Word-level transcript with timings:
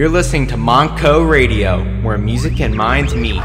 You're 0.00 0.08
listening 0.08 0.46
to 0.46 0.56
Montco 0.56 1.28
Radio, 1.28 1.84
where 2.00 2.16
music 2.16 2.58
and 2.62 2.74
minds 2.74 3.14
meet. 3.14 3.42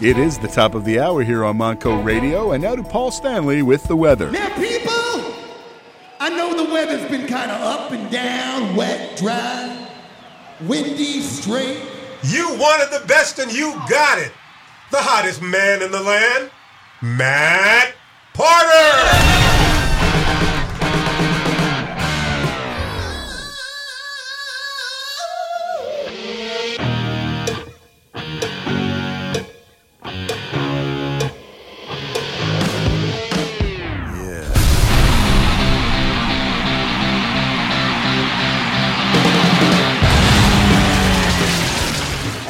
It 0.00 0.16
is 0.16 0.38
the 0.38 0.46
top 0.46 0.76
of 0.76 0.84
the 0.84 1.00
hour 1.00 1.24
here 1.24 1.44
on 1.44 1.58
Montco 1.58 2.04
Radio, 2.04 2.52
and 2.52 2.62
now 2.62 2.76
to 2.76 2.84
Paul 2.84 3.10
Stanley 3.10 3.60
with 3.62 3.82
the 3.88 3.96
weather. 3.96 4.30
Now, 4.30 4.54
people, 4.54 5.34
I 6.20 6.28
know 6.28 6.64
the 6.64 6.72
weather's 6.72 7.10
been 7.10 7.26
kind 7.26 7.50
of 7.50 7.60
up 7.60 7.90
and 7.90 8.08
down, 8.08 8.76
wet, 8.76 9.18
dry, 9.18 9.88
windy, 10.60 11.22
straight. 11.22 11.82
You 12.22 12.56
wanted 12.56 12.96
the 12.96 13.04
best 13.08 13.40
and 13.40 13.52
you 13.52 13.72
got 13.90 14.20
it. 14.20 14.30
The 14.92 14.98
hottest 14.98 15.42
man 15.42 15.82
in 15.82 15.90
the 15.90 16.02
land, 16.02 16.52
Matt 17.02 17.94
Porter. 18.32 19.35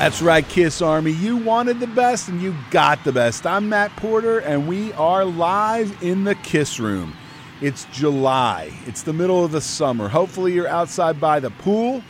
That's 0.07 0.23
right, 0.23 0.49
Kiss 0.49 0.83
Army. 0.83 1.11
You 1.11 1.37
wanted 1.37 1.81
the 1.81 1.89
best 1.89 2.29
and 2.29 2.41
you 2.41 2.55
got 2.71 3.03
the 3.03 3.11
best. 3.11 3.45
I'm 3.45 3.69
Matt 3.69 3.91
Porter, 3.97 4.39
and 4.39 4.69
we 4.69 4.93
are 4.93 5.25
live 5.25 6.01
in 6.01 6.23
the 6.23 6.37
Kiss 6.37 6.79
Room. 6.79 7.13
It's 7.61 7.87
July, 7.87 8.71
it's 8.87 9.03
the 9.03 9.13
middle 9.13 9.45
of 9.45 9.51
the 9.51 9.61
summer. 9.61 10.07
Hopefully, 10.07 10.53
you're 10.53 10.69
outside 10.69 11.21
by 11.21 11.41
the 11.41 11.51
pool 11.51 12.05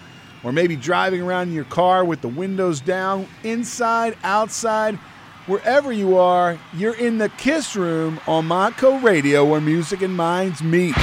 or 0.45 0.53
maybe 0.53 0.77
driving 0.77 1.23
around 1.23 1.49
in 1.49 1.55
your 1.55 1.65
car 1.65 2.05
with 2.05 2.21
the 2.21 2.29
windows 2.29 2.83
down, 2.83 3.27
inside, 3.45 4.15
outside. 4.23 4.97
Wherever 5.47 5.91
you 5.91 6.19
are, 6.19 6.59
you're 6.75 6.97
in 6.97 7.17
the 7.17 7.31
Kiss 7.31 7.77
Room 7.77 8.21
on 8.27 8.47
Montco 8.47 9.03
Radio 9.03 9.43
where 9.43 9.63
music 9.63 10.03
and 10.03 10.15
minds 10.15 10.63
meet. 10.63 10.95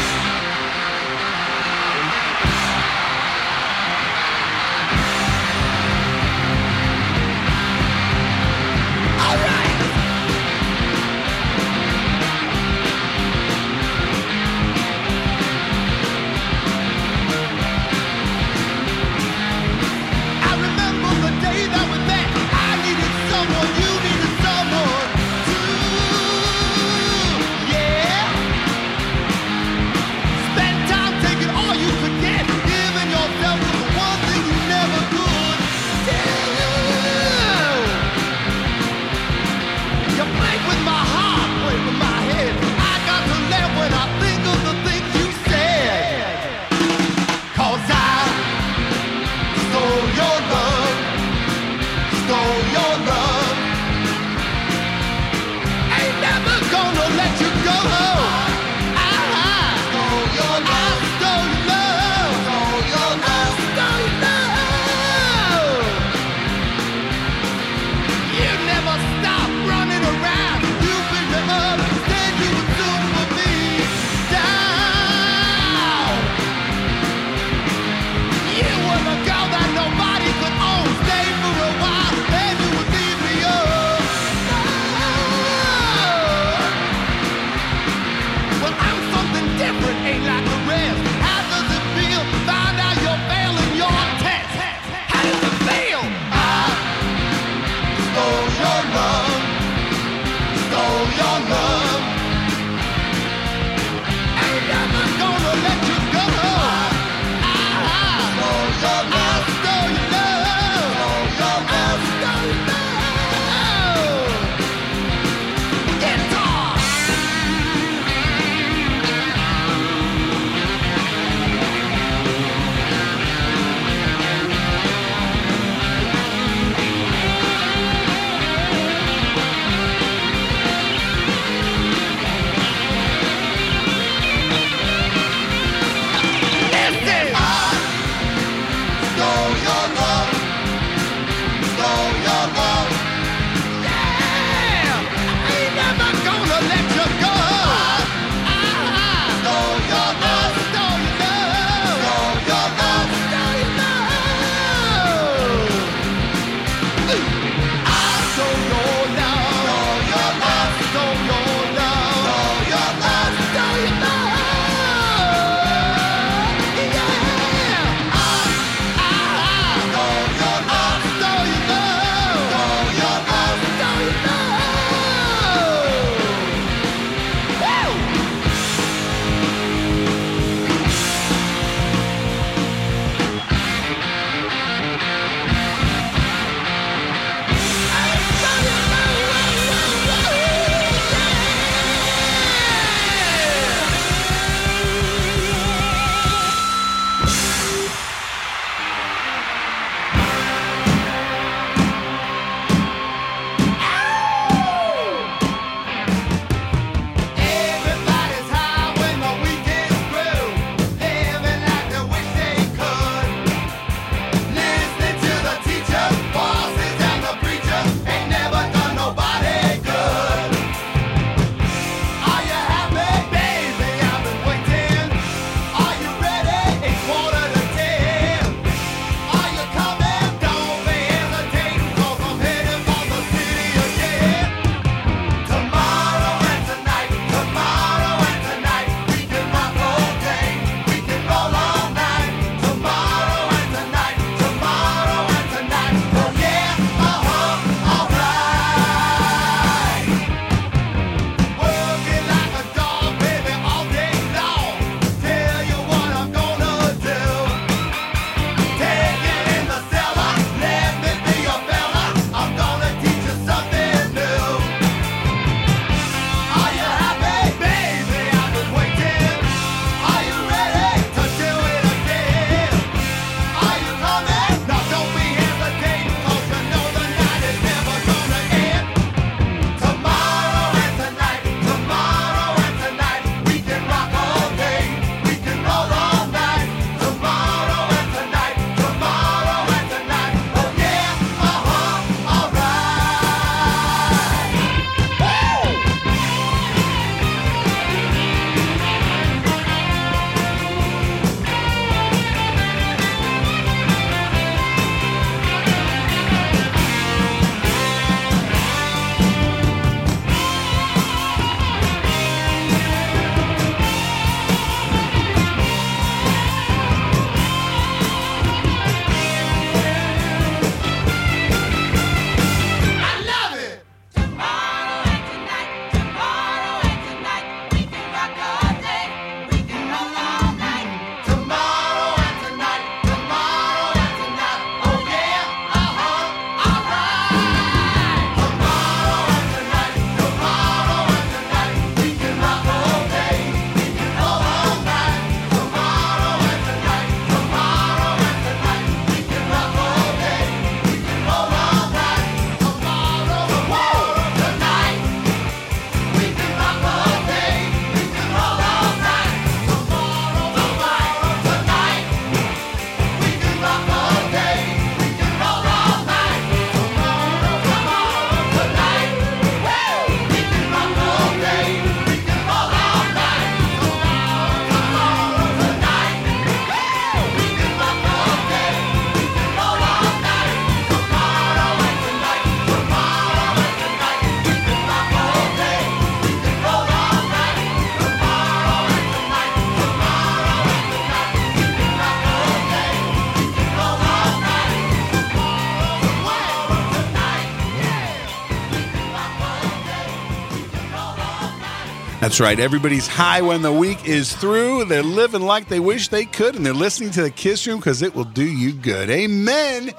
That's 402.23 402.39
right. 402.39 402.57
Everybody's 402.57 403.05
high 403.05 403.41
when 403.41 403.63
the 403.63 403.73
week 403.73 404.07
is 404.07 404.33
through. 404.33 404.85
They're 404.85 405.03
living 405.03 405.41
like 405.41 405.67
they 405.67 405.81
wish 405.81 406.07
they 406.07 406.23
could, 406.23 406.55
and 406.55 406.65
they're 406.65 406.71
listening 406.73 407.11
to 407.11 407.21
the 407.21 407.29
Kiss 407.29 407.67
Room 407.67 407.79
because 407.79 408.01
it 408.01 408.15
will 408.15 408.23
do 408.23 408.45
you 408.45 408.71
good. 408.71 409.09
Amen. 409.09 409.91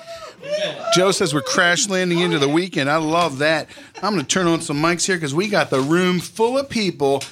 Joe 0.94 1.10
says 1.10 1.34
we're 1.34 1.42
crash 1.42 1.86
landing 1.86 2.20
into 2.20 2.38
the 2.38 2.48
weekend. 2.48 2.88
I 2.88 2.96
love 2.96 3.38
that. 3.40 3.68
I'm 3.96 4.14
going 4.14 4.24
to 4.24 4.26
turn 4.26 4.46
on 4.46 4.62
some 4.62 4.78
mics 4.78 5.04
here 5.04 5.16
because 5.16 5.34
we 5.34 5.48
got 5.48 5.68
the 5.68 5.80
room 5.80 6.18
full 6.18 6.56
of 6.56 6.70
people. 6.70 7.22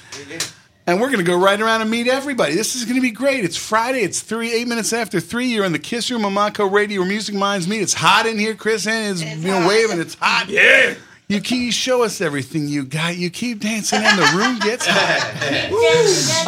And 0.85 1.01
we're 1.01 1.07
going 1.07 1.17
to 1.17 1.23
go 1.25 1.39
right 1.39 1.59
around 1.59 1.81
and 1.81 1.89
meet 1.89 2.07
everybody. 2.07 2.53
This 2.53 2.75
is 2.75 2.83
going 2.83 2.97
to 2.97 3.01
be 3.01 3.09
great. 3.09 3.43
It's 3.43 3.57
Friday. 3.57 4.01
It's 4.01 4.21
three, 4.21 4.53
eight 4.53 4.67
minutes 4.67 4.93
after 4.93 5.19
three. 5.19 5.47
You're 5.47 5.65
in 5.65 5.71
the 5.71 5.79
Kiss 5.79 6.11
Room 6.11 6.23
on 6.23 6.35
Montco 6.35 6.71
Radio 6.71 6.99
where 6.99 7.09
Music 7.09 7.33
Minds 7.33 7.67
meet. 7.67 7.81
It's 7.81 7.95
hot 7.95 8.27
in 8.27 8.37
here. 8.37 8.53
Chris 8.53 8.85
Ann 8.85 9.13
is 9.13 9.23
you 9.23 9.49
know, 9.49 9.67
waving. 9.67 9.99
It's 9.99 10.13
hot. 10.13 10.49
Yeah. 10.49 10.93
You 11.27 11.41
keep 11.41 11.73
show 11.73 12.03
us 12.03 12.21
everything 12.21 12.67
you 12.67 12.83
got. 12.83 13.17
You 13.17 13.29
keep 13.29 13.59
dancing 13.59 13.99
and 14.03 14.19
the 14.19 14.37
room 14.37 14.59
gets 14.59 14.85
hot. 14.87 15.69
Woo, 15.71 15.79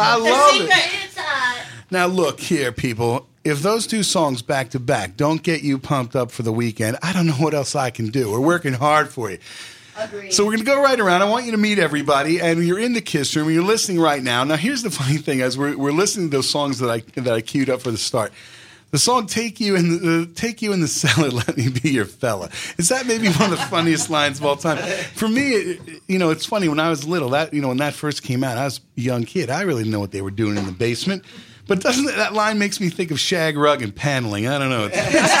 I 0.00 0.16
love 0.16 0.68
it. 0.70 1.06
Now 1.90 2.06
look 2.06 2.40
here, 2.40 2.72
people. 2.72 3.26
If 3.44 3.62
those 3.62 3.86
two 3.86 4.02
songs 4.02 4.42
back 4.42 4.70
to 4.70 4.80
back 4.80 5.16
don't 5.16 5.42
get 5.42 5.62
you 5.62 5.78
pumped 5.78 6.16
up 6.16 6.30
for 6.30 6.42
the 6.42 6.52
weekend, 6.52 6.98
I 7.02 7.12
don't 7.12 7.26
know 7.26 7.34
what 7.34 7.54
else 7.54 7.76
I 7.76 7.90
can 7.90 8.08
do. 8.08 8.30
We're 8.32 8.40
working 8.40 8.72
hard 8.72 9.08
for 9.08 9.30
you. 9.30 9.38
Agreed. 9.98 10.32
So 10.32 10.44
we're 10.44 10.50
going 10.52 10.64
to 10.64 10.66
go 10.66 10.82
right 10.82 10.98
around. 10.98 11.22
I 11.22 11.24
want 11.26 11.46
you 11.46 11.52
to 11.52 11.56
meet 11.56 11.78
everybody, 11.78 12.40
and 12.40 12.66
you're 12.66 12.78
in 12.78 12.92
the 12.92 13.00
Kiss 13.00 13.34
Room. 13.34 13.48
You're 13.50 13.62
listening 13.62 13.98
right 13.98 14.22
now. 14.22 14.44
Now, 14.44 14.56
here's 14.56 14.82
the 14.82 14.90
funny 14.90 15.16
thing: 15.16 15.40
as 15.40 15.56
we're, 15.56 15.76
we're 15.76 15.92
listening 15.92 16.30
to 16.30 16.36
those 16.36 16.48
songs 16.48 16.80
that 16.80 16.90
I 16.90 17.00
that 17.20 17.32
I 17.32 17.40
queued 17.40 17.70
up 17.70 17.80
for 17.80 17.90
the 17.90 17.96
start, 17.96 18.32
the 18.90 18.98
song 18.98 19.26
"Take 19.26 19.60
You 19.60 19.76
in 19.76 19.88
the 19.88 20.22
uh, 20.22 20.34
Take 20.34 20.62
You 20.62 20.72
in 20.72 20.80
the 20.80 20.88
Cellar, 20.88 21.30
Let 21.30 21.56
Me 21.56 21.68
Be 21.68 21.90
Your 21.90 22.04
Fella." 22.04 22.50
Is 22.78 22.88
that 22.88 23.06
maybe 23.06 23.28
one 23.28 23.52
of 23.52 23.58
the 23.58 23.64
funniest 23.66 24.10
lines 24.10 24.38
of 24.38 24.46
all 24.46 24.56
time? 24.56 24.78
For 25.14 25.28
me, 25.28 25.50
it, 25.50 26.02
you 26.06 26.18
know, 26.18 26.30
it's 26.30 26.46
funny. 26.46 26.68
When 26.68 26.80
I 26.80 26.90
was 26.90 27.06
little, 27.06 27.30
that 27.30 27.52
you 27.52 27.60
know, 27.60 27.68
when 27.68 27.78
that 27.78 27.94
first 27.94 28.22
came 28.22 28.44
out, 28.44 28.58
I 28.58 28.64
was 28.64 28.80
a 28.96 29.00
young 29.00 29.24
kid. 29.24 29.50
I 29.50 29.62
really 29.62 29.82
didn't 29.82 29.92
know 29.92 30.00
what 30.00 30.12
they 30.12 30.22
were 30.22 30.30
doing 30.30 30.56
in 30.56 30.66
the 30.66 30.72
basement. 30.72 31.24
But 31.68 31.80
doesn't 31.80 32.04
that 32.04 32.32
line 32.32 32.60
makes 32.60 32.80
me 32.80 32.90
think 32.90 33.10
of 33.10 33.18
shag 33.18 33.56
rug 33.56 33.82
and 33.82 33.92
paneling? 33.92 34.46
I 34.46 34.56
don't 34.56 34.70
know. 34.70 34.84
It's, 34.84 34.96
it's 34.96 35.34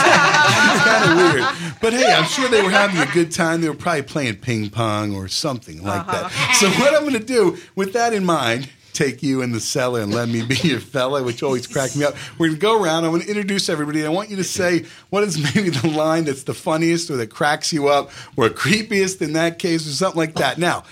kind 0.82 1.10
of 1.10 1.16
weird. 1.16 1.76
But 1.80 1.92
hey, 1.92 2.12
I'm 2.12 2.24
sure 2.24 2.48
they 2.48 2.62
were 2.62 2.70
having 2.70 3.00
a 3.00 3.06
good 3.12 3.30
time. 3.30 3.60
They 3.60 3.68
were 3.68 3.76
probably 3.76 4.02
playing 4.02 4.36
ping 4.36 4.70
pong 4.70 5.14
or 5.14 5.28
something 5.28 5.84
like 5.84 6.04
that. 6.08 6.32
So 6.54 6.68
what 6.80 6.94
I'm 6.94 7.02
going 7.02 7.12
to 7.12 7.20
do 7.20 7.58
with 7.76 7.92
that 7.92 8.12
in 8.12 8.24
mind. 8.24 8.68
Take 8.96 9.22
you 9.22 9.42
in 9.42 9.52
the 9.52 9.60
cellar 9.60 10.00
and 10.00 10.14
let 10.14 10.26
me 10.26 10.42
be 10.42 10.54
your 10.62 10.80
fella, 10.80 11.22
which 11.22 11.42
always 11.42 11.66
cracks 11.66 11.94
me 11.96 12.06
up. 12.06 12.14
We're 12.38 12.46
gonna 12.46 12.58
go 12.58 12.82
around. 12.82 13.04
I'm 13.04 13.10
gonna 13.10 13.24
introduce 13.24 13.68
everybody. 13.68 14.06
I 14.06 14.08
want 14.08 14.30
you 14.30 14.36
to 14.36 14.44
say 14.44 14.86
what 15.10 15.22
is 15.22 15.36
maybe 15.54 15.68
the 15.68 15.88
line 15.88 16.24
that's 16.24 16.44
the 16.44 16.54
funniest 16.54 17.10
or 17.10 17.18
that 17.18 17.26
cracks 17.26 17.74
you 17.74 17.88
up, 17.88 18.10
or 18.38 18.48
creepiest 18.48 19.20
in 19.20 19.34
that 19.34 19.58
case, 19.58 19.86
or 19.86 19.90
something 19.90 20.18
like 20.18 20.36
that. 20.36 20.56
Now, 20.56 20.84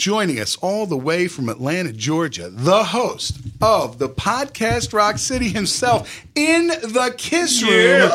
joining 0.00 0.40
us 0.40 0.56
all 0.62 0.86
the 0.86 0.96
way 0.96 1.28
from 1.28 1.50
Atlanta, 1.50 1.92
Georgia, 1.92 2.48
the 2.48 2.84
host 2.84 3.38
of 3.60 3.98
the 3.98 4.08
podcast 4.08 4.94
Rock 4.94 5.18
City 5.18 5.50
himself 5.50 6.24
in 6.34 6.68
the 6.68 7.14
Kiss 7.18 7.62
Room. 7.62 8.10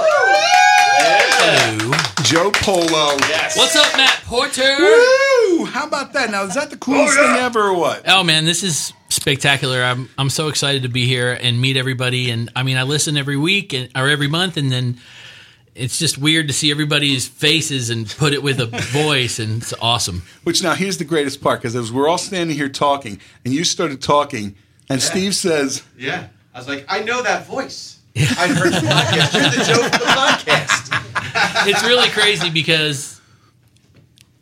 Joe 2.23 2.49
Polo. 2.49 3.17
Yes. 3.29 3.55
What's 3.55 3.75
up, 3.75 3.95
Matt 3.95 4.19
Porter? 4.25 4.77
Woo! 4.79 5.65
How 5.65 5.85
about 5.85 6.13
that? 6.13 6.31
Now, 6.31 6.45
is 6.45 6.55
that 6.55 6.71
the 6.71 6.77
coolest 6.77 7.19
oh, 7.19 7.27
thing 7.27 7.35
ever 7.35 7.61
or 7.61 7.77
what? 7.77 8.01
Oh 8.07 8.23
man, 8.23 8.45
this 8.45 8.63
is 8.63 8.91
spectacular. 9.09 9.83
I'm 9.83 10.09
I'm 10.17 10.31
so 10.31 10.47
excited 10.47 10.81
to 10.81 10.89
be 10.89 11.05
here 11.05 11.37
and 11.39 11.61
meet 11.61 11.77
everybody. 11.77 12.31
And 12.31 12.49
I 12.55 12.63
mean, 12.63 12.77
I 12.77 12.83
listen 12.83 13.15
every 13.15 13.37
week 13.37 13.73
and, 13.73 13.91
or 13.95 14.09
every 14.09 14.27
month, 14.27 14.57
and 14.57 14.71
then 14.71 14.97
it's 15.75 15.99
just 15.99 16.17
weird 16.17 16.47
to 16.47 16.53
see 16.53 16.71
everybody's 16.71 17.27
faces 17.27 17.89
and 17.89 18.09
put 18.09 18.33
it 18.33 18.41
with 18.41 18.59
a 18.59 18.65
voice, 18.93 19.39
and 19.39 19.61
it's 19.61 19.73
awesome. 19.81 20.23
Which 20.43 20.63
now 20.63 20.73
here's 20.73 20.97
the 20.97 21.03
greatest 21.03 21.41
part 21.41 21.61
because 21.61 21.75
as 21.75 21.91
we're 21.91 22.07
all 22.07 22.17
standing 22.17 22.55
here 22.55 22.69
talking, 22.69 23.19
and 23.43 23.53
you 23.53 23.63
started 23.65 24.01
talking, 24.01 24.55
and 24.89 25.01
Steve 25.01 25.35
says, 25.35 25.83
Yeah. 25.97 26.27
I 26.53 26.57
was 26.57 26.69
like, 26.69 26.85
I 26.87 27.01
know 27.01 27.21
that 27.21 27.45
voice. 27.45 27.99
I've 28.15 28.55
heard 28.55 28.71
the 28.71 28.77
podcast. 28.77 29.33
You're 29.33 29.49
the 29.49 29.65
Joe 29.65 29.89
from 29.89 29.91
the 29.91 30.13
podcast. 30.15 30.91
It's 31.67 31.83
really 31.83 32.07
crazy 32.09 32.49
because 32.49 33.19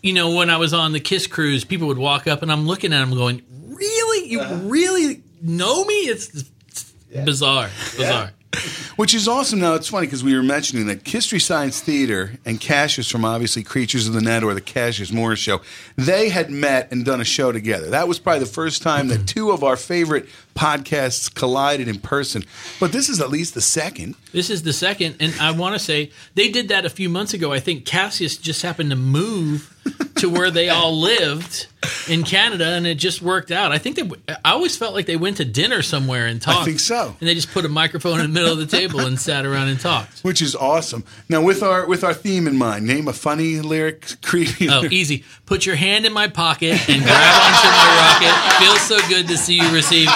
you 0.03 0.13
know 0.13 0.35
when 0.35 0.51
I 0.51 0.57
was 0.57 0.73
on 0.73 0.91
the 0.91 0.99
Kiss 0.99 1.25
cruise, 1.25 1.63
people 1.63 1.87
would 1.87 1.97
walk 1.97 2.27
up, 2.27 2.43
and 2.43 2.51
I'm 2.51 2.67
looking 2.67 2.93
at 2.93 2.99
them 2.99 3.15
going, 3.17 3.41
"Really? 3.67 4.29
You 4.29 4.41
uh-huh. 4.41 4.59
really 4.65 5.23
know 5.41 5.83
me?" 5.85 5.93
It's, 6.01 6.45
it's 6.67 6.93
bizarre, 7.25 7.69
bizarre. 7.97 8.31
Which 8.95 9.13
is 9.13 9.27
awesome. 9.27 9.59
Now 9.59 9.73
it's 9.73 9.87
funny 9.87 10.07
because 10.07 10.23
we 10.23 10.35
were 10.35 10.43
mentioning 10.43 10.87
that 10.87 11.07
History 11.07 11.39
Science 11.39 11.81
Theater 11.81 12.33
and 12.45 12.59
Cassius 12.59 13.09
from 13.09 13.25
obviously 13.25 13.63
Creatures 13.63 14.07
of 14.07 14.13
the 14.13 14.21
Net 14.21 14.43
or 14.43 14.53
the 14.53 14.61
Cassius 14.61 15.11
Morris 15.11 15.39
Show, 15.39 15.61
they 15.95 16.29
had 16.29 16.51
met 16.51 16.91
and 16.91 17.03
done 17.03 17.19
a 17.19 17.25
show 17.25 17.51
together. 17.51 17.89
That 17.89 18.07
was 18.07 18.19
probably 18.19 18.41
the 18.41 18.45
first 18.45 18.81
time 18.81 19.07
that 19.07 19.15
mm-hmm. 19.15 19.25
two 19.25 19.51
of 19.51 19.63
our 19.63 19.75
favorite 19.75 20.27
podcasts 20.55 21.33
collided 21.33 21.87
in 21.87 21.99
person. 21.99 22.43
But 22.79 22.91
this 22.91 23.09
is 23.09 23.19
at 23.19 23.29
least 23.29 23.53
the 23.53 23.61
second. 23.61 24.15
This 24.31 24.49
is 24.49 24.63
the 24.63 24.73
second, 24.73 25.17
and 25.19 25.33
I 25.39 25.51
want 25.51 25.75
to 25.75 25.79
say 25.79 26.11
they 26.35 26.49
did 26.49 26.69
that 26.69 26.85
a 26.85 26.89
few 26.89 27.09
months 27.09 27.33
ago. 27.33 27.51
I 27.51 27.59
think 27.59 27.85
Cassius 27.85 28.37
just 28.37 28.61
happened 28.61 28.89
to 28.89 28.95
move 28.95 29.69
to 30.15 30.29
where 30.29 30.49
they 30.49 30.69
all 30.69 30.97
lived 30.97 31.67
in 32.07 32.23
Canada, 32.23 32.65
and 32.65 32.87
it 32.87 32.95
just 32.95 33.21
worked 33.21 33.51
out. 33.51 33.71
I 33.71 33.77
think 33.77 33.95
they. 33.97 34.09
I 34.45 34.53
always 34.53 34.77
felt 34.77 34.93
like 34.93 35.05
they 35.05 35.17
went 35.17 35.37
to 35.37 35.45
dinner 35.45 35.81
somewhere 35.81 36.25
and 36.27 36.41
talked. 36.41 36.61
I 36.61 36.65
think 36.65 36.79
so. 36.79 37.15
And 37.19 37.27
they 37.27 37.35
just 37.35 37.51
put 37.51 37.65
a 37.65 37.69
microphone 37.69 38.19
in 38.21 38.27
the 38.27 38.33
middle 38.33 38.53
of 38.53 38.57
the 38.57 38.65
table 38.65 39.01
and 39.01 39.19
sat 39.19 39.45
around 39.45 39.67
and 39.67 39.79
talked. 39.79 40.21
Which 40.21 40.41
is 40.41 40.55
awesome. 40.55 41.03
Now 41.29 41.41
with 41.41 41.61
our 41.61 41.85
with 41.85 42.03
our 42.03 42.13
theme 42.13 42.47
in 42.47 42.57
mind, 42.57 42.87
name 42.87 43.07
a 43.07 43.13
funny 43.13 43.59
lyric, 43.59 44.21
creepy. 44.21 44.69
Oh, 44.69 44.79
lyric. 44.79 44.93
easy. 44.93 45.25
Put 45.45 45.65
your 45.65 45.75
hand 45.75 46.05
in 46.05 46.13
my 46.13 46.27
pocket 46.27 46.71
and 46.89 47.03
grab 47.03 47.41
onto 47.43 47.67
my 47.67 48.21
rocket. 48.21 48.65
Feels 48.65 48.81
so 48.81 48.99
good 49.09 49.27
to 49.27 49.37
see 49.37 49.55
you 49.55 49.69
receive. 49.73 50.07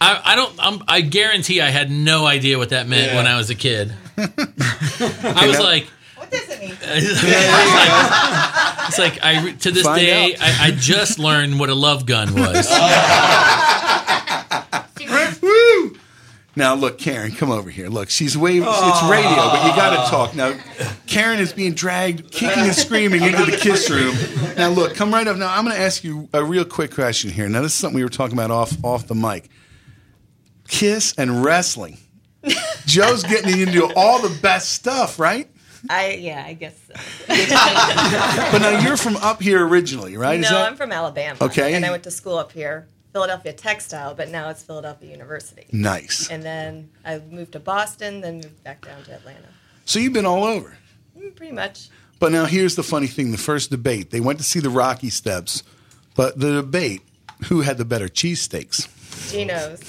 I, 0.00 0.20
I 0.24 0.36
don't. 0.36 0.54
I'm, 0.58 0.82
I 0.88 1.00
guarantee 1.00 1.60
I 1.60 1.70
had 1.70 1.90
no 1.90 2.26
idea 2.26 2.58
what 2.58 2.70
that 2.70 2.86
meant 2.88 3.14
when 3.14 3.26
I 3.26 3.36
was 3.36 3.50
a 3.50 3.54
kid. 3.54 3.92
I 4.16 5.44
was 5.46 5.58
like. 5.58 5.86
What 6.16 6.30
does 6.30 6.48
it 6.50 6.60
mean? 6.60 6.76
it's 8.88 8.98
like, 8.98 9.18
I 9.22 9.52
to 9.60 9.70
this 9.70 9.84
Find 9.84 10.00
day. 10.00 10.36
I, 10.38 10.66
I 10.66 10.70
just 10.72 11.18
learned 11.18 11.58
what 11.58 11.70
a 11.70 11.74
love 11.74 12.06
gun 12.06 12.34
was. 12.34 12.68
Woo! 12.68 12.76
Now 16.58 16.74
look, 16.74 16.98
Karen, 16.98 17.30
come 17.30 17.52
over 17.52 17.70
here. 17.70 17.86
Look, 17.88 18.10
she's 18.10 18.36
waving. 18.36 18.68
It's 18.68 19.02
radio, 19.04 19.30
but 19.30 19.64
you 19.64 19.76
got 19.76 20.04
to 20.04 20.10
talk 20.10 20.34
now. 20.34 20.58
Karen 21.06 21.38
is 21.38 21.52
being 21.52 21.72
dragged, 21.72 22.32
kicking 22.32 22.64
and 22.64 22.74
screaming 22.74 23.22
into 23.22 23.44
the 23.44 23.56
kiss 23.56 23.88
room. 23.88 24.16
Now 24.56 24.68
look, 24.68 24.96
come 24.96 25.14
right 25.14 25.24
up. 25.28 25.36
Now 25.36 25.54
I'm 25.56 25.64
going 25.64 25.76
to 25.76 25.80
ask 25.80 26.02
you 26.02 26.28
a 26.32 26.42
real 26.42 26.64
quick 26.64 26.92
question 26.92 27.30
here. 27.30 27.48
Now 27.48 27.62
this 27.62 27.74
is 27.74 27.78
something 27.78 27.94
we 27.94 28.02
were 28.02 28.10
talking 28.10 28.36
about 28.36 28.50
off 28.50 28.72
off 28.84 29.06
the 29.06 29.14
mic. 29.14 29.48
Kiss 30.66 31.14
and 31.16 31.44
wrestling. 31.44 31.96
Joe's 32.86 33.22
getting 33.22 33.60
into 33.60 33.92
all 33.94 34.20
the 34.20 34.36
best 34.42 34.72
stuff, 34.72 35.20
right? 35.20 35.48
I 35.88 36.14
yeah, 36.14 36.42
I 36.44 36.54
guess 36.54 36.74
so. 36.88 36.94
But 37.28 38.58
now 38.58 38.80
you're 38.80 38.96
from 38.96 39.16
up 39.18 39.40
here 39.40 39.64
originally, 39.64 40.16
right? 40.16 40.40
No, 40.40 40.48
that- 40.50 40.66
I'm 40.72 40.76
from 40.76 40.90
Alabama. 40.90 41.38
Okay. 41.40 41.74
And 41.74 41.86
I 41.86 41.92
went 41.92 42.02
to 42.02 42.10
school 42.10 42.36
up 42.36 42.50
here, 42.50 42.88
Philadelphia 43.12 43.52
Textile, 43.52 44.14
but 44.14 44.28
now 44.28 44.48
it's 44.50 44.62
Philadelphia 44.62 45.10
University. 45.10 45.64
nice. 45.72 46.28
And 46.30 46.42
then 46.42 46.90
I 47.04 47.18
moved 47.18 47.52
to 47.52 47.60
Boston, 47.60 48.20
then 48.20 48.34
moved 48.36 48.62
back 48.64 48.84
down 48.84 49.02
to 49.04 49.14
Atlanta. 49.14 49.48
So 49.84 49.98
you've 49.98 50.12
been 50.12 50.26
all 50.26 50.44
over. 50.44 50.76
Mm, 51.18 51.34
Pretty 51.34 51.52
much. 51.52 51.88
But 52.20 52.32
now 52.32 52.44
here's 52.46 52.74
the 52.76 52.82
funny 52.82 53.06
thing: 53.06 53.30
the 53.30 53.38
first 53.38 53.70
debate, 53.70 54.10
they 54.10 54.20
went 54.20 54.38
to 54.38 54.44
see 54.44 54.60
the 54.60 54.70
Rocky 54.70 55.08
Steps, 55.10 55.62
but 56.16 56.38
the 56.38 56.52
debate, 56.52 57.00
who 57.46 57.60
had 57.62 57.78
the 57.78 57.84
better 57.84 58.08
cheesesteaks? 58.08 58.88
Geno's. 59.32 59.80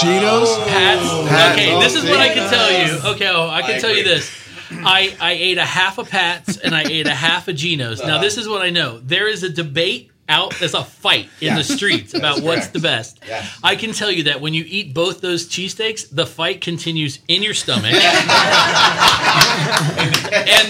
Geno's. 0.00 0.58
Pat's. 0.68 1.52
Okay, 1.52 1.80
this 1.80 1.94
is 1.94 2.04
what 2.08 2.18
I 2.18 2.28
can 2.28 2.50
tell 2.50 2.70
you. 2.70 3.14
Okay, 3.14 3.28
oh, 3.28 3.48
I 3.48 3.62
can 3.62 3.76
I 3.76 3.78
tell 3.78 3.94
you 3.94 4.04
this. 4.04 4.30
I, 4.72 5.16
I 5.20 5.32
ate 5.32 5.58
a 5.58 5.64
half 5.64 5.98
a 5.98 6.04
Pat's 6.04 6.56
and 6.56 6.74
I 6.74 6.82
ate 6.84 7.06
a 7.08 7.14
half 7.14 7.48
a 7.48 7.52
Geno's. 7.52 8.00
Now, 8.04 8.20
this 8.20 8.36
is 8.38 8.48
what 8.48 8.62
I 8.62 8.70
know. 8.70 9.00
There 9.00 9.26
is 9.26 9.42
a 9.42 9.48
debate 9.48 10.09
out, 10.30 10.54
there's 10.58 10.72
a 10.74 10.84
fight 10.84 11.28
in 11.40 11.54
the 11.56 11.64
streets 11.76 12.14
about 12.14 12.40
what's 12.40 12.68
the 12.68 12.78
best. 12.78 13.20
Yes. 13.26 13.58
I 13.62 13.76
can 13.76 13.92
tell 13.92 14.10
you 14.10 14.22
that 14.24 14.40
when 14.40 14.54
you 14.54 14.64
eat 14.66 14.94
both 14.94 15.20
those 15.20 15.46
cheesesteaks, 15.48 16.08
the 16.10 16.24
fight 16.26 16.60
continues 16.62 17.18
in 17.28 17.42
your 17.42 17.52
stomach. 17.54 17.92
and 17.92 18.02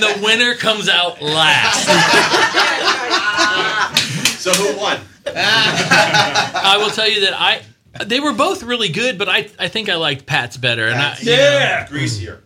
the 0.03 0.21
winner 0.23 0.55
comes 0.55 0.89
out 0.89 1.21
last. 1.23 1.89
So 4.41 4.53
who 4.55 4.77
won? 4.79 4.99
I 5.27 6.77
will 6.81 6.89
tell 6.91 7.07
you 7.09 7.21
that 7.27 7.35
I. 7.39 7.61
They 8.07 8.21
were 8.21 8.33
both 8.33 8.63
really 8.63 8.89
good, 8.89 9.19
but 9.19 9.29
I, 9.29 9.51
I 9.59 9.69
think 9.69 9.91
I 9.91 9.97
liked 9.97 10.25
Pat's 10.25 10.57
better. 10.57 10.89
And 10.89 10.99
I, 10.99 11.17
you 11.21 11.37
know, 11.37 11.85
Greasier. 11.89 12.43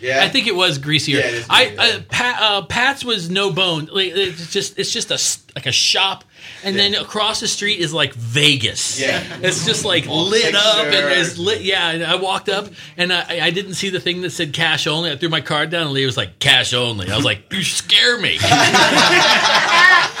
Yeah. 0.00 0.22
I 0.22 0.28
think 0.30 0.46
it 0.46 0.54
was 0.54 0.78
greasier. 0.78 1.18
Yeah, 1.18 1.26
it 1.26 1.34
is 1.34 1.46
I 1.50 1.64
greasier. 1.74 1.98
uh, 1.98 2.02
Pat, 2.08 2.42
uh, 2.42 2.62
Pat's 2.66 3.04
was 3.04 3.28
no 3.28 3.52
bone. 3.52 3.86
Like, 3.92 4.12
it's 4.14 4.50
just 4.50 4.78
it's 4.78 4.90
just 4.92 5.10
a 5.10 5.14
s- 5.14 5.44
like 5.54 5.66
a 5.66 5.72
shop, 5.72 6.24
and 6.64 6.76
then 6.76 6.94
across 6.94 7.40
the 7.40 7.48
street 7.48 7.78
is 7.80 7.92
like 7.92 8.14
Vegas. 8.14 9.00
Yeah. 9.00 9.22
it's 9.42 9.64
just 9.66 9.84
like 9.84 10.08
All 10.08 10.24
lit 10.26 10.54
up 10.54 10.78
and 10.84 10.90
picture. 10.92 11.08
it's 11.10 11.38
lit. 11.38 11.62
Yeah, 11.62 11.90
and 11.90 12.04
I 12.04 12.16
walked 12.16 12.48
up 12.48 12.68
and 12.96 13.12
I, 13.12 13.46
I 13.46 13.50
didn't 13.50 13.74
see 13.74 13.90
the 13.90 14.00
thing 14.00 14.22
that 14.22 14.30
said 14.30 14.52
cash 14.52 14.86
only. 14.86 15.10
I 15.10 15.16
threw 15.16 15.28
my 15.28 15.40
card 15.40 15.70
down 15.70 15.82
and 15.82 15.92
Lee 15.92 16.06
was 16.06 16.16
like 16.16 16.38
cash 16.38 16.72
only. 16.74 17.10
I 17.10 17.16
was 17.16 17.24
like, 17.24 17.52
you 17.52 17.62
scare 17.62 18.18
me. 18.20 18.38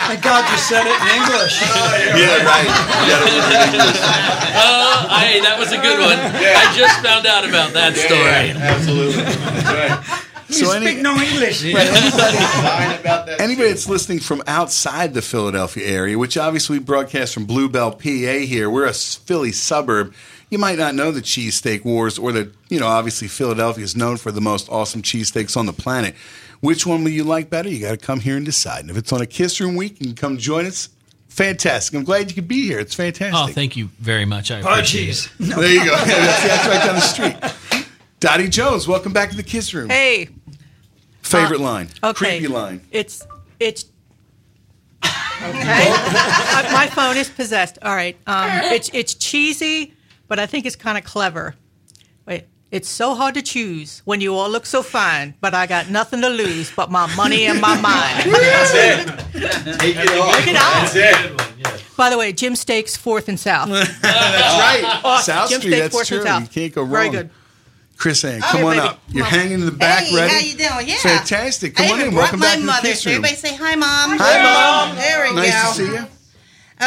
Thank 0.06 0.22
God 0.22 0.48
you 0.50 0.58
said 0.58 0.84
it 0.86 1.00
in 1.02 1.08
English. 1.18 1.58
Oh, 1.62 1.96
yeah, 2.14 2.44
right. 2.46 2.70
You 3.02 3.10
gotta. 3.10 4.26
Oh, 4.58 5.18
hey, 5.20 5.40
that 5.40 5.56
was 5.58 5.70
a 5.72 5.76
good 5.76 5.98
one. 5.98 6.16
I 6.18 6.72
just 6.74 7.00
found 7.04 7.26
out 7.26 7.46
about 7.46 7.72
that 7.74 7.94
story. 7.94 8.50
absolutely. 8.56 9.22
Right. 9.22 10.25
So 10.48 10.70
any- 10.72 10.86
Speak 10.86 11.02
no 11.02 11.16
English. 11.20 11.62
Fine 11.72 13.00
about. 13.00 13.28
Anybody 13.40 13.68
that's 13.68 13.88
listening 13.88 14.20
from 14.20 14.42
outside 14.46 15.14
the 15.14 15.22
Philadelphia 15.22 15.86
area, 15.86 16.18
which 16.18 16.36
obviously 16.36 16.78
we 16.78 16.84
broadcast 16.84 17.34
from 17.34 17.46
Bluebell, 17.46 17.92
PA 17.92 17.98
here, 18.00 18.70
we're 18.70 18.86
a 18.86 18.92
Philly 18.92 19.52
suburb. 19.52 20.14
You 20.50 20.58
might 20.58 20.78
not 20.78 20.94
know 20.94 21.10
the 21.10 21.20
cheesesteak 21.22 21.84
wars 21.84 22.18
or 22.18 22.30
that, 22.32 22.54
you 22.68 22.78
know, 22.78 22.86
obviously 22.86 23.26
Philadelphia 23.26 23.82
is 23.82 23.96
known 23.96 24.16
for 24.16 24.30
the 24.30 24.40
most 24.40 24.68
awesome 24.70 25.02
cheesesteaks 25.02 25.56
on 25.56 25.66
the 25.66 25.72
planet. 25.72 26.14
Which 26.60 26.86
one 26.86 27.02
will 27.02 27.10
you 27.10 27.24
like 27.24 27.50
better? 27.50 27.68
You 27.68 27.80
got 27.80 27.90
to 27.90 27.96
come 27.96 28.20
here 28.20 28.36
and 28.36 28.46
decide. 28.46 28.80
And 28.82 28.90
if 28.90 28.96
it's 28.96 29.12
on 29.12 29.20
a 29.20 29.26
Kiss 29.26 29.60
Room 29.60 29.74
week, 29.74 30.00
you 30.00 30.06
can 30.06 30.14
come 30.14 30.38
join 30.38 30.64
us. 30.66 30.88
Fantastic. 31.28 31.94
I'm 31.98 32.04
glad 32.04 32.30
you 32.30 32.34
could 32.34 32.48
be 32.48 32.62
here. 32.62 32.78
It's 32.78 32.94
fantastic. 32.94 33.34
Oh, 33.34 33.52
thank 33.52 33.76
you 33.76 33.90
very 33.98 34.24
much. 34.24 34.50
I 34.50 34.60
appreciate 34.60 35.08
it. 35.08 35.26
Apologies. 35.34 35.56
There 35.56 35.70
you 35.74 35.84
go. 35.84 35.96
that's, 35.96 36.42
that's 36.44 36.66
right 36.68 36.86
down 36.86 36.94
the 36.94 37.00
street. 37.00 37.36
Dottie 38.20 38.48
Jones, 38.48 38.88
welcome 38.88 39.12
back 39.12 39.30
to 39.30 39.36
the 39.36 39.42
Kiss 39.42 39.74
Room. 39.74 39.90
Hey, 39.90 40.28
Favorite 41.22 41.60
line. 41.60 41.88
okay. 42.04 42.38
Creepy 42.38 42.46
line. 42.52 42.80
It's 42.90 43.26
it's 43.60 43.84
okay. 45.02 45.02
Uh, 45.38 46.70
my 46.72 46.86
phone 46.86 47.16
is 47.16 47.28
possessed. 47.28 47.78
All 47.82 47.94
right. 47.94 48.16
Um, 48.26 48.48
it's 48.72 48.88
it's 48.94 49.12
cheesy, 49.14 49.92
but 50.28 50.38
I 50.38 50.46
think 50.46 50.64
it's 50.66 50.76
kind 50.76 50.96
of 50.96 51.04
clever. 51.04 51.54
Wait. 52.26 52.44
It's 52.70 52.88
so 52.88 53.14
hard 53.14 53.34
to 53.34 53.42
choose 53.42 54.02
when 54.06 54.20
you 54.20 54.34
all 54.34 54.48
look 54.50 54.66
so 54.66 54.82
fine, 54.82 55.34
but 55.40 55.54
I 55.54 55.66
got 55.66 55.88
nothing 55.90 56.20
to 56.22 56.28
lose 56.28 56.72
but 56.74 56.90
my 56.90 57.12
money 57.16 57.44
and 57.46 57.60
my 57.60 57.78
mind. 57.80 58.32
That's 58.32 58.72
it. 58.74 59.78
Take 59.78 59.96
it 59.96 60.18
off. 60.18 60.36
Take 60.38 60.48
it 60.48 60.56
out. 60.56 60.92
That's 60.92 60.96
it. 60.96 61.84
By 61.96 62.10
the 62.10 62.18
way, 62.18 62.32
Jim 62.32 62.56
Steaks, 62.56 62.96
Fourth 62.96 63.28
and 63.28 63.38
South. 63.38 63.68
That's 64.02 64.02
right. 64.02 65.00
Oh, 65.04 65.20
South 65.20 65.48
Jim 65.50 65.60
Street, 65.60 65.72
Steaks, 65.72 65.82
that's 65.84 65.94
Fourth 65.94 66.08
true. 66.08 66.18
and 66.18 66.26
South. 66.26 66.42
You 66.42 66.48
can't 66.48 66.74
go 66.74 66.82
wrong. 66.82 66.90
Very 66.90 67.10
good. 67.10 67.30
Chris 67.96 68.24
Ann, 68.24 68.40
Oh, 68.44 68.48
come 68.50 68.64
on 68.64 68.78
up. 68.78 69.00
You're 69.08 69.24
Come 69.24 69.34
on. 69.34 69.40
hanging 69.40 69.60
in 69.60 69.66
the 69.66 69.72
back, 69.72 70.04
hey, 70.04 70.16
ready? 70.16 70.32
how 70.32 70.38
you 70.40 70.54
doing? 70.54 70.88
Yeah. 70.88 70.96
Fantastic. 70.98 71.74
Come 71.76 71.86
I 71.86 71.90
on 71.92 72.00
in. 72.02 72.14
Welcome 72.14 72.40
my 72.40 72.46
back 72.46 72.54
to 72.56 72.60
the 72.60 72.66
mother. 72.66 72.88
Kiss 72.88 73.06
Room. 73.06 73.14
Everybody 73.16 73.34
say 73.36 73.54
hi, 73.56 73.74
mom. 73.74 74.18
Hi, 74.18 74.86
Mom. 74.86 74.96
There 74.96 75.24
we 75.28 75.34
Nice 75.34 75.62
go. 75.78 75.84
to 75.84 75.88
see 75.90 75.94
you. 75.94 76.06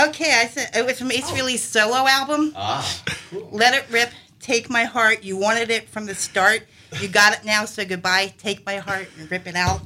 Okay, 0.09 0.39
I 0.39 0.45
said 0.47 0.69
it 0.75 0.85
was 0.85 0.99
from 0.99 1.11
Ace 1.11 1.29
Frehley's 1.31 1.63
solo 1.63 2.07
album. 2.07 2.53
Ah. 2.55 3.01
Let 3.51 3.73
it 3.73 3.85
rip. 3.91 4.11
Take 4.39 4.69
my 4.69 4.83
heart. 4.83 5.23
You 5.23 5.35
wanted 5.35 5.71
it 5.71 5.89
from 5.89 6.05
the 6.05 6.13
start. 6.13 6.67
You 7.01 7.07
got 7.07 7.33
it 7.33 7.43
now. 7.43 7.65
So 7.65 7.83
goodbye. 7.85 8.33
Take 8.37 8.63
my 8.65 8.75
heart 8.77 9.07
and 9.17 9.29
rip 9.31 9.47
it 9.47 9.55
out. 9.55 9.81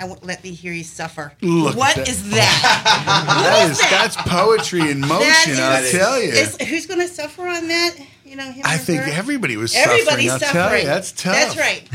I 0.00 0.04
won't 0.04 0.24
let 0.24 0.42
me 0.42 0.52
hear 0.52 0.72
you 0.72 0.84
suffer. 0.84 1.32
Look 1.42 1.76
What 1.76 1.90
at 1.98 2.06
that. 2.06 2.08
is 2.08 2.30
that? 2.30 3.02
That 3.04 3.60
What 3.60 3.70
is 3.70 3.78
that? 3.80 3.90
that's 3.90 4.16
poetry 4.16 4.90
in 4.90 5.00
motion. 5.00 5.56
That 5.56 5.82
I'll 5.84 5.90
tell 5.90 6.22
you. 6.22 6.30
is- 6.30 6.56
who's 6.60 6.86
going 6.86 7.00
to 7.00 7.08
suffer 7.08 7.42
on 7.46 7.66
that? 7.68 7.94
You 8.32 8.38
know, 8.38 8.50
him 8.50 8.62
I 8.64 8.76
or 8.76 8.78
think 8.78 9.02
her? 9.02 9.12
everybody 9.12 9.58
was 9.58 9.74
Everybody's 9.76 10.30
suffering. 10.30 10.30
I'll 10.30 10.38
tell 10.38 10.62
suffering. 10.64 10.80
you, 10.80 10.86
that's 10.86 11.12
tough. 11.12 11.34
That's 11.34 11.54
right. 11.58 11.86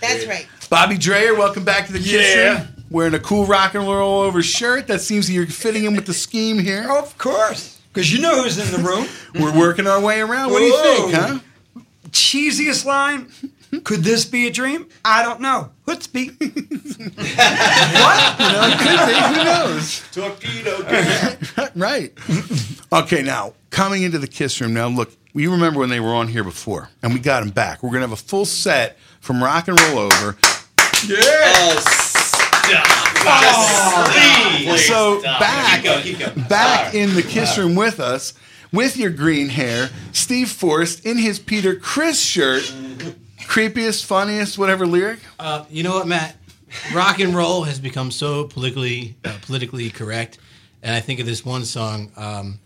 That's 0.00 0.26
right. 0.26 0.46
Bobby 0.70 0.96
Dreyer, 0.96 1.34
welcome 1.34 1.64
back 1.64 1.88
to 1.88 1.92
the 1.92 1.98
kitchen. 1.98 2.20
Yeah. 2.20 2.66
Wearing 2.88 3.14
a 3.14 3.18
cool 3.18 3.44
rock 3.44 3.74
and 3.74 3.82
roll 3.84 4.20
over 4.20 4.44
shirt. 4.44 4.86
That 4.86 5.00
seems 5.00 5.28
you're 5.28 5.48
fitting 5.48 5.86
in 5.86 5.96
with 5.96 6.06
the 6.06 6.14
scheme 6.14 6.60
here. 6.60 6.88
Of 6.88 7.18
course. 7.18 7.80
Because 7.92 8.12
you 8.12 8.20
know 8.20 8.44
who's 8.44 8.58
in 8.58 8.80
the 8.80 8.88
room. 8.88 9.08
We're 9.34 9.58
working 9.58 9.88
our 9.88 10.00
way 10.00 10.20
around. 10.20 10.52
What 10.52 10.60
do 10.60 10.66
you 10.66 10.82
think, 10.82 11.14
huh? 11.14 11.38
Cheesiest 12.10 12.84
line. 12.84 13.26
Could 13.82 14.04
this 14.04 14.24
be 14.24 14.46
a 14.46 14.50
dream? 14.50 14.86
I 15.04 15.22
don't 15.22 15.40
know. 15.40 15.70
Hutzpy. 15.86 16.26
You 16.40 16.48
know, 18.52 18.60
it 18.66 18.78
could 18.78 19.00
be. 19.06 19.14
Who 19.38 19.44
knows? 19.44 20.02
Torpedo. 20.12 21.68
right. 21.74 22.12
Okay, 22.92 23.22
now 23.22 23.54
coming 23.70 24.02
into 24.02 24.18
the 24.18 24.26
Kiss 24.28 24.60
Room. 24.60 24.72
Now, 24.74 24.86
look, 24.88 25.12
you 25.34 25.50
remember 25.50 25.80
when 25.80 25.88
they 25.90 26.00
were 26.00 26.14
on 26.14 26.28
here 26.28 26.44
before, 26.44 26.90
and 27.02 27.12
we 27.12 27.20
got 27.20 27.40
them 27.40 27.50
back. 27.50 27.82
We're 27.82 27.90
gonna 27.90 28.02
have 28.02 28.12
a 28.12 28.16
full 28.16 28.44
set 28.44 28.96
from 29.20 29.42
Rock 29.42 29.68
and 29.68 29.80
Roll 29.80 29.98
Over. 30.00 30.36
Yes. 31.06 31.84
Oh, 33.26 34.76
so 34.86 35.22
back, 35.22 35.82
Keep 35.82 35.84
going, 35.84 36.02
keep 36.02 36.18
going. 36.18 36.48
back 36.48 36.94
in 36.94 37.14
the 37.14 37.22
Kiss 37.22 37.58
Room 37.58 37.74
with 37.74 38.00
us, 38.00 38.34
with 38.72 38.96
your 38.96 39.10
green 39.10 39.48
hair, 39.48 39.90
Steve 40.12 40.50
Forrest 40.50 41.04
in 41.04 41.18
his 41.18 41.38
Peter 41.38 41.74
Criss 41.74 42.20
shirt. 42.20 42.72
Creepiest, 43.46 44.04
funniest, 44.04 44.58
whatever 44.58 44.86
lyric. 44.86 45.20
Uh, 45.38 45.64
you 45.70 45.82
know 45.82 45.94
what, 45.94 46.06
Matt? 46.06 46.36
Rock 46.92 47.20
and 47.20 47.34
roll 47.34 47.62
has 47.64 47.78
become 47.78 48.10
so 48.10 48.44
politically 48.44 49.14
uh, 49.24 49.36
politically 49.42 49.90
correct, 49.90 50.38
and 50.82 50.94
I 50.94 51.00
think 51.00 51.20
of 51.20 51.26
this 51.26 51.44
one 51.44 51.64
song. 51.64 52.10
Um, 52.16 52.58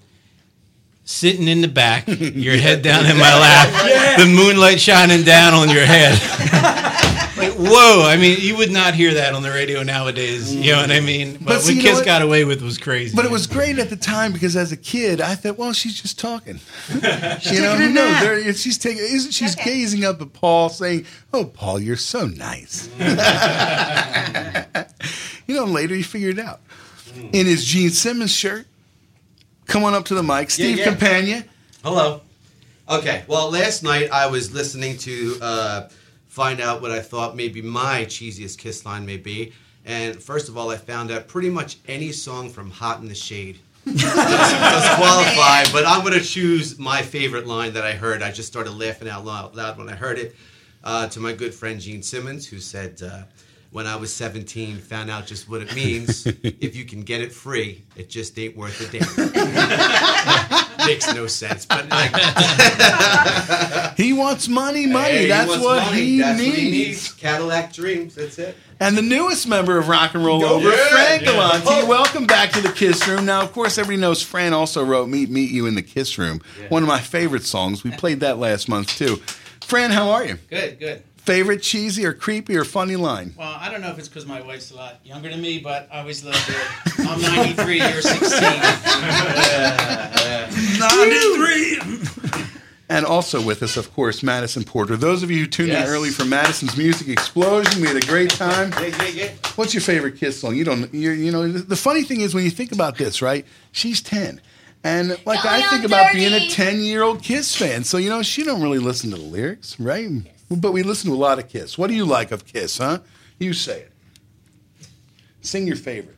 Sitting 1.04 1.48
in 1.48 1.62
the 1.62 1.68
back, 1.68 2.04
your 2.06 2.58
head 2.58 2.82
down 2.82 3.06
in 3.06 3.16
my 3.16 3.38
lap, 3.38 4.18
the 4.18 4.26
moonlight 4.26 4.78
shining 4.78 5.24
down 5.24 5.54
on 5.54 5.70
your 5.70 5.86
head. 5.86 6.18
like, 7.36 7.52
whoa! 7.54 8.04
I 8.04 8.16
mean, 8.20 8.38
you 8.40 8.56
would 8.56 8.70
not 8.70 8.94
hear 8.94 9.14
that 9.14 9.34
on 9.34 9.42
the 9.42 9.50
radio 9.50 9.82
nowadays. 9.82 10.54
You 10.54 10.72
know 10.72 10.80
what 10.80 10.90
I 10.90 11.00
mean? 11.00 11.34
But, 11.34 11.44
But 11.44 11.60
see, 11.60 11.74
what 11.74 11.76
you 11.76 11.82
know 11.82 11.88
Kiss 11.90 11.98
what? 11.98 12.06
got 12.06 12.22
away 12.22 12.44
with 12.44 12.62
was 12.62 12.78
crazy. 12.78 13.14
But 13.14 13.24
it 13.24 13.30
was 13.30 13.46
great 13.46 13.78
at 13.78 13.90
the 13.90 13.96
time 13.96 14.32
because 14.32 14.56
as 14.56 14.72
a 14.72 14.76
kid, 14.76 15.20
I 15.20 15.34
thought, 15.34 15.58
well, 15.58 15.72
she's 15.72 16.00
just 16.00 16.18
talking. 16.18 16.60
you 16.94 17.00
know, 17.00 17.76
who 17.76 17.90
knows? 17.90 18.60
She's 18.60 18.78
taking, 18.78 19.02
isn't 19.02 19.32
she's 19.32 19.54
gazing 19.54 20.04
up 20.04 20.20
at 20.20 20.32
Paul, 20.32 20.68
saying, 20.68 21.06
"Oh, 21.32 21.44
Paul, 21.44 21.80
you're 21.80 21.96
so 21.96 22.26
nice." 22.26 22.88
you 25.46 25.54
know, 25.54 25.64
later 25.64 25.94
you 25.94 26.04
figure 26.04 26.30
it 26.30 26.38
out. 26.38 26.60
In 27.32 27.46
his 27.46 27.64
Gene 27.64 27.90
Simmons 27.90 28.34
shirt, 28.34 28.66
come 29.66 29.82
on 29.84 29.94
up 29.94 30.04
to 30.06 30.14
the 30.14 30.22
mic, 30.22 30.50
Steve 30.50 30.78
yeah. 30.78 30.84
Campagna. 30.84 31.44
Hello. 31.82 32.20
Okay. 32.88 33.24
Well, 33.26 33.50
last 33.50 33.82
night 33.82 34.10
I 34.10 34.26
was 34.28 34.52
listening 34.52 34.96
to 34.98 35.38
uh, 35.42 35.88
find 36.38 36.60
out 36.60 36.80
what 36.80 36.92
I 36.92 37.00
thought 37.00 37.34
maybe 37.34 37.60
my 37.60 38.04
cheesiest 38.04 38.58
kiss 38.58 38.86
line 38.86 39.04
may 39.04 39.16
be, 39.16 39.52
and 39.84 40.22
first 40.22 40.48
of 40.48 40.56
all, 40.56 40.70
I 40.70 40.76
found 40.76 41.10
out 41.10 41.26
pretty 41.26 41.50
much 41.50 41.78
any 41.88 42.12
song 42.12 42.48
from 42.48 42.70
Hot 42.70 43.00
in 43.00 43.08
the 43.08 43.14
Shade 43.16 43.58
does, 43.84 44.94
qualify. 44.94 45.64
But 45.72 45.84
I'm 45.84 46.02
going 46.02 46.12
to 46.12 46.24
choose 46.24 46.78
my 46.78 47.02
favorite 47.02 47.48
line 47.48 47.72
that 47.72 47.84
I 47.84 47.94
heard. 47.94 48.22
I 48.22 48.30
just 48.30 48.46
started 48.46 48.70
laughing 48.70 49.08
out 49.08 49.24
loud, 49.24 49.56
loud 49.56 49.78
when 49.78 49.88
I 49.88 49.96
heard 49.96 50.16
it. 50.16 50.36
Uh, 50.84 51.08
to 51.08 51.18
my 51.18 51.32
good 51.32 51.52
friend 51.52 51.80
Gene 51.80 52.04
Simmons, 52.04 52.46
who 52.46 52.60
said. 52.60 53.02
Uh, 53.02 53.22
when 53.70 53.86
I 53.86 53.96
was 53.96 54.12
17, 54.12 54.78
found 54.78 55.10
out 55.10 55.26
just 55.26 55.48
what 55.48 55.60
it 55.60 55.74
means. 55.74 56.26
if 56.42 56.74
you 56.74 56.84
can 56.84 57.02
get 57.02 57.20
it 57.20 57.32
free, 57.32 57.84
it 57.96 58.08
just 58.08 58.38
ain't 58.38 58.56
worth 58.56 58.80
a 58.80 58.98
damn. 58.98 59.06
Makes 60.86 61.12
no 61.14 61.26
sense, 61.26 61.66
but 61.66 61.88
like, 61.90 62.12
He 63.96 64.12
wants 64.14 64.48
money, 64.48 64.86
money. 64.86 65.08
Hey, 65.08 65.22
he 65.22 65.28
That's, 65.28 65.48
wants 65.48 65.64
what, 65.64 65.82
money. 65.84 66.00
He 66.00 66.18
That's 66.20 66.38
needs. 66.40 66.50
what 66.50 66.58
he 66.58 66.70
needs. 66.70 67.12
Cadillac 67.14 67.72
Dreams. 67.72 68.14
That's 68.14 68.38
it. 68.38 68.56
And 68.80 68.96
the 68.96 69.02
newest 69.02 69.46
member 69.48 69.76
of 69.76 69.88
Rock 69.88 70.14
and 70.14 70.24
Roll 70.24 70.40
Go 70.40 70.54
Over, 70.54 70.70
yeah, 70.70 70.88
Fran 70.88 71.20
yeah. 71.20 71.32
Galante. 71.32 71.66
Oh. 71.66 71.86
Welcome 71.86 72.26
back 72.26 72.52
to 72.52 72.60
the 72.60 72.72
Kiss 72.72 73.06
Room. 73.08 73.26
Now, 73.26 73.42
of 73.42 73.52
course, 73.52 73.76
everybody 73.76 74.00
knows 74.00 74.22
Fran 74.22 74.52
also 74.54 74.84
wrote 74.84 75.08
"Meet 75.08 75.30
Meet 75.30 75.50
You 75.50 75.66
in 75.66 75.74
the 75.74 75.82
Kiss 75.82 76.16
Room," 76.16 76.40
one 76.68 76.82
of 76.84 76.88
my 76.88 77.00
favorite 77.00 77.42
songs. 77.44 77.82
We 77.82 77.90
played 77.90 78.20
that 78.20 78.38
last 78.38 78.68
month 78.68 78.96
too. 78.96 79.16
Fran, 79.60 79.90
how 79.90 80.10
are 80.10 80.24
you? 80.24 80.38
good, 80.48 80.78
good. 80.78 81.02
Favorite 81.18 81.62
cheesy 81.62 82.06
or 82.06 82.14
creepy 82.14 82.56
or 82.56 82.64
funny 82.64 82.96
line? 82.96 83.34
Well, 83.36 83.54
I 83.60 83.70
don't 83.70 83.82
know 83.82 83.90
if 83.90 83.98
it's 83.98 84.08
because 84.08 84.24
my 84.26 84.40
wife's 84.40 84.70
a 84.70 84.76
lot 84.76 85.00
younger 85.04 85.28
than 85.28 85.42
me, 85.42 85.58
but 85.58 85.86
I 85.92 85.98
always 86.00 86.24
loved 86.24 86.48
it. 86.48 87.06
I'm 87.06 87.20
93, 87.20 87.76
you're 87.78 88.00
16. 88.00 88.40
93. 90.78 91.80
And 92.90 93.04
also 93.04 93.42
with 93.44 93.62
us, 93.62 93.76
of 93.76 93.92
course, 93.92 94.22
Madison 94.22 94.64
Porter. 94.64 94.96
Those 94.96 95.22
of 95.22 95.30
you 95.30 95.40
who 95.40 95.46
tuned 95.46 95.68
Yes. 95.68 95.86
in 95.86 95.92
early 95.94 96.08
for 96.08 96.24
Madison's 96.24 96.74
Music 96.78 97.08
Explosion, 97.08 97.82
we 97.82 97.88
had 97.88 98.02
a 98.02 98.06
great 98.06 98.30
time. 98.30 98.70
Yeah, 98.72 98.86
yeah, 98.86 99.04
yeah. 99.08 99.28
What's 99.56 99.74
your 99.74 99.82
favorite 99.82 100.16
Kiss 100.16 100.40
song? 100.40 100.56
You 100.56 100.64
don't. 100.64 100.92
You're, 100.94 101.12
you 101.12 101.30
know, 101.30 101.46
the 101.52 101.76
funny 101.76 102.02
thing 102.02 102.22
is 102.22 102.34
when 102.34 102.44
you 102.44 102.50
think 102.50 102.72
about 102.72 102.96
this, 102.96 103.20
right? 103.20 103.44
She's 103.72 104.00
ten, 104.00 104.40
and 104.84 105.10
like 105.26 105.44
oh, 105.44 105.48
I 105.50 105.60
think 105.68 105.84
about 105.84 106.14
being 106.14 106.32
a 106.32 106.48
ten-year-old 106.48 107.22
Kiss 107.22 107.54
fan. 107.54 107.84
So 107.84 107.98
you 107.98 108.08
know, 108.08 108.22
she 108.22 108.42
don't 108.42 108.62
really 108.62 108.78
listen 108.78 109.10
to 109.10 109.16
the 109.16 109.22
lyrics, 109.22 109.78
right? 109.78 110.08
But 110.50 110.72
we 110.72 110.82
listen 110.82 111.10
to 111.10 111.16
a 111.16 111.18
lot 111.18 111.38
of 111.38 111.48
Kiss. 111.48 111.76
What 111.76 111.88
do 111.88 111.94
you 111.94 112.04
like 112.04 112.30
of 112.30 112.46
Kiss, 112.46 112.78
huh? 112.78 113.00
You 113.38 113.52
say 113.52 113.80
it. 113.80 113.92
Sing 115.40 115.66
your 115.66 115.76
favorite. 115.76 116.16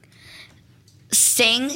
Sing. 1.11 1.71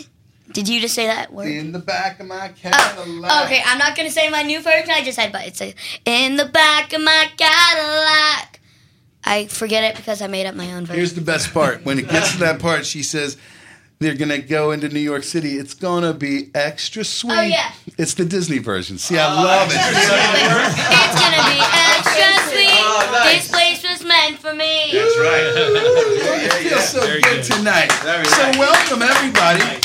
Did 0.52 0.68
you 0.68 0.80
just 0.80 0.94
say 0.94 1.06
that 1.06 1.32
word? 1.32 1.48
In 1.48 1.72
the 1.72 1.78
back 1.78 2.20
of 2.20 2.26
my 2.26 2.50
oh, 2.50 2.52
Cadillac. 2.60 3.46
Okay, 3.46 3.62
I'm 3.64 3.78
not 3.78 3.96
gonna 3.96 4.10
say 4.10 4.28
my 4.28 4.42
new 4.42 4.60
favorite. 4.60 4.88
I 4.88 5.02
just 5.02 5.16
said, 5.16 5.32
but 5.32 5.46
it's 5.46 5.60
a, 5.60 5.74
in 6.04 6.36
the 6.36 6.44
back 6.44 6.92
of 6.92 7.02
my 7.02 7.30
Cadillac. 7.36 8.60
I 9.24 9.46
forget 9.46 9.84
it 9.84 9.96
because 9.96 10.20
I 10.20 10.26
made 10.26 10.46
up 10.46 10.54
my 10.54 10.72
own 10.74 10.82
version. 10.82 10.96
Here's 10.96 11.14
the 11.14 11.22
best 11.22 11.52
part. 11.54 11.84
When 11.84 11.98
it 11.98 12.08
gets 12.08 12.32
to 12.32 12.38
that 12.38 12.60
part, 12.60 12.86
she 12.86 13.02
says. 13.02 13.36
They're 14.00 14.16
gonna 14.16 14.38
go 14.38 14.72
into 14.72 14.88
New 14.88 15.00
York 15.00 15.22
City. 15.22 15.56
It's 15.56 15.72
gonna 15.72 16.12
be 16.12 16.50
extra 16.52 17.00
oh, 17.00 17.04
sweet. 17.04 17.38
Oh, 17.38 17.42
yeah. 17.42 17.72
It's 17.96 18.14
the 18.14 18.24
Disney 18.24 18.58
version. 18.58 18.98
See, 18.98 19.16
I 19.16 19.32
love 19.32 19.68
it. 19.70 19.76
it's 19.78 21.20
gonna 21.20 21.48
be 21.48 21.60
extra 21.62 22.43
sweet. 23.24 23.32
Oh. 23.32 23.36
This 23.36 23.50
place 23.50 23.82
was 23.82 24.04
meant 24.04 24.38
for 24.38 24.54
me. 24.54 24.90
That's 24.92 25.18
right. 25.18 26.62
yeah, 26.62 26.68
feel 26.68 26.78
so 26.78 27.20
good, 27.20 27.44
tonight. 27.44 27.90
so 27.92 28.58
welcome 28.58 29.02
everybody. 29.02 29.80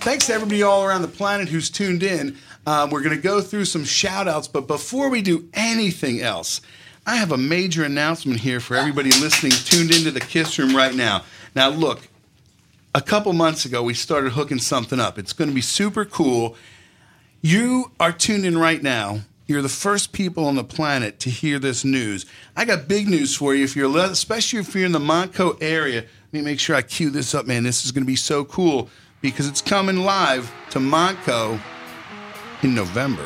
Thanks 0.00 0.26
to 0.26 0.34
everybody 0.34 0.62
all 0.62 0.84
around 0.84 1.02
the 1.02 1.08
planet 1.08 1.48
who's 1.48 1.70
tuned 1.70 2.02
in. 2.02 2.36
Um, 2.66 2.90
we're 2.90 3.02
going 3.02 3.16
to 3.16 3.22
go 3.22 3.40
through 3.40 3.64
some 3.64 3.84
shout 3.84 4.28
outs, 4.28 4.48
but 4.48 4.66
before 4.66 5.08
we 5.08 5.22
do 5.22 5.48
anything 5.54 6.20
else, 6.20 6.60
I 7.06 7.16
have 7.16 7.30
a 7.30 7.36
major 7.36 7.84
announcement 7.84 8.40
here 8.40 8.58
for 8.58 8.76
everybody 8.76 9.10
listening, 9.10 9.52
tuned 9.52 9.94
into 9.94 10.10
the 10.10 10.20
Kiss 10.20 10.58
Room 10.58 10.74
right 10.74 10.94
now. 10.94 11.22
Now, 11.54 11.68
look, 11.68 12.08
a 12.94 13.00
couple 13.00 13.32
months 13.32 13.64
ago, 13.64 13.82
we 13.82 13.94
started 13.94 14.32
hooking 14.32 14.58
something 14.58 14.98
up. 14.98 15.16
It's 15.18 15.32
going 15.32 15.48
to 15.48 15.54
be 15.54 15.60
super 15.60 16.04
cool. 16.04 16.56
You 17.42 17.92
are 18.00 18.10
tuned 18.10 18.44
in 18.44 18.58
right 18.58 18.82
now. 18.82 19.20
You're 19.48 19.62
the 19.62 19.68
first 19.68 20.12
people 20.12 20.44
on 20.46 20.56
the 20.56 20.64
planet 20.64 21.20
to 21.20 21.30
hear 21.30 21.60
this 21.60 21.84
news. 21.84 22.26
I 22.56 22.64
got 22.64 22.88
big 22.88 23.06
news 23.06 23.36
for 23.36 23.54
you. 23.54 23.62
If 23.62 23.76
you're, 23.76 23.96
especially 23.96 24.58
if 24.58 24.74
you're 24.74 24.86
in 24.86 24.90
the 24.90 24.98
Montco 24.98 25.56
area, 25.60 26.00
let 26.00 26.32
me 26.32 26.42
make 26.42 26.58
sure 26.58 26.74
I 26.74 26.82
cue 26.82 27.10
this 27.10 27.32
up, 27.32 27.46
man. 27.46 27.62
This 27.62 27.84
is 27.84 27.92
going 27.92 28.02
to 28.02 28.08
be 28.08 28.16
so 28.16 28.44
cool 28.44 28.90
because 29.20 29.46
it's 29.46 29.62
coming 29.62 29.98
live 29.98 30.52
to 30.70 30.80
Montco 30.80 31.60
in 32.62 32.74
November. 32.74 33.24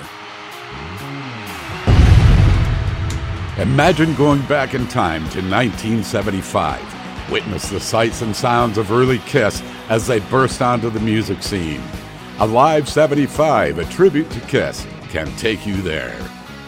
Imagine 3.57 4.15
going 4.15 4.43
back 4.43 4.75
in 4.75 4.87
time 4.89 5.23
to 5.31 5.41
1975. 5.41 7.31
Witness 7.31 7.71
the 7.71 7.81
sights 7.81 8.21
and 8.21 8.37
sounds 8.37 8.77
of 8.77 8.93
early 8.93 9.21
Kiss 9.21 9.63
as 9.89 10.07
they 10.07 10.19
burst 10.19 10.61
onto 10.61 10.91
the 10.91 11.01
music 11.01 11.43
scene. 11.43 11.83
A 12.41 12.47
Live 12.47 12.91
75, 12.91 13.79
a 13.79 13.85
tribute 13.87 14.31
to 14.31 14.41
Kiss, 14.41 14.87
can 15.11 15.35
take 15.37 15.67
you 15.67 15.83
there. 15.83 16.17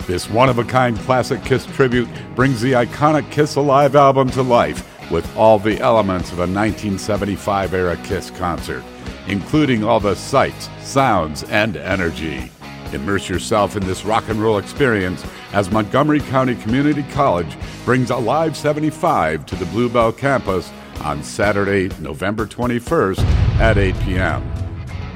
This 0.06 0.28
one 0.28 0.48
of 0.48 0.58
a 0.58 0.64
kind 0.64 0.98
classic 0.98 1.44
Kiss 1.44 1.64
tribute 1.64 2.08
brings 2.34 2.60
the 2.60 2.72
iconic 2.72 3.30
Kiss 3.30 3.54
Alive 3.54 3.94
album 3.94 4.28
to 4.30 4.42
life 4.42 4.88
with 5.10 5.36
all 5.36 5.58
the 5.58 5.78
elements 5.80 6.32
of 6.32 6.38
a 6.38 6.42
1975 6.42 7.72
era 7.72 7.96
Kiss 7.98 8.30
concert, 8.30 8.82
including 9.28 9.84
all 9.84 10.00
the 10.00 10.16
sights, 10.16 10.68
sounds, 10.80 11.44
and 11.44 11.76
energy. 11.76 12.50
Immerse 12.92 13.28
yourself 13.28 13.76
in 13.76 13.86
this 13.86 14.04
rock 14.04 14.28
and 14.28 14.42
roll 14.42 14.58
experience 14.58 15.24
as 15.52 15.70
Montgomery 15.70 16.20
County 16.20 16.56
Community 16.56 17.04
College 17.04 17.56
brings 17.84 18.10
Alive 18.10 18.56
75 18.56 19.46
to 19.46 19.56
the 19.56 19.66
Bluebell 19.66 20.12
campus 20.12 20.70
on 21.02 21.22
Saturday, 21.22 21.94
November 22.00 22.46
21st 22.46 23.20
at 23.60 23.78
8 23.78 23.94
p.m. 24.00 24.71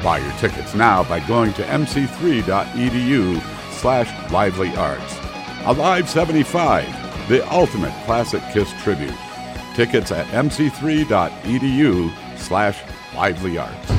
Buy 0.06 0.18
your 0.18 0.32
tickets 0.34 0.72
now 0.72 1.02
by 1.02 1.18
going 1.18 1.52
to 1.54 1.64
mc3.edu 1.64 3.40
slash 3.72 4.30
lively 4.30 4.72
arts. 4.76 5.18
Alive 5.64 6.08
75, 6.08 7.28
the 7.28 7.52
ultimate 7.52 7.92
classic 8.04 8.40
Kiss 8.52 8.72
tribute. 8.84 9.16
Tickets 9.74 10.12
at 10.12 10.24
mc3.edu 10.28 12.38
slash 12.38 12.84
lively 13.16 13.58
arts. 13.58 13.90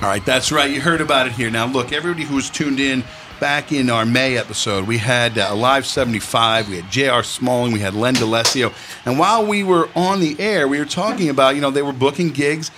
All 0.00 0.08
right, 0.08 0.24
that's 0.24 0.50
right. 0.50 0.70
You 0.70 0.80
heard 0.80 1.02
about 1.02 1.26
it 1.26 1.32
here. 1.32 1.50
Now, 1.50 1.66
look, 1.66 1.92
everybody 1.92 2.24
who 2.24 2.36
was 2.36 2.48
tuned 2.48 2.80
in 2.80 3.04
back 3.38 3.70
in 3.70 3.90
our 3.90 4.06
May 4.06 4.38
episode, 4.38 4.86
we 4.86 4.96
had 4.96 5.36
uh, 5.36 5.48
Alive 5.50 5.84
75, 5.84 6.70
we 6.70 6.76
had 6.76 6.90
J.R. 6.90 7.22
Smalling, 7.22 7.72
we 7.72 7.80
had 7.80 7.92
Len 7.92 8.14
DeLessio. 8.14 8.72
And 9.04 9.18
while 9.18 9.44
we 9.44 9.62
were 9.62 9.90
on 9.94 10.20
the 10.20 10.40
air, 10.40 10.66
we 10.68 10.78
were 10.78 10.86
talking 10.86 11.28
about, 11.28 11.54
you 11.54 11.60
know, 11.60 11.70
they 11.70 11.82
were 11.82 11.92
booking 11.92 12.30
gigs. 12.30 12.70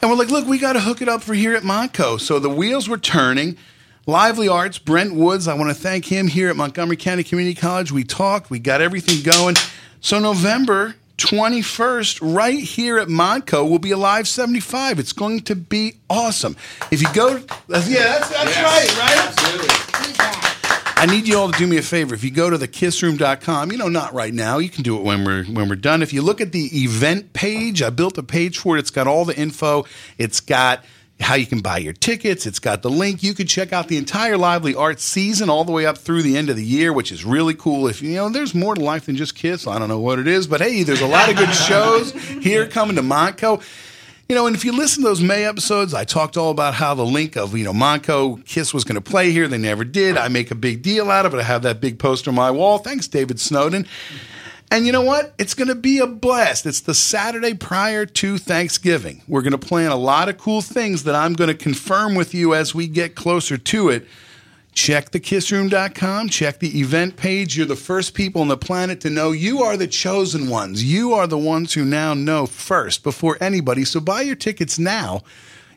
And 0.00 0.10
we're 0.10 0.16
like, 0.16 0.30
look, 0.30 0.46
we 0.46 0.58
got 0.58 0.72
to 0.74 0.80
hook 0.80 1.02
it 1.02 1.08
up 1.08 1.22
for 1.22 1.34
here 1.34 1.54
at 1.54 1.62
Montco. 1.62 2.20
So 2.20 2.38
the 2.38 2.48
wheels 2.48 2.88
were 2.88 2.98
turning. 2.98 3.56
Lively 4.06 4.48
Arts, 4.48 4.78
Brent 4.78 5.14
Woods, 5.14 5.46
I 5.46 5.54
want 5.54 5.68
to 5.68 5.74
thank 5.74 6.06
him 6.06 6.26
here 6.26 6.48
at 6.48 6.56
Montgomery 6.56 6.96
County 6.96 7.22
Community 7.22 7.54
College. 7.54 7.92
We 7.92 8.02
talked, 8.02 8.50
we 8.50 8.58
got 8.58 8.80
everything 8.80 9.22
going. 9.22 9.56
So 10.00 10.18
November 10.18 10.96
21st, 11.18 12.34
right 12.34 12.58
here 12.58 12.98
at 12.98 13.08
Montco, 13.08 13.68
will 13.68 13.78
be 13.78 13.90
Alive 13.90 14.26
75. 14.26 14.98
It's 14.98 15.12
going 15.12 15.40
to 15.42 15.54
be 15.54 15.96
awesome. 16.08 16.56
If 16.90 17.02
you 17.02 17.12
go, 17.12 17.28
yeah, 17.68 18.18
that's, 18.18 18.30
that's 18.30 18.56
right, 18.56 18.98
right? 18.98 20.49
I 21.00 21.06
need 21.06 21.26
you 21.26 21.38
all 21.38 21.50
to 21.50 21.58
do 21.58 21.66
me 21.66 21.78
a 21.78 21.82
favor. 21.82 22.14
If 22.14 22.22
you 22.22 22.30
go 22.30 22.50
to 22.50 22.58
thekissroom.com, 22.58 23.72
you 23.72 23.78
know, 23.78 23.88
not 23.88 24.12
right 24.12 24.34
now. 24.34 24.58
You 24.58 24.68
can 24.68 24.82
do 24.82 24.98
it 24.98 25.02
when 25.02 25.24
we're 25.24 25.44
when 25.44 25.66
we're 25.66 25.76
done. 25.76 26.02
If 26.02 26.12
you 26.12 26.20
look 26.20 26.42
at 26.42 26.52
the 26.52 26.66
event 26.84 27.32
page, 27.32 27.80
I 27.80 27.88
built 27.88 28.18
a 28.18 28.22
page 28.22 28.58
for 28.58 28.76
it. 28.76 28.80
It's 28.80 28.90
got 28.90 29.06
all 29.06 29.24
the 29.24 29.34
info. 29.34 29.86
It's 30.18 30.40
got 30.40 30.84
how 31.18 31.36
you 31.36 31.46
can 31.46 31.60
buy 31.60 31.78
your 31.78 31.94
tickets. 31.94 32.44
It's 32.44 32.58
got 32.58 32.82
the 32.82 32.90
link. 32.90 33.22
You 33.22 33.32
can 33.32 33.46
check 33.46 33.72
out 33.72 33.88
the 33.88 33.96
entire 33.96 34.36
Lively 34.36 34.74
Arts 34.74 35.02
season 35.02 35.48
all 35.48 35.64
the 35.64 35.72
way 35.72 35.86
up 35.86 35.96
through 35.96 36.20
the 36.22 36.36
end 36.36 36.50
of 36.50 36.56
the 36.56 36.64
year, 36.64 36.92
which 36.92 37.10
is 37.10 37.24
really 37.24 37.54
cool. 37.54 37.88
If 37.88 38.02
you 38.02 38.16
know, 38.16 38.28
there's 38.28 38.54
more 38.54 38.74
to 38.74 38.80
life 38.82 39.06
than 39.06 39.16
just 39.16 39.34
Kiss. 39.34 39.66
I 39.66 39.78
don't 39.78 39.88
know 39.88 40.00
what 40.00 40.18
it 40.18 40.28
is, 40.28 40.46
but 40.46 40.60
hey, 40.60 40.82
there's 40.82 41.00
a 41.00 41.06
lot 41.06 41.30
of 41.30 41.36
good 41.36 41.54
shows 41.54 42.12
here 42.12 42.66
coming 42.66 42.96
to 42.96 43.02
Montco. 43.02 43.62
You 44.30 44.36
know, 44.36 44.46
and 44.46 44.54
if 44.54 44.64
you 44.64 44.70
listen 44.70 45.02
to 45.02 45.08
those 45.08 45.20
May 45.20 45.44
episodes, 45.44 45.92
I 45.92 46.04
talked 46.04 46.36
all 46.36 46.52
about 46.52 46.74
how 46.74 46.94
the 46.94 47.04
link 47.04 47.36
of, 47.36 47.56
you 47.56 47.64
know, 47.64 47.72
Montco 47.72 48.46
Kiss 48.46 48.72
was 48.72 48.84
going 48.84 48.94
to 48.94 49.00
play 49.00 49.32
here. 49.32 49.48
They 49.48 49.58
never 49.58 49.82
did. 49.82 50.16
I 50.16 50.28
make 50.28 50.52
a 50.52 50.54
big 50.54 50.82
deal 50.82 51.10
out 51.10 51.26
of 51.26 51.34
it. 51.34 51.38
I 51.38 51.42
have 51.42 51.62
that 51.62 51.80
big 51.80 51.98
poster 51.98 52.30
on 52.30 52.36
my 52.36 52.52
wall. 52.52 52.78
Thanks, 52.78 53.08
David 53.08 53.40
Snowden. 53.40 53.88
And 54.70 54.86
you 54.86 54.92
know 54.92 55.02
what? 55.02 55.34
It's 55.38 55.54
going 55.54 55.66
to 55.66 55.74
be 55.74 55.98
a 55.98 56.06
blast. 56.06 56.64
It's 56.64 56.78
the 56.78 56.94
Saturday 56.94 57.54
prior 57.54 58.06
to 58.06 58.38
Thanksgiving. 58.38 59.22
We're 59.26 59.42
going 59.42 59.50
to 59.50 59.58
plan 59.58 59.90
a 59.90 59.96
lot 59.96 60.28
of 60.28 60.38
cool 60.38 60.62
things 60.62 61.02
that 61.02 61.16
I'm 61.16 61.32
going 61.32 61.48
to 61.48 61.54
confirm 61.56 62.14
with 62.14 62.32
you 62.32 62.54
as 62.54 62.72
we 62.72 62.86
get 62.86 63.16
closer 63.16 63.58
to 63.58 63.88
it. 63.88 64.06
Check 64.72 65.10
thekissroom.com, 65.10 66.28
check 66.28 66.60
the 66.60 66.78
event 66.78 67.16
page. 67.16 67.56
You're 67.56 67.66
the 67.66 67.76
first 67.76 68.14
people 68.14 68.40
on 68.40 68.48
the 68.48 68.56
planet 68.56 69.00
to 69.02 69.10
know 69.10 69.32
you 69.32 69.62
are 69.62 69.76
the 69.76 69.88
chosen 69.88 70.48
ones. 70.48 70.84
You 70.84 71.12
are 71.12 71.26
the 71.26 71.38
ones 71.38 71.74
who 71.74 71.84
now 71.84 72.14
know 72.14 72.46
first 72.46 73.02
before 73.02 73.36
anybody. 73.40 73.84
So 73.84 74.00
buy 74.00 74.22
your 74.22 74.36
tickets 74.36 74.78
now. 74.78 75.22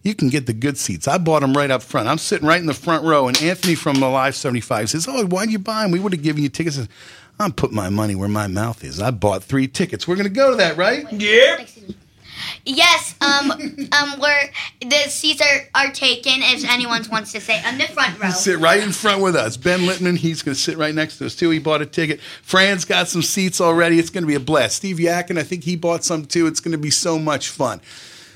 You 0.03 0.13
can 0.13 0.29
get 0.29 0.45
the 0.45 0.53
good 0.53 0.77
seats. 0.77 1.07
I 1.07 1.17
bought 1.17 1.41
them 1.41 1.53
right 1.53 1.71
up 1.71 1.81
front. 1.81 2.07
I'm 2.07 2.17
sitting 2.17 2.47
right 2.47 2.59
in 2.59 2.65
the 2.67 2.73
front 2.73 3.03
row, 3.05 3.27
and 3.27 3.41
Anthony 3.41 3.73
from 3.73 3.99
the 3.99 4.09
Live 4.09 4.35
75 4.35 4.89
says, 4.89 5.07
Oh, 5.07 5.25
why'd 5.25 5.49
you 5.49 5.59
buy 5.59 5.83
them? 5.83 5.91
We 5.91 5.99
would 5.99 6.13
have 6.13 6.21
given 6.21 6.43
you 6.43 6.49
tickets. 6.49 6.79
I'm 7.39 7.53
putting 7.53 7.75
my 7.75 7.89
money 7.89 8.13
where 8.13 8.29
my 8.29 8.47
mouth 8.47 8.83
is. 8.83 9.01
I 9.01 9.11
bought 9.11 9.43
three 9.43 9.67
tickets. 9.67 10.07
We're 10.07 10.15
going 10.15 10.27
to 10.27 10.33
go 10.33 10.51
to 10.51 10.57
that, 10.57 10.77
right? 10.77 11.11
Yep. 11.11 11.69
Yes, 12.65 13.15
um, 13.21 13.51
um, 13.51 14.19
where 14.19 14.49
the 14.81 15.09
seats 15.09 15.41
are, 15.41 15.67
are 15.75 15.91
taken 15.91 16.33
if 16.37 16.69
anyone 16.69 17.03
wants 17.11 17.31
to 17.33 17.41
sit 17.41 17.65
on 17.65 17.77
the 17.77 17.85
front 17.85 18.19
row. 18.21 18.29
Sit 18.29 18.59
right 18.59 18.81
in 18.81 18.91
front 18.91 19.21
with 19.21 19.35
us. 19.35 19.57
Ben 19.57 19.81
Littman, 19.81 20.17
he's 20.17 20.41
going 20.41 20.55
to 20.55 20.59
sit 20.59 20.77
right 20.77 20.95
next 20.95 21.17
to 21.17 21.25
us 21.25 21.35
too. 21.35 21.49
He 21.49 21.59
bought 21.59 21.81
a 21.81 21.85
ticket. 21.85 22.21
Fran's 22.41 22.85
got 22.85 23.07
some 23.07 23.21
seats 23.21 23.59
already. 23.59 23.99
It's 23.99 24.09
going 24.09 24.23
to 24.23 24.27
be 24.27 24.35
a 24.35 24.39
blast. 24.39 24.77
Steve 24.77 24.99
Yakin, 24.99 25.37
I 25.37 25.43
think 25.43 25.63
he 25.63 25.75
bought 25.75 26.03
some 26.03 26.25
too. 26.25 26.47
It's 26.47 26.59
going 26.59 26.71
to 26.71 26.77
be 26.77 26.91
so 26.91 27.19
much 27.19 27.49
fun. 27.49 27.81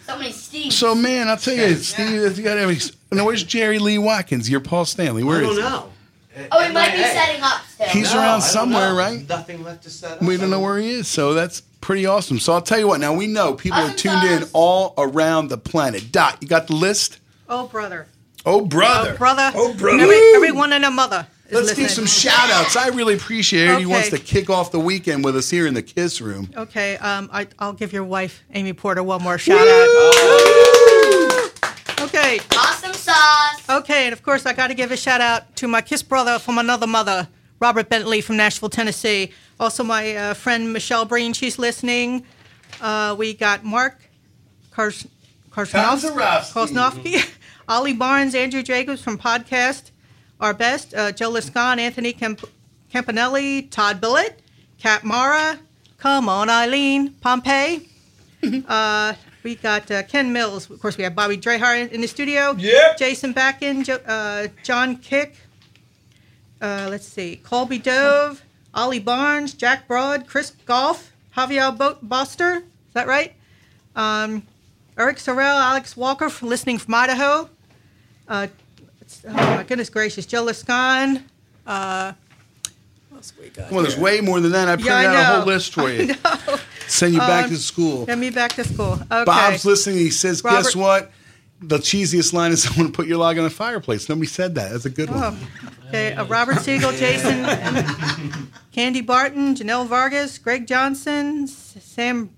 So 0.06 0.18
many 0.18 0.32
Steves. 0.32 0.72
So, 0.72 0.96
man, 0.96 1.28
I'll 1.28 1.38
tell 1.38 1.56
you, 1.56 1.76
Steve, 1.76 2.38
you 2.38 2.44
got 2.44 2.58
every. 2.58 2.78
Now, 3.12 3.26
where's 3.26 3.44
Jerry 3.44 3.80
Lee 3.80 3.98
Watkins? 3.98 4.50
You're 4.50 4.62
Paul 4.62 4.86
Stanley. 4.86 5.24
Where 5.24 5.38
I 5.38 5.42
don't 5.42 5.56
he? 5.56 5.97
Know. 6.38 6.48
Oh, 6.52 6.66
he 6.66 6.74
might 6.74 6.92
be 6.92 7.04
setting 7.04 7.42
up 7.42 7.62
still. 7.68 7.88
He's 7.90 8.14
No, 8.14 8.20
around 8.20 8.42
somewhere, 8.42 8.94
right? 8.94 9.28
Nothing 9.28 9.64
left 9.64 9.84
to 9.84 9.90
set 9.90 10.14
up. 10.14 10.22
We 10.22 10.38
don't 10.38 10.50
know 10.50 10.60
where 10.60 10.78
he 10.78 10.92
is, 10.92 11.08
so 11.08 11.34
that's 11.34 11.62
pretty 11.82 12.06
awesome. 12.06 12.40
So 12.40 12.54
I'll 12.54 12.62
tell 12.62 12.80
you 12.80 12.88
what. 12.88 13.00
Now 13.00 13.14
we 13.14 13.28
know 13.28 13.54
people 13.54 13.80
are 13.80 13.94
tuned 13.94 14.24
in 14.24 14.44
all 14.54 14.94
around 14.98 15.50
the 15.50 15.58
planet. 15.58 16.12
Dot, 16.12 16.38
you 16.42 16.48
got 16.48 16.68
the 16.68 16.76
list? 16.76 17.20
Oh, 17.50 17.68
brother. 17.68 18.08
Oh, 18.46 18.66
brother. 18.66 19.12
Oh, 19.14 19.18
brother. 19.18 19.52
Oh, 19.56 19.74
brother. 19.74 20.00
Every, 20.04 20.20
everyone 20.36 20.74
and 20.74 20.86
a 20.86 20.92
mother. 20.92 21.28
Let's 21.50 21.70
give 21.70 21.78
listening. 21.80 22.08
some 22.08 22.32
shout 22.32 22.50
outs. 22.50 22.76
I 22.76 22.90
really 22.90 23.14
appreciate 23.14 23.70
it. 23.70 23.80
He 23.80 23.86
wants 23.86 24.10
to 24.10 24.20
kick 24.20 24.50
off 24.50 24.72
the 24.72 24.82
weekend 24.82 25.24
with 25.24 25.38
us 25.38 25.50
here 25.50 25.66
in 25.66 25.74
the 25.74 25.82
Kiss 25.82 26.20
Room. 26.20 26.50
Okay, 26.56 26.98
um, 26.98 27.30
I, 27.32 27.48
I'll 27.58 27.72
give 27.72 27.94
your 27.94 28.04
wife, 28.04 28.44
Amy 28.54 28.74
Porter, 28.74 29.02
one 29.02 29.24
more 29.24 29.38
shout 29.38 29.58
out. 29.66 30.44
Okay. 32.28 32.40
Awesome 32.58 32.94
sauce. 32.94 33.70
Okay, 33.70 34.04
and 34.06 34.12
of 34.12 34.22
course, 34.22 34.46
I 34.46 34.52
got 34.52 34.68
to 34.68 34.74
give 34.74 34.92
a 34.92 34.98
shout 34.98 35.22
out 35.22 35.56
to 35.58 35.68
my 35.68 35.80
Kiss 35.80 36.04
brother 36.04 36.40
from 36.40 36.58
another 36.58 36.86
mother, 36.86 37.30
Robert 37.62 37.88
Bentley 37.88 38.20
from 38.20 38.36
Nashville, 38.36 38.70
Tennessee. 38.70 39.32
Also, 39.62 39.82
my 39.82 40.14
uh, 40.14 40.34
friend 40.34 40.74
Michelle 40.74 41.06
Breen, 41.06 41.32
she's 41.32 41.58
listening. 41.58 42.26
Uh, 42.82 43.16
we 43.18 43.34
got 43.34 43.64
Mark 43.64 44.10
Kars- 44.72 45.08
Karsnowski, 45.52 46.12
Karsnowski, 46.52 47.30
Ollie 47.70 47.94
Barnes, 47.94 48.36
Andrew 48.36 48.62
Jacobs 48.62 49.02
from 49.02 49.18
Podcast, 49.18 49.92
Our 50.42 50.54
Best, 50.54 50.94
uh, 50.94 51.14
Joe 51.14 51.30
Liscon, 51.30 51.80
Anthony 51.80 52.12
Camp- 52.12 52.50
Campanelli, 52.94 53.72
Todd 53.72 54.02
Billett, 54.02 54.34
Kat 54.80 55.06
Mara, 55.06 55.60
Come 55.98 56.28
on, 56.28 56.50
Eileen, 56.50 57.14
Pompey. 57.22 57.88
uh, 58.68 59.14
we 59.48 59.56
got 59.56 59.90
uh, 59.90 60.04
Ken 60.04 60.34
Mills. 60.34 60.70
Of 60.70 60.82
course, 60.82 60.98
we 60.98 61.06
have 61.06 61.16
Bobby 61.16 61.38
Drehar 61.38 61.90
in 61.90 62.02
the 62.02 62.08
studio. 62.08 62.54
Yep. 62.58 62.98
Jason 62.98 63.34
Backen, 63.34 63.86
jo- 63.86 64.02
uh, 64.06 64.48
John 64.62 64.98
Kick. 64.98 65.36
Uh, 66.62 66.88
let's 66.90 67.08
see. 67.08 67.38
Colby 67.44 67.80
Dove, 67.80 68.44
Ollie 68.74 69.00
Barnes, 69.00 69.54
Jack 69.54 69.88
Broad, 69.88 70.28
Chris 70.28 70.52
Golf, 70.66 71.14
Javier 71.38 71.78
Bo- 71.78 71.98
Boster. 72.02 72.58
Is 72.58 72.94
that 72.94 73.08
right? 73.08 73.34
Um, 73.96 74.44
Eric 74.98 75.16
Sorrell, 75.16 75.62
Alex 75.62 75.96
Walker, 75.96 76.30
from 76.30 76.50
listening 76.50 76.78
from 76.78 76.94
Idaho. 76.94 77.50
Uh, 78.28 78.48
it's- 79.00 79.24
oh 79.26 79.32
my 79.32 79.64
goodness 79.64 79.90
gracious, 79.90 80.26
Joe 80.26 80.46
Lascon. 80.46 81.24
Uh, 81.66 82.12
Come 83.70 83.78
on, 83.78 83.84
there's 83.84 83.98
way 83.98 84.20
more 84.22 84.40
than 84.42 84.52
that. 84.52 84.68
I 84.68 84.76
printed 84.76 84.92
Yeah, 84.92 84.98
I 84.98 85.06
out 85.08 85.34
a 85.34 85.36
whole 85.38 85.46
list 85.48 85.74
for 85.74 85.90
you. 85.92 86.14
I 86.88 86.90
know. 86.90 86.92
Send 86.92 87.14
you 87.14 87.20
back 87.20 87.44
Um, 87.46 87.50
to 87.52 87.58
school. 87.58 88.06
Send 88.06 88.22
me 88.22 88.30
back 88.30 88.54
to 88.54 88.64
school. 88.64 88.94
Okay. 88.94 89.24
Bob's 89.26 89.66
listening. 89.66 89.98
He 89.98 90.10
says, 90.10 90.42
"Guess 90.42 90.76
what? 90.76 91.12
The 91.60 91.80
cheesiest 91.80 92.34
line 92.34 92.52
is, 92.52 92.66
I 92.68 92.70
want 92.80 92.94
to 92.94 92.96
put 92.96 93.08
your 93.08 93.18
log 93.18 93.38
on 93.38 93.44
the 93.44 93.50
fireplace.' 93.50 94.08
Nobody 94.10 94.28
said 94.28 94.56
that. 94.56 94.72
That's 94.72 94.86
a 94.86 94.90
good 94.90 95.10
one. 95.10 95.20
Oh, 95.22 95.38
okay. 95.90 96.14
Uh, 96.14 96.26
Robert 96.26 96.62
Siegel, 96.62 96.92
Jason, 96.94 97.46
Candy 98.72 99.02
Barton, 99.02 99.56
Janelle 99.56 99.88
Vargas, 99.88 100.38
Greg 100.38 100.68
Johnson, 100.68 101.48
Sam 101.48 102.30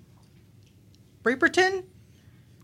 Breperton. 1.23 1.83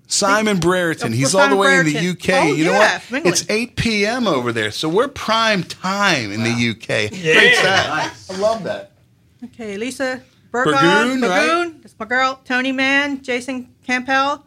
Simon 0.08 0.60
Brereton. 0.60 1.14
Oh, 1.14 1.16
He's 1.16 1.34
all 1.34 1.42
the 1.42 1.46
Simon 1.56 1.58
way 1.58 1.80
in 1.80 1.86
the 1.88 2.10
UK. 2.12 2.30
Oh, 2.30 2.54
you 2.54 2.66
know 2.66 2.72
yeah, 2.74 2.94
what? 2.94 3.12
England. 3.12 3.28
It's 3.28 3.50
8 3.50 3.76
p.m. 3.76 4.28
over 4.28 4.52
there, 4.52 4.70
so 4.72 4.88
we're 4.88 5.08
prime 5.08 5.64
time 5.64 6.32
in 6.32 6.44
the 6.44 6.52
UK. 6.52 7.10
Great 7.10 7.64
nice. 7.64 8.30
I 8.30 8.38
love 8.38 8.64
that. 8.66 8.92
Okay, 9.44 9.78
Lisa 9.78 10.22
Burgon, 10.64 10.72
Burgoon, 10.74 11.22
right? 11.22 11.48
Burgoon. 11.48 11.80
That's 11.82 11.96
my 12.00 12.06
girl. 12.06 12.40
Tony 12.46 12.72
Mann, 12.72 13.22
Jason 13.22 13.74
Campbell, 13.86 14.46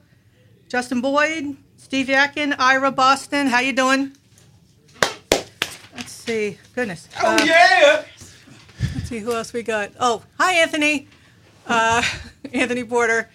Justin 0.68 1.01
Boyd, 1.01 1.57
Steve 1.77 2.09
Yakin, 2.09 2.55
Ira 2.55 2.90
Boston. 2.90 3.47
How 3.49 3.61
you 3.61 3.73
doing? 3.73 4.12
Let's 5.94 6.12
see. 6.12 6.59
Goodness. 6.75 7.09
Oh, 7.23 7.35
Uh, 7.35 7.44
yeah. 7.44 8.05
Let's 8.94 9.09
see 9.09 9.18
who 9.18 9.33
else 9.33 9.53
we 9.53 9.62
got. 9.62 9.90
Oh, 9.99 10.23
hi, 10.38 10.55
Anthony. 10.55 11.09
Uh, 11.66 12.03
Anthony 12.53 12.85
Porter. 12.85 13.29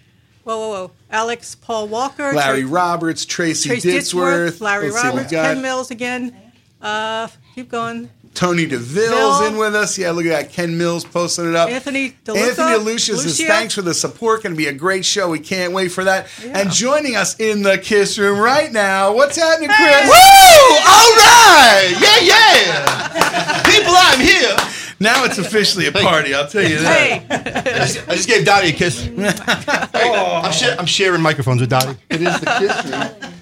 Whoa, 0.44 0.58
whoa, 0.58 0.70
whoa. 0.70 0.92
Alex 1.10 1.56
Paul 1.56 1.88
Walker. 1.88 2.34
Larry 2.34 2.62
Trace- 2.62 2.72
Roberts, 2.72 3.26
Tracy 3.26 3.70
Trace 3.70 3.86
Ditzworth, 3.86 4.60
Larry 4.62 4.90
Let's 4.92 5.04
Roberts, 5.04 5.32
Ken 5.32 5.62
Mills 5.62 5.92
again. 5.92 6.36
Uh, 6.82 7.28
keep 7.56 7.70
going. 7.70 8.10
Tony 8.34 8.65
DeVille's 8.65 9.39
Bill. 9.39 9.48
in 9.48 9.58
with 9.58 9.76
us. 9.76 9.98
Yeah, 9.98 10.12
look 10.12 10.26
at 10.26 10.30
that. 10.30 10.52
Ken 10.52 10.78
Mills 10.78 11.06
posting 11.06 11.50
it 11.50 11.56
up. 11.56 11.69
Anthony 11.69 12.12
DeLuca. 12.26 12.50
Anthony 12.50 12.84
Lucia 12.84 13.17
says, 13.17 13.39
thanks 13.39 13.76
for 13.76 13.82
the 13.82 13.93
support. 13.93 14.43
Going 14.43 14.54
to 14.54 14.58
be 14.58 14.67
a 14.67 14.74
great 14.74 15.06
show. 15.06 15.30
We 15.30 15.39
can't 15.39 15.74
wait 15.74 15.89
for 15.89 16.04
that. 16.04 16.28
And 16.43 16.72
joining 16.72 17.15
us 17.15 17.39
in 17.39 17.62
the 17.62 17.78
Kiss 17.78 18.17
Room 18.17 18.39
right 18.39 18.72
now, 18.72 19.13
what's 19.13 19.38
happening, 19.38 19.69
Chris? 19.69 20.08
Woo! 20.08 20.12
All 20.12 21.13
right! 21.15 21.93
Yeah, 22.00 22.19
yeah! 22.22 23.63
People, 23.65 23.93
I'm 23.96 24.19
here. 24.19 24.56
Now 25.00 25.26
it's 25.26 25.38
officially 25.38 25.88
a 25.88 25.91
party, 25.91 26.34
I'll 26.34 26.48
tell 26.48 26.63
you 26.63 26.78
that. 26.80 27.26
I, 27.30 27.86
just, 27.86 28.10
I 28.10 28.15
just 28.15 28.28
gave 28.28 28.46
Dottie 28.46 28.69
a 28.69 28.72
kiss. 28.72 29.04
Hey, 29.04 29.28
I'm, 29.93 30.52
share, 30.54 30.80
I'm 30.80 30.86
sharing 30.86 31.22
microphones 31.22 31.60
with 31.62 31.69
Dottie. 31.69 31.98
It 32.10 32.22
is 32.22 32.39
the 32.39 32.46
kiss 32.46 32.86
room. 32.86 33.34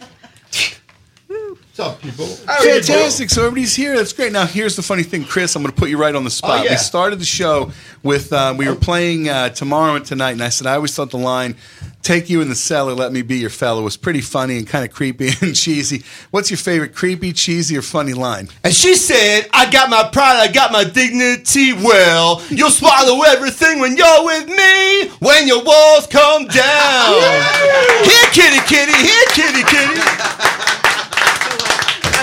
What's 1.81 1.95
up, 1.95 2.01
people? 2.01 2.27
Fantastic. 2.27 3.31
So 3.31 3.41
everybody's 3.41 3.75
here. 3.75 3.97
That's 3.97 4.13
great. 4.13 4.31
Now, 4.31 4.45
here's 4.45 4.75
the 4.75 4.83
funny 4.83 5.01
thing, 5.01 5.23
Chris. 5.23 5.55
I'm 5.55 5.63
going 5.63 5.73
to 5.73 5.79
put 5.79 5.89
you 5.89 5.97
right 5.97 6.13
on 6.13 6.23
the 6.23 6.29
spot. 6.29 6.59
Oh, 6.59 6.63
yeah. 6.63 6.71
We 6.71 6.77
started 6.77 7.17
the 7.17 7.25
show 7.25 7.71
with, 8.03 8.31
uh, 8.31 8.53
we 8.55 8.67
were 8.67 8.75
playing 8.75 9.29
uh, 9.29 9.49
tomorrow 9.49 9.95
and 9.95 10.05
tonight, 10.05 10.33
and 10.33 10.43
I 10.43 10.49
said, 10.49 10.67
I 10.67 10.75
always 10.75 10.93
thought 10.93 11.09
the 11.09 11.17
line, 11.17 11.55
take 12.03 12.29
you 12.29 12.39
in 12.41 12.49
the 12.49 12.55
cellar, 12.55 12.93
let 12.93 13.11
me 13.11 13.23
be 13.23 13.37
your 13.39 13.49
fellow, 13.49 13.81
was 13.81 13.97
pretty 13.97 14.21
funny 14.21 14.59
and 14.59 14.67
kind 14.67 14.85
of 14.85 14.93
creepy 14.93 15.29
and 15.41 15.55
cheesy. 15.55 16.03
What's 16.29 16.51
your 16.51 16.59
favorite 16.59 16.93
creepy, 16.93 17.33
cheesy, 17.33 17.75
or 17.75 17.81
funny 17.81 18.13
line? 18.13 18.49
And 18.63 18.75
she 18.75 18.93
said, 18.93 19.47
I 19.51 19.67
got 19.71 19.89
my 19.89 20.07
pride, 20.13 20.37
I 20.37 20.51
got 20.51 20.71
my 20.71 20.83
dignity. 20.83 21.73
Well, 21.73 22.43
you'll 22.49 22.69
swallow 22.69 23.23
everything 23.23 23.79
when 23.79 23.97
you're 23.97 24.25
with 24.25 24.47
me, 24.47 25.09
when 25.17 25.47
your 25.47 25.63
walls 25.63 26.05
come 26.05 26.45
down. 26.45 27.21
Here, 28.03 28.29
kitty, 28.31 28.59
kitty, 28.67 28.93
here, 28.93 29.25
kitty, 29.33 29.63
kitty. 29.63 30.90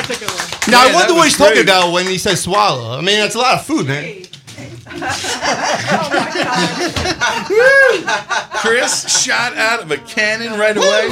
That's 0.09 0.21
one. 0.21 0.73
Now, 0.73 0.85
Yeah, 0.85 0.91
I 0.91 0.95
wonder 0.95 1.15
what 1.15 1.25
was 1.25 1.35
he's 1.35 1.39
talking 1.39 1.63
about 1.63 1.93
when 1.93 2.07
he 2.07 2.19
says 2.19 2.43
swallow. 2.43 2.97
I 2.97 3.01
mean, 3.03 3.19
that's 3.21 3.35
a 3.35 3.39
lot 3.39 3.55
of 3.55 3.67
food, 3.67 3.87
man. 3.87 4.25
Chris 8.61 9.23
shot 9.23 9.57
out 9.57 9.83
of 9.83 9.91
a 9.91 9.99
cannon 9.99 10.59
right 10.59 10.77
away. 10.77 11.09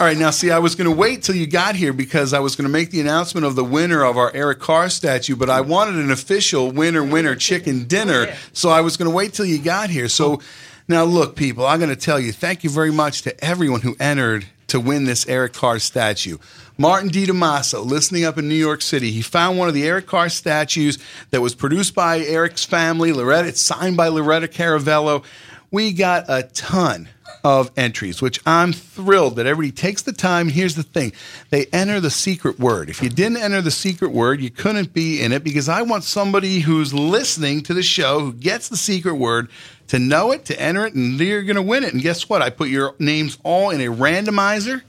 All 0.00 0.06
right, 0.06 0.18
now 0.18 0.30
see, 0.30 0.50
I 0.50 0.58
was 0.58 0.74
going 0.74 0.90
to 0.90 0.94
wait 0.96 1.22
till 1.22 1.34
you 1.34 1.46
got 1.46 1.74
here 1.74 1.92
because 1.92 2.34
I 2.34 2.40
was 2.40 2.56
going 2.56 2.66
to 2.66 2.72
make 2.72 2.90
the 2.90 3.00
announcement 3.00 3.46
of 3.46 3.56
the 3.56 3.64
winner 3.64 4.04
of 4.04 4.18
our 4.18 4.30
Eric 4.34 4.58
Carr 4.58 4.90
statue, 4.90 5.34
but 5.34 5.48
I 5.48 5.62
wanted 5.62 5.94
an 5.96 6.10
official 6.10 6.70
winner 6.70 7.02
winner 7.02 7.34
chicken 7.34 7.84
dinner, 7.84 8.26
so 8.52 8.68
I 8.68 8.82
was 8.82 8.96
going 8.96 9.10
to 9.10 9.16
wait 9.16 9.32
till 9.32 9.46
you 9.46 9.58
got 9.58 9.88
here. 9.88 10.08
So 10.08 10.40
now, 10.88 11.04
look, 11.04 11.36
people, 11.36 11.66
I'm 11.66 11.78
going 11.78 11.90
to 11.90 11.96
tell 11.96 12.18
you, 12.18 12.32
thank 12.32 12.64
you 12.64 12.70
very 12.70 12.90
much 12.90 13.22
to 13.22 13.44
everyone 13.44 13.82
who 13.82 13.94
entered 14.00 14.46
to 14.68 14.80
win 14.80 15.04
this 15.04 15.26
Eric 15.28 15.52
Carr 15.52 15.78
statue. 15.78 16.38
Martin 16.76 17.10
DiDamaso, 17.10 17.84
listening 17.84 18.24
up 18.24 18.38
in 18.38 18.48
New 18.48 18.54
York 18.54 18.82
City, 18.82 19.10
he 19.10 19.20
found 19.20 19.58
one 19.58 19.68
of 19.68 19.74
the 19.74 19.86
Eric 19.86 20.06
Carr 20.06 20.28
statues 20.28 20.98
that 21.30 21.40
was 21.40 21.54
produced 21.54 21.94
by 21.94 22.20
Eric's 22.20 22.64
family, 22.64 23.12
Loretta. 23.12 23.48
It's 23.48 23.60
signed 23.60 23.96
by 23.96 24.08
Loretta 24.08 24.48
Caravello. 24.48 25.24
We 25.70 25.92
got 25.92 26.24
a 26.28 26.44
ton 26.44 27.08
of 27.44 27.70
entries, 27.76 28.20
which 28.20 28.40
I'm 28.46 28.72
thrilled 28.72 29.36
that 29.36 29.46
everybody 29.46 29.72
takes 29.72 30.02
the 30.02 30.12
time. 30.12 30.48
Here's 30.48 30.74
the 30.74 30.82
thing 30.82 31.12
they 31.50 31.66
enter 31.66 32.00
the 32.00 32.10
secret 32.10 32.58
word. 32.58 32.90
If 32.90 33.02
you 33.02 33.08
didn't 33.08 33.38
enter 33.38 33.60
the 33.60 33.70
secret 33.70 34.12
word, 34.12 34.40
you 34.40 34.50
couldn't 34.50 34.92
be 34.92 35.22
in 35.22 35.32
it 35.32 35.44
because 35.44 35.68
I 35.68 35.82
want 35.82 36.04
somebody 36.04 36.60
who's 36.60 36.92
listening 36.92 37.62
to 37.62 37.74
the 37.74 37.82
show 37.82 38.20
who 38.20 38.32
gets 38.32 38.68
the 38.68 38.76
secret 38.76 39.14
word 39.14 39.48
to 39.88 39.98
know 39.98 40.32
it, 40.32 40.44
to 40.46 40.60
enter 40.60 40.86
it, 40.86 40.94
and 40.94 41.18
you're 41.18 41.42
going 41.42 41.56
to 41.56 41.62
win 41.62 41.84
it. 41.84 41.92
And 41.92 42.02
guess 42.02 42.28
what? 42.28 42.42
I 42.42 42.50
put 42.50 42.68
your 42.68 42.94
names 42.98 43.38
all 43.42 43.70
in 43.70 43.80
a 43.80 43.86
randomizer, 43.86 44.82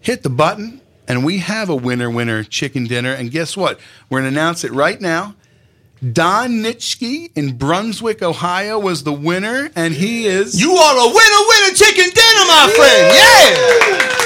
hit 0.00 0.22
the 0.22 0.30
button, 0.30 0.80
and 1.06 1.24
we 1.24 1.38
have 1.38 1.70
a 1.70 1.76
winner 1.76 2.10
winner 2.10 2.44
chicken 2.44 2.84
dinner. 2.84 3.12
And 3.12 3.30
guess 3.30 3.56
what? 3.56 3.80
We're 4.10 4.20
going 4.20 4.32
to 4.32 4.38
announce 4.38 4.64
it 4.64 4.72
right 4.72 5.00
now. 5.00 5.34
Don 6.00 6.62
Nitschke 6.62 7.36
in 7.36 7.56
Brunswick, 7.56 8.22
Ohio 8.22 8.78
was 8.78 9.02
the 9.02 9.12
winner, 9.12 9.68
and 9.74 9.92
he 9.92 10.26
is. 10.26 10.60
You 10.60 10.72
are 10.72 10.96
a 10.96 11.06
winner, 11.06 11.42
winner 11.48 11.74
chicken 11.74 12.04
dinner, 12.14 12.44
my 12.46 12.72
friend. 12.76 13.14
Yeah. 13.14 14.18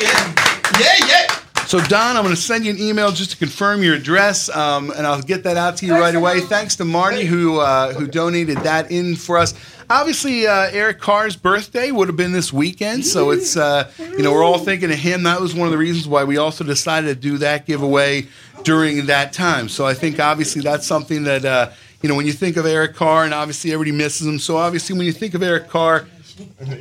Yeah, 0.00 0.94
yeah. 1.02 1.06
Yeah! 1.08 1.38
So, 1.66 1.80
Don, 1.80 2.16
I'm 2.16 2.22
going 2.22 2.34
to 2.34 2.40
send 2.40 2.64
you 2.64 2.70
an 2.70 2.78
email 2.78 3.10
just 3.10 3.32
to 3.32 3.36
confirm 3.36 3.82
your 3.82 3.94
address, 3.96 4.48
um, 4.48 4.90
and 4.90 5.06
I'll 5.06 5.20
get 5.20 5.42
that 5.42 5.56
out 5.56 5.78
to 5.78 5.86
you 5.86 5.94
right 5.94 6.14
away. 6.14 6.40
Thanks 6.40 6.76
to 6.76 6.84
Marty 6.84 7.24
who 7.24 7.58
uh, 7.58 7.92
who 7.92 8.06
donated 8.06 8.58
that 8.58 8.90
in 8.92 9.16
for 9.16 9.36
us. 9.36 9.52
Obviously, 9.90 10.46
uh, 10.46 10.68
Eric 10.70 11.00
Carr's 11.00 11.34
birthday 11.34 11.90
would 11.90 12.08
have 12.08 12.16
been 12.16 12.32
this 12.32 12.52
weekend, 12.52 13.06
so 13.06 13.30
it's 13.30 13.56
uh, 13.56 13.90
you 13.98 14.22
know 14.22 14.32
we're 14.32 14.44
all 14.44 14.58
thinking 14.58 14.92
of 14.92 14.98
him. 14.98 15.22
That 15.22 15.40
was 15.40 15.54
one 15.54 15.66
of 15.66 15.72
the 15.72 15.78
reasons 15.78 16.06
why 16.06 16.24
we 16.24 16.36
also 16.36 16.62
decided 16.62 17.06
to 17.06 17.14
do 17.14 17.38
that 17.38 17.64
giveaway 17.64 18.26
during 18.64 19.06
that 19.06 19.32
time. 19.32 19.66
So 19.70 19.86
I 19.86 19.94
think 19.94 20.20
obviously 20.20 20.60
that's 20.60 20.86
something 20.86 21.24
that 21.24 21.46
uh, 21.46 21.70
you 22.02 22.10
know 22.10 22.16
when 22.16 22.26
you 22.26 22.34
think 22.34 22.58
of 22.58 22.66
Eric 22.66 22.96
Carr, 22.96 23.24
and 23.24 23.32
obviously 23.32 23.72
everybody 23.72 23.96
misses 23.96 24.26
him. 24.26 24.38
So 24.38 24.58
obviously 24.58 24.94
when 24.94 25.06
you 25.06 25.12
think 25.12 25.32
of 25.32 25.42
Eric 25.42 25.68
Carr, 25.68 26.06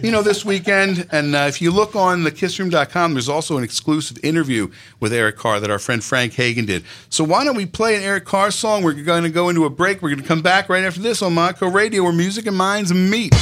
you 0.01 0.11
know, 0.11 0.21
this 0.21 0.45
weekend. 0.45 1.07
And 1.11 1.35
uh, 1.35 1.45
if 1.47 1.61
you 1.61 1.71
look 1.71 1.95
on 1.95 2.23
thekissroom.com, 2.23 3.13
there's 3.13 3.29
also 3.29 3.57
an 3.57 3.63
exclusive 3.63 4.17
interview 4.23 4.69
with 4.99 5.13
Eric 5.13 5.37
Carr 5.37 5.59
that 5.59 5.69
our 5.69 5.79
friend 5.79 6.03
Frank 6.03 6.33
Hagen 6.33 6.65
did. 6.65 6.83
So 7.09 7.23
why 7.23 7.43
don't 7.43 7.55
we 7.55 7.65
play 7.65 7.95
an 7.95 8.03
Eric 8.03 8.25
Carr 8.25 8.51
song? 8.51 8.83
We're 8.83 8.93
going 8.93 9.23
to 9.23 9.29
go 9.29 9.49
into 9.49 9.65
a 9.65 9.69
break. 9.69 10.01
We're 10.01 10.09
going 10.09 10.21
to 10.21 10.27
come 10.27 10.41
back 10.41 10.69
right 10.69 10.83
after 10.83 11.01
this 11.01 11.21
on 11.21 11.35
Montco 11.35 11.73
Radio, 11.73 12.03
where 12.03 12.13
music 12.13 12.45
and 12.45 12.57
minds 12.57 12.93
meet. 12.93 13.33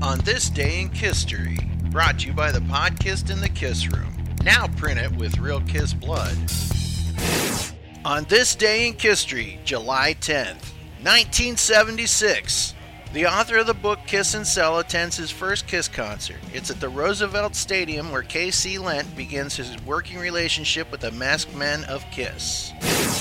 On 0.00 0.16
this 0.20 0.48
day 0.48 0.82
in 0.82 0.92
history, 0.92 1.58
brought 1.90 2.20
to 2.20 2.28
you 2.28 2.32
by 2.32 2.52
the 2.52 2.60
Podkist 2.60 3.32
in 3.32 3.40
the 3.40 3.48
Kiss 3.48 3.90
Room. 3.90 4.14
Now 4.44 4.68
print 4.76 5.00
it 5.00 5.10
with 5.16 5.38
real 5.38 5.60
Kiss 5.62 5.92
blood. 5.92 6.36
On 8.04 8.22
this 8.28 8.54
day 8.54 8.86
in 8.86 8.96
history, 8.96 9.58
July 9.64 10.14
10th, 10.20 10.70
1976, 11.02 12.74
the 13.12 13.26
author 13.26 13.56
of 13.56 13.66
the 13.66 13.74
book 13.74 13.98
Kiss 14.06 14.34
and 14.34 14.46
Sell 14.46 14.78
attends 14.78 15.16
his 15.16 15.32
first 15.32 15.66
Kiss 15.66 15.88
concert. 15.88 16.38
It's 16.54 16.70
at 16.70 16.78
the 16.78 16.90
Roosevelt 16.90 17.56
Stadium 17.56 18.12
where 18.12 18.22
K.C. 18.22 18.78
Lendt 18.78 19.16
begins 19.16 19.56
his 19.56 19.76
working 19.84 20.20
relationship 20.20 20.92
with 20.92 21.00
the 21.00 21.10
masked 21.10 21.56
men 21.56 21.82
of 21.86 22.04
Kiss. 22.12 22.72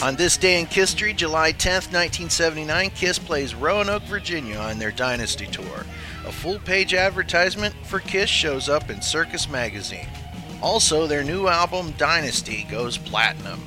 On 0.01 0.15
this 0.15 0.35
day 0.35 0.59
in 0.59 0.65
history, 0.65 1.13
July 1.13 1.53
10th, 1.53 1.93
1979, 1.93 2.89
Kiss 2.91 3.19
plays 3.19 3.53
Roanoke, 3.53 4.01
Virginia 4.03 4.57
on 4.57 4.79
their 4.79 4.91
Dynasty 4.91 5.45
Tour. 5.45 5.85
A 6.25 6.31
full 6.31 6.57
page 6.59 6.93
advertisement 6.93 7.75
for 7.83 7.99
Kiss 7.99 8.29
shows 8.29 8.67
up 8.67 8.89
in 8.89 9.01
Circus 9.01 9.47
Magazine. 9.47 10.07
Also, 10.61 11.05
their 11.05 11.23
new 11.23 11.47
album 11.47 11.93
Dynasty 11.97 12.65
goes 12.69 12.97
platinum. 12.97 13.61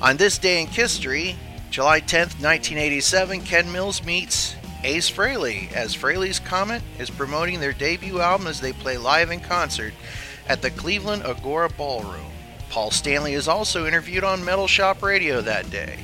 On 0.00 0.16
this 0.16 0.38
day 0.38 0.60
in 0.60 0.68
history, 0.68 1.36
July 1.70 2.00
10th, 2.00 2.40
1987, 2.40 3.42
Ken 3.42 3.70
Mills 3.72 4.04
meets 4.04 4.56
Ace 4.84 5.10
Frehley 5.10 5.72
as 5.72 5.94
Frehley's 5.96 6.40
Comet 6.40 6.82
is 6.98 7.08
promoting 7.10 7.60
their 7.60 7.72
debut 7.72 8.20
album 8.20 8.46
as 8.46 8.60
they 8.60 8.72
play 8.72 8.98
live 8.98 9.30
in 9.30 9.40
concert 9.40 9.94
at 10.48 10.60
the 10.60 10.70
Cleveland 10.70 11.22
Agora 11.24 11.68
Ballroom. 11.68 12.31
Paul 12.72 12.90
Stanley 12.90 13.34
is 13.34 13.48
also 13.48 13.86
interviewed 13.86 14.24
on 14.24 14.46
Metal 14.46 14.66
Shop 14.66 15.02
Radio 15.02 15.42
that 15.42 15.68
day. 15.70 15.98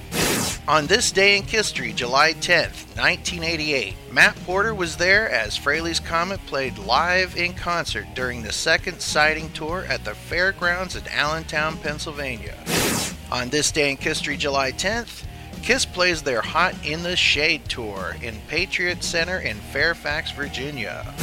On 0.68 0.86
this 0.86 1.10
day 1.10 1.38
in 1.38 1.42
history, 1.44 1.94
July 1.94 2.34
10th, 2.34 2.94
1988, 2.94 3.94
Matt 4.12 4.36
Porter 4.44 4.74
was 4.74 4.98
there 4.98 5.30
as 5.30 5.56
Frehley's 5.56 5.98
Comet 5.98 6.44
played 6.44 6.76
live 6.76 7.34
in 7.38 7.54
concert 7.54 8.06
during 8.14 8.42
the 8.42 8.52
second 8.52 9.00
sighting 9.00 9.50
tour 9.52 9.86
at 9.88 10.04
the 10.04 10.14
fairgrounds 10.14 10.94
in 10.94 11.08
Allentown, 11.08 11.78
Pennsylvania. 11.78 12.62
On 13.32 13.48
this 13.48 13.72
day 13.72 13.92
in 13.92 13.96
history, 13.96 14.36
July 14.36 14.70
10th, 14.72 15.24
Kiss 15.62 15.86
plays 15.86 16.22
their 16.22 16.42
Hot 16.42 16.74
in 16.84 17.02
the 17.02 17.16
Shade 17.16 17.64
tour 17.70 18.14
in 18.20 18.36
Patriot 18.46 19.02
Center 19.02 19.38
in 19.38 19.56
Fairfax, 19.56 20.32
Virginia. 20.32 21.14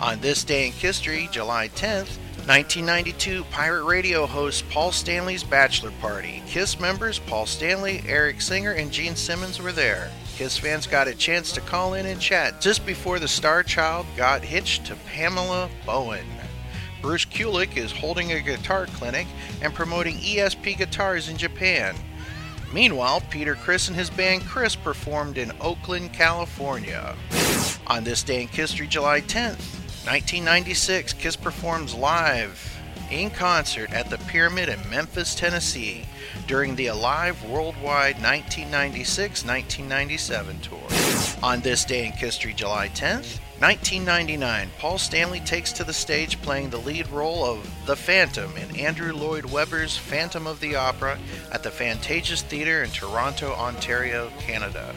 On 0.00 0.20
this 0.20 0.44
day 0.44 0.68
in 0.68 0.72
history, 0.72 1.28
July 1.32 1.68
10th, 1.70 2.16
1992, 2.46 3.42
Pirate 3.44 3.84
Radio 3.84 4.26
hosts 4.26 4.62
Paul 4.68 4.92
Stanley's 4.92 5.42
Bachelor 5.42 5.92
Party. 6.02 6.42
Kiss 6.46 6.78
members 6.78 7.18
Paul 7.18 7.46
Stanley, 7.46 8.02
Eric 8.06 8.42
Singer, 8.42 8.72
and 8.72 8.92
Gene 8.92 9.16
Simmons 9.16 9.62
were 9.62 9.72
there. 9.72 10.10
Kiss 10.36 10.58
fans 10.58 10.86
got 10.86 11.08
a 11.08 11.14
chance 11.14 11.52
to 11.52 11.62
call 11.62 11.94
in 11.94 12.04
and 12.04 12.20
chat 12.20 12.60
just 12.60 12.84
before 12.84 13.18
the 13.18 13.26
Star 13.26 13.62
Child 13.62 14.04
got 14.14 14.44
hitched 14.44 14.84
to 14.84 14.96
Pamela 15.06 15.70
Bowen. 15.86 16.26
Bruce 17.00 17.24
Kulick 17.24 17.78
is 17.78 17.90
holding 17.90 18.32
a 18.32 18.42
guitar 18.42 18.88
clinic 18.88 19.26
and 19.62 19.72
promoting 19.72 20.18
ESP 20.18 20.76
guitars 20.76 21.30
in 21.30 21.38
Japan. 21.38 21.96
Meanwhile, 22.74 23.22
Peter 23.30 23.54
Criss 23.54 23.88
and 23.88 23.96
his 23.96 24.10
band 24.10 24.42
Criss 24.42 24.76
performed 24.76 25.38
in 25.38 25.50
Oakland, 25.62 26.12
California. 26.12 27.16
On 27.86 28.04
this 28.04 28.22
day 28.22 28.42
in 28.42 28.48
history, 28.48 28.86
July 28.86 29.22
10th, 29.22 29.83
1996, 30.04 31.14
Kiss 31.14 31.34
performs 31.34 31.94
live 31.94 32.78
in 33.10 33.30
concert 33.30 33.90
at 33.92 34.10
the 34.10 34.18
Pyramid 34.18 34.68
in 34.68 34.78
Memphis, 34.90 35.34
Tennessee 35.34 36.04
during 36.46 36.76
the 36.76 36.88
Alive 36.88 37.42
Worldwide 37.48 38.16
1996-1997 38.16 40.60
tour. 40.60 40.78
On 41.42 41.60
this 41.60 41.86
day 41.86 42.04
in 42.06 42.12
history, 42.12 42.52
July 42.52 42.88
10th, 42.88 43.40
1999, 43.60 44.68
Paul 44.78 44.98
Stanley 44.98 45.40
takes 45.40 45.72
to 45.72 45.84
the 45.84 45.94
stage 45.94 46.42
playing 46.42 46.68
the 46.68 46.76
lead 46.78 47.08
role 47.08 47.42
of 47.44 47.86
the 47.86 47.96
Phantom 47.96 48.54
in 48.58 48.76
Andrew 48.76 49.14
Lloyd 49.14 49.46
Webber's 49.46 49.96
Phantom 49.96 50.46
of 50.46 50.60
the 50.60 50.76
Opera 50.76 51.18
at 51.50 51.62
the 51.62 51.70
Pantages 51.70 52.42
Theatre 52.42 52.82
in 52.82 52.90
Toronto, 52.90 53.52
Ontario, 53.52 54.30
Canada. 54.38 54.94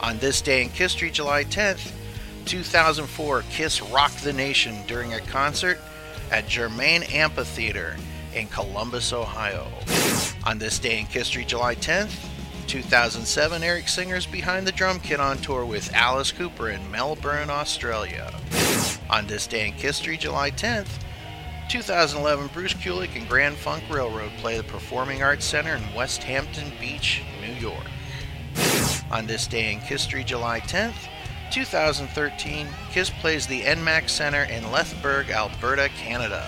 On 0.00 0.18
this 0.18 0.42
day 0.42 0.64
in 0.64 0.68
history, 0.68 1.10
July 1.10 1.44
10th, 1.44 1.92
2004, 2.44 3.42
Kiss 3.50 3.80
rocked 3.82 4.22
the 4.22 4.32
nation 4.32 4.76
during 4.86 5.14
a 5.14 5.20
concert 5.20 5.78
at 6.30 6.48
Germain 6.48 7.02
Amphitheater 7.04 7.96
in 8.34 8.46
Columbus, 8.48 9.12
Ohio. 9.12 9.66
On 10.44 10.58
this 10.58 10.78
day 10.78 11.00
in 11.00 11.06
history, 11.06 11.44
July 11.44 11.74
10th, 11.74 12.28
2007, 12.66 13.62
Eric 13.62 13.88
Singer's 13.88 14.26
behind 14.26 14.66
the 14.66 14.72
drum 14.72 14.98
kit 15.00 15.20
on 15.20 15.38
tour 15.38 15.64
with 15.64 15.92
Alice 15.94 16.32
Cooper 16.32 16.70
in 16.70 16.90
Melbourne, 16.90 17.50
Australia. 17.50 18.32
On 19.10 19.26
this 19.26 19.46
day 19.46 19.68
in 19.68 19.72
history, 19.72 20.16
July 20.16 20.50
10th, 20.50 20.88
2011, 21.68 22.48
Bruce 22.48 22.74
Kulick 22.74 23.16
and 23.16 23.28
Grand 23.28 23.56
Funk 23.56 23.84
Railroad 23.90 24.30
play 24.38 24.56
the 24.56 24.64
Performing 24.64 25.22
Arts 25.22 25.44
Center 25.44 25.74
in 25.76 25.94
West 25.94 26.22
Hampton 26.22 26.72
Beach, 26.80 27.22
New 27.40 27.54
York. 27.54 27.86
On 29.10 29.26
this 29.26 29.46
day 29.46 29.72
in 29.72 29.80
history, 29.80 30.24
July 30.24 30.60
10th, 30.60 31.08
2013, 31.54 32.66
Kiss 32.90 33.10
plays 33.10 33.46
the 33.46 33.60
ENMAX 33.60 34.10
Center 34.10 34.42
in 34.42 34.72
Lethbridge, 34.72 35.30
Alberta, 35.30 35.88
Canada. 35.96 36.44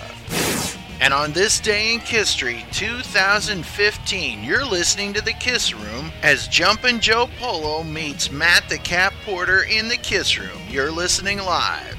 And 0.99 1.13
on 1.13 1.31
this 1.31 1.61
day 1.61 1.93
in 1.93 2.01
history, 2.01 2.65
2015, 2.73 4.43
you're 4.43 4.65
listening 4.65 5.13
to 5.13 5.21
the 5.21 5.31
Kiss 5.31 5.73
Room 5.73 6.11
as 6.23 6.49
Jumpin' 6.49 6.99
Joe 6.99 7.29
Polo 7.39 7.83
meets 7.83 8.29
Matt 8.29 8.67
the 8.67 8.79
Cat 8.79 9.13
Porter 9.23 9.63
in 9.63 9.87
the 9.87 9.95
Kiss 9.95 10.37
Room. 10.37 10.59
You're 10.67 10.91
listening 10.91 11.37
live. 11.37 11.95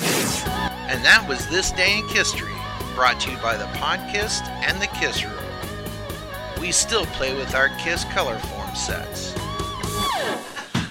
And 0.00 1.04
that 1.04 1.24
was 1.28 1.48
This 1.50 1.70
Day 1.70 1.98
in 1.98 2.08
History, 2.08 2.56
brought 2.96 3.20
to 3.20 3.30
you 3.30 3.36
by 3.36 3.56
the 3.56 3.66
Podkist 3.66 4.42
and 4.66 4.82
the 4.82 4.88
Kiss 4.98 5.24
Room. 5.24 6.60
We 6.60 6.72
still 6.72 7.06
play 7.06 7.36
with 7.36 7.54
our 7.54 7.68
Kiss 7.78 8.02
color 8.06 8.36
form 8.40 8.74
sets. 8.74 9.32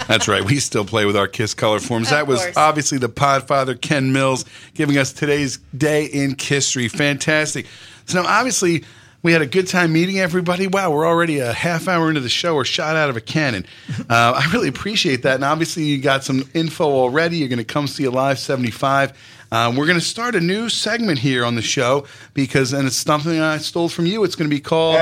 That's 0.07 0.27
right. 0.27 0.43
We 0.43 0.59
still 0.59 0.85
play 0.85 1.05
with 1.05 1.17
our 1.17 1.27
Kiss 1.27 1.53
color 1.53 1.79
forms. 1.79 2.07
Of 2.07 2.11
that 2.11 2.27
was 2.27 2.41
course. 2.41 2.57
obviously 2.57 2.97
the 2.97 3.09
Podfather 3.09 3.79
Ken 3.79 4.13
Mills 4.13 4.45
giving 4.73 4.97
us 4.97 5.11
today's 5.13 5.57
day 5.77 6.05
in 6.05 6.35
history. 6.39 6.87
Fantastic. 6.87 7.65
So 8.05 8.21
now, 8.21 8.27
obviously, 8.27 8.85
we 9.23 9.33
had 9.33 9.41
a 9.41 9.45
good 9.47 9.67
time 9.67 9.91
meeting 9.91 10.19
everybody. 10.19 10.67
Wow, 10.67 10.91
we're 10.91 11.05
already 11.07 11.39
a 11.39 11.51
half 11.51 11.87
hour 11.89 12.07
into 12.07 12.21
the 12.21 12.29
show. 12.29 12.55
We're 12.55 12.63
shot 12.65 12.95
out 12.95 13.09
of 13.09 13.17
a 13.17 13.21
cannon. 13.21 13.65
Uh, 14.09 14.41
I 14.41 14.49
really 14.53 14.69
appreciate 14.69 15.23
that. 15.23 15.35
And 15.35 15.43
obviously, 15.43 15.83
you 15.83 15.97
got 15.97 16.23
some 16.23 16.49
info 16.53 16.85
already. 16.85 17.37
You're 17.37 17.49
going 17.49 17.57
to 17.57 17.65
come 17.65 17.87
see 17.87 18.05
Alive 18.05 18.39
75. 18.39 19.11
Um, 19.51 19.75
we're 19.75 19.85
going 19.85 19.99
to 19.99 20.05
start 20.05 20.33
a 20.35 20.39
new 20.39 20.69
segment 20.69 21.19
here 21.19 21.43
on 21.43 21.55
the 21.55 21.61
show 21.61 22.05
because, 22.33 22.71
and 22.71 22.87
it's 22.87 22.95
something 22.95 23.37
I 23.41 23.57
stole 23.57 23.89
from 23.89 24.05
you. 24.05 24.23
It's 24.23 24.35
going 24.35 24.49
to 24.49 24.55
be 24.55 24.61
called. 24.61 24.95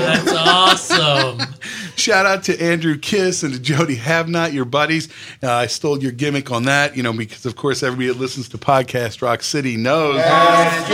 that's 0.00 0.32
awesome. 0.32 1.40
Shout 1.96 2.26
out 2.26 2.42
to 2.44 2.60
Andrew 2.60 2.98
Kiss 2.98 3.42
and 3.42 3.54
to 3.54 3.60
Jody 3.60 3.96
Havnot, 3.96 4.52
your 4.52 4.64
buddies. 4.64 5.08
Uh, 5.42 5.50
I 5.52 5.66
stole 5.66 6.02
your 6.02 6.12
gimmick 6.12 6.50
on 6.50 6.64
that, 6.64 6.96
you 6.96 7.02
know, 7.02 7.12
because 7.12 7.46
of 7.46 7.56
course 7.56 7.82
everybody 7.82 8.08
that 8.08 8.18
listens 8.18 8.48
to 8.50 8.58
Podcast 8.58 9.22
Rock 9.22 9.42
City 9.42 9.76
knows. 9.76 10.16
That 10.16 10.90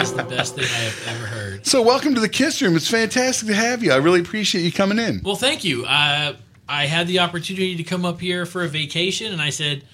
is 0.00 0.12
the 0.14 0.24
best 0.24 0.56
thing 0.56 0.64
I 0.64 0.66
have 0.66 1.08
ever 1.08 1.26
heard. 1.26 1.66
So, 1.66 1.80
welcome 1.80 2.14
to 2.14 2.20
the 2.20 2.28
Kiss 2.28 2.60
Room. 2.60 2.76
It's 2.76 2.90
fantastic 2.90 3.48
to 3.48 3.54
have 3.54 3.82
you. 3.82 3.92
I 3.92 3.96
really 3.96 4.20
appreciate 4.20 4.62
you 4.62 4.72
coming 4.72 4.98
in. 4.98 5.22
Well, 5.24 5.36
thank 5.36 5.64
you. 5.64 5.84
Uh, 5.86 6.34
I 6.68 6.86
had 6.86 7.06
the 7.06 7.20
opportunity 7.20 7.76
to 7.76 7.84
come 7.84 8.04
up 8.04 8.20
here 8.20 8.44
for 8.46 8.64
a 8.64 8.68
vacation, 8.68 9.32
and 9.32 9.40
I 9.40 9.50
said, 9.50 9.84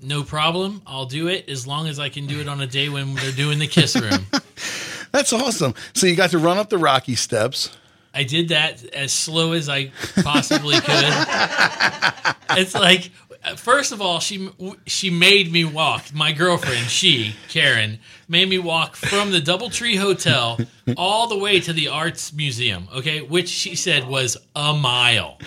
"No 0.00 0.22
problem, 0.22 0.80
I'll 0.86 1.06
do 1.06 1.28
it 1.28 1.48
as 1.48 1.66
long 1.66 1.88
as 1.88 1.98
I 1.98 2.08
can 2.08 2.26
do 2.26 2.40
it 2.40 2.48
on 2.48 2.60
a 2.60 2.66
day 2.66 2.88
when 2.88 3.14
they're 3.16 3.32
doing 3.32 3.58
the 3.58 3.66
kiss 3.66 3.96
room." 3.96 4.26
That's 5.12 5.32
awesome. 5.32 5.74
So, 5.92 6.06
you 6.06 6.14
got 6.16 6.30
to 6.30 6.38
run 6.38 6.56
up 6.58 6.70
the 6.70 6.78
Rocky 6.78 7.16
Steps. 7.16 7.76
I 8.14 8.22
did 8.22 8.48
that 8.50 8.84
as 8.94 9.12
slow 9.12 9.52
as 9.52 9.68
I 9.68 9.90
possibly 10.22 10.76
could. 10.76 10.86
it's 12.58 12.74
like, 12.74 13.10
first 13.56 13.92
of 13.92 14.00
all, 14.00 14.20
she 14.20 14.50
she 14.86 15.10
made 15.10 15.50
me 15.52 15.64
walk. 15.64 16.12
My 16.14 16.32
girlfriend, 16.32 16.86
she 16.86 17.34
Karen, 17.48 17.98
made 18.28 18.48
me 18.48 18.58
walk 18.58 18.94
from 18.96 19.32
the 19.32 19.40
DoubleTree 19.40 19.98
Hotel 19.98 20.58
all 20.96 21.26
the 21.26 21.36
way 21.36 21.58
to 21.60 21.72
the 21.72 21.88
Arts 21.88 22.32
Museum. 22.32 22.88
Okay, 22.94 23.20
which 23.20 23.48
she 23.48 23.74
said 23.74 24.06
was 24.06 24.36
a 24.54 24.72
mile. 24.74 25.38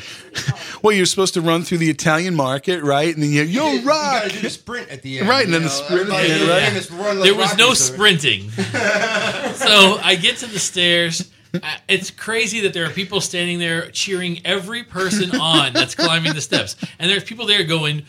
Well, 0.83 0.95
you're 0.95 1.05
supposed 1.07 1.33
to 1.35 1.41
run 1.41 1.63
through 1.63 1.79
the 1.79 1.89
Italian 1.89 2.35
market, 2.35 2.83
right? 2.83 3.13
And 3.13 3.23
then 3.23 3.31
you, 3.31 3.41
yo, 3.43 3.71
You 3.71 3.81
rock. 3.87 4.23
gotta 4.23 4.29
do 4.33 4.39
the 4.41 4.49
sprint 4.49 4.89
at 4.89 5.01
the 5.01 5.19
end. 5.19 5.27
Right, 5.27 5.45
and 5.45 5.53
then 5.53 5.61
you 5.63 5.67
the 5.69 5.73
sprint 5.73 6.01
at 6.01 6.07
the 6.09 6.33
end, 6.33 6.49
right? 6.49 6.67
famous 6.67 6.91
run 6.91 7.19
like 7.19 7.23
there 7.23 7.35
was 7.35 7.57
no 7.57 7.73
sprinting. 7.73 8.49
so 8.51 9.99
I 10.03 10.17
get 10.21 10.37
to 10.37 10.47
the 10.47 10.59
stairs. 10.59 11.31
Uh, 11.63 11.77
It's 11.87 12.11
crazy 12.11 12.61
that 12.61 12.73
there 12.73 12.85
are 12.85 12.89
people 12.89 13.21
standing 13.21 13.59
there 13.59 13.89
cheering 13.91 14.41
every 14.45 14.83
person 14.83 15.31
on 15.39 15.73
that's 15.73 15.95
climbing 15.95 16.33
the 16.33 16.41
steps, 16.41 16.75
and 16.99 17.09
there's 17.09 17.23
people 17.23 17.45
there 17.45 17.63
going, 17.63 18.05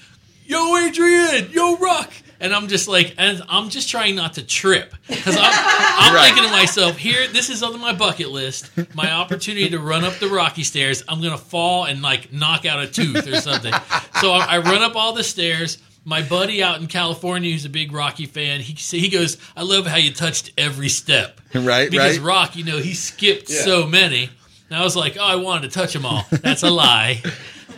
"Yo, 0.47 0.77
Adrian! 0.77 1.51
Yo, 1.53 1.77
Rock!" 1.77 2.13
and 2.41 2.55
I'm 2.55 2.69
just 2.69 2.87
like, 2.87 3.15
and 3.19 3.43
I'm 3.49 3.69
just 3.69 3.89
trying 3.89 4.15
not 4.15 4.35
to 4.35 4.45
trip 4.47 4.95
because 5.09 5.37
I'm, 5.37 5.43
I'm 5.53 6.15
Right. 6.15 6.27
thinking 6.27 6.45
to 6.45 6.51
myself, 6.51 6.97
here, 6.97 7.27
this 7.27 7.51
is 7.51 7.65
on 7.65 7.79
my 7.81 7.93
bucket 7.93 8.29
list, 8.31 8.71
my 8.95 9.11
opportunity 9.11 9.69
to 9.71 9.81
run 9.81 10.05
up 10.05 10.15
the 10.21 10.29
rocky 10.29 10.63
stairs. 10.63 11.03
I'm 11.09 11.21
gonna 11.21 11.37
fall 11.37 11.85
and 11.85 12.01
like 12.01 12.33
knock 12.33 12.65
out 12.65 12.81
a 12.81 12.87
tooth 12.87 13.27
or 13.27 13.41
something. 13.41 13.75
So 14.21 14.33
I, 14.33 14.57
I 14.57 14.59
run 14.59 14.83
up 14.83 14.95
all 14.95 15.13
the 15.13 15.25
stairs. 15.25 15.79
My 16.05 16.23
buddy 16.23 16.63
out 16.63 16.81
in 16.81 16.87
California, 16.87 17.51
who's 17.53 17.65
a 17.67 17.69
big 17.69 17.93
Rocky 17.93 18.27
fan, 18.27 18.61
he 18.61 18.73
he 18.73 19.09
goes, 19.09 19.37
"I 19.57 19.63
love 19.63 19.87
how 19.87 19.97
you 19.97 20.13
touched 20.13 20.53
every 20.57 20.89
step." 20.89 21.41
Right, 21.55 21.91
because 21.91 22.19
right. 22.19 22.27
Rock, 22.27 22.57
you 22.57 22.65
know, 22.65 22.79
he 22.79 22.95
skipped 22.95 23.49
Yeah. 23.51 23.63
so 23.63 23.87
many. 23.87 24.31
And 24.71 24.79
I 24.79 24.83
was 24.85 24.95
like, 24.97 25.17
"Oh, 25.19 25.25
I 25.25 25.37
wanted 25.37 25.71
to 25.71 25.79
touch 25.79 25.93
them 25.95 26.05
all." 26.07 26.25
That's 26.31 26.63
a 26.63 26.71
lie. 26.71 27.23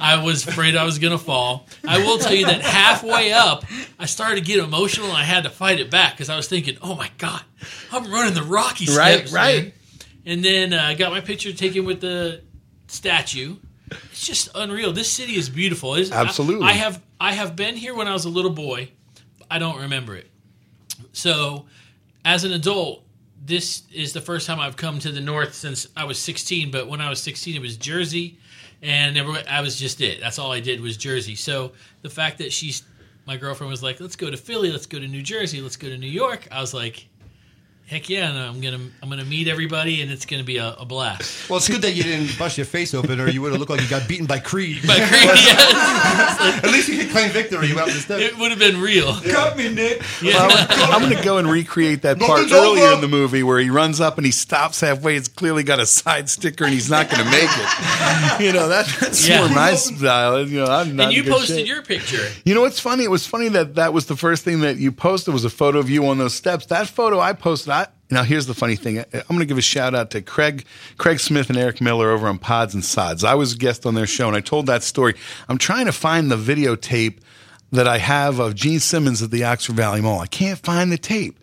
I 0.00 0.22
was 0.22 0.46
afraid 0.46 0.76
I 0.76 0.84
was 0.84 0.98
going 0.98 1.12
to 1.12 1.18
fall. 1.22 1.66
I 1.86 1.98
will 1.98 2.18
tell 2.18 2.34
you 2.34 2.46
that 2.46 2.62
halfway 2.62 3.32
up, 3.32 3.64
I 3.98 4.06
started 4.06 4.36
to 4.36 4.40
get 4.40 4.58
emotional 4.58 5.08
and 5.08 5.16
I 5.16 5.24
had 5.24 5.44
to 5.44 5.50
fight 5.50 5.78
it 5.78 5.90
back 5.90 6.12
because 6.14 6.28
I 6.30 6.36
was 6.36 6.48
thinking, 6.48 6.78
oh 6.82 6.94
my 6.96 7.10
God, 7.18 7.42
I'm 7.92 8.10
running 8.10 8.34
the 8.34 8.42
Rocky 8.42 8.86
steps. 8.86 9.32
right. 9.32 9.64
man." 9.64 9.72
And 10.26 10.44
then 10.44 10.72
uh, 10.72 10.82
I 10.82 10.94
got 10.94 11.10
my 11.12 11.20
picture 11.20 11.52
taken 11.52 11.84
with 11.84 12.00
the 12.00 12.42
statue. 12.88 13.56
It's 13.90 14.26
just 14.26 14.48
unreal. 14.54 14.92
This 14.92 15.10
city 15.12 15.36
is 15.36 15.48
beautiful. 15.48 15.94
It's- 15.94 16.12
I- 16.12 16.20
Absolutely. 16.24 16.66
I, 16.66 16.72
have 16.72 17.02
I 17.20 17.32
have 17.32 17.56
been 17.56 17.76
here 17.76 17.94
when 17.94 18.06
I 18.08 18.12
was 18.12 18.24
a 18.24 18.28
little 18.28 18.50
boy. 18.50 18.90
I 19.50 19.58
don't 19.58 19.80
remember 19.82 20.14
it. 20.16 20.30
So, 21.12 21.66
as 22.24 22.44
an 22.44 22.52
adult, 22.52 23.04
this 23.44 23.82
is 23.92 24.12
the 24.12 24.20
first 24.20 24.46
time 24.46 24.60
I've 24.60 24.76
come 24.76 24.98
to 25.00 25.10
the 25.10 25.20
north 25.20 25.54
since 25.54 25.86
I 25.96 26.04
was 26.04 26.18
16. 26.18 26.70
But 26.70 26.86
when 26.88 27.00
I 27.00 27.08
was 27.08 27.20
16, 27.20 27.56
it 27.56 27.60
was 27.60 27.76
Jersey, 27.76 28.38
and 28.82 29.18
I 29.18 29.60
was 29.60 29.76
just 29.76 30.00
it. 30.00 30.20
That's 30.20 30.38
all 30.38 30.52
I 30.52 30.60
did 30.60 30.80
was 30.80 30.96
Jersey. 30.96 31.34
So 31.34 31.72
the 32.02 32.10
fact 32.10 32.38
that 32.38 32.52
she's 32.52 32.82
my 33.26 33.36
girlfriend 33.36 33.70
was 33.70 33.82
like, 33.82 34.00
"Let's 34.00 34.16
go 34.16 34.30
to 34.30 34.36
Philly. 34.36 34.70
Let's 34.70 34.86
go 34.86 34.98
to 35.00 35.08
New 35.08 35.22
Jersey. 35.22 35.60
Let's 35.60 35.76
go 35.76 35.88
to 35.88 35.98
New 35.98 36.06
York." 36.06 36.46
I 36.52 36.60
was 36.60 36.72
like, 36.74 37.06
"Heck 37.90 38.08
yeah!" 38.08 38.30
And 38.30 38.38
I'm 38.38 38.60
gonna 38.60 38.78
I'm 39.02 39.10
gonna 39.10 39.24
meet 39.24 39.48
everybody, 39.48 40.00
and 40.02 40.10
it's 40.10 40.24
gonna 40.24 40.44
be 40.44 40.56
a, 40.58 40.74
a 40.78 40.84
blast. 40.84 41.50
Well, 41.50 41.56
it's 41.58 41.68
good 41.68 41.82
that 41.82 41.92
you 41.92 42.02
didn't 42.04 42.38
bust 42.38 42.56
your 42.56 42.64
face 42.64 42.94
open, 42.94 43.20
or 43.20 43.28
you 43.28 43.42
would 43.42 43.50
have 43.52 43.58
looked 43.60 43.70
like 43.70 43.82
you 43.82 43.88
got 43.88 44.06
beaten 44.08 44.26
by 44.26 44.38
Creed. 44.38 44.86
By 44.86 44.96
Creed, 45.08 45.30
At 46.64 46.70
least 46.72 46.88
you 46.88 46.98
could 46.98 47.10
claim 47.10 47.30
victory. 47.30 47.66
You 47.68 47.74
went 47.76 47.88
up 47.88 47.94
the 47.94 48.00
steps. 48.00 48.22
It 48.22 48.38
would 48.38 48.50
have 48.50 48.58
been 48.58 48.80
real. 48.80 49.12
Cut 49.20 49.56
me, 49.56 49.74
Mick. 49.74 50.00
Well, 50.22 50.48
I'm, 50.50 50.94
I'm 50.94 51.02
going 51.02 51.16
to 51.16 51.24
go 51.24 51.38
and 51.38 51.48
recreate 51.50 52.02
that 52.02 52.18
part 52.18 52.30
Nothing's 52.42 52.52
earlier 52.52 52.84
over. 52.84 52.94
in 52.94 53.00
the 53.00 53.08
movie 53.08 53.42
where 53.42 53.58
he 53.58 53.70
runs 53.70 54.00
up 54.00 54.16
and 54.18 54.24
he 54.24 54.32
stops 54.32 54.80
halfway. 54.80 55.16
It's 55.16 55.28
clearly 55.28 55.62
got 55.62 55.80
a 55.80 55.86
side 55.86 56.28
sticker 56.30 56.64
and 56.64 56.72
he's 56.72 56.90
not 56.90 57.10
going 57.10 57.24
to 57.24 57.30
make 57.30 57.44
it. 57.44 58.40
You 58.40 58.52
know, 58.52 58.68
that, 58.68 58.86
that's 59.00 59.28
Yeah. 59.28 59.40
more 59.46 59.48
my 59.54 59.74
style. 59.74 60.46
You 60.46 60.60
know, 60.60 60.66
I'm 60.66 60.96
not 60.96 61.06
And 61.08 61.12
you 61.12 61.24
posted 61.24 61.56
shape. 61.58 61.66
your 61.66 61.82
picture. 61.82 62.26
You 62.44 62.54
know 62.54 62.62
what's 62.62 62.80
funny? 62.80 63.04
It 63.04 63.10
was 63.10 63.26
funny 63.26 63.48
that 63.48 63.74
that 63.74 63.92
was 63.92 64.06
the 64.06 64.16
first 64.16 64.44
thing 64.44 64.60
that 64.60 64.76
you 64.78 64.92
posted 64.92 65.34
was 65.34 65.44
a 65.44 65.50
photo 65.50 65.78
of 65.78 65.90
you 65.90 66.06
on 66.06 66.18
those 66.18 66.34
steps. 66.34 66.66
That 66.66 66.86
photo 66.88 67.20
I 67.20 67.32
posted. 67.34 67.70
I 67.70 67.79
now 68.10 68.22
here's 68.22 68.46
the 68.46 68.54
funny 68.54 68.76
thing. 68.76 68.98
I'm 68.98 69.22
going 69.28 69.40
to 69.40 69.46
give 69.46 69.58
a 69.58 69.62
shout 69.62 69.94
out 69.94 70.10
to 70.10 70.22
Craig 70.22 70.64
Craig 70.98 71.20
Smith 71.20 71.48
and 71.48 71.58
Eric 71.58 71.80
Miller 71.80 72.10
over 72.10 72.26
on 72.26 72.38
Pods 72.38 72.74
and 72.74 72.84
Sods. 72.84 73.24
I 73.24 73.34
was 73.34 73.54
a 73.54 73.56
guest 73.56 73.86
on 73.86 73.94
their 73.94 74.06
show 74.06 74.28
and 74.28 74.36
I 74.36 74.40
told 74.40 74.66
that 74.66 74.82
story. 74.82 75.14
I'm 75.48 75.58
trying 75.58 75.86
to 75.86 75.92
find 75.92 76.30
the 76.30 76.36
videotape 76.36 77.18
that 77.72 77.86
I 77.86 77.98
have 77.98 78.40
of 78.40 78.54
Gene 78.54 78.80
Simmons 78.80 79.22
at 79.22 79.30
the 79.30 79.44
Oxford 79.44 79.76
Valley 79.76 80.00
Mall. 80.00 80.20
I 80.20 80.26
can't 80.26 80.58
find 80.58 80.90
the 80.90 80.98
tape. 80.98 81.38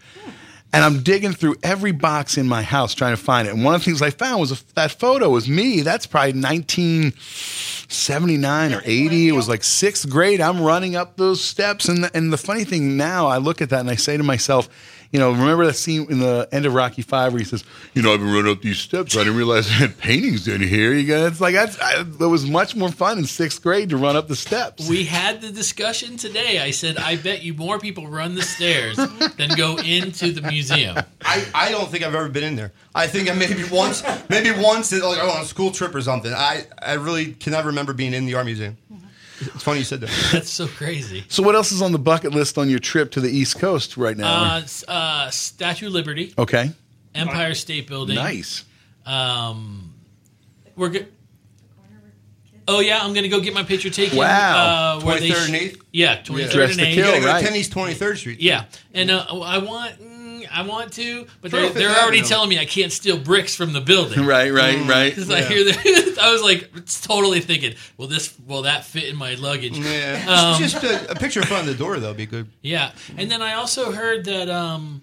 And 0.74 0.84
I'm 0.84 1.02
digging 1.02 1.32
through 1.32 1.56
every 1.64 1.94
box 1.94 2.38
in 2.38 2.46
my 2.46 2.62
house 2.62 2.94
trying 2.94 3.16
to 3.16 3.22
find 3.22 3.48
it. 3.48 3.54
And 3.54 3.64
one 3.64 3.74
of 3.74 3.80
the 3.82 3.86
things 3.86 4.02
I 4.02 4.10
found 4.10 4.42
was 4.42 4.52
a, 4.52 4.58
that 4.76 4.92
photo 4.92 5.30
was 5.30 5.48
me. 5.48 5.80
That's 5.80 6.06
probably 6.06 6.34
1979 6.34 8.74
or 8.74 8.82
80. 8.84 9.30
It 9.30 9.32
was 9.32 9.48
like 9.48 9.64
sixth 9.64 10.10
grade. 10.10 10.42
I'm 10.42 10.62
running 10.62 10.98
up 10.98 11.16
those 11.16 11.42
steps. 11.42 11.88
And 11.88 12.04
the, 12.04 12.12
and 12.14 12.34
the 12.34 12.38
funny 12.38 12.66
thing 12.66 12.98
now, 12.98 13.28
I 13.28 13.38
look 13.38 13.62
at 13.62 13.70
that 13.70 13.80
and 13.80 13.90
I 13.90 13.96
say 13.96 14.18
to 14.18 14.24
myself, 14.24 14.68
you 15.12 15.20
know, 15.20 15.32
remember 15.32 15.66
that 15.66 15.76
scene 15.76 16.08
in 16.10 16.20
the 16.20 16.48
end 16.52 16.66
of 16.66 16.74
Rocky 16.74 17.02
Five 17.02 17.34
where 17.34 17.40
he 17.40 17.46
says, 17.46 17.64
"You 17.94 18.02
know, 18.02 18.14
I've 18.14 18.20
been 18.20 18.34
running 18.34 18.52
up 18.52 18.62
these 18.62 18.80
steps. 18.80 19.16
I 19.16 19.20
didn't 19.20 19.38
realize 19.38 19.68
I 19.68 19.74
had 19.74 19.98
paintings 19.98 20.48
in 20.48 20.62
here." 20.62 20.94
You 20.94 21.08
go, 21.08 21.28
it's 21.28 21.42
like 21.42 21.54
that's 21.54 21.80
I, 21.80 22.02
it 22.02 22.20
was 22.20 22.46
much 22.46 22.76
more 22.76 22.92
fun 22.92 23.18
in 23.18 23.26
sixth 23.26 23.62
grade 23.62 23.90
to 23.90 23.98
run 23.98 24.16
up 24.16 24.28
the 24.28 24.36
steps. 24.36 24.88
We 24.90 25.06
had 25.06 25.42
the 25.42 25.52
discussion 25.52 26.18
today. 26.18 26.60
I 26.60 26.72
said, 26.72 26.98
I 26.98 27.16
bet 27.16 27.44
you 27.44 27.54
more 27.54 27.80
people 27.80 28.08
run 28.08 28.36
the 28.36 28.42
stairs 28.42 28.98
than 28.98 29.50
go 29.56 29.78
into 29.78 30.32
the 30.32 30.42
museum. 30.42 30.98
I, 31.24 31.46
I 31.54 31.72
don't 31.72 31.90
think 31.90 32.04
I've 32.04 32.16
ever 32.16 32.30
been 32.30 32.44
in 32.44 32.56
there. 32.56 32.74
I 32.94 33.08
think 33.08 33.30
I 33.30 33.34
maybe 33.34 33.64
once, 33.70 34.04
maybe 34.30 34.52
once, 34.52 34.92
like 34.92 35.20
oh, 35.22 35.30
on 35.30 35.42
a 35.42 35.46
school 35.46 35.72
trip 35.72 35.94
or 35.96 36.02
something. 36.02 36.34
I, 36.34 36.66
I 36.82 36.94
really 36.94 37.34
cannot 37.34 37.66
remember 37.66 37.94
being 37.94 38.14
in 38.14 38.26
the 38.26 38.36
art 38.36 38.46
museum. 38.46 38.78
It's 39.40 39.64
funny 39.64 39.80
you 39.80 39.86
said 39.86 40.02
that. 40.02 40.10
That's 40.32 40.50
so 40.50 40.68
crazy. 40.68 41.24
So, 41.28 41.44
what 41.44 41.56
else 41.56 41.72
is 41.72 41.82
on 41.82 41.92
the 41.92 42.00
bucket 42.00 42.32
list 42.34 42.58
on 42.58 42.70
your 42.70 42.80
trip 42.80 43.12
to 43.12 43.22
the 43.22 43.30
East 43.30 43.60
Coast 43.60 43.96
right 43.98 44.18
now? 44.18 44.56
Uh, 44.88 44.92
uh, 44.92 45.30
Statue 45.30 45.88
of 45.88 45.94
Liberty, 45.94 46.34
okay, 46.38 46.72
Empire 47.14 47.54
State 47.54 47.88
Building. 47.88 48.16
nice. 48.16 48.66
Um, 49.06 49.94
we're 50.76 50.90
good. 50.90 51.08
Oh 52.70 52.82
yeah, 52.82 53.00
I'm 53.02 53.14
gonna 53.14 53.30
go 53.30 53.40
get 53.40 53.54
my 53.54 53.64
picture 53.64 53.90
taken. 53.90 54.18
Wow. 54.18 54.98
uh, 54.98 55.02
where 55.02 55.20
they 55.20 55.30
23rd 55.30 55.46
and 55.46 55.56
8th? 55.56 55.82
Yeah, 55.94 56.22
23rd 56.22 56.52
Dress 56.52 56.72
and 56.72 56.80
8th. 56.82 56.94
kill, 56.94 56.96
You 56.96 57.04
gotta 57.04 57.20
go 57.22 57.28
right. 57.28 57.40
to 57.40 57.48
10 57.48 57.56
East 57.56 57.72
23rd 57.74 58.18
Street. 58.18 58.40
Yeah, 58.42 58.66
and 58.94 59.10
uh, 59.10 59.26
I 59.30 59.60
want, 59.60 60.02
mm, 60.02 60.17
I 60.52 60.62
want 60.64 60.94
to, 60.94 61.28
but 61.42 61.52
they're, 61.52 61.70
they're 61.70 61.96
already 62.02 62.20
in. 62.20 62.26
telling 62.26 62.50
me 62.50 62.60
I 62.60 62.66
can't 62.66 62.92
steal 62.92 63.18
bricks 63.18 63.56
from 63.56 63.74
the 63.74 63.82
building. 63.82 64.26
Right, 64.26 64.52
right, 64.52 64.88
right. 64.88 65.10
Because 65.16 65.30
I 65.30 65.42
hear 65.44 65.64
that, 65.66 66.18
I 66.22 66.32
was 66.32 66.42
like 66.42 66.70
totally 67.04 67.40
thinking, 67.40 67.76
will 67.98 68.08
this, 68.08 68.34
will 68.46 68.64
that 68.64 68.84
fit 68.86 69.06
in 69.06 69.16
my 69.16 69.36
luggage? 69.36 69.78
Yeah. 69.78 70.16
Um, 70.28 70.60
Just 70.62 70.84
a, 70.84 71.12
a 71.12 71.16
picture 71.16 71.40
in 71.40 71.46
front 71.48 71.68
of 71.68 71.78
the 71.78 71.82
door, 71.84 72.00
though, 72.00 72.10
would 72.10 72.18
be 72.18 72.26
good. 72.26 72.48
Yeah, 72.62 72.92
and 73.18 73.30
then 73.32 73.42
I 73.42 73.54
also 73.54 73.92
heard 73.92 74.26
that 74.26 74.50
um, 74.50 75.02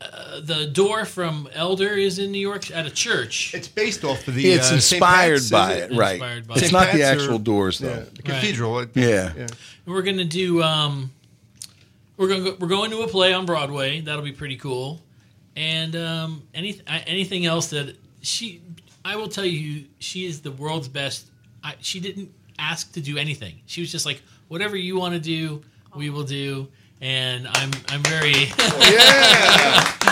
uh, 0.00 0.40
the 0.40 0.66
door 0.66 1.04
from 1.04 1.48
Elder 1.54 1.90
is 1.94 2.18
in 2.18 2.32
New 2.32 2.40
York 2.40 2.70
at 2.70 2.84
a 2.86 2.90
church. 2.90 3.54
It's 3.54 3.68
based 3.68 4.04
off 4.04 4.26
of 4.28 4.34
the. 4.34 4.50
it's 4.50 4.70
uh, 4.70 4.74
inspired 4.74 5.34
Pat's, 5.38 5.50
by 5.50 5.72
is 5.74 5.90
it, 5.92 5.96
right? 5.96 6.20
By 6.20 6.54
it's 6.56 6.64
it. 6.64 6.72
not 6.72 6.86
St. 6.88 6.96
the 6.98 7.02
actual 7.04 7.36
or- 7.36 7.38
doors, 7.38 7.78
though. 7.78 7.88
Yeah, 7.88 8.04
the 8.14 8.22
cathedral. 8.22 8.80
It- 8.80 8.90
Yeah. 8.94 9.32
yeah. 9.36 9.46
We're 9.86 10.02
gonna 10.02 10.24
do. 10.24 10.62
Um, 10.62 11.10
we're 12.18 12.28
gonna 12.28 12.42
go, 12.42 12.56
we're 12.58 12.68
going 12.68 12.90
to 12.90 13.00
a 13.02 13.08
play 13.08 13.32
on 13.32 13.46
Broadway. 13.46 14.00
That'll 14.02 14.24
be 14.24 14.32
pretty 14.32 14.56
cool. 14.56 15.00
And 15.56 15.96
um, 15.96 16.42
any 16.52 16.80
anything 16.86 17.46
else 17.46 17.68
that 17.70 17.96
she, 18.20 18.60
I 19.04 19.16
will 19.16 19.28
tell 19.28 19.44
you, 19.44 19.86
she 19.98 20.26
is 20.26 20.42
the 20.42 20.52
world's 20.52 20.88
best. 20.88 21.30
I, 21.64 21.74
she 21.80 22.00
didn't 22.00 22.30
ask 22.58 22.92
to 22.92 23.00
do 23.00 23.16
anything. 23.16 23.60
She 23.66 23.80
was 23.80 23.90
just 23.90 24.04
like, 24.04 24.22
whatever 24.48 24.76
you 24.76 24.98
want 24.98 25.14
to 25.14 25.20
do, 25.20 25.62
we 25.96 26.10
will 26.10 26.24
do. 26.24 26.68
And 27.00 27.48
I'm 27.48 27.70
I'm 27.88 28.02
very. 28.02 28.52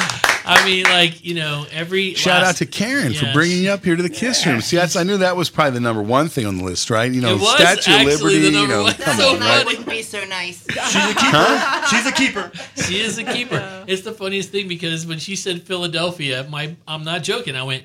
I 0.46 0.64
mean, 0.64 0.84
like 0.84 1.24
you 1.24 1.34
know, 1.34 1.66
every 1.72 2.14
Shout 2.14 2.42
last- 2.42 2.48
out 2.50 2.56
to 2.58 2.66
Karen 2.66 3.12
for 3.12 3.30
bringing 3.32 3.62
you 3.64 3.70
up 3.70 3.84
here 3.84 3.96
to 3.96 4.02
the 4.02 4.08
Kiss 4.08 4.46
Room. 4.46 4.60
See, 4.60 4.76
that's, 4.76 4.94
I 4.96 5.02
knew 5.02 5.18
that 5.18 5.36
was 5.36 5.50
probably 5.50 5.72
the 5.72 5.80
number 5.80 6.02
one 6.02 6.28
thing 6.28 6.46
on 6.46 6.56
the 6.58 6.64
list, 6.64 6.88
right? 6.88 7.10
You 7.10 7.20
know, 7.20 7.34
It 7.34 7.40
was 7.40 7.54
Statue 7.56 7.96
of 8.00 8.02
Liberty. 8.06 8.38
the 8.38 8.46
You 8.46 8.52
number 8.52 8.74
know, 8.74 8.82
one. 8.84 8.94
come 8.94 9.16
So 9.16 9.30
on, 9.30 9.38
funny. 9.38 9.50
right? 9.50 9.66
Wouldn't 9.66 9.88
be 9.88 10.02
so 10.02 10.24
nice. 10.24 10.64
She's 10.70 11.10
a 11.10 11.14
keeper. 11.14 11.82
She's 11.90 12.06
a 12.06 12.12
keeper. 12.12 12.52
She 12.86 13.00
is 13.00 13.18
a 13.18 13.24
keeper. 13.24 13.84
It's 13.88 14.02
the 14.02 14.12
funniest 14.12 14.50
thing 14.50 14.68
because 14.68 15.06
when 15.06 15.18
she 15.18 15.34
said 15.36 15.62
Philadelphia, 15.62 16.46
my 16.48 16.76
I'm 16.86 17.02
not 17.04 17.22
joking. 17.22 17.56
I 17.56 17.62
went, 17.64 17.84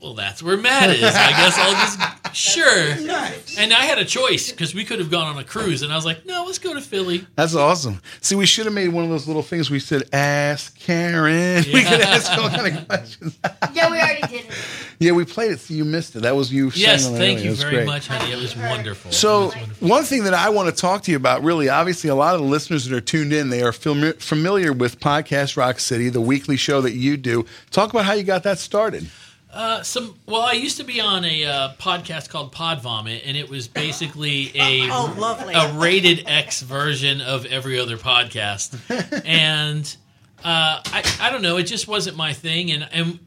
well, 0.00 0.14
that's 0.14 0.42
where 0.42 0.56
Matt 0.58 0.90
is. 0.90 1.02
I 1.02 1.30
guess 1.30 1.58
I'll 1.58 1.72
just 1.72 2.15
sure. 2.36 2.94
Nice. 3.00 3.58
And 3.58 3.72
I 3.72 3.84
had 3.84 3.98
a 3.98 4.04
choice 4.04 4.50
because 4.50 4.74
we 4.74 4.84
could 4.84 4.98
have 4.98 5.10
gone 5.10 5.26
on 5.26 5.38
a 5.38 5.44
cruise, 5.44 5.82
and 5.82 5.92
I 5.92 5.96
was 5.96 6.04
like, 6.04 6.26
no, 6.26 6.44
let's 6.44 6.58
go 6.58 6.74
to 6.74 6.80
Philly. 6.80 7.26
That's 7.34 7.54
awesome. 7.54 8.00
See, 8.20 8.34
we 8.34 8.46
should 8.46 8.66
have 8.66 8.74
made 8.74 8.88
one 8.88 9.04
of 9.04 9.10
those 9.10 9.26
little 9.26 9.42
things. 9.42 9.70
We 9.70 9.80
said, 9.80 10.04
"Ask 10.12 10.78
Karen." 10.78 11.64
We 11.76 11.82
could 11.82 12.00
ask 12.00 12.30
all 12.38 12.48
kind 12.48 12.76
of 12.76 12.88
questions. 12.88 13.38
Yeah, 13.74 13.90
we 13.90 13.98
already 13.98 14.22
did 14.22 14.44
it. 14.46 14.50
Yeah, 14.98 15.12
we 15.12 15.24
played 15.24 15.52
it. 15.52 15.60
So 15.60 15.74
you 15.74 15.84
missed 15.84 16.16
it. 16.16 16.20
That 16.22 16.34
was 16.36 16.52
you. 16.52 16.70
Yes, 16.74 17.06
thank 17.08 17.38
earlier. 17.38 17.50
You 17.50 17.54
very 17.56 17.74
great. 17.76 17.86
much, 17.86 18.08
honey. 18.08 18.32
It 18.32 18.40
was 18.40 18.56
wonderful. 18.56 19.12
So, 19.12 19.50
one 19.80 20.04
thing 20.04 20.24
that 20.24 20.34
I 20.34 20.48
want 20.50 20.74
to 20.74 20.80
talk 20.80 21.02
to 21.02 21.10
you 21.10 21.16
about, 21.16 21.42
really, 21.42 21.68
obviously, 21.68 22.08
a 22.08 22.14
lot 22.14 22.34
of 22.34 22.40
the 22.40 22.46
listeners 22.46 22.86
that 22.86 22.96
are 22.96 23.00
tuned 23.00 23.32
in, 23.32 23.50
they 23.50 23.62
are 23.62 23.72
fami- 23.72 24.18
familiar 24.20 24.72
with 24.72 25.00
Podcast 25.00 25.56
Rock 25.56 25.80
City, 25.80 26.08
the 26.08 26.20
weekly 26.20 26.56
show 26.56 26.80
that 26.80 26.92
you 26.92 27.16
do. 27.16 27.44
Talk 27.70 27.90
about 27.90 28.04
how 28.06 28.12
you 28.12 28.22
got 28.22 28.42
that 28.44 28.58
started. 28.58 29.06
Uh, 29.56 29.82
some 29.82 30.14
well, 30.26 30.42
I 30.42 30.52
used 30.52 30.76
to 30.76 30.84
be 30.84 31.00
on 31.00 31.24
a 31.24 31.44
uh, 31.46 31.72
podcast 31.78 32.28
called 32.28 32.52
Pod 32.52 32.82
Vomit, 32.82 33.22
and 33.24 33.36
it 33.36 33.48
was 33.48 33.68
basically 33.68 34.48
a 34.54 34.82
Oh, 34.90 35.14
lovely. 35.18 35.54
a 35.54 35.72
rated 35.72 36.24
X 36.26 36.60
version 36.60 37.20
of 37.22 37.46
every 37.46 37.78
other 37.78 37.96
podcast, 37.96 38.76
and 39.26 39.96
uh, 40.44 40.80
I 40.84 41.02
I 41.20 41.30
don't 41.30 41.40
know, 41.42 41.56
it 41.56 41.64
just 41.64 41.88
wasn't 41.88 42.16
my 42.18 42.32
thing, 42.34 42.70
and 42.70 42.86
and 42.92 43.18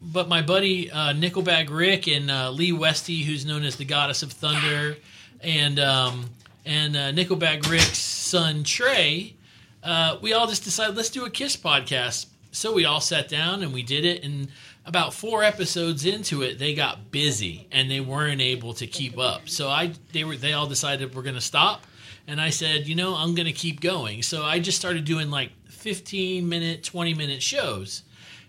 but 0.00 0.28
my 0.28 0.42
buddy 0.42 0.90
uh, 0.90 1.14
Nickelback 1.14 1.70
Rick 1.70 2.06
and 2.06 2.30
uh, 2.30 2.50
Lee 2.50 2.72
Westy, 2.72 3.22
who's 3.24 3.46
known 3.46 3.64
as 3.64 3.76
the 3.76 3.84
Goddess 3.86 4.22
of 4.22 4.30
Thunder, 4.32 4.96
and 5.40 5.80
um, 5.80 6.26
and 6.66 6.96
uh, 6.96 7.12
Nickelback 7.12 7.66
Rick's 7.70 7.96
son 7.98 8.62
Trey, 8.62 9.34
uh, 9.82 10.18
we 10.20 10.34
all 10.34 10.46
just 10.46 10.64
decided 10.64 10.96
let's 10.96 11.08
do 11.10 11.24
a 11.24 11.30
Kiss 11.30 11.56
podcast. 11.56 12.26
So 12.50 12.72
we 12.72 12.86
all 12.86 13.00
sat 13.00 13.28
down 13.28 13.62
and 13.62 13.72
we 13.72 13.82
did 13.82 14.04
it, 14.04 14.22
and 14.24 14.48
about 14.88 15.12
four 15.12 15.44
episodes 15.44 16.06
into 16.06 16.42
it, 16.42 16.58
they 16.58 16.74
got 16.74 17.10
busy 17.12 17.68
and 17.70 17.90
they 17.90 18.00
weren't 18.00 18.40
able 18.40 18.72
to 18.74 18.86
keep 18.86 19.18
up. 19.18 19.48
So 19.48 19.68
I 19.68 19.92
they 20.12 20.24
were 20.24 20.34
they 20.36 20.54
all 20.54 20.66
decided 20.66 21.14
we're 21.14 21.22
going 21.22 21.34
to 21.34 21.40
stop. 21.40 21.86
and 22.26 22.40
I 22.40 22.50
said, 22.50 22.88
you 22.88 22.94
know, 22.94 23.14
I'm 23.14 23.34
going 23.34 23.46
to 23.46 23.52
keep 23.52 23.80
going. 23.80 24.22
So 24.22 24.42
I 24.42 24.58
just 24.58 24.78
started 24.78 25.04
doing 25.04 25.30
like 25.30 25.52
15 25.68 26.48
minute, 26.48 26.82
20 26.82 27.14
minute 27.14 27.42
shows, 27.42 28.02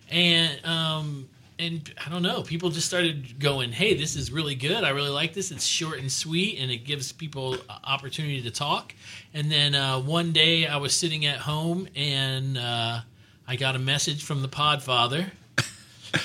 and 0.10 0.66
um, 0.66 1.30
and 1.60 1.94
I 2.04 2.10
don't 2.10 2.24
know, 2.24 2.42
people 2.42 2.70
just 2.70 2.88
started 2.88 3.38
going, 3.38 3.74
hey, 3.74 3.94
this 3.94 4.16
is 4.16 4.32
really 4.32 4.56
good. 4.56 4.86
I 4.86 4.92
really 4.92 5.10
like 5.10 5.34
this. 5.34 5.52
It's 5.52 5.66
short 5.66 6.00
and 6.00 6.10
sweet, 6.10 6.58
and 6.58 6.72
it 6.72 6.86
gives 6.86 7.12
people 7.12 7.58
opportunity 7.84 8.42
to 8.44 8.52
talk. 8.52 8.96
And 9.34 9.52
then 9.52 9.76
uh, 9.76 10.00
one 10.00 10.32
day 10.32 10.68
I 10.68 10.78
was 10.78 10.96
sitting 10.96 11.26
at 11.26 11.40
home, 11.40 11.90
and 11.98 12.58
uh, 12.58 13.02
I 13.46 13.56
got 13.58 13.76
a 13.76 13.80
message 13.80 14.24
from 14.24 14.42
the 14.42 14.48
Podfather, 14.48 15.32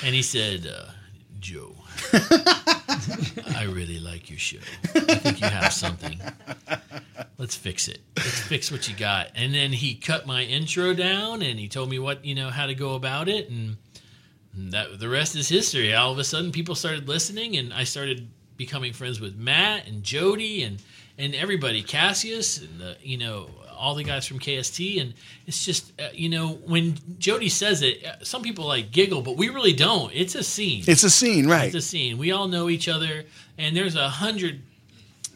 and 0.03 0.15
he 0.15 0.21
said, 0.21 0.67
uh, 0.67 0.91
Joe. 1.39 1.75
I 2.13 3.67
really 3.69 3.99
like 3.99 4.29
your 4.29 4.39
show. 4.39 4.57
I 4.95 5.15
think 5.15 5.41
you 5.41 5.47
have 5.47 5.71
something. 5.73 6.19
Let's 7.37 7.55
fix 7.55 7.87
it. 7.87 7.99
Let's 8.17 8.39
fix 8.41 8.71
what 8.71 8.89
you 8.89 8.95
got. 8.95 9.29
And 9.35 9.53
then 9.53 9.71
he 9.71 9.95
cut 9.95 10.25
my 10.25 10.43
intro 10.43 10.93
down 10.93 11.41
and 11.41 11.59
he 11.59 11.67
told 11.67 11.89
me 11.89 11.99
what, 11.99 12.25
you 12.25 12.33
know, 12.33 12.49
how 12.49 12.65
to 12.65 12.75
go 12.75 12.95
about 12.95 13.29
it 13.29 13.49
and 13.49 13.77
that 14.55 14.99
the 14.99 15.09
rest 15.09 15.35
is 15.35 15.49
history. 15.49 15.93
All 15.93 16.11
of 16.11 16.17
a 16.17 16.23
sudden 16.23 16.51
people 16.51 16.75
started 16.75 17.07
listening 17.07 17.57
and 17.57 17.73
I 17.73 17.83
started 17.83 18.29
becoming 18.57 18.93
friends 18.93 19.19
with 19.19 19.35
Matt 19.35 19.87
and 19.87 20.03
Jody 20.03 20.63
and 20.63 20.81
and 21.17 21.33
everybody, 21.33 21.81
Cassius 21.81 22.57
and 22.57 22.79
the, 22.79 22.97
you 23.01 23.17
know, 23.17 23.49
all 23.77 23.95
the 23.95 24.03
guys 24.03 24.25
from 24.25 24.39
KST 24.39 25.01
and 25.01 25.13
it's 25.47 25.65
just 25.65 25.91
uh, 25.99 26.07
you 26.13 26.29
know 26.29 26.49
when 26.65 26.97
Jody 27.19 27.49
says 27.49 27.81
it 27.81 28.03
uh, 28.05 28.23
some 28.23 28.41
people 28.41 28.65
like 28.65 28.91
giggle 28.91 29.21
but 29.21 29.37
we 29.37 29.49
really 29.49 29.73
don't 29.73 30.11
it's 30.13 30.35
a 30.35 30.43
scene 30.43 30.83
It's 30.87 31.03
a 31.03 31.09
scene, 31.09 31.47
right. 31.47 31.65
it's 31.67 31.75
a 31.75 31.81
scene. 31.81 32.17
We 32.17 32.31
all 32.31 32.47
know 32.47 32.69
each 32.69 32.87
other, 32.87 33.25
and 33.57 33.75
there's 33.75 33.95
a 33.95 34.09
hundred 34.09 34.61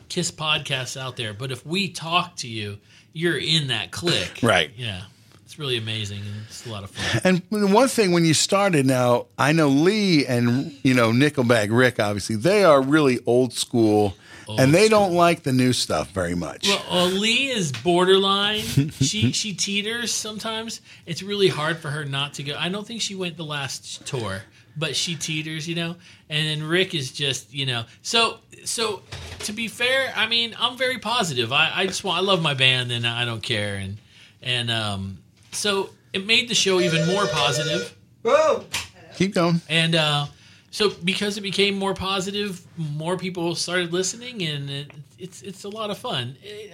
Kiss 0.08 0.32
podcasts 0.32 1.00
out 1.00 1.18
there. 1.18 1.34
But 1.36 1.52
if 1.52 1.64
we 1.66 1.90
talk 1.90 2.36
to 2.38 2.48
you, 2.48 2.80
you're 3.14 3.38
in 3.38 3.68
that 3.68 3.92
clique, 3.92 4.40
Right. 4.42 4.72
Yeah, 4.76 5.02
it's 5.46 5.60
really 5.60 5.78
amazing, 5.78 6.20
and 6.20 6.46
it's 6.48 6.66
a 6.66 6.72
lot 6.72 6.84
of 6.84 6.90
fun. 6.90 7.22
And 7.52 7.72
one 7.74 7.88
thing 7.88 8.12
when 8.12 8.26
you 8.26 8.34
started 8.34 8.86
now, 8.88 9.28
I 9.38 9.52
know 9.52 9.68
Lee 9.68 10.26
and 10.26 10.76
you 10.84 10.96
know 10.96 11.12
Nickelback 11.12 11.68
Rick 11.70 12.00
obviously 12.00 12.38
they 12.38 12.64
are 12.64 12.82
really 12.82 13.20
old 13.28 13.54
school 13.54 14.16
and 14.58 14.74
they 14.74 14.90
don't 14.90 15.14
like 15.14 15.44
the 15.44 15.54
new 15.54 15.74
stuff 15.74 16.10
very 16.12 16.36
much. 16.36 16.68
Well, 16.68 16.84
uh, 16.90 17.06
Lee 17.08 17.50
is 17.50 17.72
borderline. 17.72 18.60
she 19.02 19.32
she 19.32 19.54
teeters 19.54 20.14
sometimes. 20.14 20.82
It's 21.06 21.22
really 21.22 21.50
hard 21.50 21.78
for 21.78 21.90
her 21.90 22.06
not 22.06 22.34
to 22.36 22.44
go. 22.44 22.56
I 22.58 22.70
don't 22.70 22.88
think 22.88 23.02
she 23.02 23.16
went 23.16 23.38
the 23.38 23.46
last 23.46 24.06
tour, 24.06 24.44
but 24.78 24.96
she 24.96 25.16
teeters, 25.16 25.68
you 25.68 25.76
know. 25.76 25.96
And 26.30 26.48
then 26.48 26.68
Rick 26.68 26.96
is 26.96 27.12
just, 27.12 27.54
you 27.54 27.66
know. 27.66 27.86
So 28.02 28.40
so 28.66 29.02
to 29.40 29.54
be 29.54 29.68
fair, 29.68 30.14
I 30.16 30.28
mean, 30.28 30.56
I'm 30.60 30.78
very 30.78 31.00
positive. 31.00 31.52
I, 31.52 31.72
I 31.74 31.88
just 31.88 32.04
want 32.04 32.18
I 32.18 32.22
love 32.22 32.42
my 32.42 32.54
band 32.54 32.92
and 32.92 33.06
I 33.06 33.26
don't 33.26 33.44
care 33.44 33.76
and 33.76 33.98
and 34.42 34.72
um 34.72 35.20
so 35.52 35.90
it 36.14 36.26
made 36.26 36.50
the 36.50 36.56
show 36.56 36.80
even 36.80 37.08
more 37.08 37.28
positive. 37.28 37.96
Whoa. 38.24 38.66
Keep 39.16 39.36
going. 39.36 39.62
And 39.70 39.96
uh, 39.96 40.28
so 40.72 40.90
because 41.04 41.38
it 41.38 41.42
became 41.42 41.78
more 41.78 41.94
positive, 41.94 42.66
more 42.78 43.18
people 43.18 43.56
started 43.56 43.92
listening, 43.94 44.42
and 44.44 44.70
it, 44.70 44.92
it's 45.18 45.42
it's 45.42 45.64
a 45.64 45.70
lot 45.70 45.90
of 45.90 45.98
fun. 45.98 46.36
It- 46.44 46.74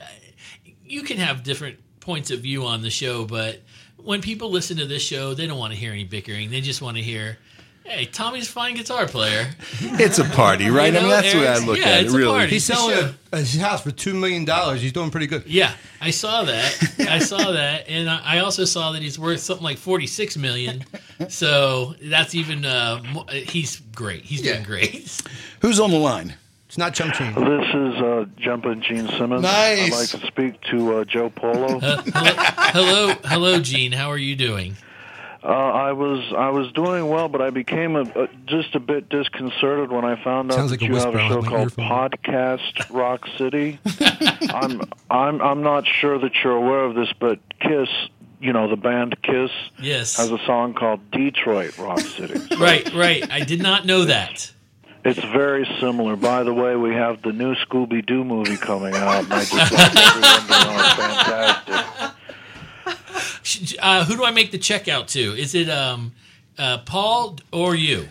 you 0.87 1.01
can 1.01 1.17
have 1.17 1.41
different 1.43 1.79
points 1.99 2.29
of 2.29 2.41
view 2.41 2.63
on 2.65 2.83
the 2.83 2.91
show, 2.91 3.25
but 3.25 3.61
when 3.97 4.21
people 4.21 4.51
listen 4.51 4.77
to 4.77 4.85
this 4.85 5.01
show, 5.01 5.33
they 5.33 5.47
don't 5.47 5.57
want 5.57 5.73
to 5.73 5.79
hear 5.79 5.91
any 5.91 6.03
bickering. 6.03 6.51
They 6.51 6.61
just 6.61 6.79
want 6.79 6.95
to 6.97 7.01
hear, 7.01 7.39
"Hey, 7.86 8.05
Tommy's 8.05 8.47
a 8.49 8.51
fine 8.51 8.75
guitar 8.75 9.07
player." 9.07 9.47
It's 9.81 10.19
a 10.19 10.23
party, 10.25 10.69
right? 10.69 10.91
You 10.93 10.99
I 10.99 11.01
mean, 11.01 11.09
know, 11.09 11.15
that's 11.15 11.31
the 11.33 11.39
way 11.39 11.47
I 11.47 11.57
look 11.59 11.77
yeah, 11.77 11.86
at 11.86 11.99
it. 11.99 12.05
it's 12.05 12.13
a 12.13 12.17
Really, 12.17 12.31
party. 12.31 12.49
He's 12.51 12.65
selling 12.65 12.95
show. 12.95 13.13
a, 13.31 13.38
his 13.38 13.55
house 13.57 13.81
for 13.81 13.91
two 13.91 14.13
million 14.13 14.45
dollars. 14.45 14.81
He's 14.81 14.91
doing 14.93 15.11
pretty 15.11 15.27
good. 15.27 15.43
Yeah, 15.45 15.73
I 16.01 16.11
saw 16.11 16.43
that. 16.43 16.95
I 17.09 17.19
saw 17.19 17.51
that, 17.51 17.88
and 17.88 18.09
I 18.09 18.21
I 18.23 18.39
also 18.39 18.65
saw 18.65 18.91
that 18.93 19.01
he's 19.01 19.17
worth 19.19 19.39
something 19.39 19.63
like 19.63 19.77
forty 19.77 20.07
six 20.07 20.36
million. 20.38 20.83
So 21.29 21.95
that's 22.01 22.36
even 22.36 22.65
uh, 22.65 23.01
he's 23.31 23.79
great. 23.93 24.23
He's 24.23 24.41
doing 24.41 24.63
great. 24.63 25.21
Who's 25.61 25.79
on 25.79 25.91
the 25.91 25.97
line? 25.99 26.36
It's 26.67 26.77
not 26.79 26.93
Chum 26.93 27.11
Ching. 27.13 27.33
This 27.36 27.69
is 27.73 28.01
uh, 28.01 28.25
Jumpin' 28.38 28.81
Gene 28.81 29.07
Simmons. 29.07 29.43
Nice. 29.43 29.81
I'd 29.81 29.91
like 29.91 30.09
to 30.09 30.27
speak 30.27 30.61
to 30.71 30.97
uh, 30.97 31.05
Joe 31.05 31.29
Polo. 31.29 31.79
Uh, 31.79 32.01
hello, 32.03 32.33
hello, 32.73 33.15
hello, 33.23 33.59
Gene. 33.61 33.93
How 33.93 34.09
are 34.11 34.17
you 34.17 34.36
doing? 34.36 34.75
Uh, 35.45 35.49
I 35.49 35.91
was 35.91 36.33
I 36.35 36.49
was 36.49 36.71
doing 36.71 37.07
well, 37.07 37.29
but 37.29 37.39
I 37.39 37.51
became 37.51 37.95
a, 37.95 38.01
a, 38.01 38.27
just 38.47 38.73
a 38.73 38.79
bit 38.79 39.09
disconcerted 39.09 39.91
when 39.91 40.03
I 40.03 40.15
found 40.23 40.51
out 40.51 40.55
Sounds 40.55 40.71
that 40.71 40.81
like 40.81 40.89
a 40.89 40.93
you 40.93 40.99
have 40.99 41.13
a 41.13 41.19
show 41.19 41.43
called 41.43 41.67
earphone. 41.67 41.85
Podcast 41.87 42.89
Rock 42.93 43.27
City. 43.37 43.79
I'm 44.51 44.81
I'm 45.11 45.41
I'm 45.41 45.61
not 45.61 45.85
sure 45.85 46.17
that 46.17 46.31
you're 46.43 46.55
aware 46.55 46.83
of 46.85 46.95
this, 46.95 47.09
but 47.19 47.37
Kiss, 47.59 47.89
you 48.39 48.53
know 48.53 48.67
the 48.67 48.75
band 48.75 49.21
Kiss, 49.21 49.51
Yes. 49.79 50.17
has 50.17 50.31
a 50.31 50.39
song 50.47 50.73
called 50.73 51.11
Detroit 51.11 51.77
Rock 51.77 51.99
City. 51.99 52.39
Right, 52.59 52.91
right. 52.95 53.29
I 53.31 53.41
did 53.41 53.61
not 53.61 53.85
know 53.85 54.05
that. 54.05 54.51
It's 55.03 55.19
very 55.19 55.67
similar. 55.79 56.15
By 56.15 56.41
the 56.41 56.53
way, 56.55 56.75
we 56.75 56.95
have 56.95 57.21
the 57.21 57.31
new 57.31 57.53
Scooby 57.53 58.03
Doo 58.03 58.23
movie 58.25 58.57
coming 58.57 58.95
out, 58.95 59.25
and 59.25 59.33
I 59.33 59.45
just 59.45 59.53
want 59.53 59.95
everyone 59.95 60.23
to 60.23 60.49
know 60.49 60.79
it's 60.79 60.93
fantastic. 60.95 62.14
Sh- 63.45 63.75
Uh, 63.79 64.03
who 64.05 64.15
do 64.17 64.25
I 64.25 64.31
make 64.31 64.51
the 64.51 64.57
check 64.57 64.87
out 64.87 65.07
to? 65.09 65.19
Is 65.19 65.53
it 65.55 65.69
um, 65.69 66.13
uh, 66.57 66.79
Paul 66.79 67.37
or 67.51 67.75
you? 67.75 68.07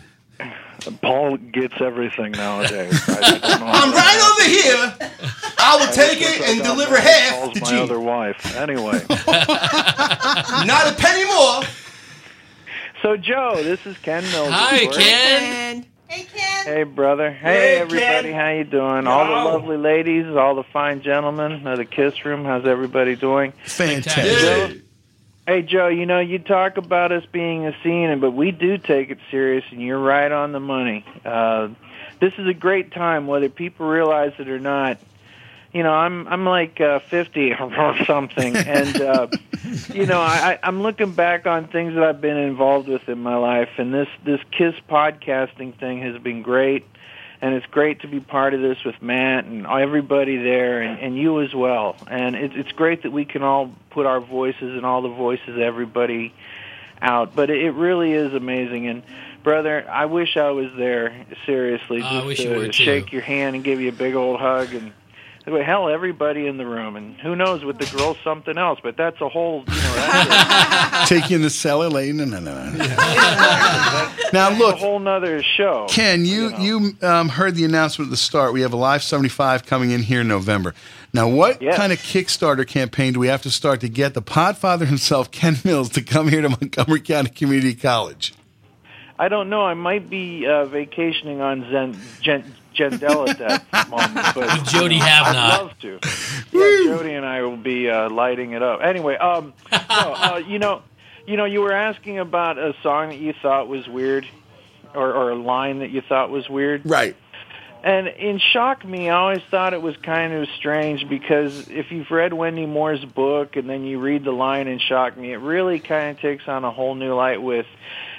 Paul 1.01 1.37
gets 1.37 1.73
everything 1.81 2.31
nowadays. 2.33 3.01
I 3.07 3.19
don't 3.39 3.41
know 3.41 3.65
I'm 3.67 3.91
right 3.91 4.21
over 4.31 4.49
here. 4.49 5.09
I 5.57 5.77
will 5.79 5.91
take 5.93 6.19
it 6.21 6.41
and 6.41 6.61
deliver 6.63 6.97
half 6.99 7.33
Paul's 7.39 7.53
to 7.55 7.61
my 7.61 7.69
Gene. 7.69 7.79
other 7.79 7.99
wife. 7.99 8.55
Anyway. 8.55 9.01
Not 9.09 10.87
a 10.91 10.95
penny 10.97 11.25
more. 11.25 11.63
So, 13.01 13.17
Joe, 13.17 13.61
this 13.63 13.85
is 13.85 13.97
Ken 13.99 14.23
Mills. 14.31 14.49
Hi, 14.51 14.85
Ken. 14.87 15.85
Hey, 16.07 16.23
Ken. 16.33 16.65
Hey, 16.65 16.83
brother. 16.83 17.31
Hey, 17.31 17.37
Hey, 17.53 17.75
everybody. 17.77 18.29
Ken. 18.31 18.33
How 18.39 18.49
you 18.49 18.63
doing? 18.63 19.07
All 19.07 19.25
the 19.25 19.31
lovely 19.31 19.77
ladies, 19.77 20.27
all 20.35 20.55
the 20.55 20.63
fine 20.63 21.01
gentlemen 21.01 21.65
of 21.67 21.77
the 21.77 21.85
Kiss 21.85 22.23
Room. 22.25 22.45
How's 22.45 22.65
everybody 22.65 23.15
doing? 23.15 23.53
Fantastic. 23.65 24.23
Joe, 24.39 24.81
hey, 25.47 25.61
Joe. 25.61 25.87
You 25.87 26.05
know 26.05 26.19
you 26.19 26.39
talk 26.39 26.77
about 26.77 27.11
us 27.11 27.25
being 27.31 27.65
a 27.65 27.75
scene, 27.83 28.19
but 28.19 28.31
we 28.31 28.51
do 28.51 28.77
take 28.77 29.09
it 29.09 29.19
serious, 29.31 29.63
and 29.71 29.81
you're 29.81 29.99
right 29.99 30.31
on 30.31 30.51
the 30.51 30.59
money. 30.59 31.05
Uh, 31.23 31.69
this 32.19 32.33
is 32.37 32.47
a 32.47 32.53
great 32.53 32.91
time, 32.91 33.27
whether 33.27 33.49
people 33.49 33.87
realize 33.87 34.33
it 34.39 34.49
or 34.49 34.59
not. 34.59 34.99
You 35.73 35.83
know, 35.83 35.93
I'm 35.93 36.27
I'm 36.27 36.45
like 36.45 36.79
uh, 36.79 36.99
50 36.99 37.53
or 37.59 38.05
something, 38.05 38.55
and 38.55 39.01
uh, 39.01 39.27
you 39.93 40.05
know, 40.05 40.21
I, 40.21 40.57
I'm 40.63 40.81
looking 40.81 41.11
back 41.11 41.45
on 41.45 41.67
things 41.67 41.95
that 41.95 42.03
I've 42.03 42.21
been 42.21 42.37
involved 42.37 42.87
with 42.87 43.07
in 43.09 43.19
my 43.19 43.35
life, 43.35 43.69
and 43.77 43.93
this 43.93 44.09
this 44.23 44.39
Kiss 44.51 44.75
podcasting 44.89 45.77
thing 45.77 46.01
has 46.01 46.17
been 46.21 46.41
great, 46.41 46.85
and 47.45 47.53
it's 47.53 47.67
great 47.67 47.99
to 48.01 48.07
be 48.07 48.19
part 48.19 48.55
of 48.55 48.61
this 48.61 48.83
with 48.83 48.99
Matt 49.03 49.45
and 49.45 49.67
everybody 49.67 50.37
there, 50.37 50.81
and, 50.81 50.99
and 50.99 51.15
you 51.15 51.43
as 51.43 51.53
well. 51.53 51.95
And 52.09 52.35
it's 52.35 52.55
it's 52.57 52.71
great 52.71 53.03
that 53.03 53.11
we 53.11 53.23
can 53.23 53.43
all 53.43 53.71
put 53.91 54.07
our 54.07 54.19
voices 54.19 54.75
and 54.75 54.83
all 54.83 55.03
the 55.03 55.09
voices 55.09 55.49
of 55.49 55.59
everybody 55.59 56.33
out. 56.99 57.35
But 57.35 57.51
it, 57.51 57.61
it 57.61 57.71
really 57.73 58.13
is 58.13 58.33
amazing, 58.33 58.87
and 58.87 59.03
brother, 59.43 59.87
I 59.87 60.05
wish 60.05 60.37
I 60.37 60.49
was 60.49 60.71
there. 60.75 61.23
Seriously, 61.45 62.01
I 62.01 62.13
just 62.13 62.25
wish 62.25 62.39
you 62.39 62.49
to 62.49 62.55
were, 62.55 62.65
too. 62.65 62.71
shake 62.71 63.11
your 63.11 63.21
hand 63.21 63.55
and 63.55 63.63
give 63.63 63.79
you 63.79 63.89
a 63.89 63.95
big 63.95 64.15
old 64.15 64.39
hug 64.39 64.73
and. 64.73 64.91
Well, 65.47 65.63
Hell, 65.63 65.89
everybody 65.89 66.47
in 66.47 66.57
the 66.57 66.65
room, 66.65 66.95
and 66.95 67.15
who 67.17 67.35
knows 67.35 67.63
with 67.63 67.77
the 67.77 67.85
girls 67.95 68.17
something 68.23 68.57
else, 68.57 68.79
but 68.81 68.97
that's 68.97 69.21
a 69.21 69.29
whole, 69.29 69.63
you 69.67 69.75
know, 69.75 69.95
that's 69.95 71.09
Take 71.09 71.29
you 71.29 71.35
in 71.35 71.43
the 71.43 71.51
cellar, 71.51 71.87
lady. 71.87 72.13
No, 72.13 72.25
no, 72.25 72.39
no. 72.39 72.53
no. 72.53 72.71
now 72.71 74.15
that's 74.31 74.59
look, 74.59 74.75
a 74.75 74.79
whole 74.79 74.97
nother 74.97 75.43
show. 75.43 75.85
Ken, 75.87 76.25
you 76.25 76.55
you 76.57 76.97
um, 77.03 77.29
heard 77.29 77.53
the 77.53 77.63
announcement 77.63 78.07
at 78.07 78.11
the 78.11 78.17
start. 78.17 78.53
We 78.53 78.61
have 78.61 78.73
Alive 78.73 79.03
seventy 79.03 79.29
five 79.29 79.67
coming 79.67 79.91
in 79.91 80.01
here 80.01 80.21
in 80.21 80.27
November. 80.27 80.73
Now, 81.13 81.29
what 81.29 81.59
kind 81.59 81.93
of 81.93 81.99
Kickstarter 81.99 82.67
campaign 82.67 83.13
do 83.13 83.19
we 83.19 83.27
have 83.27 83.43
to 83.43 83.51
start 83.51 83.81
to 83.81 83.87
get 83.87 84.15
the 84.15 84.21
Podfather 84.21 84.85
himself, 84.85 85.31
Ken 85.31 85.57
Mills, 85.63 85.89
to 85.91 86.01
come 86.01 86.27
here 86.27 86.41
to 86.41 86.49
Montgomery 86.49 86.99
County 87.01 87.29
Community 87.29 87.75
College? 87.75 88.33
I 89.17 89.29
don't 89.29 89.49
know. 89.49 89.61
I 89.61 89.75
might 89.75 90.09
be 90.09 90.45
uh, 90.45 90.65
vacationing 90.65 91.39
on 91.39 91.61
Zen, 91.71 91.97
Gen, 92.21 92.55
Gendel 92.75 93.27
at 93.27 93.37
that 93.71 93.89
moment, 93.89 94.13
but 94.35 94.59
With 94.59 94.67
Jody 94.67 94.95
you 94.95 95.01
know, 95.01 95.05
Havnot. 95.07 95.35
I'd 95.35 95.57
love 95.59 95.79
to. 95.79 95.99
Yeah, 96.51 96.95
Jody 96.95 97.13
and 97.13 97.25
I 97.25 97.41
will 97.41 97.57
be 97.57 97.89
uh, 97.89 98.09
lighting 98.09 98.51
it 98.51 98.61
up. 98.61 98.81
Anyway, 98.81 99.15
um, 99.15 99.53
no, 99.71 99.77
uh, 99.89 100.41
you 100.45 100.59
know, 100.59 100.81
you 101.27 101.37
know, 101.37 101.45
you 101.45 101.61
were 101.61 101.73
asking 101.73 102.19
about 102.19 102.57
a 102.57 102.73
song 102.83 103.09
that 103.09 103.19
you 103.19 103.33
thought 103.41 103.67
was 103.67 103.87
weird, 103.87 104.27
or, 104.93 105.13
or 105.13 105.31
a 105.31 105.35
line 105.35 105.79
that 105.79 105.89
you 105.89 106.01
thought 106.01 106.29
was 106.29 106.47
weird, 106.49 106.81
right? 106.85 107.15
And 107.83 108.07
in 108.07 108.39
Shock 108.39 108.83
Me, 108.83 109.09
I 109.11 109.15
always 109.15 109.43
thought 109.51 109.75
it 109.75 109.81
was 109.81 109.95
kind 109.97 110.33
of 110.33 110.47
strange 110.57 111.07
because 111.07 111.69
if 111.69 111.91
you've 111.91 112.09
read 112.09 112.33
Wendy 112.33 112.65
Moore's 112.65 113.05
book 113.05 113.57
and 113.57 113.69
then 113.69 113.83
you 113.83 113.99
read 113.99 114.23
the 114.23 114.31
line 114.31 114.67
in 114.67 114.79
Shock 114.79 115.15
Me, 115.17 115.33
it 115.33 115.37
really 115.37 115.79
kind 115.79 116.09
of 116.09 116.19
takes 116.19 116.47
on 116.47 116.63
a 116.63 116.71
whole 116.71 116.95
new 116.95 117.13
light 117.13 117.43
with, 117.43 117.67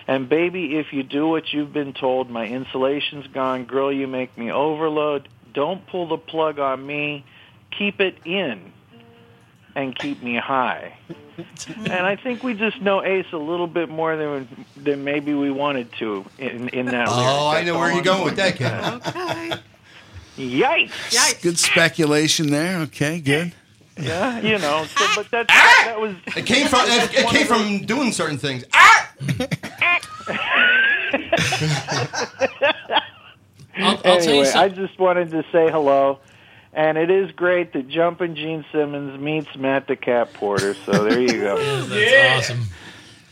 and 0.06 0.28
baby, 0.28 0.76
if 0.76 0.92
you 0.92 1.02
do 1.02 1.26
what 1.26 1.52
you've 1.52 1.72
been 1.72 1.92
told, 1.92 2.30
my 2.30 2.46
insulation's 2.46 3.26
gone, 3.28 3.64
girl, 3.64 3.92
you 3.92 4.06
make 4.06 4.36
me 4.38 4.50
overload. 4.52 5.28
Don't 5.52 5.86
pull 5.86 6.06
the 6.08 6.18
plug 6.18 6.58
on 6.58 6.86
me. 6.86 7.24
Keep 7.76 8.00
it 8.00 8.18
in. 8.24 8.72
and 9.74 9.94
keep 9.94 10.22
me 10.22 10.36
high. 10.36 10.96
and 11.76 11.92
I 11.92 12.16
think 12.16 12.42
we 12.42 12.54
just 12.54 12.80
know 12.80 13.04
Ace 13.04 13.26
a 13.32 13.36
little 13.36 13.66
bit 13.66 13.88
more 13.90 14.16
than 14.16 14.48
than 14.76 15.04
maybe 15.04 15.34
we 15.34 15.50
wanted 15.50 15.92
to 15.98 16.24
in 16.38 16.68
in 16.70 16.86
that. 16.86 17.08
Oh, 17.08 17.50
lyric. 17.50 17.62
I 17.62 17.64
know 17.66 17.78
where 17.78 17.92
you're 17.92 18.02
going 18.02 18.24
with 18.24 18.36
that, 18.36 18.58
that, 18.58 19.06
okay. 19.06 19.52
Yikes! 20.38 20.90
Yikes! 21.10 21.42
Good 21.42 21.58
speculation 21.58 22.50
there. 22.50 22.78
Okay, 22.80 23.20
good. 23.20 23.52
Yeah, 23.98 24.40
you 24.40 24.58
know. 24.58 24.84
So, 24.84 25.06
but 25.16 25.30
that 25.30 25.48
that 25.48 25.96
was. 25.98 26.14
It 26.36 26.44
came 26.44 26.68
from 26.68 26.80
it, 26.84 27.14
it 27.14 27.26
came 27.28 27.46
from 27.46 27.86
doing 27.86 28.12
certain 28.12 28.36
things. 28.36 28.62
Ah! 28.74 29.10
I'll, 33.78 33.78
I'll 33.78 33.96
tell 34.02 34.22
you 34.22 34.30
anyway, 34.42 34.52
I 34.52 34.68
just 34.68 34.98
wanted 34.98 35.30
to 35.30 35.42
say 35.52 35.70
hello. 35.70 36.18
And 36.72 36.98
it 36.98 37.10
is 37.10 37.30
great 37.32 37.72
that 37.72 37.88
Jumpin' 37.88 38.36
Gene 38.36 38.64
Simmons 38.70 39.18
meets 39.18 39.48
Matt 39.56 39.86
the 39.86 39.96
Cat 39.96 40.34
Porter. 40.34 40.74
So 40.84 41.04
there 41.04 41.20
you 41.20 41.40
go. 41.40 41.56
That's 41.86 42.50
awesome. 42.50 42.64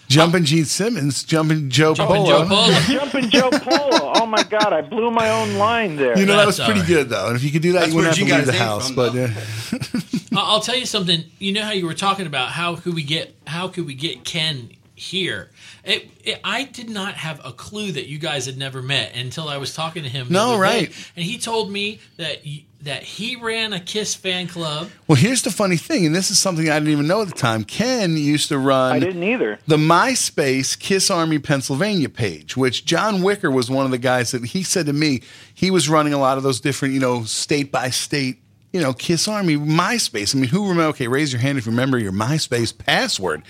Jumping 0.08 0.44
Gene 0.44 0.64
Simmons, 0.66 1.24
jumping 1.24 1.70
Joe 1.70 1.94
Jumpin' 1.94 2.16
Polo. 2.16 2.44
Joe 2.44 2.48
Polo. 2.48 2.72
Jumpin' 2.80 3.30
Joe 3.30 3.50
Polo. 3.50 4.12
Oh 4.16 4.26
my 4.26 4.42
God, 4.44 4.72
I 4.72 4.82
blew 4.82 5.10
my 5.10 5.28
own 5.30 5.54
line 5.56 5.96
there. 5.96 6.16
You 6.18 6.26
know 6.26 6.36
that 6.36 6.46
was 6.46 6.58
That's 6.58 6.66
pretty 6.68 6.80
all 6.80 6.86
good 6.86 7.08
though, 7.08 7.28
and 7.28 7.36
if 7.36 7.42
you 7.42 7.50
could 7.50 7.62
do 7.62 7.72
that, 7.72 7.80
That's 7.80 7.92
you 7.92 7.96
wouldn't 7.96 8.16
have 8.16 8.28
to 8.28 8.34
leave 8.34 8.46
the 8.46 8.52
house. 8.52 8.88
from, 8.88 8.96
But 8.96 9.16
uh, 9.16 9.28
I'll 10.36 10.44
I'll 10.44 10.60
tell 10.60 10.76
you 10.76 10.86
something. 10.86 11.24
You 11.38 11.52
know 11.52 11.62
how 11.62 11.72
you 11.72 11.86
were 11.86 11.94
talking 11.94 12.26
about 12.26 12.50
how 12.50 12.76
could 12.76 12.94
we 12.94 13.02
get 13.02 13.34
how 13.46 13.68
could 13.68 13.86
we 13.86 13.94
get 13.94 14.24
Ken 14.24 14.70
here? 14.96 15.50
It, 15.84 16.08
it, 16.24 16.40
I 16.44 16.64
did 16.64 16.88
not 16.88 17.14
have 17.14 17.40
a 17.44 17.52
clue 17.52 17.92
that 17.92 18.06
you 18.06 18.18
guys 18.18 18.46
had 18.46 18.56
never 18.56 18.80
met 18.80 19.14
until 19.16 19.48
I 19.48 19.56
was 19.58 19.74
talking 19.74 20.02
to 20.04 20.08
him. 20.08 20.28
No, 20.30 20.54
other 20.54 20.54
day. 20.54 20.60
right. 20.60 21.10
And 21.16 21.24
he 21.24 21.36
told 21.38 21.70
me 21.70 22.00
that 22.16 22.38
y- 22.46 22.64
that 22.82 23.02
he 23.02 23.34
ran 23.36 23.72
a 23.72 23.80
Kiss 23.80 24.14
fan 24.14 24.46
club. 24.46 24.90
well, 25.08 25.16
here's 25.16 25.40
the 25.42 25.50
funny 25.50 25.78
thing, 25.78 26.04
and 26.04 26.14
this 26.14 26.30
is 26.30 26.38
something 26.38 26.68
I 26.68 26.78
didn't 26.78 26.92
even 26.92 27.06
know 27.06 27.22
at 27.22 27.28
the 27.28 27.34
time. 27.34 27.64
Ken 27.64 28.14
used 28.16 28.48
to 28.50 28.58
run. 28.58 28.92
I 28.92 28.98
didn't 28.98 29.22
either. 29.22 29.58
the 29.66 29.78
MySpace 29.78 30.78
Kiss 30.78 31.10
Army 31.10 31.38
Pennsylvania 31.38 32.08
page, 32.10 32.56
which 32.58 32.84
John 32.84 33.22
Wicker 33.22 33.50
was 33.50 33.70
one 33.70 33.84
of 33.86 33.90
the 33.90 33.98
guys 33.98 34.30
that 34.32 34.44
he 34.44 34.62
said 34.62 34.84
to 34.86 34.92
me 34.92 35.22
he 35.54 35.70
was 35.70 35.88
running 35.88 36.12
a 36.12 36.18
lot 36.18 36.36
of 36.36 36.42
those 36.44 36.60
different, 36.60 36.92
you 36.94 37.00
know, 37.00 37.24
state 37.24 37.72
by 37.72 37.88
state, 37.90 38.38
you 38.74 38.80
know, 38.80 38.92
Kiss 38.92 39.28
Army 39.28 39.56
MySpace. 39.56 40.34
I 40.34 40.38
mean, 40.40 40.50
who 40.50 40.62
remember? 40.68 40.88
Okay, 40.90 41.06
raise 41.06 41.32
your 41.32 41.40
hand 41.40 41.58
if 41.58 41.64
you 41.64 41.70
remember 41.70 41.96
your 41.96 42.10
MySpace 42.12 42.76
password. 42.76 43.44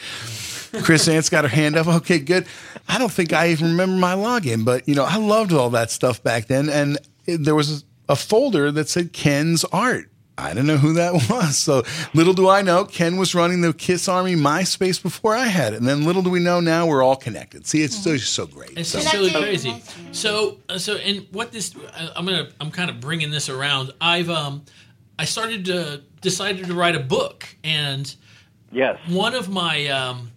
Chris 0.82 1.08
Ant's 1.08 1.30
got 1.30 1.44
her 1.44 1.48
hand 1.48 1.76
up. 1.76 1.86
Okay, 1.86 2.18
good. 2.18 2.46
I 2.88 2.98
don't 2.98 3.10
think 3.10 3.32
I 3.32 3.48
even 3.48 3.68
remember 3.70 3.96
my 3.96 4.14
login, 4.14 4.64
but 4.66 4.86
you 4.86 4.94
know, 4.94 5.04
I 5.04 5.16
loved 5.16 5.52
all 5.52 5.70
that 5.70 5.90
stuff 5.90 6.22
back 6.22 6.46
then, 6.46 6.68
and 6.68 6.98
it- 7.26 7.42
there 7.42 7.54
was 7.54 7.84
a 8.08 8.16
folder 8.16 8.70
that 8.72 8.88
said 8.90 9.12
Ken's 9.14 9.64
art. 9.64 10.10
I 10.36 10.52
don't 10.52 10.66
know 10.66 10.76
who 10.76 10.94
that 10.94 11.12
was. 11.30 11.56
So 11.56 11.84
little 12.12 12.34
do 12.34 12.48
I 12.48 12.60
know, 12.60 12.84
Ken 12.84 13.16
was 13.16 13.34
running 13.34 13.60
the 13.62 13.72
Kiss 13.72 14.08
Army 14.08 14.34
MySpace 14.34 15.00
before 15.02 15.34
I 15.34 15.46
had 15.46 15.72
it, 15.72 15.76
and 15.78 15.86
then 15.88 16.04
little 16.04 16.22
do 16.22 16.28
we 16.28 16.40
know 16.40 16.60
now 16.60 16.86
we're 16.86 17.02
all 17.04 17.16
connected. 17.16 17.66
See, 17.66 17.82
it's 17.82 17.96
still 17.96 18.16
just 18.16 18.32
so 18.34 18.46
great. 18.46 18.76
It's 18.76 18.90
So- 18.90 19.00
just 19.00 19.14
really 19.14 19.30
crazy. 19.30 19.80
So, 20.12 20.58
uh, 20.68 20.76
so, 20.76 20.96
and 20.96 21.26
what 21.30 21.50
this, 21.52 21.72
I- 21.96 22.10
I'm 22.14 22.26
gonna, 22.26 22.48
I'm 22.60 22.70
kind 22.72 22.90
of 22.90 23.00
bringing 23.00 23.30
this 23.30 23.48
around. 23.48 23.92
I've, 24.02 24.28
um, 24.28 24.62
I 25.18 25.24
started 25.24 25.64
to 25.66 26.02
decided 26.20 26.66
to 26.66 26.74
write 26.74 26.96
a 26.96 27.00
book, 27.00 27.46
and 27.62 28.14
Yes. 28.72 28.98
one 29.08 29.34
of 29.34 29.48
my, 29.48 29.86
um, 29.88 30.32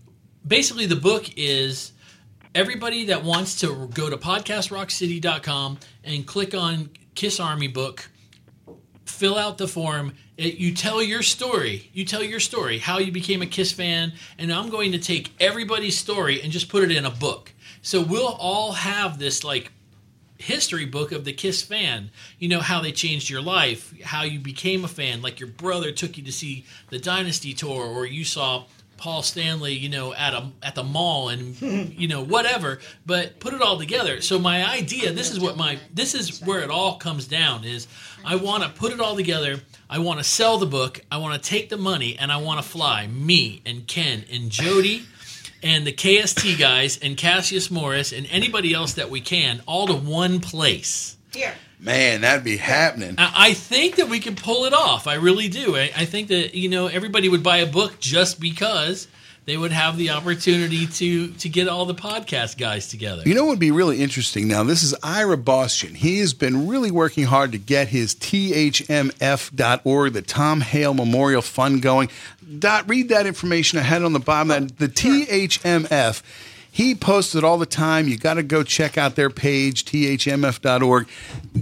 basically 0.45 0.85
the 0.85 0.95
book 0.97 1.25
is 1.37 1.93
everybody 2.53 3.05
that 3.05 3.23
wants 3.23 3.59
to 3.61 3.87
go 3.93 4.09
to 4.09 4.17
podcastrockcity.com 4.17 5.79
and 6.03 6.25
click 6.25 6.53
on 6.53 6.89
Kiss 7.15 7.39
Army 7.39 7.67
book, 7.67 8.09
fill 9.05 9.37
out 9.37 9.57
the 9.57 9.67
form. 9.67 10.13
It, 10.37 10.55
you 10.55 10.73
tell 10.73 11.01
your 11.01 11.23
story. 11.23 11.89
You 11.93 12.05
tell 12.05 12.21
your 12.23 12.39
story, 12.39 12.77
how 12.77 12.99
you 12.99 13.11
became 13.11 13.41
a 13.41 13.47
Kiss 13.47 13.71
fan, 13.71 14.13
and 14.37 14.53
I'm 14.53 14.69
going 14.69 14.91
to 14.91 14.99
take 14.99 15.31
everybody's 15.39 15.97
story 15.97 16.41
and 16.41 16.51
just 16.51 16.69
put 16.69 16.83
it 16.83 16.91
in 16.91 17.05
a 17.05 17.11
book. 17.11 17.53
So 17.81 18.01
we'll 18.01 18.27
all 18.27 18.73
have 18.73 19.17
this 19.17 19.43
like 19.43 19.71
history 20.37 20.85
book 20.85 21.11
of 21.11 21.25
the 21.25 21.33
Kiss 21.33 21.61
fan. 21.61 22.11
You 22.39 22.49
know 22.49 22.59
how 22.59 22.81
they 22.81 22.91
changed 22.91 23.29
your 23.29 23.41
life, 23.41 23.93
how 24.01 24.23
you 24.23 24.39
became 24.39 24.83
a 24.83 24.87
fan, 24.87 25.21
like 25.21 25.39
your 25.39 25.49
brother 25.49 25.91
took 25.91 26.17
you 26.17 26.23
to 26.23 26.31
see 26.31 26.65
the 26.89 26.99
Dynasty 26.99 27.53
tour, 27.53 27.85
or 27.85 28.05
you 28.05 28.23
saw 28.23 28.65
Paul 28.97 29.21
Stanley, 29.21 29.73
you 29.73 29.89
know, 29.89 30.13
at 30.13 30.33
a 30.33 30.51
at 30.63 30.75
the 30.75 30.83
mall, 30.83 31.29
and 31.29 31.59
you 31.97 32.07
know 32.07 32.23
whatever. 32.23 32.79
But 33.05 33.39
put 33.39 33.53
it 33.53 33.61
all 33.61 33.77
together. 33.77 34.21
So 34.21 34.39
my 34.39 34.67
idea, 34.67 35.11
this 35.11 35.31
is 35.31 35.39
what 35.39 35.55
my 35.55 35.79
this 35.93 36.15
is 36.15 36.41
where 36.41 36.61
it 36.61 36.69
all 36.69 36.97
comes 36.97 37.27
down 37.27 37.63
is 37.63 37.87
I 38.25 38.35
want 38.35 38.63
to 38.63 38.69
put 38.69 38.91
it 38.91 38.99
all 38.99 39.15
together. 39.15 39.61
I 39.89 39.99
want 39.99 40.19
to 40.19 40.23
sell 40.23 40.57
the 40.57 40.65
book. 40.65 41.01
I 41.11 41.17
want 41.17 41.41
to 41.41 41.49
take 41.49 41.69
the 41.69 41.77
money, 41.77 42.17
and 42.19 42.31
I 42.31 42.37
want 42.37 42.61
to 42.61 42.67
fly 42.67 43.07
me 43.07 43.61
and 43.65 43.87
Ken 43.87 44.25
and 44.31 44.49
Jody 44.49 45.05
and 45.63 45.85
the 45.85 45.93
KST 45.93 46.57
guys 46.59 46.97
and 46.97 47.17
Cassius 47.17 47.71
Morris 47.71 48.11
and 48.11 48.27
anybody 48.29 48.73
else 48.73 48.93
that 48.93 49.09
we 49.09 49.21
can 49.21 49.61
all 49.65 49.87
to 49.87 49.93
one 49.93 50.39
place. 50.39 51.17
Here. 51.33 51.53
Man, 51.79 52.21
that'd 52.21 52.43
be 52.43 52.57
happening. 52.57 53.15
I 53.17 53.49
I 53.49 53.53
think 53.53 53.95
that 53.97 54.09
we 54.09 54.19
can 54.19 54.35
pull 54.35 54.65
it 54.65 54.73
off. 54.73 55.05
I 55.07 55.15
really 55.15 55.47
do. 55.47 55.75
I, 55.75 55.91
I 55.95 56.05
think 56.05 56.29
that 56.29 56.55
you 56.55 56.69
know 56.69 56.87
everybody 56.87 57.29
would 57.29 57.43
buy 57.43 57.57
a 57.57 57.67
book 57.67 57.99
just 57.99 58.39
because 58.39 59.07
they 59.47 59.57
would 59.57 59.71
have 59.71 59.97
the 59.97 60.11
opportunity 60.11 60.85
to 60.85 61.29
to 61.29 61.49
get 61.49 61.67
all 61.69 61.85
the 61.85 61.95
podcast 61.95 62.57
guys 62.57 62.89
together. 62.89 63.23
You 63.25 63.33
know 63.33 63.45
what 63.45 63.51
would 63.51 63.59
be 63.59 63.71
really 63.71 64.01
interesting 64.01 64.49
now? 64.49 64.63
This 64.63 64.83
is 64.83 64.93
Ira 65.01 65.37
Boston. 65.37 65.95
He 65.95 66.19
has 66.19 66.33
been 66.33 66.67
really 66.67 66.91
working 66.91 67.23
hard 67.23 67.53
to 67.53 67.57
get 67.57 67.87
his 67.87 68.13
THMF.org, 68.13 70.13
the 70.13 70.21
Tom 70.21 70.61
Hale 70.61 70.93
Memorial 70.93 71.41
Fund 71.41 71.81
going. 71.81 72.09
Dot, 72.59 72.89
read 72.89 73.09
that 73.09 73.25
information 73.25 73.79
I 73.79 73.83
had 73.83 74.03
on 74.03 74.11
the 74.11 74.19
bottom. 74.19 74.49
That 74.49 74.77
the 74.77 74.89
THMF, 74.89 76.21
he 76.69 76.93
posts 76.93 77.33
it 77.33 77.45
all 77.45 77.57
the 77.57 77.65
time. 77.65 78.09
You 78.09 78.17
got 78.17 78.33
to 78.33 78.43
go 78.43 78.63
check 78.63 78.97
out 78.97 79.15
their 79.15 79.29
page, 79.29 79.85
THMF.org. 79.85 81.07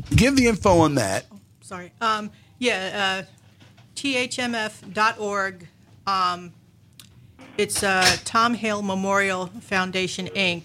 Give 0.10 0.36
the 0.36 0.48
info 0.48 0.80
on 0.80 0.96
that. 0.96 1.28
Sorry. 1.62 1.92
Um, 2.02 2.32
yeah, 2.58 3.24
uh, 3.24 3.26
thmf.org. 3.96 5.68
Um, 6.08 6.54
it's 7.58 7.84
uh, 7.84 8.18
Tom 8.26 8.54
Hale 8.54 8.82
Memorial 8.82 9.48
Foundation, 9.62 10.28
Inc., 10.28 10.64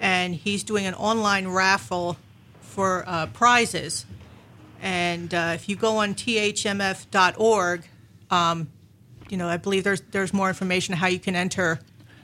and 0.00 0.34
he's 0.34 0.64
doing 0.64 0.86
an 0.86 0.94
online 0.94 1.48
raffle 1.48 2.16
for 2.60 3.04
uh, 3.06 3.26
prizes. 3.26 4.06
And 4.82 5.32
uh, 5.32 5.52
if 5.54 5.68
you 5.68 5.76
go 5.76 5.98
on 5.98 6.14
thmf.org, 6.14 7.84
um, 8.30 8.68
you 9.30 9.36
know, 9.36 9.48
I 9.48 9.56
believe 9.56 9.84
there's 9.84 10.02
there's 10.10 10.34
more 10.34 10.48
information 10.48 10.94
on 10.94 10.98
how 10.98 11.06
you 11.06 11.18
can 11.18 11.34
enter. 11.34 11.80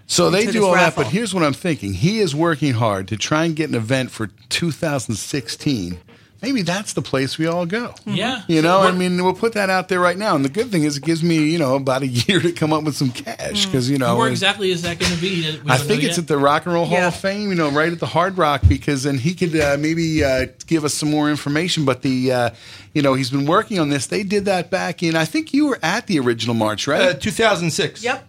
So 0.06 0.28
they 0.28 0.44
do 0.46 0.66
all 0.66 0.74
raffle. 0.74 1.04
that, 1.04 1.08
but 1.08 1.12
here's 1.12 1.32
what 1.32 1.44
I'm 1.44 1.52
thinking. 1.52 1.94
He 1.94 2.18
is 2.18 2.34
working 2.34 2.74
hard 2.74 3.08
to 3.08 3.16
try 3.16 3.44
and 3.44 3.54
get 3.54 3.68
an 3.68 3.76
event 3.76 4.10
for 4.10 4.26
2016. 4.48 6.00
Maybe 6.42 6.62
that's 6.62 6.94
the 6.94 7.02
place 7.02 7.36
we 7.36 7.46
all 7.46 7.66
go. 7.66 7.94
Yeah. 8.06 8.42
You 8.48 8.62
know, 8.62 8.80
So 8.82 8.88
I 8.88 8.92
mean, 8.92 9.22
we'll 9.22 9.34
put 9.34 9.52
that 9.52 9.68
out 9.68 9.88
there 9.88 10.00
right 10.00 10.16
now. 10.16 10.34
And 10.36 10.42
the 10.42 10.48
good 10.48 10.70
thing 10.70 10.84
is, 10.84 10.96
it 10.96 11.04
gives 11.04 11.22
me, 11.22 11.36
you 11.50 11.58
know, 11.58 11.74
about 11.76 12.00
a 12.02 12.06
year 12.06 12.40
to 12.40 12.50
come 12.52 12.72
up 12.72 12.82
with 12.82 12.96
some 12.96 13.10
cash 13.10 13.66
because, 13.66 13.90
you 13.90 13.98
know, 13.98 14.16
Where 14.16 14.28
exactly 14.30 14.70
is 14.70 14.80
that 14.82 14.98
going 14.98 15.12
to 15.12 15.20
be? 15.20 15.46
I 15.68 15.76
think 15.76 16.02
it's 16.02 16.16
yet? 16.16 16.18
at 16.20 16.28
the 16.28 16.38
Rock 16.38 16.64
and 16.64 16.72
Roll 16.74 16.86
Hall 16.86 16.96
Yeah. 16.96 17.08
of 17.08 17.16
Fame, 17.16 17.50
you 17.50 17.56
know, 17.56 17.70
right 17.70 17.92
at 17.92 18.00
the 18.00 18.06
Hard 18.06 18.38
Rock, 18.38 18.62
because 18.66 19.02
then 19.02 19.18
he 19.18 19.34
could 19.34 19.54
uh, 19.54 19.76
maybe 19.78 20.24
uh, 20.24 20.46
give 20.66 20.84
us 20.86 20.94
some 20.94 21.10
more 21.10 21.28
information. 21.28 21.84
But 21.84 22.00
the, 22.00 22.32
uh, 22.32 22.50
you 22.94 23.02
know, 23.02 23.12
he's 23.12 23.30
been 23.30 23.44
working 23.46 23.78
on 23.78 23.90
this. 23.90 24.06
They 24.06 24.22
did 24.22 24.46
that 24.46 24.70
back 24.70 25.02
in, 25.02 25.16
I 25.16 25.26
think 25.26 25.52
you 25.52 25.66
were 25.66 25.78
at 25.82 26.06
the 26.06 26.18
original 26.20 26.54
march, 26.54 26.86
right? 26.86 27.02
Uh, 27.02 27.14
2006. 27.14 28.02
Yep. 28.02 28.26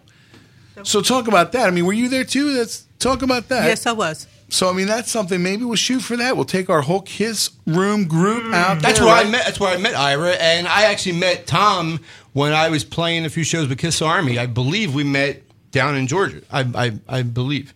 So 0.84 1.00
talk 1.00 1.28
about 1.28 1.52
that. 1.52 1.66
I 1.66 1.70
mean, 1.70 1.86
were 1.86 1.92
you 1.92 2.08
there 2.08 2.24
too? 2.24 2.48
Let's 2.56 2.86
talk 2.98 3.22
about 3.22 3.48
that. 3.48 3.66
Yes, 3.66 3.86
I 3.86 3.92
was. 3.92 4.26
So 4.52 4.68
I 4.68 4.72
mean, 4.74 4.86
that's 4.86 5.10
something. 5.10 5.42
Maybe 5.42 5.64
we'll 5.64 5.76
shoot 5.76 6.00
for 6.00 6.14
that. 6.18 6.36
We'll 6.36 6.44
take 6.44 6.68
our 6.68 6.82
whole 6.82 7.00
Kiss 7.00 7.50
room 7.66 8.06
group 8.06 8.52
out. 8.52 8.82
That's 8.82 8.98
there, 8.98 9.06
where 9.08 9.16
I 9.16 9.24
met. 9.24 9.46
That's 9.46 9.58
where 9.58 9.74
I 9.74 9.78
met 9.78 9.94
Ira, 9.94 10.32
and 10.32 10.68
I 10.68 10.84
actually 10.84 11.16
met 11.18 11.46
Tom 11.46 12.00
when 12.34 12.52
I 12.52 12.68
was 12.68 12.84
playing 12.84 13.24
a 13.24 13.30
few 13.30 13.44
shows 13.44 13.66
with 13.66 13.78
Kiss 13.78 14.02
Army. 14.02 14.38
I 14.38 14.44
believe 14.46 14.94
we 14.94 15.04
met 15.04 15.42
down 15.70 15.96
in 15.96 16.06
Georgia. 16.06 16.42
I 16.50 16.60
I, 16.74 16.92
I 17.18 17.22
believe 17.22 17.72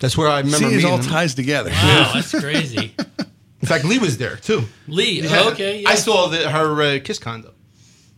that's 0.00 0.16
where 0.16 0.28
I 0.28 0.38
remember 0.40 0.70
See, 0.70 0.76
it 0.78 0.84
all 0.86 0.96
him. 0.96 1.04
ties 1.04 1.34
together. 1.34 1.70
Wow, 1.70 2.10
that's 2.14 2.30
crazy. 2.38 2.94
In 3.60 3.68
fact, 3.68 3.84
Lee 3.86 3.98
was 3.98 4.18
there 4.18 4.36
too. 4.36 4.64
Lee, 4.88 5.22
Yeah. 5.22 5.48
okay, 5.52 5.80
yeah. 5.80 5.88
I 5.88 5.94
saw 5.94 6.26
the, 6.28 6.50
her 6.50 6.82
uh, 6.82 6.98
Kiss 7.02 7.18
condo. 7.18 7.53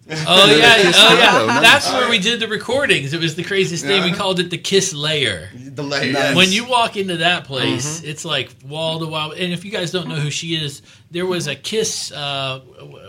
Oh 0.09 0.57
yeah, 0.57 0.93
oh 0.95 1.47
yeah. 1.49 1.61
That's 1.61 1.93
where 1.93 2.09
we 2.09 2.19
did 2.19 2.39
the 2.41 2.47
recordings. 2.49 3.13
It 3.13 3.21
was 3.21 3.35
the 3.35 3.43
craziest 3.43 3.85
thing. 3.85 4.05
We 4.05 4.13
called 4.13 4.39
it 4.39 4.51
the 4.51 4.59
Kiss 4.59 4.95
Layer. 4.95 5.49
The 5.55 5.83
layer. 5.83 6.13
yes. 6.13 6.37
When 6.37 6.53
you 6.53 6.65
walk 6.67 6.97
into 6.97 7.17
that 7.19 7.45
place, 7.45 8.01
Mhm. 8.01 8.05
it's 8.09 8.25
like 8.25 8.51
wall 8.65 9.01
to 9.01 9.07
wall. 9.07 9.33
And 9.33 9.53
if 9.53 9.65
you 9.65 9.71
guys 9.73 9.91
don't 9.91 10.09
know 10.09 10.15
who 10.15 10.31
she 10.31 10.55
is, 10.55 10.81
there 11.11 11.27
was 11.27 11.47
a 11.47 11.55
Kiss. 11.55 12.11
Uh, 12.13 12.61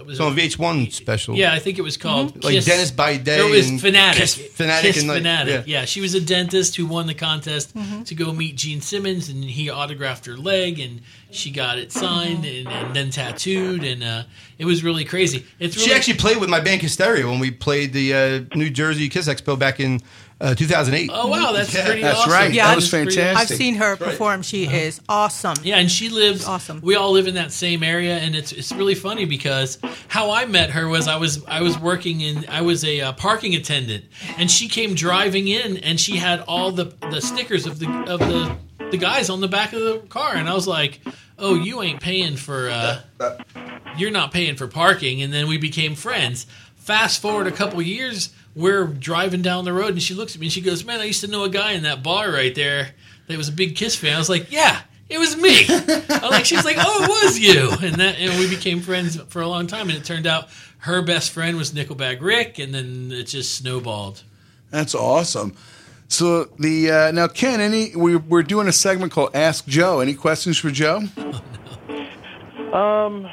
was 0.06 0.20
It's 0.20 0.20
on 0.20 0.36
VH1 0.36 0.94
special. 0.94 1.36
Yeah, 1.36 1.54
I 1.54 1.60
think 1.60 1.78
it 1.80 1.82
was 1.82 1.98
called 1.98 2.44
Like 2.44 2.54
Kiss- 2.54 2.66
Dennis 2.66 2.92
by 2.92 3.18
Day 3.18 3.38
There 3.38 3.48
was 3.48 3.68
and 3.70 3.82
Fanatic. 3.82 4.22
Kiss 4.22 4.36
Fanatic 4.36 4.94
Kiss 4.94 5.02
and 5.02 5.08
like- 5.10 5.18
Fanatic. 5.18 5.64
yeah. 5.68 5.80
Yeah. 5.80 5.86
she 5.86 6.00
was 6.02 6.14
a 6.14 6.22
dentist 6.22 6.76
who 6.76 6.86
won 6.86 7.08
the 7.08 7.14
contest 7.14 7.76
Mhm. 7.76 8.06
to 8.06 8.16
go 8.16 8.32
meet 8.34 8.56
Gene 8.56 8.82
Simmons, 8.82 9.30
and 9.30 9.44
he 9.44 9.70
autographed 9.70 10.26
her 10.28 10.38
leg, 10.38 10.80
and 10.80 11.02
she 11.32 11.50
got 11.52 11.78
it 11.78 11.92
signed 11.92 12.46
and, 12.46 12.68
and 12.68 12.96
then 12.96 13.10
tattooed, 13.10 13.84
and 13.84 14.04
uh, 14.04 14.24
it 14.58 14.66
was 14.66 14.84
really 14.84 15.04
crazy. 15.04 15.46
It's 15.60 15.76
really, 15.76 15.90
She 15.90 15.94
actually 15.94 16.18
played 16.18 16.38
with 16.38 16.50
my 16.50 16.60
band 16.62 16.82
Hysteria 16.82 17.28
when 17.28 17.40
we 17.40 17.52
played 17.52 17.92
the 17.94 18.14
uh, 18.14 18.56
New 18.56 18.70
Jersey 18.70 19.10
Kiss 19.10 19.28
Expo 19.28 19.58
back 19.60 19.80
in 19.80 20.02
uh, 20.40 20.54
2008. 20.56 21.10
Oh 21.14 21.28
wow, 21.28 21.52
that's 21.52 21.74
Yeah. 21.74 21.86
pretty. 21.86 22.02
That's 22.02 22.20
awesome. 22.20 22.32
right. 22.32 22.54
Yeah, 22.54 22.66
that 22.66 22.70
I've- 22.72 22.76
was 22.78 22.90
fantastic. 22.90 23.52
I've 23.52 23.58
seen 23.58 23.76
her 23.76 23.96
perform. 23.96 24.42
She 24.44 24.66
is 24.66 25.02
awesome. 25.10 25.56
Yeah, 25.64 25.78
and 25.78 25.90
she 25.92 26.10
lives 26.10 26.46
Awesome. 26.46 26.80
We 26.82 26.96
all 26.96 27.12
live 27.12 27.28
in 27.28 27.36
that 27.36 27.52
same 27.52 27.82
area, 27.84 28.18
and 28.18 28.36
it's 28.36 28.52
it's 28.52 28.72
really 28.72 28.96
funny 28.96 29.26
because 29.26 29.80
how 30.08 30.32
I 30.32 30.46
met 30.46 30.70
her 30.72 30.88
was 30.88 31.08
I 31.08 31.18
was 31.18 31.44
I 31.48 31.62
was 31.62 31.80
working 31.80 32.22
in 32.22 32.46
I 32.50 32.62
was 32.62 32.84
a 32.84 33.02
uh, 33.02 33.12
parking 33.14 33.56
attendant, 33.56 34.06
and 34.38 34.50
she 34.52 34.68
came 34.68 34.94
driving 34.94 35.48
in, 35.48 35.78
and 35.78 36.00
she 36.00 36.18
had 36.18 36.42
all 36.42 36.72
the 36.72 36.94
the 37.12 37.22
stickers 37.22 37.66
of 37.66 37.80
the 37.80 37.90
of 38.08 38.20
the 38.20 38.56
the 38.92 38.98
guys 38.98 39.30
on 39.30 39.42
the 39.42 39.48
back 39.48 39.74
of 39.74 39.82
the 39.82 39.98
car, 40.10 40.34
and 40.36 40.48
I 40.48 40.54
was 40.54 40.68
like, 40.68 41.02
oh, 41.40 41.56
you 41.56 41.82
ain't 41.82 42.00
paying 42.00 42.38
for 42.38 42.70
uh, 42.70 43.00
you're 43.98 44.12
not 44.12 44.32
paying 44.32 44.56
for 44.56 44.68
parking, 44.68 45.22
and 45.22 45.34
then 45.34 45.48
we 45.48 45.58
became 45.58 45.96
friends. 45.96 46.46
Fast 46.76 47.22
forward 47.22 47.48
a 47.48 47.52
couple 47.52 47.82
years, 47.82 48.30
we're 48.58 48.88
driving 48.88 49.44
down 49.44 49.66
the 49.66 49.74
road, 49.74 49.92
and 49.94 50.02
she 50.02 50.16
looks 50.16 50.34
at 50.34 50.42
me 50.42 50.48
and 50.48 50.54
she 50.54 50.62
goes, 50.62 50.84
"Man, 50.84 51.00
I 51.00 51.06
used 51.06 51.22
to 51.22 51.28
know 51.28 51.44
a 51.44 51.50
guy 51.50 51.74
in 51.74 51.84
that 51.84 52.02
bar 52.02 52.32
right 52.32 52.54
there 52.54 52.90
that 53.28 53.38
was 53.38 53.48
a 53.48 53.52
big 53.52 53.76
Kiss 53.76 53.96
fan." 53.96 54.16
I 54.16 54.18
was 54.18 54.30
like, 54.30 54.52
"Yeah, 54.52 54.82
it 55.10 55.20
was 55.20 55.38
me." 55.38 55.66
I 55.70 56.20
was 56.24 56.32
like, 56.32 56.46
"She's 56.46 56.66
like, 56.66 56.78
oh, 56.80 57.04
it 57.04 57.08
was 57.08 57.40
you," 57.40 57.70
and 57.88 57.96
that 58.02 58.18
and 58.18 58.40
we 58.40 58.50
became 58.50 58.82
friends 58.82 59.16
for 59.30 59.42
a 59.42 59.48
long 59.48 59.68
time. 59.68 59.90
And 59.90 59.98
it 59.98 60.04
turned 60.04 60.26
out 60.26 60.50
her 60.80 61.04
best 61.04 61.32
friend 61.32 61.56
was 61.56 61.72
Nickelback 61.72 62.20
Rick, 62.20 62.58
and 62.58 62.74
then 62.74 63.12
it 63.12 63.26
just 63.26 63.56
snowballed. 63.56 64.24
That's 64.72 64.96
awesome. 64.96 65.56
So 66.08 66.46
the 66.58 66.90
uh, 66.90 67.12
now 67.12 67.28
Ken, 67.28 67.62
any 67.62 67.96
we, 67.96 68.16
we're 68.16 68.44
doing 68.44 68.68
a 68.68 68.74
segment 68.74 69.12
called 69.12 69.36
Ask 69.36 69.68
Joe. 69.68 70.00
Any 70.00 70.16
questions 70.16 70.58
for 70.58 70.72
Joe? 70.72 71.04
Um, 72.74 73.30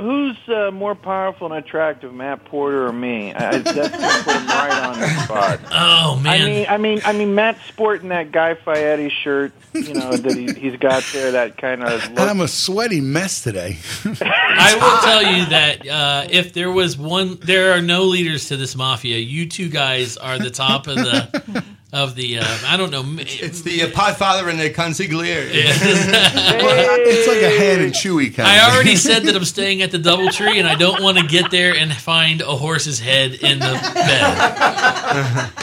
who's 0.00 0.36
uh, 0.48 0.70
more 0.70 0.94
powerful 0.94 1.52
and 1.52 1.64
attractive, 1.64 2.12
Matt 2.14 2.44
Porter 2.44 2.86
or 2.86 2.92
me? 2.92 3.32
I, 3.32 3.48
I- 3.50 3.58
that's 3.58 3.72
gonna 3.90 4.22
put 4.24 4.34
him 4.36 4.46
right 4.48 4.84
on 4.86 5.00
the 5.00 5.08
spot. 5.24 5.60
Oh 5.76 6.16
man! 6.22 6.40
I 6.42 6.46
mean, 6.46 6.66
I 6.68 6.76
mean, 6.78 7.00
I 7.04 7.12
mean, 7.12 7.34
Matt's 7.34 7.60
sporting 7.68 8.10
that 8.10 8.30
Guy 8.30 8.54
Fieri 8.54 9.10
shirt, 9.10 9.52
you 9.72 9.94
know, 9.94 10.12
that 10.16 10.36
he, 10.36 10.52
he's 10.52 10.76
got 10.78 11.02
there. 11.12 11.32
That 11.32 11.56
kind 11.56 11.82
of 11.82 12.04
And 12.04 12.18
I'm 12.20 12.40
a 12.40 12.48
sweaty 12.48 13.00
mess 13.00 13.42
today. 13.42 13.78
I 14.04 14.74
will 14.74 15.02
tell 15.02 15.22
you 15.22 15.46
that 15.46 15.88
uh, 15.88 16.26
if 16.30 16.52
there 16.52 16.70
was 16.70 16.96
one, 16.96 17.38
there 17.42 17.72
are 17.72 17.80
no 17.82 18.04
leaders 18.04 18.48
to 18.48 18.56
this 18.56 18.76
mafia. 18.76 19.18
You 19.18 19.48
two 19.48 19.68
guys 19.68 20.16
are 20.16 20.38
the 20.38 20.50
top 20.50 20.86
of 20.86 20.96
the 20.96 21.64
of 21.94 22.16
the. 22.16 22.38
Uh, 22.40 22.58
I 22.66 22.76
don't 22.76 22.90
know. 22.90 23.04
It's 23.18 23.62
the 23.62 23.84
uh, 23.84 24.14
father 24.14 24.50
and 24.50 24.58
the 24.58 24.68
Consigliere. 24.68 25.48
it's 25.52 27.28
like 27.28 27.40
a 27.40 27.56
Han 27.56 27.84
and 27.84 27.94
Chewy 27.94 28.34
kind. 28.34 28.48
I 28.48 28.66
of 28.66 28.74
already 28.74 28.96
said 28.96 29.22
that 29.22 29.36
I'm 29.36 29.44
staying 29.44 29.80
at 29.80 29.92
the 29.92 29.98
DoubleTree, 29.98 30.58
and 30.58 30.66
I 30.66 30.74
don't 30.74 31.02
want 31.02 31.18
to 31.18 31.26
get 31.26 31.52
there 31.52 31.74
and 31.74 31.94
find 31.94 32.40
a 32.40 32.56
horse's 32.56 32.98
head 32.98 33.34
in 33.34 33.60
the 33.60 33.92
bed. 33.94 35.50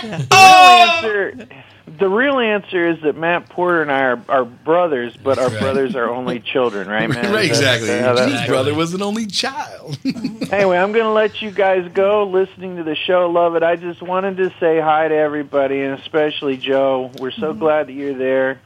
The 0.00 0.26
real 0.32 0.32
answer, 0.32 1.48
the 1.86 2.08
real 2.08 2.38
answer 2.38 2.88
is 2.88 3.02
that 3.02 3.16
Matt 3.16 3.48
Porter 3.48 3.82
and 3.82 3.90
I 3.90 4.00
are, 4.00 4.22
are 4.28 4.44
brothers, 4.44 5.16
but 5.16 5.38
our 5.38 5.48
right. 5.48 5.60
brothers 5.60 5.94
are 5.96 6.08
only 6.08 6.40
children, 6.52 6.88
right, 6.88 7.08
man? 7.08 7.32
right, 7.32 7.44
exactly. 7.44 7.88
That's- 7.88 8.18
His 8.18 8.32
that's- 8.32 8.48
brother 8.48 8.74
was 8.74 8.94
an 8.94 9.02
only 9.02 9.26
child. 9.26 9.98
anyway, 10.04 10.78
I'm 10.78 10.92
going 10.92 11.04
to 11.04 11.12
let 11.12 11.42
you 11.42 11.50
guys 11.50 11.90
go. 11.92 12.24
Listening 12.24 12.76
to 12.76 12.84
the 12.84 12.94
show, 12.94 13.30
love 13.30 13.56
it. 13.56 13.62
I 13.62 13.76
just 13.76 14.02
wanted 14.02 14.36
to 14.38 14.50
say 14.60 14.80
hi 14.80 15.08
to 15.08 15.14
everybody, 15.14 15.80
and 15.80 15.98
especially 15.98 16.56
Joe. 16.56 17.10
We're 17.18 17.30
so 17.30 17.50
mm-hmm. 17.50 17.58
glad 17.58 17.86
that 17.88 17.92
you're 17.92 18.16
there, 18.16 18.60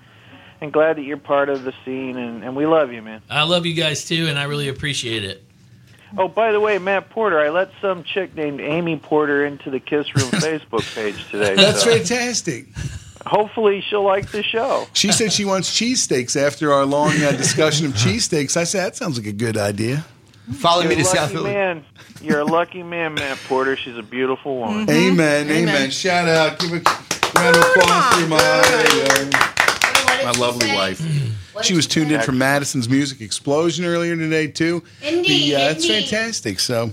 and 0.61 0.73
glad 0.73 0.97
that 0.97 1.03
you're 1.03 1.17
part 1.17 1.49
of 1.49 1.63
the 1.65 1.73
scene, 1.85 2.17
and, 2.17 2.45
and 2.45 2.57
we 2.57 2.67
love 2.67 2.93
you, 2.93 3.03
man. 3.03 3.23
I 3.31 3.45
love 3.45 3.67
you 3.67 3.75
guys 3.75 4.05
too, 4.05 4.27
and 4.29 4.39
I 4.39 4.45
really 4.45 4.69
appreciate 4.69 5.25
it. 5.25 5.43
Oh, 6.17 6.29
by 6.29 6.53
the 6.53 6.61
way, 6.61 6.79
Matt 6.79 7.11
Porter, 7.11 7.41
I 7.41 7.49
let 7.49 7.71
some 7.81 8.05
chick 8.05 8.37
named 8.37 8.61
Amy 8.61 8.97
Porter 8.97 9.45
into 9.45 9.71
the 9.71 9.81
Kiss 9.81 10.15
Room 10.15 10.31
Facebook 10.31 10.95
page 10.95 11.29
today. 11.31 11.57
That's 11.57 11.83
so 11.83 11.97
fantastic. 11.97 12.67
Hopefully, 13.27 13.81
she'll 13.81 14.05
like 14.05 14.31
the 14.31 14.43
show. 14.43 14.87
She 14.95 15.13
said 15.13 15.33
she 15.33 15.45
wants 15.45 15.71
cheesesteaks 15.71 16.37
after 16.41 16.73
our 16.73 16.85
long 16.85 17.11
uh, 17.23 17.33
discussion 17.33 17.87
of 17.87 17.93
cheesesteaks. 17.95 18.57
I 18.57 18.65
said 18.65 18.85
that 18.87 18.97
sounds 18.97 19.19
like 19.19 19.27
a 19.27 19.33
good 19.33 19.57
idea. 19.57 20.05
Follow 20.55 20.83
You're 20.83 20.93
a 20.93 21.03
lucky 21.05 21.43
man. 21.43 21.85
You're 22.23 22.41
a 22.41 22.45
lucky 22.45 22.83
man, 22.83 23.15
Matt 23.15 23.39
Porter. 23.49 23.77
She's 23.77 23.97
a 23.97 24.03
beautiful 24.03 24.59
woman. 24.59 24.89
Amen, 24.91 25.51
amen. 25.51 25.91
Shout 25.91 26.29
out. 26.29 26.59
Give 26.59 26.73
a 26.73 26.83
round 27.35 27.57
of 27.57 27.63
applause 27.63 28.15
for 28.15 28.29
my, 28.29 28.39
uh, 28.41 30.25
my 30.25 30.31
lovely 30.39 30.69
wife. 30.69 31.01
She 31.63 31.75
was 31.75 31.87
tuned 31.87 32.13
in 32.13 32.21
for 32.21 32.33
Madison's 32.33 32.89
Music 32.89 33.21
Explosion 33.21 33.85
earlier 33.85 34.17
today, 34.17 34.49
too. 34.49 34.83
Indeed, 35.03 35.53
The, 35.53 35.57
uh, 35.57 35.71
it's 35.71 35.87
fantastic. 35.87 36.61
So, 36.61 36.91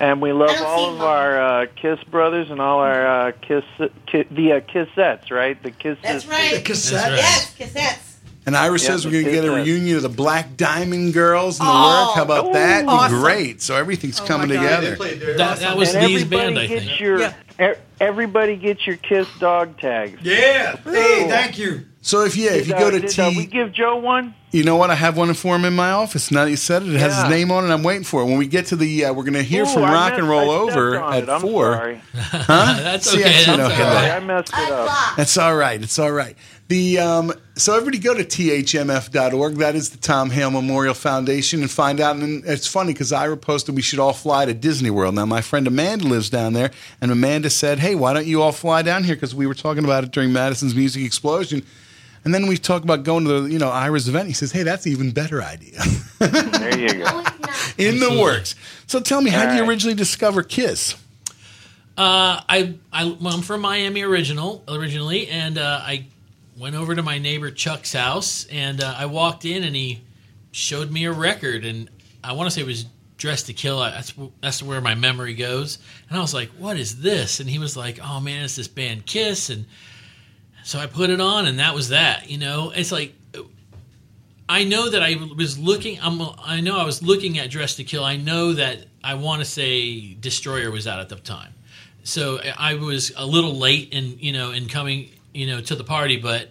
And 0.00 0.22
we 0.22 0.32
love 0.32 0.56
all 0.62 0.94
of 0.94 1.00
our 1.02 1.40
uh, 1.62 1.66
Kiss 1.76 2.02
brothers 2.04 2.50
and 2.50 2.58
all 2.60 2.78
our 2.80 3.28
uh, 3.28 3.32
Kiss, 3.42 3.64
ki- 4.06 4.24
the 4.30 4.52
uh, 4.54 4.60
Kissettes, 4.60 5.30
right? 5.30 5.62
The 5.62 5.70
Kiss. 5.70 5.98
That's 6.02 6.26
right. 6.26 6.54
The 6.64 6.72
Cassettes. 6.72 7.16
Yes, 7.16 7.54
cassettes. 7.54 8.16
and 8.46 8.56
Ira 8.56 8.72
Yeah, 8.72 8.78
says 8.78 9.04
we're 9.04 9.12
going 9.12 9.26
to 9.26 9.30
get 9.30 9.44
a 9.44 9.50
reunion 9.52 9.96
of 9.96 10.02
the 10.02 10.08
Black 10.08 10.56
Diamond 10.56 11.12
Girls 11.12 11.60
and 11.60 11.68
the 11.68 11.72
Oh. 11.72 12.06
work. 12.08 12.16
How 12.16 12.22
about 12.22 12.46
Ooh. 12.48 12.52
that? 12.54 12.86
Awesome. 12.88 13.20
great. 13.20 13.60
So 13.60 13.76
everything's 13.76 14.20
coming 14.20 14.48
together. 14.48 14.96
That, 15.36 15.58
that 15.58 15.76
was 15.76 15.94
and 15.94 16.06
Lee's 16.06 16.22
everybody 16.22 16.54
band, 16.54 16.58
I 16.58 16.66
gets 16.66 16.86
think. 16.86 17.00
Your, 17.00 17.20
e- 17.60 17.74
everybody 18.00 18.56
gets 18.56 18.86
your 18.86 18.96
Kiss 18.96 19.28
dog 19.38 19.78
tags. 19.78 20.18
Yeah. 20.22 20.76
Hey, 20.76 21.26
thank 21.28 21.58
you. 21.58 21.84
So 22.02 22.24
if 22.24 22.34
yeah, 22.34 22.52
if 22.52 22.66
you 22.66 22.72
Did, 22.72 22.78
go 22.80 22.88
uh, 22.88 22.90
to 22.92 23.00
did, 23.00 23.10
T, 23.10 23.20
uh, 23.22 23.30
we 23.30 23.44
give 23.46 23.72
Joe 23.72 23.96
one. 23.98 24.34
You 24.52 24.64
know 24.64 24.76
what? 24.76 24.90
I 24.90 24.94
have 24.94 25.16
one 25.18 25.32
for 25.34 25.54
him 25.54 25.64
in 25.66 25.74
my 25.74 25.90
office. 25.90 26.30
Now 26.30 26.44
that 26.44 26.50
you 26.50 26.56
said 26.56 26.82
it, 26.82 26.88
it 26.94 26.98
has 26.98 27.14
his 27.14 27.28
name 27.28 27.52
on 27.52 27.64
it. 27.70 27.72
I'm 27.72 27.82
waiting 27.82 28.04
for 28.04 28.22
it. 28.22 28.24
When 28.24 28.38
we 28.38 28.46
get 28.46 28.66
to 28.66 28.76
the, 28.76 29.04
uh, 29.04 29.12
we're 29.12 29.22
going 29.22 29.34
to 29.34 29.42
hear 29.42 29.62
Ooh, 29.62 29.66
from 29.66 29.84
I 29.84 29.92
Rock 29.92 30.08
messed- 30.12 30.20
and 30.20 30.28
Roll 30.28 30.50
I 30.50 30.54
Over 30.54 30.98
on 30.98 31.12
at 31.14 31.22
it. 31.24 31.28
I'm 31.28 31.40
four. 31.42 31.74
sorry. 31.74 32.00
Huh? 32.14 32.74
That's 32.82 33.10
See, 33.10 33.20
okay, 33.20 33.28
I 33.28 33.32
should 33.32 33.58
know 33.58 33.68
that's 33.68 33.78
him. 33.78 33.86
all 33.86 33.94
right. 33.94 34.10
I 34.10 34.20
messed 34.20 34.48
it 34.54 34.72
up. 34.72 35.16
That's 35.16 35.36
all 35.36 35.54
right. 35.54 35.82
It's 35.82 35.98
all 35.98 36.10
right. 36.10 36.36
The 36.68 36.98
um, 36.98 37.32
so 37.54 37.74
everybody 37.76 37.98
go 37.98 38.14
to 38.14 38.24
thmf.org. 38.24 39.54
That 39.56 39.74
is 39.74 39.90
the 39.90 39.98
Tom 39.98 40.30
Hale 40.30 40.50
Memorial 40.50 40.94
Foundation 40.94 41.60
and 41.60 41.70
find 41.70 42.00
out. 42.00 42.16
And 42.16 42.44
it's 42.46 42.66
funny 42.66 42.92
because 42.92 43.12
Ira 43.12 43.36
posted 43.36 43.76
we 43.76 43.82
should 43.82 43.98
all 43.98 44.12
fly 44.14 44.46
to 44.46 44.54
Disney 44.54 44.90
World. 44.90 45.14
Now 45.16 45.26
my 45.26 45.42
friend 45.42 45.66
Amanda 45.66 46.06
lives 46.06 46.30
down 46.30 46.54
there, 46.54 46.70
and 47.00 47.10
Amanda 47.10 47.50
said, 47.50 47.78
"Hey, 47.80 47.94
why 47.94 48.12
don't 48.14 48.26
you 48.26 48.40
all 48.42 48.52
fly 48.52 48.82
down 48.82 49.04
here?" 49.04 49.14
Because 49.16 49.34
we 49.34 49.46
were 49.46 49.54
talking 49.54 49.84
about 49.84 50.04
it 50.04 50.10
during 50.12 50.32
Madison's 50.32 50.74
Music 50.74 51.04
Explosion. 51.04 51.64
And 52.24 52.34
then 52.34 52.46
we 52.46 52.56
talk 52.58 52.82
about 52.82 53.02
going 53.02 53.24
to 53.24 53.42
the, 53.42 53.50
you 53.50 53.58
know, 53.58 53.70
Ira's 53.70 54.08
event. 54.08 54.28
He 54.28 54.34
says, 54.34 54.52
"Hey, 54.52 54.62
that's 54.62 54.84
an 54.86 54.92
even 54.92 55.10
better 55.10 55.42
idea." 55.42 55.80
There 56.18 56.78
you 56.78 57.04
go. 57.04 57.24
In 57.78 57.98
the 57.98 58.18
works. 58.20 58.54
So 58.86 59.00
tell 59.00 59.22
me, 59.22 59.30
how 59.30 59.46
did 59.46 59.56
you 59.56 59.68
originally 59.68 59.94
discover 59.94 60.42
Kiss? 60.42 60.94
Uh, 61.96 62.40
I, 62.48 62.74
I, 62.92 63.04
well, 63.20 63.34
I'm 63.34 63.42
from 63.42 63.62
Miami 63.62 64.02
original 64.02 64.62
originally, 64.68 65.28
and 65.28 65.58
uh, 65.58 65.80
I 65.82 66.06
went 66.58 66.74
over 66.74 66.94
to 66.94 67.02
my 67.02 67.18
neighbor 67.18 67.50
Chuck's 67.50 67.92
house, 67.92 68.46
and 68.50 68.82
uh, 68.82 68.94
I 68.96 69.06
walked 69.06 69.44
in, 69.44 69.64
and 69.64 69.74
he 69.74 70.00
showed 70.52 70.90
me 70.90 71.04
a 71.06 71.12
record, 71.12 71.64
and 71.64 71.88
I 72.22 72.32
want 72.32 72.48
to 72.48 72.50
say 72.54 72.60
it 72.60 72.66
was 72.66 72.84
"Dressed 73.16 73.46
to 73.46 73.52
Kill." 73.52 73.80
That's 73.80 74.14
that's 74.40 74.62
where 74.62 74.80
my 74.80 74.94
memory 74.94 75.34
goes, 75.34 75.78
and 76.08 76.18
I 76.18 76.20
was 76.20 76.34
like, 76.34 76.50
"What 76.58 76.78
is 76.78 77.00
this?" 77.00 77.40
And 77.40 77.48
he 77.48 77.58
was 77.58 77.76
like, 77.76 77.98
"Oh 78.02 78.20
man, 78.20 78.44
it's 78.44 78.56
this 78.56 78.68
band 78.68 79.06
Kiss," 79.06 79.50
and 79.50 79.64
so 80.64 80.78
I 80.78 80.86
put 80.86 81.10
it 81.10 81.20
on, 81.20 81.46
and 81.46 81.58
that 81.58 81.74
was 81.74 81.90
that. 81.90 82.30
You 82.30 82.38
know, 82.38 82.72
it's 82.74 82.92
like 82.92 83.14
I 84.48 84.64
know 84.64 84.90
that 84.90 85.02
I 85.02 85.16
was 85.36 85.58
looking. 85.58 85.98
I'm. 86.02 86.20
I 86.44 86.60
know 86.60 86.78
I 86.78 86.84
was 86.84 87.02
looking 87.02 87.38
at 87.38 87.50
Dress 87.50 87.76
to 87.76 87.84
Kill. 87.84 88.04
I 88.04 88.16
know 88.16 88.52
that 88.54 88.86
I 89.02 89.14
want 89.14 89.40
to 89.40 89.44
say 89.44 90.14
Destroyer 90.14 90.70
was 90.70 90.86
out 90.86 90.98
at 90.98 91.08
the 91.08 91.16
time, 91.16 91.54
so 92.02 92.40
I 92.58 92.74
was 92.74 93.12
a 93.16 93.24
little 93.24 93.54
late 93.56 93.92
in 93.92 94.18
you 94.18 94.32
know 94.32 94.50
in 94.50 94.68
coming 94.68 95.10
you 95.32 95.46
know 95.46 95.60
to 95.60 95.74
the 95.74 95.84
party, 95.84 96.16
but. 96.16 96.50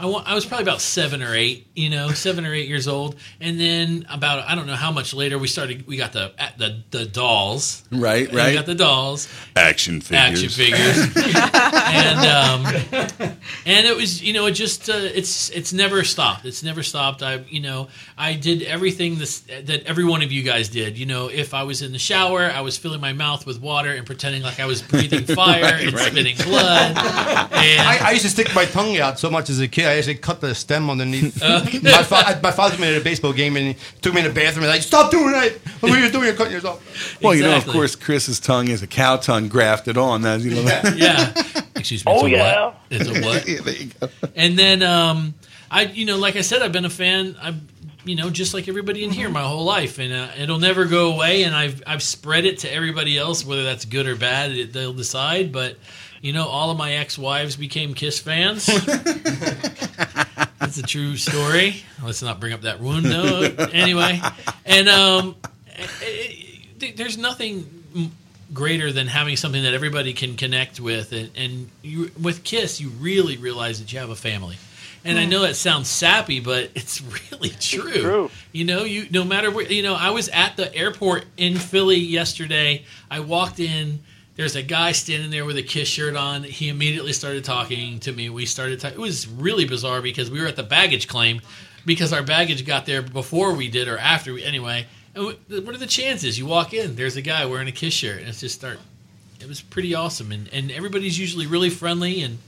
I, 0.00 0.06
wa- 0.06 0.22
I 0.26 0.34
was 0.34 0.46
probably 0.46 0.64
about 0.64 0.80
seven 0.80 1.22
or 1.22 1.34
eight, 1.34 1.66
you 1.74 1.90
know, 1.90 2.08
seven 2.12 2.46
or 2.46 2.54
eight 2.54 2.68
years 2.68 2.88
old, 2.88 3.16
and 3.40 3.60
then 3.60 4.06
about 4.10 4.48
I 4.48 4.54
don't 4.54 4.66
know 4.66 4.74
how 4.74 4.90
much 4.92 5.12
later 5.14 5.38
we 5.38 5.46
started. 5.48 5.86
We 5.86 5.96
got 5.96 6.12
the 6.12 6.32
the 6.58 6.82
the 6.90 7.04
dolls, 7.06 7.82
Right, 7.90 8.24
And 8.24 8.32
We 8.34 8.38
right. 8.40 8.54
got 8.54 8.66
the 8.66 8.74
dolls, 8.74 9.28
Action 9.56 10.00
figures. 10.00 10.20
action 10.20 10.48
figures, 10.48 11.16
and 11.54 12.18
um, 12.66 13.34
and 13.66 13.86
it 13.86 13.96
was 13.96 14.22
you 14.22 14.32
know 14.32 14.46
it 14.46 14.52
just 14.52 14.88
uh, 14.88 14.94
it's 14.94 15.50
it's 15.50 15.72
never 15.72 16.04
stopped. 16.04 16.44
It's 16.44 16.62
never 16.62 16.82
stopped. 16.82 17.22
I 17.22 17.36
you 17.48 17.60
know 17.60 17.88
I 18.16 18.34
did 18.34 18.62
everything 18.62 19.18
this, 19.18 19.40
that 19.40 19.84
every 19.86 20.04
one 20.04 20.22
of 20.22 20.32
you 20.32 20.42
guys 20.42 20.68
did. 20.68 20.98
You 20.98 21.06
know, 21.06 21.28
if 21.28 21.54
I 21.54 21.62
was 21.64 21.82
in 21.82 21.92
the 21.92 21.98
shower, 21.98 22.42
I 22.50 22.60
was 22.62 22.76
filling 22.76 23.00
my 23.00 23.12
mouth 23.12 23.46
with 23.46 23.60
water 23.60 23.92
and 23.92 24.06
pretending 24.06 24.42
like 24.42 24.60
I 24.60 24.66
was 24.66 24.82
breathing 24.82 25.24
fire 25.36 25.62
Right, 25.62 25.86
and 25.86 25.92
right. 25.94 26.10
spitting 26.10 26.36
blood. 26.36 26.96
And 27.60 27.80
I, 27.86 28.08
I 28.08 28.10
used 28.12 28.24
to 28.24 28.30
stick 28.30 28.54
my 28.54 28.64
tongue 28.64 28.96
out 28.98 29.18
so 29.18 29.28
much 29.28 29.50
as 29.50 29.60
a 29.60 29.68
kid. 29.68 29.86
I 29.90 29.96
actually 29.98 30.16
cut 30.16 30.40
the 30.40 30.54
stem 30.54 30.88
underneath. 30.90 31.42
Okay. 31.60 31.80
my, 31.80 32.02
fa- 32.02 32.40
my 32.42 32.50
father 32.50 32.72
took 32.76 32.80
me 32.80 32.92
to 32.92 33.00
a 33.00 33.04
baseball 33.04 33.32
game 33.32 33.56
and 33.56 33.68
he 33.68 33.76
took 34.00 34.14
me 34.14 34.20
in 34.20 34.26
the 34.28 34.32
bathroom 34.32 34.64
and 34.64 34.72
like, 34.72 34.82
stop 34.82 35.10
doing 35.10 35.32
that. 35.32 35.52
What 35.80 35.92
are 35.92 35.98
you 35.98 36.10
doing? 36.12 36.24
You're 36.26 36.34
cutting 36.34 36.52
yourself. 36.52 37.20
Well, 37.22 37.34
you 37.34 37.42
know, 37.42 37.50
of 37.50 37.54
Exactly. 37.56 37.72
course, 37.74 37.96
Chris's 37.96 38.40
tongue 38.40 38.68
is 38.68 38.82
a 38.82 38.86
cow 38.86 39.16
tongue 39.16 39.48
grafted 39.48 39.96
on. 39.98 40.22
That 40.22 40.40
you 40.40 40.50
know. 40.54 40.62
that- 40.62 40.96
yeah. 40.96 41.62
Excuse 41.76 42.04
me. 42.04 42.12
Oh, 42.12 42.16
it's 42.16 42.24
a 42.26 42.30
yeah. 42.30 42.64
What? 42.66 42.76
It's 42.90 43.08
a 43.08 43.22
what? 43.22 43.48
Yeah, 43.48 43.60
there 43.62 43.74
you 43.74 43.90
go. 44.00 44.08
And 44.36 44.58
then, 44.58 44.82
um, 44.82 45.34
I, 45.70 45.82
you 45.82 46.04
know, 46.04 46.18
like 46.18 46.36
I 46.36 46.40
said, 46.42 46.62
I've 46.62 46.72
been 46.72 46.84
a 46.84 46.90
fan. 46.90 47.36
I've 47.40 47.56
you 48.04 48.16
know, 48.16 48.30
just 48.30 48.54
like 48.54 48.66
everybody 48.66 49.04
in 49.04 49.10
here, 49.10 49.28
my 49.28 49.42
whole 49.42 49.64
life, 49.64 49.98
and 49.98 50.10
uh, 50.10 50.28
it'll 50.38 50.58
never 50.58 50.86
go 50.86 51.12
away. 51.12 51.42
And 51.42 51.54
I've 51.54 51.82
I've 51.86 52.02
spread 52.02 52.46
it 52.46 52.60
to 52.60 52.72
everybody 52.72 53.18
else, 53.18 53.44
whether 53.44 53.62
that's 53.62 53.84
good 53.84 54.06
or 54.06 54.16
bad, 54.16 54.52
it, 54.52 54.72
they'll 54.72 54.94
decide. 54.94 55.52
But 55.52 55.76
you 56.20 56.32
know, 56.32 56.46
all 56.46 56.70
of 56.70 56.76
my 56.78 56.92
ex-wives 56.94 57.56
became 57.56 57.94
Kiss 57.94 58.20
fans. 58.20 58.66
That's 60.58 60.78
a 60.78 60.82
true 60.82 61.16
story. 61.16 61.82
Let's 62.04 62.22
not 62.22 62.38
bring 62.40 62.52
up 62.52 62.62
that 62.62 62.80
wound, 62.80 63.06
though. 63.06 63.40
anyway, 63.72 64.20
and 64.66 64.88
um, 64.88 65.36
it, 66.02 66.46
it, 66.80 66.96
there's 66.96 67.16
nothing 67.18 68.12
greater 68.52 68.92
than 68.92 69.06
having 69.06 69.36
something 69.36 69.62
that 69.62 69.74
everybody 69.74 70.12
can 70.12 70.36
connect 70.36 70.78
with, 70.80 71.12
and, 71.12 71.30
and 71.36 71.68
you, 71.82 72.10
with 72.20 72.44
Kiss, 72.44 72.80
you 72.80 72.90
really 72.90 73.36
realize 73.36 73.80
that 73.80 73.92
you 73.92 73.98
have 74.00 74.10
a 74.10 74.16
family. 74.16 74.56
And 75.02 75.18
I 75.18 75.24
Hmm. 75.24 75.30
know 75.30 75.40
that 75.42 75.56
sounds 75.56 75.88
sappy, 75.88 76.40
but 76.40 76.70
it's 76.74 77.00
really 77.32 77.48
true. 77.58 77.90
true. 78.02 78.30
You 78.52 78.64
know, 78.66 78.84
you 78.84 79.06
no 79.10 79.24
matter 79.24 79.50
where 79.50 79.64
you 79.64 79.82
know, 79.82 79.94
I 79.94 80.10
was 80.10 80.28
at 80.28 80.58
the 80.58 80.72
airport 80.74 81.24
in 81.38 81.56
Philly 81.56 81.96
yesterday. 81.98 82.84
I 83.10 83.20
walked 83.20 83.60
in. 83.60 84.00
There's 84.40 84.56
a 84.56 84.62
guy 84.62 84.92
standing 84.92 85.30
there 85.30 85.44
with 85.44 85.58
a 85.58 85.62
Kiss 85.62 85.86
shirt 85.86 86.16
on. 86.16 86.44
He 86.44 86.70
immediately 86.70 87.12
started 87.12 87.44
talking 87.44 88.00
to 88.00 88.10
me. 88.10 88.30
We 88.30 88.46
started. 88.46 88.80
Ta- 88.80 88.88
it 88.88 88.96
was 88.96 89.28
really 89.28 89.66
bizarre 89.66 90.00
because 90.00 90.30
we 90.30 90.40
were 90.40 90.46
at 90.46 90.56
the 90.56 90.62
baggage 90.62 91.08
claim 91.08 91.42
because 91.84 92.14
our 92.14 92.22
baggage 92.22 92.64
got 92.64 92.86
there 92.86 93.02
before 93.02 93.52
we 93.52 93.68
did 93.68 93.86
or 93.86 93.98
after 93.98 94.32
we. 94.32 94.42
Anyway, 94.42 94.86
and 95.14 95.24
wh- 95.26 95.50
what 95.50 95.74
are 95.74 95.78
the 95.78 95.86
chances? 95.86 96.38
You 96.38 96.46
walk 96.46 96.72
in, 96.72 96.96
there's 96.96 97.16
a 97.16 97.20
guy 97.20 97.44
wearing 97.44 97.68
a 97.68 97.72
Kiss 97.72 97.92
shirt, 97.92 98.20
and 98.20 98.30
it's 98.30 98.40
just 98.40 98.54
start. 98.54 98.78
It 99.42 99.46
was 99.46 99.60
pretty 99.60 99.94
awesome, 99.94 100.32
and 100.32 100.48
and 100.54 100.70
everybody's 100.70 101.18
usually 101.18 101.46
really 101.46 101.68
friendly 101.68 102.22
and. 102.22 102.38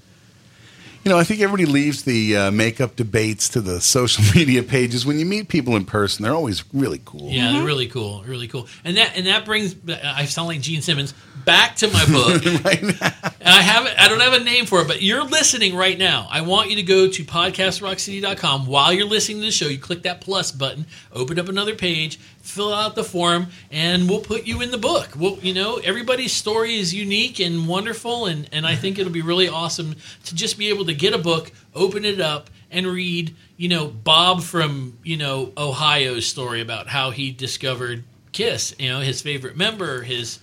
You 1.04 1.10
know, 1.10 1.18
I 1.18 1.24
think 1.24 1.40
everybody 1.40 1.66
leaves 1.66 2.04
the 2.04 2.36
uh, 2.36 2.50
makeup 2.52 2.94
debates 2.94 3.48
to 3.50 3.60
the 3.60 3.80
social 3.82 4.24
media 4.34 4.62
pages. 4.62 5.04
When 5.04 5.18
you 5.18 5.26
meet 5.26 5.48
people 5.48 5.74
in 5.74 5.84
person, 5.84 6.22
they're 6.22 6.32
always 6.32 6.64
really 6.72 7.02
cool. 7.04 7.28
Yeah, 7.28 7.52
they're 7.52 7.64
really 7.64 7.88
cool, 7.88 8.22
really 8.22 8.48
cool, 8.48 8.66
and 8.82 8.96
that 8.96 9.14
and 9.14 9.26
that 9.26 9.44
brings 9.44 9.76
I 10.02 10.24
sound 10.24 10.48
like 10.48 10.62
Gene 10.62 10.80
Simmons 10.80 11.12
back 11.44 11.76
to 11.76 11.88
my 11.88 12.04
book. 12.06 12.42
And 13.44 13.52
I 13.52 13.60
have 13.62 13.92
I 13.98 14.08
don't 14.08 14.20
have 14.20 14.40
a 14.40 14.44
name 14.44 14.66
for 14.66 14.82
it, 14.82 14.86
but 14.86 15.02
you're 15.02 15.24
listening 15.24 15.74
right 15.74 15.98
now. 15.98 16.28
I 16.30 16.42
want 16.42 16.70
you 16.70 16.76
to 16.76 16.82
go 16.84 17.08
to 17.08 17.24
podcastrockcity.com 17.24 18.66
while 18.66 18.92
you're 18.92 19.06
listening 19.06 19.38
to 19.38 19.46
the 19.46 19.50
show. 19.50 19.66
You 19.66 19.78
click 19.78 20.02
that 20.02 20.20
plus 20.20 20.52
button, 20.52 20.86
open 21.12 21.40
up 21.40 21.48
another 21.48 21.74
page, 21.74 22.18
fill 22.40 22.72
out 22.72 22.94
the 22.94 23.02
form, 23.02 23.48
and 23.72 24.08
we'll 24.08 24.20
put 24.20 24.46
you 24.46 24.60
in 24.60 24.70
the 24.70 24.78
book. 24.78 25.10
Well, 25.18 25.38
you 25.42 25.54
know, 25.54 25.78
everybody's 25.78 26.32
story 26.32 26.76
is 26.76 26.94
unique 26.94 27.40
and 27.40 27.66
wonderful, 27.66 28.26
and 28.26 28.48
and 28.52 28.64
I 28.64 28.76
think 28.76 28.98
it'll 28.98 29.12
be 29.12 29.22
really 29.22 29.48
awesome 29.48 29.96
to 30.24 30.34
just 30.36 30.56
be 30.56 30.68
able 30.68 30.84
to 30.84 30.94
get 30.94 31.12
a 31.12 31.18
book, 31.18 31.50
open 31.74 32.04
it 32.04 32.20
up, 32.20 32.48
and 32.70 32.86
read. 32.86 33.34
You 33.56 33.68
know, 33.70 33.88
Bob 33.88 34.42
from 34.42 34.98
you 35.02 35.16
know 35.16 35.52
Ohio's 35.58 36.26
story 36.26 36.60
about 36.60 36.86
how 36.86 37.10
he 37.10 37.32
discovered 37.32 38.04
Kiss. 38.30 38.74
You 38.78 38.90
know, 38.90 39.00
his 39.00 39.20
favorite 39.20 39.56
member, 39.56 40.02
his 40.02 40.38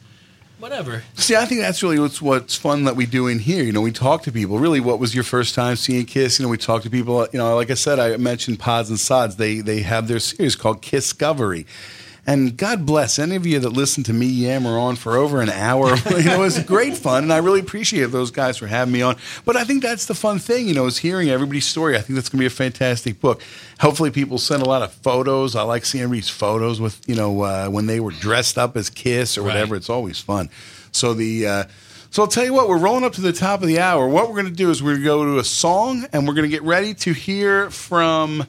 whatever. 0.59 1.03
See, 1.15 1.35
I 1.35 1.45
think 1.45 1.61
that's 1.61 1.81
really 1.81 1.99
what's 1.99 2.21
what's 2.21 2.55
fun 2.55 2.83
that 2.83 2.95
we 2.95 3.05
do 3.05 3.27
in 3.27 3.39
here. 3.39 3.63
You 3.63 3.71
know, 3.71 3.81
we 3.81 3.91
talk 3.91 4.23
to 4.23 4.31
people. 4.31 4.59
Really, 4.59 4.79
what 4.79 4.99
was 4.99 5.15
your 5.15 5.23
first 5.23 5.55
time 5.55 5.75
seeing 5.75 6.05
Kiss? 6.05 6.39
You 6.39 6.45
know, 6.45 6.49
we 6.49 6.57
talk 6.57 6.83
to 6.83 6.89
people. 6.89 7.27
You 7.33 7.39
know, 7.39 7.55
like 7.55 7.71
I 7.71 7.75
said, 7.75 7.99
I 7.99 8.17
mentioned 8.17 8.59
Pods 8.59 8.89
and 8.89 8.99
Sods. 8.99 9.37
They 9.37 9.61
they 9.61 9.81
have 9.81 10.07
their 10.07 10.19
series 10.19 10.55
called 10.55 10.81
Kiss 10.81 11.13
Kisscovery. 11.13 11.65
And 12.29 12.55
God 12.55 12.85
bless 12.85 13.17
any 13.17 13.35
of 13.35 13.47
you 13.47 13.59
that 13.59 13.71
listen 13.71 14.03
to 14.03 14.13
me 14.13 14.27
yammer 14.27 14.77
on 14.77 14.97
for 14.97 15.17
over 15.17 15.41
an 15.41 15.49
hour. 15.49 15.95
you 16.11 16.25
know, 16.25 16.43
it's 16.43 16.61
great 16.61 16.95
fun, 16.95 17.23
and 17.23 17.33
I 17.33 17.37
really 17.37 17.59
appreciate 17.59 18.05
those 18.11 18.29
guys 18.29 18.55
for 18.55 18.67
having 18.67 18.91
me 18.91 19.01
on. 19.01 19.15
But 19.45 19.55
I 19.55 19.63
think 19.63 19.81
that's 19.81 20.05
the 20.05 20.13
fun 20.13 20.37
thing, 20.37 20.67
you 20.67 20.75
know, 20.75 20.85
is 20.85 20.99
hearing 20.99 21.29
everybody's 21.29 21.65
story. 21.65 21.95
I 21.95 22.01
think 22.01 22.13
that's 22.13 22.29
going 22.29 22.37
to 22.37 22.43
be 22.43 22.45
a 22.45 22.51
fantastic 22.51 23.19
book. 23.19 23.41
Hopefully, 23.79 24.11
people 24.11 24.37
send 24.37 24.61
a 24.61 24.65
lot 24.65 24.83
of 24.83 24.93
photos. 24.93 25.55
I 25.55 25.63
like 25.63 25.85
seeing 25.85 26.03
everybody's 26.03 26.29
photos 26.29 26.79
with, 26.79 27.01
you 27.09 27.15
know, 27.15 27.41
uh, 27.41 27.67
when 27.67 27.87
they 27.87 27.99
were 27.99 28.11
dressed 28.11 28.59
up 28.59 28.77
as 28.77 28.91
Kiss 28.91 29.35
or 29.35 29.41
whatever. 29.41 29.75
It's 29.75 29.89
always 29.89 30.19
fun. 30.19 30.51
So 30.91 31.15
the 31.15 31.47
uh, 31.47 31.63
so 32.11 32.21
I'll 32.21 32.27
tell 32.27 32.45
you 32.45 32.53
what, 32.53 32.69
we're 32.69 32.77
rolling 32.77 33.05
up 33.05 33.13
to 33.13 33.21
the 33.21 33.33
top 33.33 33.63
of 33.63 33.67
the 33.67 33.79
hour. 33.79 34.07
What 34.07 34.27
we're 34.27 34.35
going 34.35 34.45
to 34.45 34.51
do 34.51 34.69
is 34.69 34.83
we're 34.83 34.91
going 34.91 35.01
to 35.01 35.03
go 35.03 35.25
to 35.25 35.39
a 35.39 35.43
song, 35.43 36.05
and 36.13 36.27
we're 36.27 36.35
going 36.35 36.47
to 36.47 36.55
get 36.55 36.61
ready 36.61 36.93
to 36.93 37.11
hear 37.11 37.71
from 37.71 38.45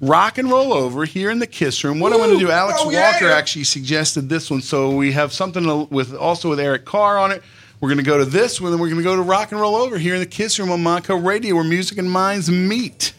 Rock 0.00 0.38
and 0.38 0.50
Roll 0.50 0.72
Over 0.72 1.04
here 1.04 1.30
in 1.30 1.38
the 1.38 1.46
Kiss 1.46 1.82
Room. 1.84 2.00
What 2.00 2.12
I'm 2.12 2.18
going 2.18 2.32
to 2.38 2.38
do, 2.38 2.50
Alex 2.50 2.80
Oh, 2.82 2.90
yeah. 2.90 3.12
Walker 3.12 3.30
actually 3.30 3.64
suggested 3.64 4.28
this 4.28 4.50
one, 4.50 4.60
so 4.60 4.90
we 4.94 5.12
have 5.12 5.32
something 5.32 5.88
with 5.88 6.14
also 6.14 6.50
with 6.50 6.60
Eric 6.60 6.84
Carr 6.84 7.18
on 7.18 7.30
it. 7.32 7.42
We're 7.80 7.88
going 7.88 7.98
to 7.98 8.04
go 8.04 8.18
to 8.18 8.24
this 8.24 8.60
one, 8.60 8.72
and 8.72 8.80
we're 8.80 8.88
going 8.88 8.98
to 8.98 9.04
go 9.04 9.16
to 9.16 9.22
Rock 9.22 9.52
and 9.52 9.60
Roll 9.60 9.76
Over 9.76 9.98
here 9.98 10.14
in 10.14 10.20
the 10.20 10.26
Kiss 10.26 10.58
Room 10.58 10.70
on 10.70 10.82
Montco 10.82 11.24
Radio, 11.24 11.54
where 11.54 11.64
music 11.64 11.98
and 11.98 12.10
minds 12.10 12.50
meet. 12.50 13.12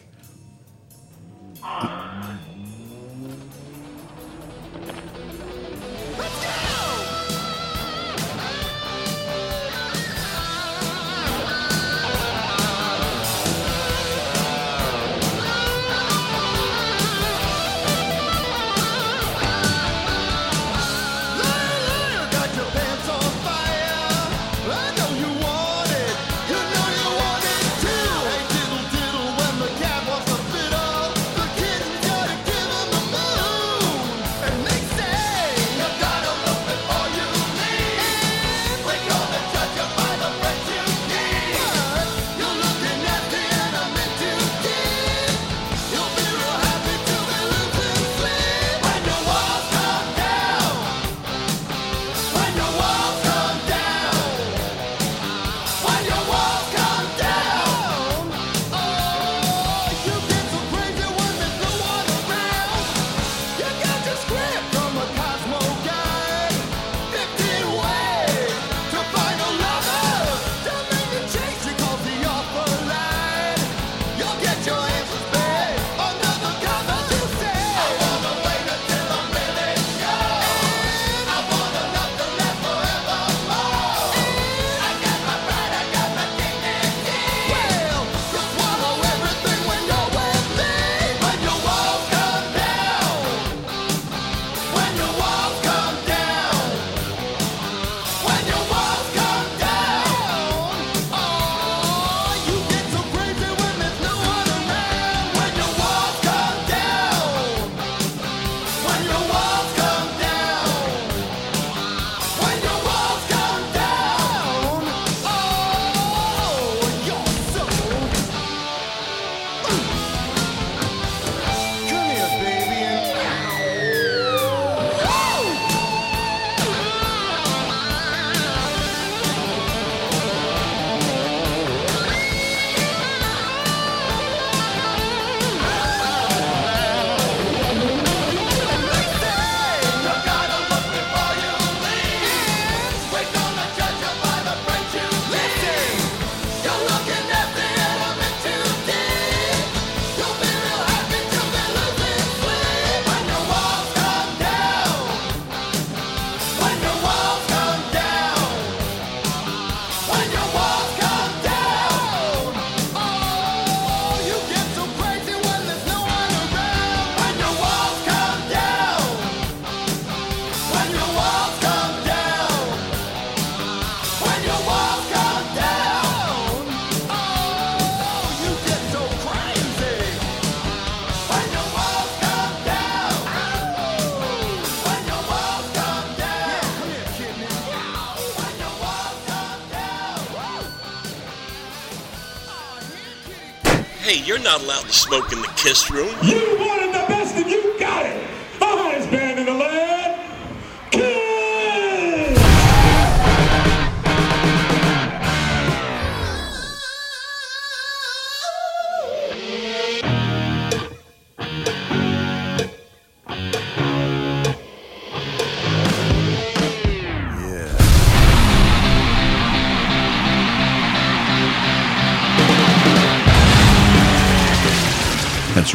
Not 194.45 194.61
allowed 194.61 194.81
to 194.81 194.93
smoke 194.93 195.33
in 195.33 195.41
the 195.41 195.47
kiss 195.57 195.89
room. 195.89 196.13
You 196.21 196.44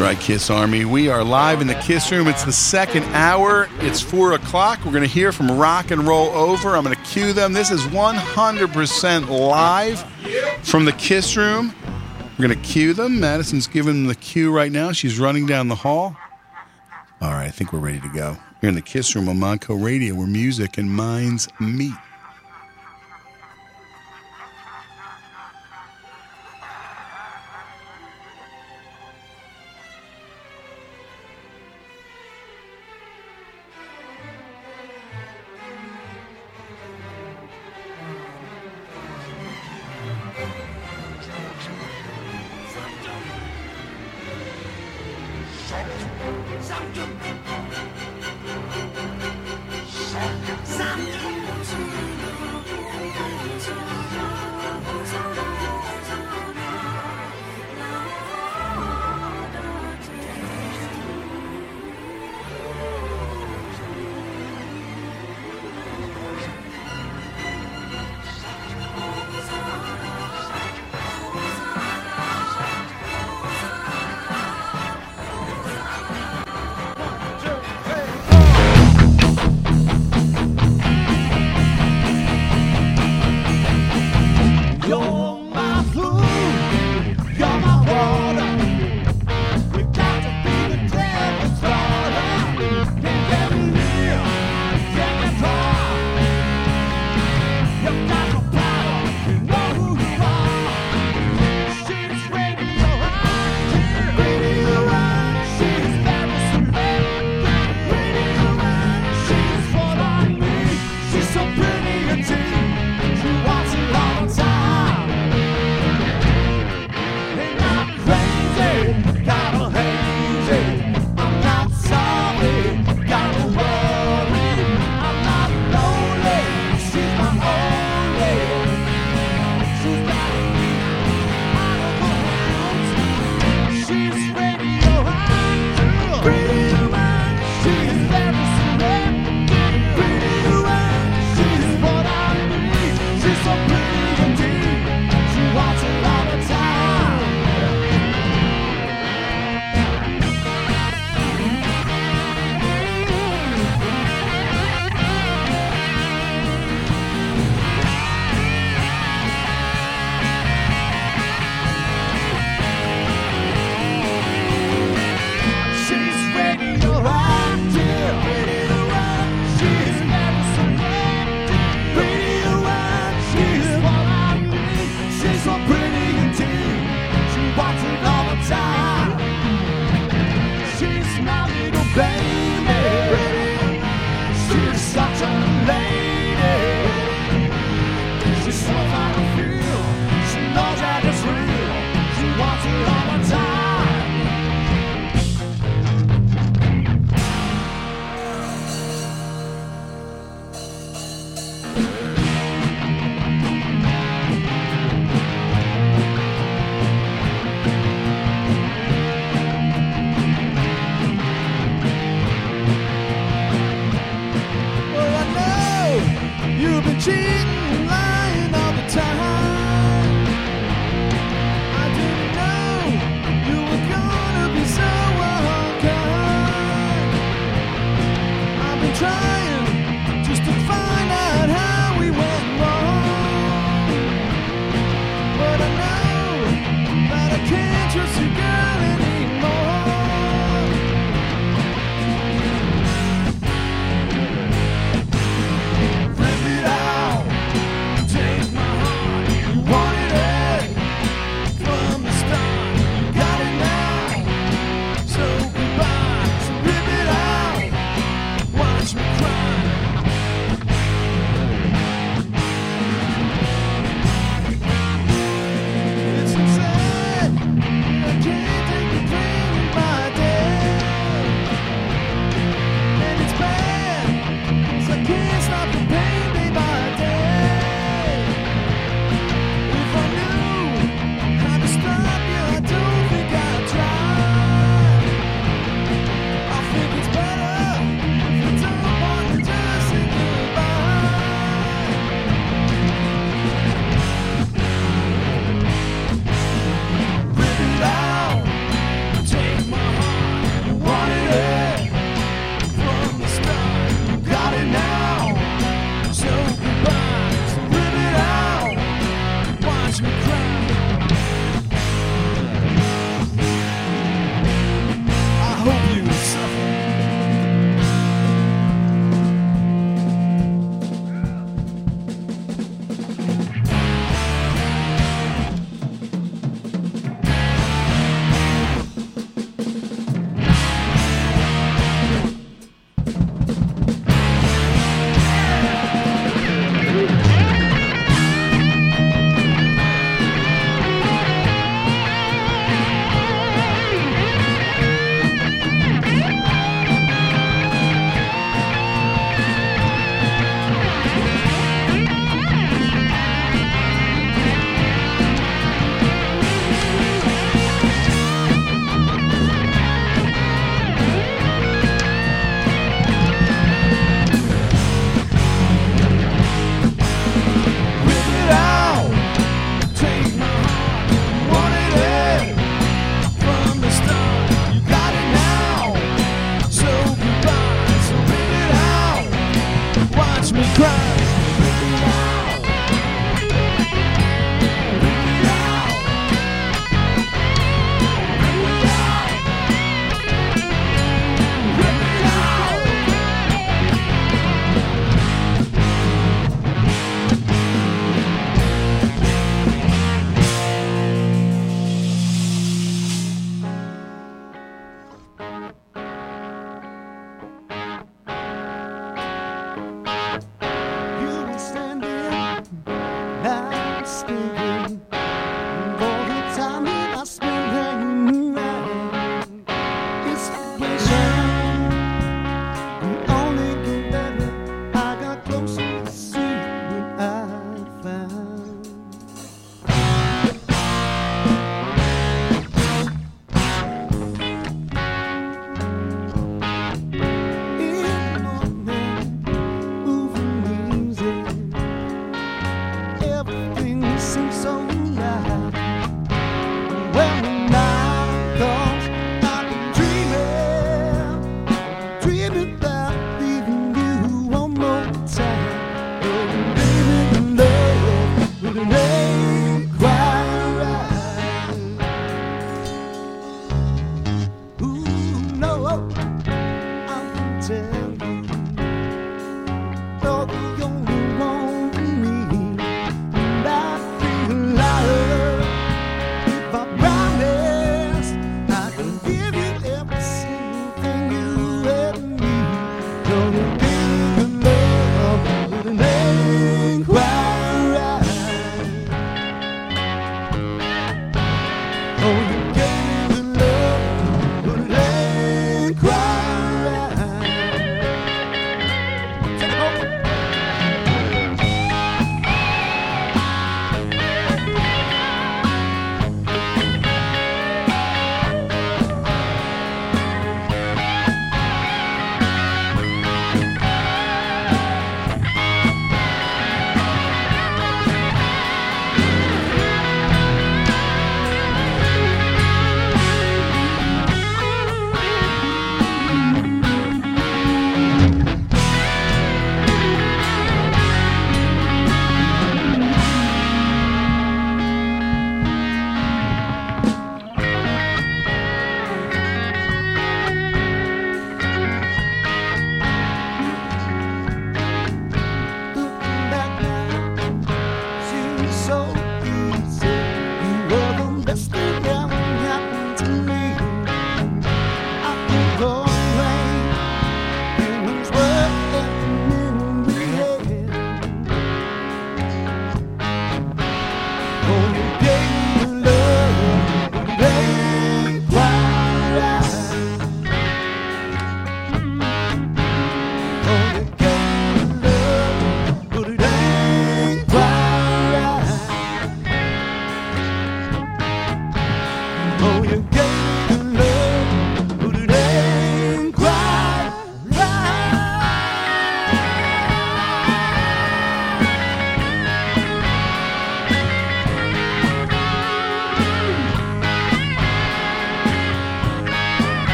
right, 0.00 0.20
Kiss 0.20 0.50
Army. 0.50 0.86
We 0.86 1.08
are 1.08 1.22
live 1.22 1.60
in 1.60 1.66
the 1.66 1.74
Kiss 1.74 2.10
Room. 2.10 2.26
It's 2.26 2.44
the 2.44 2.52
second 2.52 3.02
hour. 3.06 3.68
It's 3.80 4.00
four 4.00 4.32
o'clock. 4.32 4.78
We're 4.84 4.92
going 4.92 5.02
to 5.02 5.08
hear 5.08 5.30
from 5.30 5.50
Rock 5.50 5.90
and 5.90 6.06
Roll 6.06 6.28
Over. 6.28 6.74
I'm 6.74 6.84
going 6.84 6.96
to 6.96 7.02
cue 7.02 7.34
them. 7.34 7.52
This 7.52 7.70
is 7.70 7.82
100% 7.82 9.28
live 9.28 10.00
from 10.64 10.86
the 10.86 10.92
Kiss 10.92 11.36
Room. 11.36 11.74
We're 12.38 12.46
going 12.46 12.58
to 12.58 12.66
cue 12.66 12.94
them. 12.94 13.20
Madison's 13.20 13.66
giving 13.66 13.92
them 13.94 14.06
the 14.06 14.14
cue 14.14 14.50
right 14.50 14.72
now. 14.72 14.92
She's 14.92 15.18
running 15.18 15.44
down 15.44 15.68
the 15.68 15.74
hall. 15.74 16.16
All 17.20 17.32
right, 17.32 17.46
I 17.46 17.50
think 17.50 17.72
we're 17.72 17.80
ready 17.80 18.00
to 18.00 18.08
go. 18.08 18.38
You're 18.62 18.70
in 18.70 18.76
the 18.76 18.82
Kiss 18.82 19.14
Room 19.14 19.28
on 19.28 19.36
Montco 19.36 19.82
Radio, 19.82 20.14
where 20.14 20.26
music 20.26 20.78
and 20.78 20.90
minds 20.90 21.46
meet. 21.58 21.92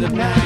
Dead 0.00 0.14
night. 0.14 0.39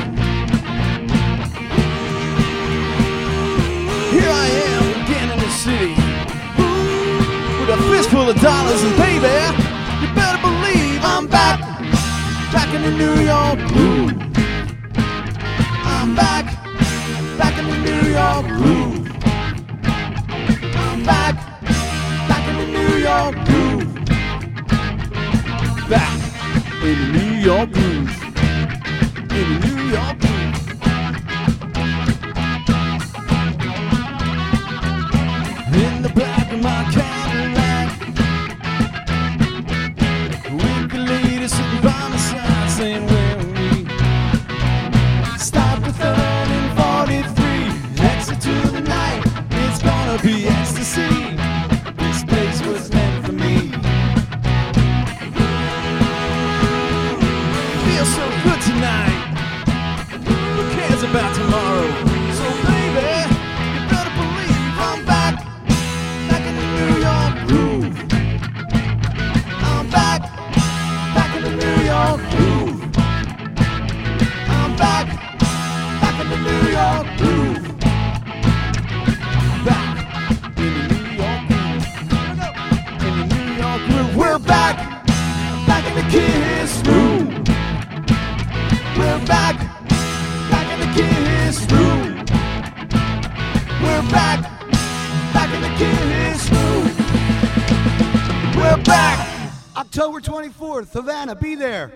October 100.05 100.20
24th, 100.20 100.93
Havana, 100.93 101.35
be 101.35 101.55
there. 101.55 101.90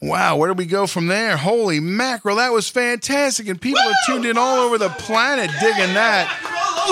Wow, 0.00 0.36
where 0.36 0.48
do 0.48 0.54
we 0.54 0.66
go 0.66 0.88
from 0.88 1.06
there? 1.06 1.36
Holy 1.36 1.78
mackerel, 1.78 2.36
that 2.36 2.50
was 2.50 2.68
fantastic. 2.68 3.46
And 3.46 3.60
people 3.60 3.80
are 3.80 3.94
tuned 4.04 4.26
in 4.26 4.36
all 4.36 4.58
over 4.58 4.78
the 4.78 4.88
planet 4.88 5.48
digging 5.60 5.94
that. 5.94 6.26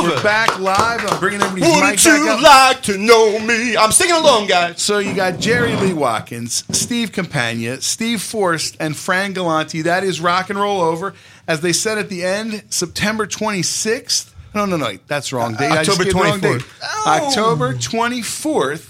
We're 0.00 0.22
back 0.22 0.60
live. 0.60 1.04
I'm 1.10 1.18
bringing 1.18 1.42
everybody's 1.42 1.74
mic 1.74 1.82
Wouldn't 1.82 2.04
back 2.04 2.18
you 2.20 2.30
up. 2.30 2.42
like 2.76 2.82
to 2.84 2.98
know 2.98 3.40
me? 3.40 3.76
I'm 3.76 3.90
singing 3.90 4.14
along, 4.14 4.46
guys. 4.46 4.80
So 4.80 4.98
you 4.98 5.12
got 5.12 5.40
Jerry 5.40 5.74
Lee 5.74 5.92
Watkins, 5.92 6.62
Steve 6.70 7.10
Campagna, 7.10 7.80
Steve 7.80 8.22
Forrest, 8.22 8.76
and 8.78 8.96
Fran 8.96 9.32
Galante. 9.32 9.82
That 9.82 10.04
is 10.04 10.20
rock 10.20 10.50
and 10.50 10.58
roll 10.60 10.80
over. 10.80 11.14
As 11.48 11.62
they 11.62 11.72
said 11.72 11.98
at 11.98 12.08
the 12.10 12.22
end, 12.22 12.62
September 12.70 13.26
26th. 13.26 14.34
No, 14.54 14.66
no, 14.66 14.76
no, 14.76 14.96
that's 15.06 15.32
wrong 15.32 15.54
date. 15.54 15.70
October 15.70 16.04
wrong 16.10 16.40
24th. 16.40 16.58
date. 16.58 16.66
Oh. 16.82 17.04
October 17.06 17.74
24th. 17.74 18.88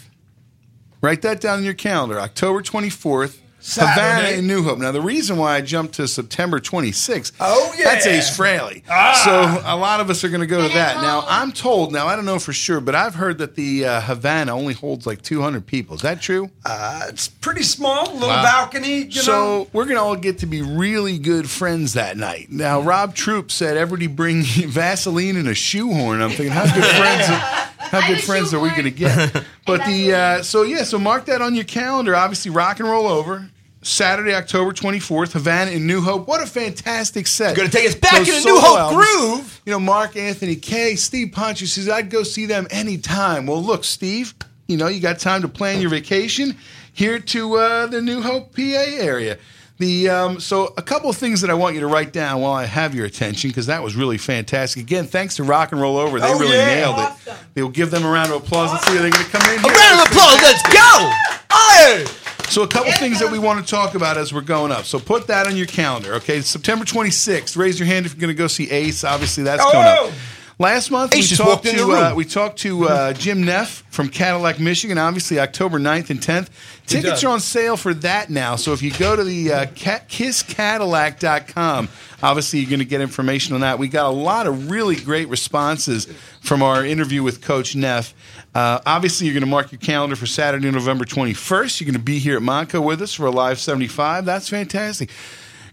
Write 1.03 1.23
that 1.23 1.41
down 1.41 1.59
in 1.61 1.65
your 1.65 1.74
calendar. 1.74 2.19
October 2.20 2.62
24th. 2.62 3.39
Havana 3.39 3.41
Saturday. 3.61 4.39
in 4.39 4.47
New 4.47 4.62
Hope. 4.62 4.78
Now, 4.78 4.93
the 4.93 5.01
reason 5.01 5.37
why 5.37 5.55
I 5.57 5.61
jumped 5.61 5.95
to 5.97 6.09
September 6.09 6.61
26th, 6.61 7.32
Oh, 7.41 7.74
yeah. 7.78 7.85
that's 7.85 8.07
Ace 8.07 8.37
Frehley. 8.37 8.82
Ah. 8.91 9.20
So 9.24 9.62
a 9.69 9.77
lot 9.77 10.01
of 10.01 10.11
us 10.11 10.24
are 10.24 10.28
going 10.28 10.41
to 10.41 10.47
go 10.47 10.66
to 10.66 10.74
that. 10.74 10.97
Now, 11.03 11.24
I'm 11.28 11.53
told, 11.53 11.93
now 11.93 12.07
I 12.07 12.16
don't 12.16 12.24
know 12.24 12.39
for 12.39 12.53
sure, 12.53 12.81
but 12.81 12.95
I've 12.95 13.15
heard 13.15 13.39
that 13.39 13.55
the 13.57 13.85
uh, 13.87 14.01
Havana 14.01 14.55
only 14.55 14.74
holds 14.74 15.07
like 15.07 15.23
200 15.23 15.66
people. 15.66 15.97
Is 15.97 16.03
that 16.03 16.20
true? 16.20 16.51
Uh, 16.65 17.03
it's 17.09 17.28
pretty 17.28 17.62
small, 17.62 18.12
little 18.12 18.28
Wow. 18.28 18.43
balcony. 18.43 19.05
You 19.05 19.11
so 19.23 19.32
know, 19.32 19.69
we're 19.73 19.85
gonna 19.87 20.03
all 20.03 20.16
get 20.16 20.39
to 20.39 20.47
be 20.47 20.62
really 20.62 21.19
good 21.19 21.49
friends 21.49 21.95
that 21.95 22.16
night. 22.16 22.49
Now, 22.51 22.81
Rob 22.81 23.15
Troop 23.15 23.51
said 23.51 23.77
everybody 23.77 24.07
bring 24.07 24.43
Vaseline 24.45 25.37
and 25.37 25.49
a 25.49 25.55
shoehorn. 25.55 26.20
I'm 26.23 26.31
thinking, 26.31 26.49
how 26.51 26.65
good 26.65 26.85
friends? 26.85 27.70
How 27.81 28.07
good 28.07 28.23
friends 28.23 28.52
are 28.55 28.61
we 28.61 28.70
gonna 28.70 28.90
get? 28.90 29.44
But 29.66 29.85
the 29.86 30.15
uh, 30.15 30.43
so 30.43 30.62
yeah, 30.62 30.85
so 30.85 30.98
mark 30.98 31.27
that 31.27 31.43
on 31.43 31.55
your 31.55 31.65
calendar. 31.65 32.15
Obviously, 32.16 32.51
rock 32.51 32.81
and 32.81 32.89
roll 32.89 33.07
over. 33.07 33.48
Saturday, 33.82 34.35
October 34.35 34.73
24th, 34.73 35.32
Havana 35.32 35.70
in 35.70 35.86
New 35.86 36.02
Hope. 36.02 36.28
What 36.28 36.43
a 36.43 36.47
fantastic 36.47 37.27
set. 37.27 37.57
Gonna 37.57 37.70
take 37.70 37.89
us 37.89 37.94
back 37.94 38.12
Those 38.12 38.28
in 38.28 38.35
the 38.43 38.51
New 38.51 38.61
Hope 38.61 38.78
albums. 38.78 39.07
groove. 39.07 39.61
You 39.65 39.73
know, 39.73 39.81
Mark 39.81 40.16
Anthony 40.16 40.57
Kay, 40.57 40.97
Steve 40.97 41.32
Poncho 41.32 41.65
says, 41.65 41.89
I'd 41.89 42.11
go 42.11 42.23
see 42.23 42.44
them 42.44 42.66
anytime. 42.70 43.47
Well, 43.47 43.62
look, 43.62 43.85
Steve, 43.85 44.35
you 44.66 44.77
know, 44.77 44.89
you 44.89 45.01
got 45.01 45.19
time 45.19 45.40
to 45.43 45.48
plan 45.48 45.81
your 45.81 45.89
vacation 45.89 46.57
here 46.93 47.19
to 47.20 47.55
uh, 47.57 47.86
the 47.86 48.02
New 48.02 48.20
Hope, 48.20 48.55
PA 48.55 48.61
area. 48.61 49.39
The 49.81 50.11
um, 50.11 50.40
so 50.40 50.74
a 50.77 50.82
couple 50.82 51.09
of 51.09 51.16
things 51.16 51.40
that 51.40 51.48
I 51.48 51.55
want 51.55 51.74
you 51.74 51.81
to 51.81 51.86
write 51.86 52.12
down 52.12 52.43
while 52.43 52.52
I 52.52 52.66
have 52.66 52.94
your 52.94 53.07
attention 53.07 53.48
because 53.48 53.65
that 53.66 53.82
was 53.82 53.97
really 53.97 54.19
fantastic. 54.19 54.82
Again, 54.82 55.07
thanks 55.07 55.36
to 55.36 55.43
Rock 55.43 55.73
and 55.73 55.81
Roll 55.81 55.97
Over, 55.97 56.20
they 56.20 56.27
Oh, 56.27 56.39
really 56.39 56.59
yeah. 56.59 56.66
nailed 56.66 56.98
it. 56.98 57.35
They'll 57.55 57.70
give 57.70 57.90
them 57.90 58.05
a 58.05 58.11
round 58.11 58.31
of 58.31 58.43
applause. 58.44 58.70
Let's 58.73 58.85
see 58.86 58.93
if 58.97 59.01
they're 59.01 59.11
going 59.11 59.24
to 59.24 59.31
come 59.31 59.40
in. 59.51 59.59
A 59.59 59.69
round 59.74 60.01
of 60.02 60.07
applause. 60.09 60.36
Let's 60.43 60.62
go. 60.65 61.11
Aye. 61.51 62.05
So 62.51 62.62
a 62.62 62.69
couple 62.69 62.93
things 62.93 63.20
that 63.20 63.31
we 63.32 63.39
want 63.39 63.65
to 63.65 63.70
talk 63.70 63.94
about 63.94 64.19
as 64.19 64.35
we're 64.35 64.43
going 64.43 64.70
up. 64.70 64.85
So 64.85 64.98
put 64.98 65.27
that 65.28 65.47
on 65.47 65.57
your 65.57 65.66
calendar, 65.66 66.12
okay? 66.16 66.43
September 66.43 66.85
26th. 66.85 67.57
Raise 67.57 67.78
your 67.81 67.86
hand 67.86 68.05
if 68.05 68.12
you're 68.12 68.20
going 68.20 68.35
to 68.35 68.39
go 68.39 68.48
see 68.48 68.70
Ace. 68.70 69.02
Obviously, 69.02 69.44
that's 69.44 69.62
coming 69.62 69.81
Oh! 69.98 70.09
up. 70.09 70.12
Last 70.61 70.91
month 70.91 71.15
we 71.15 71.23
talked 71.23 71.65
to 71.65 71.93
uh, 71.93 72.12
we 72.15 72.27
talked 72.27 72.59
to 72.59 72.87
uh, 72.87 73.15
Jim 73.15 73.45
Neff 73.45 73.82
from 73.89 74.11
Cadillac, 74.11 74.61
Michigan. 74.61 74.99
Obviously, 74.99 75.41
October 75.41 75.81
9th 75.81 76.11
and 76.11 76.20
10th. 76.20 76.51
Tickets 76.87 77.24
are 77.24 77.31
on 77.31 77.41
sale 77.41 77.78
for 77.78 77.95
that 77.95 78.28
now. 78.28 78.57
So 78.57 78.74
if 78.74 78.82
you 78.82 78.91
go 78.91 79.16
to 79.16 79.24
the 79.24 79.55
uh, 79.55 79.65
kisscadillac.com, 79.69 81.89
obviously 82.23 82.59
you're 82.59 82.69
going 82.69 82.81
to 82.81 82.85
get 82.85 83.01
information 83.01 83.55
on 83.55 83.62
that. 83.62 83.78
We 83.78 83.89
got 83.89 84.05
a 84.05 84.12
lot 84.15 84.47
of 84.47 84.70
really 84.70 84.97
great 84.97 85.31
responses 85.31 86.05
from 86.43 86.62
our 86.62 86.85
interview 86.85 87.23
with 87.23 87.41
Coach 87.41 87.74
Neff. 87.74 88.12
Uh, 88.55 88.81
obviously, 88.85 89.28
you're 89.28 89.35
going 89.35 89.41
to 89.41 89.47
mark 89.47 89.73
your 89.73 89.78
calendar 89.78 90.15
for 90.15 90.27
Saturday, 90.27 90.70
November 90.70 91.07
21st. 91.07 91.81
You're 91.81 91.87
going 91.87 91.95
to 91.95 92.01
be 92.01 92.19
here 92.19 92.37
at 92.37 92.43
Montco 92.43 92.85
with 92.85 93.01
us 93.01 93.15
for 93.15 93.24
Alive 93.24 93.59
75. 93.59 94.27
That's 94.27 94.51
fantastic. 94.51 95.09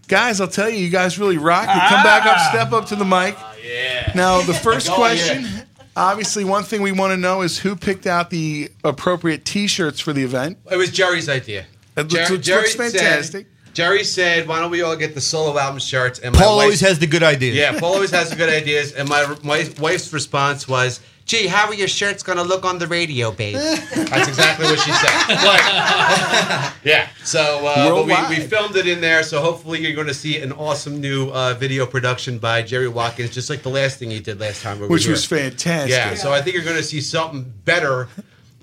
Guys, 0.08 0.40
I'll 0.40 0.48
tell 0.48 0.68
you, 0.70 0.78
you 0.78 0.88
guys 0.90 1.18
really 1.18 1.38
rock. 1.38 1.62
You 1.68 1.80
come 1.88 2.02
back 2.02 2.26
up, 2.26 2.36
ah. 2.38 2.48
step 2.50 2.72
up 2.72 2.86
to 2.86 2.96
the 2.96 3.04
mic. 3.04 3.36
Oh, 3.38 3.54
yeah. 3.62 4.10
Now, 4.14 4.40
the 4.40 4.54
first 4.64 4.90
question, 4.90 5.42
yeah. 5.44 5.64
obviously, 5.96 6.44
one 6.44 6.64
thing 6.64 6.80
we 6.82 6.92
want 6.92 7.12
to 7.12 7.16
know 7.18 7.42
is 7.42 7.58
who 7.58 7.76
picked 7.76 8.06
out 8.06 8.30
the 8.30 8.70
appropriate 8.84 9.44
T-shirts 9.44 10.00
for 10.00 10.12
the 10.14 10.24
event. 10.24 10.58
It 10.70 10.76
was 10.76 10.90
Jerry's 10.90 11.28
idea. 11.28 11.66
It 11.96 12.10
looks- 12.10 12.14
Jerry, 12.14 12.30
looks 12.30 12.46
Jerry 12.46 12.68
fantastic. 12.90 13.46
Said, 13.46 13.74
Jerry 13.74 14.02
said, 14.02 14.48
"Why 14.48 14.58
don't 14.58 14.70
we 14.72 14.82
all 14.82 14.96
get 14.96 15.14
the 15.14 15.20
solo 15.20 15.56
album 15.56 15.78
shirts?" 15.78 16.18
And 16.18 16.34
my 16.34 16.40
Paul 16.42 16.56
wife- 16.56 16.62
always 16.64 16.80
has 16.80 16.98
the 16.98 17.06
good 17.06 17.22
ideas. 17.22 17.54
Yeah, 17.54 17.78
Paul 17.78 17.94
always 17.94 18.10
has 18.10 18.30
the 18.30 18.34
good 18.36 18.48
ideas. 18.48 18.92
And 18.92 19.08
my 19.08 19.36
my 19.44 19.68
wife's 19.78 20.12
response 20.12 20.66
was, 20.66 20.98
"Gee, 21.28 21.46
how 21.46 21.68
are 21.68 21.74
your 21.74 21.86
shirts 21.88 22.22
gonna 22.24 22.42
look 22.42 22.64
on 22.64 22.78
the 22.78 22.86
radio, 22.88 23.30
babe?" 23.30 23.54
That's 23.54 24.26
exactly 24.28 24.66
what 24.66 24.78
she 24.80 24.90
said. 24.90 25.26
But, 25.28 26.74
yeah. 26.84 27.08
So 27.22 27.66
uh, 27.66 27.90
but 27.90 28.06
we, 28.06 28.36
we 28.38 28.46
filmed 28.46 28.74
it 28.76 28.86
in 28.88 29.00
there. 29.00 29.22
So 29.22 29.40
hopefully 29.40 29.80
you're 29.80 29.94
going 29.94 30.06
to 30.06 30.14
see 30.14 30.40
an 30.40 30.52
awesome 30.52 31.00
new 31.00 31.28
uh, 31.30 31.54
video 31.54 31.86
production 31.86 32.38
by 32.38 32.62
Jerry 32.62 32.88
Watkins, 32.88 33.30
just 33.30 33.50
like 33.50 33.62
the 33.62 33.68
last 33.70 33.98
thing 33.98 34.10
he 34.10 34.20
did 34.20 34.40
last 34.40 34.62
time. 34.62 34.80
we 34.80 34.86
Which 34.88 35.04
here. 35.04 35.12
was 35.12 35.24
fantastic. 35.24 35.90
Yeah. 35.90 36.14
So 36.14 36.32
I 36.32 36.40
think 36.40 36.54
you're 36.56 36.64
going 36.64 36.76
to 36.76 36.82
see 36.82 37.00
something 37.00 37.52
better. 37.64 38.08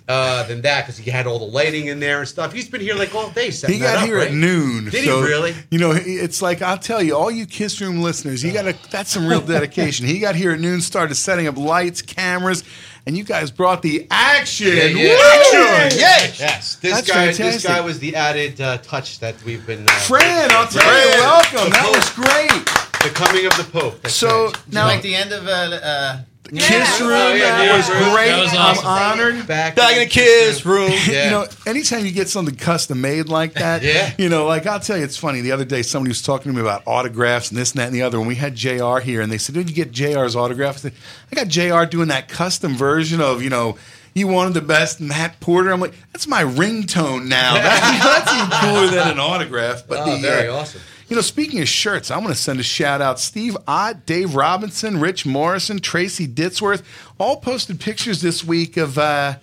Uh, 0.08 0.44
than 0.46 0.62
that 0.62 0.84
because 0.86 1.00
he 1.00 1.10
had 1.10 1.26
all 1.26 1.40
the 1.40 1.46
lighting 1.46 1.88
in 1.88 2.00
there 2.00 2.20
and 2.20 2.28
stuff. 2.28 2.54
He's 2.54 2.70
been 2.70 2.80
here 2.80 2.94
like 2.94 3.16
all 3.16 3.32
day 3.32 3.50
setting 3.50 3.78
He 3.78 3.82
that 3.82 3.96
got 3.96 4.04
up, 4.04 4.06
here 4.08 4.18
right? 4.18 4.28
at 4.28 4.34
noon. 4.36 4.86
Did 4.92 5.04
so, 5.04 5.22
he 5.24 5.28
really? 5.28 5.56
You 5.72 5.80
know, 5.80 5.94
it's 5.96 6.44
like 6.44 6.62
I'll 6.62 6.78
tell 6.78 7.02
you, 7.02 7.16
all 7.18 7.32
you 7.32 7.48
Kiss 7.48 7.82
Room 7.82 8.04
listeners, 8.04 8.44
you 8.44 8.54
got 8.54 8.64
to. 8.72 8.76
That's 8.92 9.10
some 9.10 9.26
real 9.26 9.42
dedication. 9.56 10.06
he 10.06 10.20
got 10.20 10.36
here 10.36 10.52
at 10.52 10.60
noon, 10.60 10.82
started 10.82 11.16
setting 11.16 11.48
up 11.48 11.58
lights, 11.58 12.04
cameras, 12.04 12.64
and 13.08 13.18
you 13.18 13.24
guys 13.24 13.50
brought 13.50 13.82
the 13.82 14.06
action. 14.12 14.68
Yeah, 14.68 14.84
yeah. 14.84 15.08
Woo! 15.10 15.98
Yes. 15.98 16.40
Yes. 16.40 16.76
This 16.76 16.94
That's 16.94 17.08
guy. 17.10 17.32
This 17.32 17.64
guy 17.66 17.82
was 17.82 17.98
the 17.98 18.16
added 18.16 18.62
uh, 18.62 18.78
touch 18.78 19.18
that 19.22 19.42
we've 19.44 19.66
been. 19.66 19.88
Uh, 19.90 19.92
Fran, 20.02 20.52
I'll 20.52 20.68
tell 20.68 20.84
Fran, 20.84 21.18
you, 21.18 21.24
welcome. 21.24 21.64
the 21.64 21.70
That 21.72 21.84
Pope. 21.84 21.96
was 21.96 22.10
great. 22.14 22.66
The 23.02 23.10
coming 23.16 23.48
of 23.48 23.58
the 23.58 23.64
Pope. 23.72 24.02
That's 24.04 24.14
So 24.14 24.46
right. 24.50 24.72
now, 24.72 24.86
like 24.86 25.02
the 25.02 25.16
end 25.16 25.32
of 25.32 25.48
uh, 25.48 25.50
uh, 25.84 26.18
Kiss 26.50 27.02
Room, 27.02 27.10
Oh, 27.12 27.34
yeah, 27.34 27.58
that 27.58 27.66
yeah, 27.66 27.78
was 27.78 27.88
great. 27.88 28.28
That 28.30 28.42
was 28.44 28.54
awesome. 28.54 28.86
I'm 28.88 29.20
honored. 29.20 29.48
Back, 29.48 29.76
Back 29.76 29.94
in 29.94 30.00
the 30.00 30.06
Kiss 30.06 30.66
Room. 30.66 30.92
You 31.08 31.14
know, 31.32 31.48
anytime 31.66 32.06
you 32.06 32.12
get 32.12 32.30
something 32.30 32.56
custom 32.56 33.02
made 33.02 33.28
like 33.30 33.54
that, 33.54 33.82
Yeah. 33.84 34.14
you 34.18 34.30
know, 34.30 34.46
like 34.46 34.66
I'll 34.68 34.80
tell 34.80 34.98
you, 34.98 35.04
it's 35.04 35.18
funny. 35.18 35.42
The 35.42 35.52
other 35.52 35.66
day, 35.66 35.82
somebody 35.82 36.10
was 36.10 36.22
talking 36.22 36.52
to 36.52 36.56
me 36.56 36.62
about 36.62 36.84
autographs 36.86 37.50
and 37.50 37.58
this 37.58 37.72
and 37.72 37.80
that 37.80 37.88
and 37.88 37.96
the 37.96 38.04
other. 38.04 38.20
When 38.20 38.28
we 38.28 38.36
had 38.36 38.56
JR 38.56 39.00
here, 39.00 39.22
and 39.22 39.32
they 39.32 39.38
said, 39.38 39.56
"Did 39.56 39.70
you 39.70 39.76
get 39.76 39.92
JR's 39.92 40.36
autograph?" 40.36 40.76
I 40.76 40.80
said, 40.80 40.94
"I 41.32 41.36
got 41.36 41.48
JR 41.48 41.86
doing 41.86 42.10
that 42.10 42.28
custom 42.30 42.76
version 42.76 43.22
of 43.22 43.42
you 43.42 43.50
know." 43.50 43.78
You 44.18 44.28
wanted 44.28 44.54
the 44.54 44.62
best 44.62 45.02
Matt 45.02 45.42
Porter. 45.42 45.72
I'm 45.74 45.82
like, 45.82 45.94
that's 46.14 46.26
my 46.26 46.42
ringtone 46.42 47.26
now. 47.28 47.56
That- 47.56 48.24
that's 48.26 48.34
even 48.34 48.50
cooler 48.74 48.88
than 48.88 49.12
an 49.12 49.20
autograph. 49.20 49.84
But 49.90 50.00
Oh, 50.08 50.16
the, 50.16 50.22
very 50.22 50.48
uh, 50.48 50.56
awesome. 50.56 50.80
You 51.08 51.16
know, 51.16 51.22
speaking 51.22 51.62
of 51.62 51.68
shirts, 51.68 52.10
I'm 52.10 52.22
going 52.22 52.34
to 52.34 52.40
send 52.40 52.60
a 52.60 52.64
shout 52.64 53.00
out. 53.00 53.20
Steve 53.20 53.56
Ott, 53.68 54.06
Dave 54.08 54.34
Robinson, 54.34 55.00
Rich 55.00 55.26
Morrison, 55.26 55.80
Tracy 55.80 56.28
Ditzworth, 56.28 56.84
all 57.20 57.38
posted 57.38 57.80
pictures 57.80 58.22
this 58.22 58.44
week 58.44 58.76
of, 58.76 58.98
uh, 58.98 59.36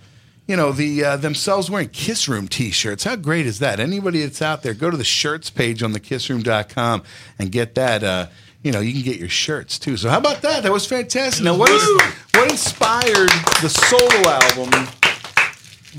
you 0.48 0.56
know, 0.56 0.72
the 0.72 1.04
uh, 1.04 1.16
themselves 1.16 1.70
wearing 1.70 1.88
Kiss 1.88 2.28
Room 2.28 2.48
T-shirts. 2.48 3.04
How 3.04 3.14
great 3.14 3.46
is 3.46 3.60
that? 3.60 3.78
Anybody 3.78 4.22
that's 4.22 4.42
out 4.42 4.64
there, 4.64 4.74
go 4.74 4.90
to 4.90 4.96
the 4.96 5.04
shirts 5.04 5.50
page 5.50 5.84
on 5.84 5.92
the 5.92 6.00
kissroom.com 6.00 7.04
and 7.38 7.52
get 7.52 7.76
that. 7.76 8.02
Uh, 8.02 8.26
you 8.62 8.72
know, 8.72 8.80
you 8.80 8.92
can 8.92 9.02
get 9.02 9.18
your 9.18 9.28
shirts 9.28 9.78
too. 9.78 9.96
So 9.96 10.08
how 10.08 10.18
about 10.18 10.42
that? 10.42 10.62
That 10.62 10.72
was 10.72 10.86
fantastic. 10.86 11.44
Now, 11.44 11.56
what 11.56 11.70
is 11.70 11.82
what 12.34 12.50
inspired 12.50 13.30
the 13.60 13.68
solo 13.68 14.28
album? 14.28 14.88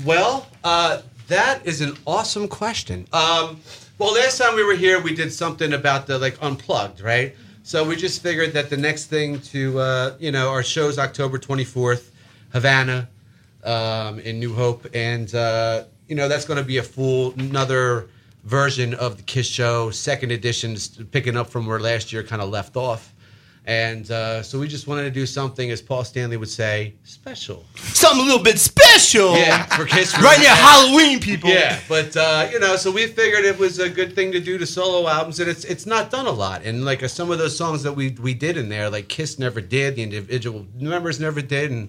Well, 0.04 0.46
uh, 0.62 1.02
that 1.28 1.66
is 1.66 1.80
an 1.80 1.96
awesome 2.06 2.48
question. 2.48 3.06
Um, 3.12 3.60
well, 3.98 4.14
last 4.14 4.38
time 4.38 4.56
we 4.56 4.64
were 4.64 4.74
here, 4.74 5.00
we 5.00 5.14
did 5.14 5.32
something 5.32 5.72
about 5.72 6.06
the 6.06 6.18
like 6.18 6.36
unplugged, 6.42 7.00
right? 7.00 7.34
So 7.62 7.86
we 7.86 7.96
just 7.96 8.22
figured 8.22 8.52
that 8.52 8.68
the 8.68 8.76
next 8.76 9.06
thing 9.06 9.40
to 9.40 9.78
uh, 9.78 10.14
you 10.18 10.32
know 10.32 10.50
our 10.50 10.62
show's 10.62 10.98
October 10.98 11.38
twenty 11.38 11.64
fourth, 11.64 12.12
Havana, 12.52 13.08
um, 13.62 14.18
in 14.20 14.38
New 14.38 14.52
Hope, 14.54 14.86
and 14.94 15.32
uh, 15.34 15.84
you 16.08 16.16
know 16.16 16.28
that's 16.28 16.44
going 16.44 16.58
to 16.58 16.64
be 16.64 16.78
a 16.78 16.82
full 16.82 17.32
another 17.38 18.08
version 18.42 18.94
of 18.94 19.16
the 19.16 19.22
Kiss 19.22 19.46
Show, 19.46 19.90
second 19.90 20.32
edition, 20.32 20.76
picking 21.10 21.36
up 21.36 21.48
from 21.48 21.66
where 21.66 21.80
last 21.80 22.12
year 22.12 22.22
kind 22.22 22.42
of 22.42 22.50
left 22.50 22.76
off. 22.76 23.13
And 23.66 24.10
uh, 24.10 24.42
so 24.42 24.60
we 24.60 24.68
just 24.68 24.86
wanted 24.86 25.04
to 25.04 25.10
do 25.10 25.24
something, 25.24 25.70
as 25.70 25.80
Paul 25.80 26.04
Stanley 26.04 26.36
would 26.36 26.50
say, 26.50 26.92
special. 27.04 27.64
Something 27.76 28.20
a 28.20 28.24
little 28.26 28.42
bit 28.44 28.58
special. 28.58 29.34
Yeah, 29.38 29.64
for 29.64 29.86
Kiss 29.86 30.14
Right 30.20 30.38
near 30.38 30.50
Halloween, 30.50 31.18
people. 31.18 31.48
Yeah, 31.48 31.80
but 31.88 32.14
uh, 32.14 32.46
you 32.52 32.60
know, 32.60 32.76
so 32.76 32.90
we 32.92 33.06
figured 33.06 33.46
it 33.46 33.58
was 33.58 33.78
a 33.78 33.88
good 33.88 34.14
thing 34.14 34.32
to 34.32 34.40
do 34.40 34.58
to 34.58 34.66
solo 34.66 35.08
albums, 35.08 35.40
and 35.40 35.48
it's 35.48 35.64
it's 35.64 35.86
not 35.86 36.10
done 36.10 36.26
a 36.26 36.30
lot. 36.30 36.62
And 36.64 36.84
like 36.84 37.02
uh, 37.02 37.08
some 37.08 37.30
of 37.30 37.38
those 37.38 37.56
songs 37.56 37.82
that 37.84 37.94
we 37.94 38.10
we 38.20 38.34
did 38.34 38.58
in 38.58 38.68
there, 38.68 38.90
like 38.90 39.08
Kiss 39.08 39.38
never 39.38 39.62
did, 39.62 39.96
the 39.96 40.02
individual 40.02 40.66
members 40.78 41.18
never 41.18 41.40
did, 41.40 41.70
and 41.70 41.88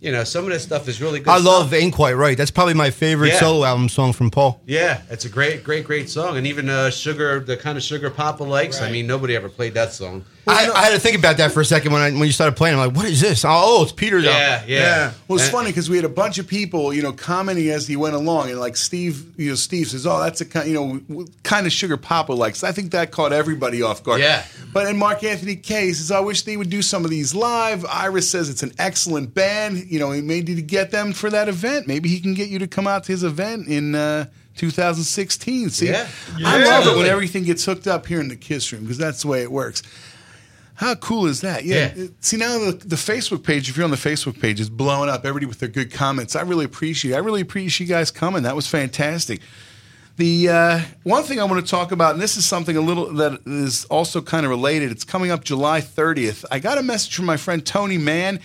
you 0.00 0.12
know, 0.12 0.22
some 0.22 0.44
of 0.44 0.50
this 0.50 0.64
stuff 0.64 0.86
is 0.86 1.00
really 1.00 1.20
good. 1.20 1.30
I 1.30 1.36
stuff. 1.38 1.46
love 1.46 1.72
Ain't 1.72 1.94
Quite 1.94 2.12
Right. 2.12 2.36
That's 2.36 2.50
probably 2.50 2.74
my 2.74 2.90
favorite 2.90 3.28
Yeah. 3.28 3.40
solo 3.40 3.64
album 3.64 3.88
song 3.88 4.12
from 4.12 4.30
Paul. 4.30 4.60
Yeah, 4.66 5.00
it's 5.08 5.24
a 5.24 5.30
great, 5.30 5.64
great, 5.64 5.86
great 5.86 6.10
song, 6.10 6.36
and 6.36 6.46
even 6.46 6.68
uh, 6.68 6.90
Sugar, 6.90 7.40
the 7.40 7.56
kind 7.56 7.78
of 7.78 7.82
Sugar 7.82 8.10
Papa 8.10 8.44
likes. 8.44 8.82
I 8.82 8.90
mean, 8.90 9.06
nobody 9.06 9.34
ever 9.34 9.48
played 9.48 9.72
that 9.72 9.94
song. 9.94 10.26
I, 10.48 10.70
I 10.70 10.82
had 10.84 10.92
to 10.92 11.00
think 11.00 11.18
about 11.18 11.38
that 11.38 11.50
for 11.50 11.60
a 11.60 11.64
second 11.64 11.92
when 11.92 12.00
I 12.00 12.10
when 12.12 12.22
you 12.26 12.32
started 12.32 12.56
playing. 12.56 12.78
I'm 12.78 12.86
like, 12.88 12.96
what 12.96 13.06
is 13.06 13.20
this? 13.20 13.44
Oh, 13.46 13.82
it's 13.82 13.90
Peter's 13.92 14.24
yeah. 14.24 15.12
Well, 15.26 15.36
it's 15.36 15.46
And- 15.46 15.52
funny 15.52 15.70
because 15.70 15.90
we 15.90 15.96
had 15.96 16.04
a 16.04 16.08
bunch 16.08 16.38
of 16.38 16.46
people, 16.46 16.92
you 16.94 17.02
know, 17.02 17.12
commenting 17.12 17.68
as 17.70 17.88
he 17.88 17.96
went 17.96 18.14
along, 18.14 18.50
and 18.50 18.60
like 18.60 18.76
Steve, 18.76 19.24
you 19.36 19.48
know, 19.50 19.54
Steve 19.56 19.88
says, 19.88 20.06
"Oh, 20.06 20.20
that's 20.20 20.40
a 20.40 20.44
kind, 20.44 20.68
you 20.68 20.74
know, 21.08 21.24
kind 21.42 21.66
of 21.66 21.72
sugar 21.72 21.96
Papa 21.96 22.32
likes." 22.32 22.62
I 22.62 22.70
think 22.70 22.92
that 22.92 23.10
caught 23.10 23.32
everybody 23.32 23.82
off 23.82 24.04
guard. 24.04 24.20
Yeah. 24.20 24.44
But 24.72 24.86
in 24.86 24.96
Mark 24.96 25.24
Anthony 25.24 25.56
K 25.56 25.92
says, 25.92 26.10
"I 26.12 26.20
wish 26.20 26.42
they 26.42 26.56
would 26.56 26.70
do 26.70 26.80
some 26.82 27.04
of 27.04 27.10
these 27.10 27.34
live." 27.34 27.84
Iris 27.86 28.30
says 28.30 28.48
it's 28.48 28.62
an 28.62 28.72
excellent 28.78 29.34
band. 29.34 29.86
You 29.90 29.98
know, 29.98 30.12
he 30.12 30.20
made 30.20 30.48
you 30.48 30.54
to 30.56 30.62
get 30.62 30.92
them 30.92 31.12
for 31.12 31.28
that 31.30 31.48
event. 31.48 31.88
Maybe 31.88 32.08
he 32.08 32.20
can 32.20 32.34
get 32.34 32.48
you 32.50 32.60
to 32.60 32.68
come 32.68 32.86
out 32.86 33.04
to 33.04 33.12
his 33.12 33.24
event 33.24 33.66
in. 33.66 33.94
Uh, 33.94 34.26
2016. 34.56 35.68
See, 35.70 35.88
Yeah. 35.88 36.06
I 36.44 36.64
love 36.64 36.86
it 36.86 36.96
when 36.96 37.06
everything 37.06 37.44
gets 37.44 37.64
hooked 37.66 37.86
up 37.86 38.06
here 38.06 38.20
in 38.20 38.28
the 38.28 38.36
Kiss 38.36 38.72
Room 38.72 38.82
because 38.82 38.96
that's 38.98 39.20
the 39.20 39.28
way 39.28 39.42
it 39.42 39.52
works. 39.52 39.82
How 40.76 40.94
cool 40.94 41.26
is 41.26 41.40
that? 41.40 41.64
Yeah. 41.64 41.92
Yeah. 41.96 42.06
See 42.20 42.36
now 42.36 42.58
the, 42.58 42.72
the 42.72 42.96
Facebook 42.96 43.42
page, 43.42 43.68
if 43.68 43.76
you're 43.76 43.84
on 43.84 43.90
the 43.90 43.96
Facebook 43.96 44.40
page, 44.40 44.60
is 44.60 44.68
blowing 44.70 45.08
up. 45.08 45.24
Everybody 45.24 45.46
with 45.46 45.58
their 45.58 45.70
good 45.70 45.90
comments. 45.90 46.36
I 46.36 46.42
really 46.42 46.66
appreciate. 46.66 47.14
I 47.14 47.18
really 47.18 47.40
appreciate 47.40 47.88
you 47.88 47.94
guys 47.94 48.10
coming. 48.10 48.42
That 48.42 48.54
was 48.54 48.66
fantastic. 48.66 49.40
The 50.16 50.48
uh, 50.48 50.80
one 51.02 51.24
thing 51.24 51.40
I 51.40 51.44
want 51.44 51.64
to 51.64 51.70
talk 51.70 51.92
about, 51.92 52.14
and 52.14 52.22
this 52.22 52.36
is 52.36 52.46
something 52.46 52.76
a 52.76 52.80
little 52.80 53.12
that 53.14 53.40
is 53.46 53.84
also 53.86 54.22
kind 54.22 54.46
of 54.46 54.50
related. 54.50 54.90
It's 54.90 55.04
coming 55.04 55.30
up 55.30 55.44
July 55.44 55.80
30th. 55.80 56.44
I 56.50 56.58
got 56.58 56.78
a 56.78 56.82
message 56.82 57.16
from 57.16 57.26
my 57.26 57.36
friend 57.36 57.64
Tony 57.64 57.98
Mann. 57.98 58.40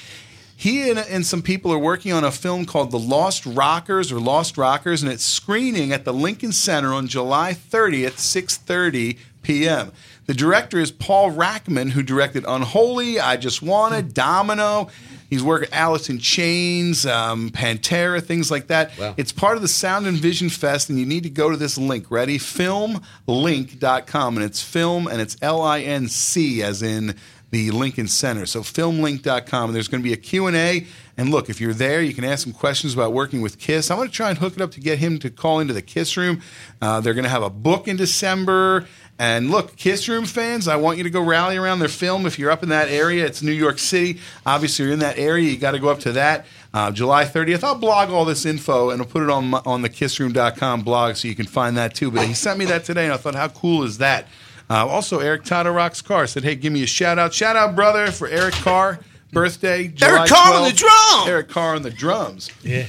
He 0.55 0.89
and, 0.89 0.99
and 0.99 1.25
some 1.25 1.41
people 1.41 1.71
are 1.73 1.79
working 1.79 2.13
on 2.13 2.23
a 2.23 2.31
film 2.31 2.65
called 2.65 2.91
The 2.91 2.99
Lost 2.99 3.45
Rockers 3.45 4.11
or 4.11 4.19
Lost 4.19 4.57
Rockers, 4.57 5.01
and 5.01 5.11
it's 5.11 5.23
screening 5.23 5.91
at 5.91 6.05
the 6.05 6.13
Lincoln 6.13 6.51
Center 6.51 6.93
on 6.93 7.07
July 7.07 7.53
30th, 7.53 8.17
6:30 8.17 9.17
p.m. 9.41 9.91
The 10.31 10.37
director 10.37 10.79
is 10.79 10.93
Paul 10.93 11.33
Rachman, 11.33 11.91
who 11.91 12.01
directed 12.01 12.45
Unholy, 12.47 13.19
I 13.19 13.35
Just 13.35 13.61
Wanted, 13.61 14.13
Domino. 14.13 14.87
He's 15.29 15.43
worked 15.43 15.65
at 15.65 15.73
Alice 15.73 16.09
in 16.09 16.19
Chains, 16.19 17.05
um, 17.05 17.49
Pantera, 17.49 18.23
things 18.23 18.49
like 18.49 18.67
that. 18.67 18.91
It's 19.17 19.33
part 19.33 19.57
of 19.57 19.61
the 19.61 19.67
Sound 19.67 20.07
and 20.07 20.15
Vision 20.15 20.47
Fest, 20.47 20.89
and 20.89 20.97
you 20.97 21.05
need 21.05 21.23
to 21.23 21.29
go 21.29 21.49
to 21.49 21.57
this 21.57 21.77
link. 21.77 22.09
Ready? 22.09 22.37
Filmlinc.com. 22.37 24.37
And 24.37 24.45
it's 24.45 24.63
film, 24.63 25.07
and 25.07 25.19
it's 25.19 25.35
L 25.41 25.61
I 25.61 25.81
N 25.81 26.07
C, 26.07 26.63
as 26.63 26.81
in 26.81 27.17
the 27.51 27.69
Lincoln 27.71 28.07
Center. 28.07 28.45
So 28.45 28.61
filmlinc.com. 28.61 29.69
And 29.69 29.75
there's 29.75 29.89
going 29.89 30.01
to 30.01 30.07
be 30.07 30.13
a 30.13 30.17
Q&A. 30.17 30.87
And 31.17 31.29
look, 31.29 31.49
if 31.49 31.59
you're 31.59 31.73
there, 31.73 32.01
you 32.01 32.13
can 32.13 32.23
ask 32.23 32.43
some 32.43 32.53
questions 32.53 32.93
about 32.93 33.11
working 33.11 33.41
with 33.41 33.59
Kiss. 33.59 33.91
I'm 33.91 33.97
going 33.97 34.07
to 34.07 34.13
try 34.13 34.29
and 34.29 34.37
hook 34.37 34.55
it 34.55 34.61
up 34.61 34.71
to 34.71 34.79
get 34.79 34.99
him 34.99 35.19
to 35.19 35.29
call 35.29 35.59
into 35.59 35.73
the 35.73 35.81
Kiss 35.81 36.15
Room. 36.15 36.41
Uh, 36.81 37.01
they're 37.01 37.13
going 37.13 37.25
to 37.25 37.29
have 37.29 37.43
a 37.43 37.49
book 37.49 37.87
in 37.87 37.97
December. 37.97 38.87
And 39.21 39.51
look, 39.51 39.75
Kiss 39.75 40.09
Room 40.09 40.25
fans, 40.25 40.67
I 40.67 40.77
want 40.77 40.97
you 40.97 41.03
to 41.03 41.11
go 41.11 41.21
rally 41.21 41.55
around 41.55 41.77
their 41.77 41.87
film. 41.87 42.25
If 42.25 42.39
you're 42.39 42.49
up 42.49 42.63
in 42.63 42.69
that 42.69 42.89
area, 42.89 43.23
it's 43.23 43.43
New 43.43 43.51
York 43.51 43.77
City. 43.77 44.19
Obviously, 44.47 44.85
you're 44.85 44.95
in 44.95 44.99
that 45.01 45.19
area. 45.19 45.47
You 45.47 45.57
got 45.57 45.71
to 45.73 45.79
go 45.79 45.89
up 45.89 45.99
to 45.99 46.13
that. 46.13 46.47
Uh, 46.73 46.89
July 46.89 47.25
30th. 47.25 47.63
I'll 47.63 47.77
blog 47.77 48.09
all 48.09 48.25
this 48.25 48.47
info 48.47 48.89
and 48.89 48.99
I'll 48.99 49.07
put 49.07 49.21
it 49.21 49.29
on 49.29 49.51
my, 49.51 49.61
on 49.63 49.83
the 49.83 49.91
kissroom.com 49.91 50.81
blog 50.81 51.17
so 51.17 51.27
you 51.27 51.35
can 51.35 51.45
find 51.45 51.77
that 51.77 51.93
too. 51.93 52.09
But 52.09 52.25
he 52.25 52.33
sent 52.33 52.57
me 52.57 52.65
that 52.65 52.83
today, 52.83 53.03
and 53.05 53.13
I 53.13 53.17
thought, 53.17 53.35
how 53.35 53.49
cool 53.49 53.83
is 53.83 53.99
that? 53.99 54.25
Uh, 54.71 54.87
also, 54.87 55.19
Eric 55.19 55.43
Tata 55.43 55.71
Rocks 55.71 56.01
Car 56.01 56.25
said, 56.25 56.43
hey, 56.43 56.55
give 56.55 56.73
me 56.73 56.81
a 56.81 56.87
shout 56.87 57.19
out. 57.19 57.31
Shout 57.31 57.55
out, 57.55 57.75
brother, 57.75 58.11
for 58.11 58.27
Eric 58.27 58.55
Carr. 58.55 59.01
Birthday, 59.31 59.87
July 59.89 60.17
Eric 60.17 60.29
Carr 60.29 60.53
on 60.55 60.63
the 60.67 60.75
drums! 60.75 61.27
Eric 61.29 61.47
Carr 61.47 61.75
on 61.75 61.83
the 61.83 61.91
drums. 61.91 62.49
Yeah. 62.63 62.87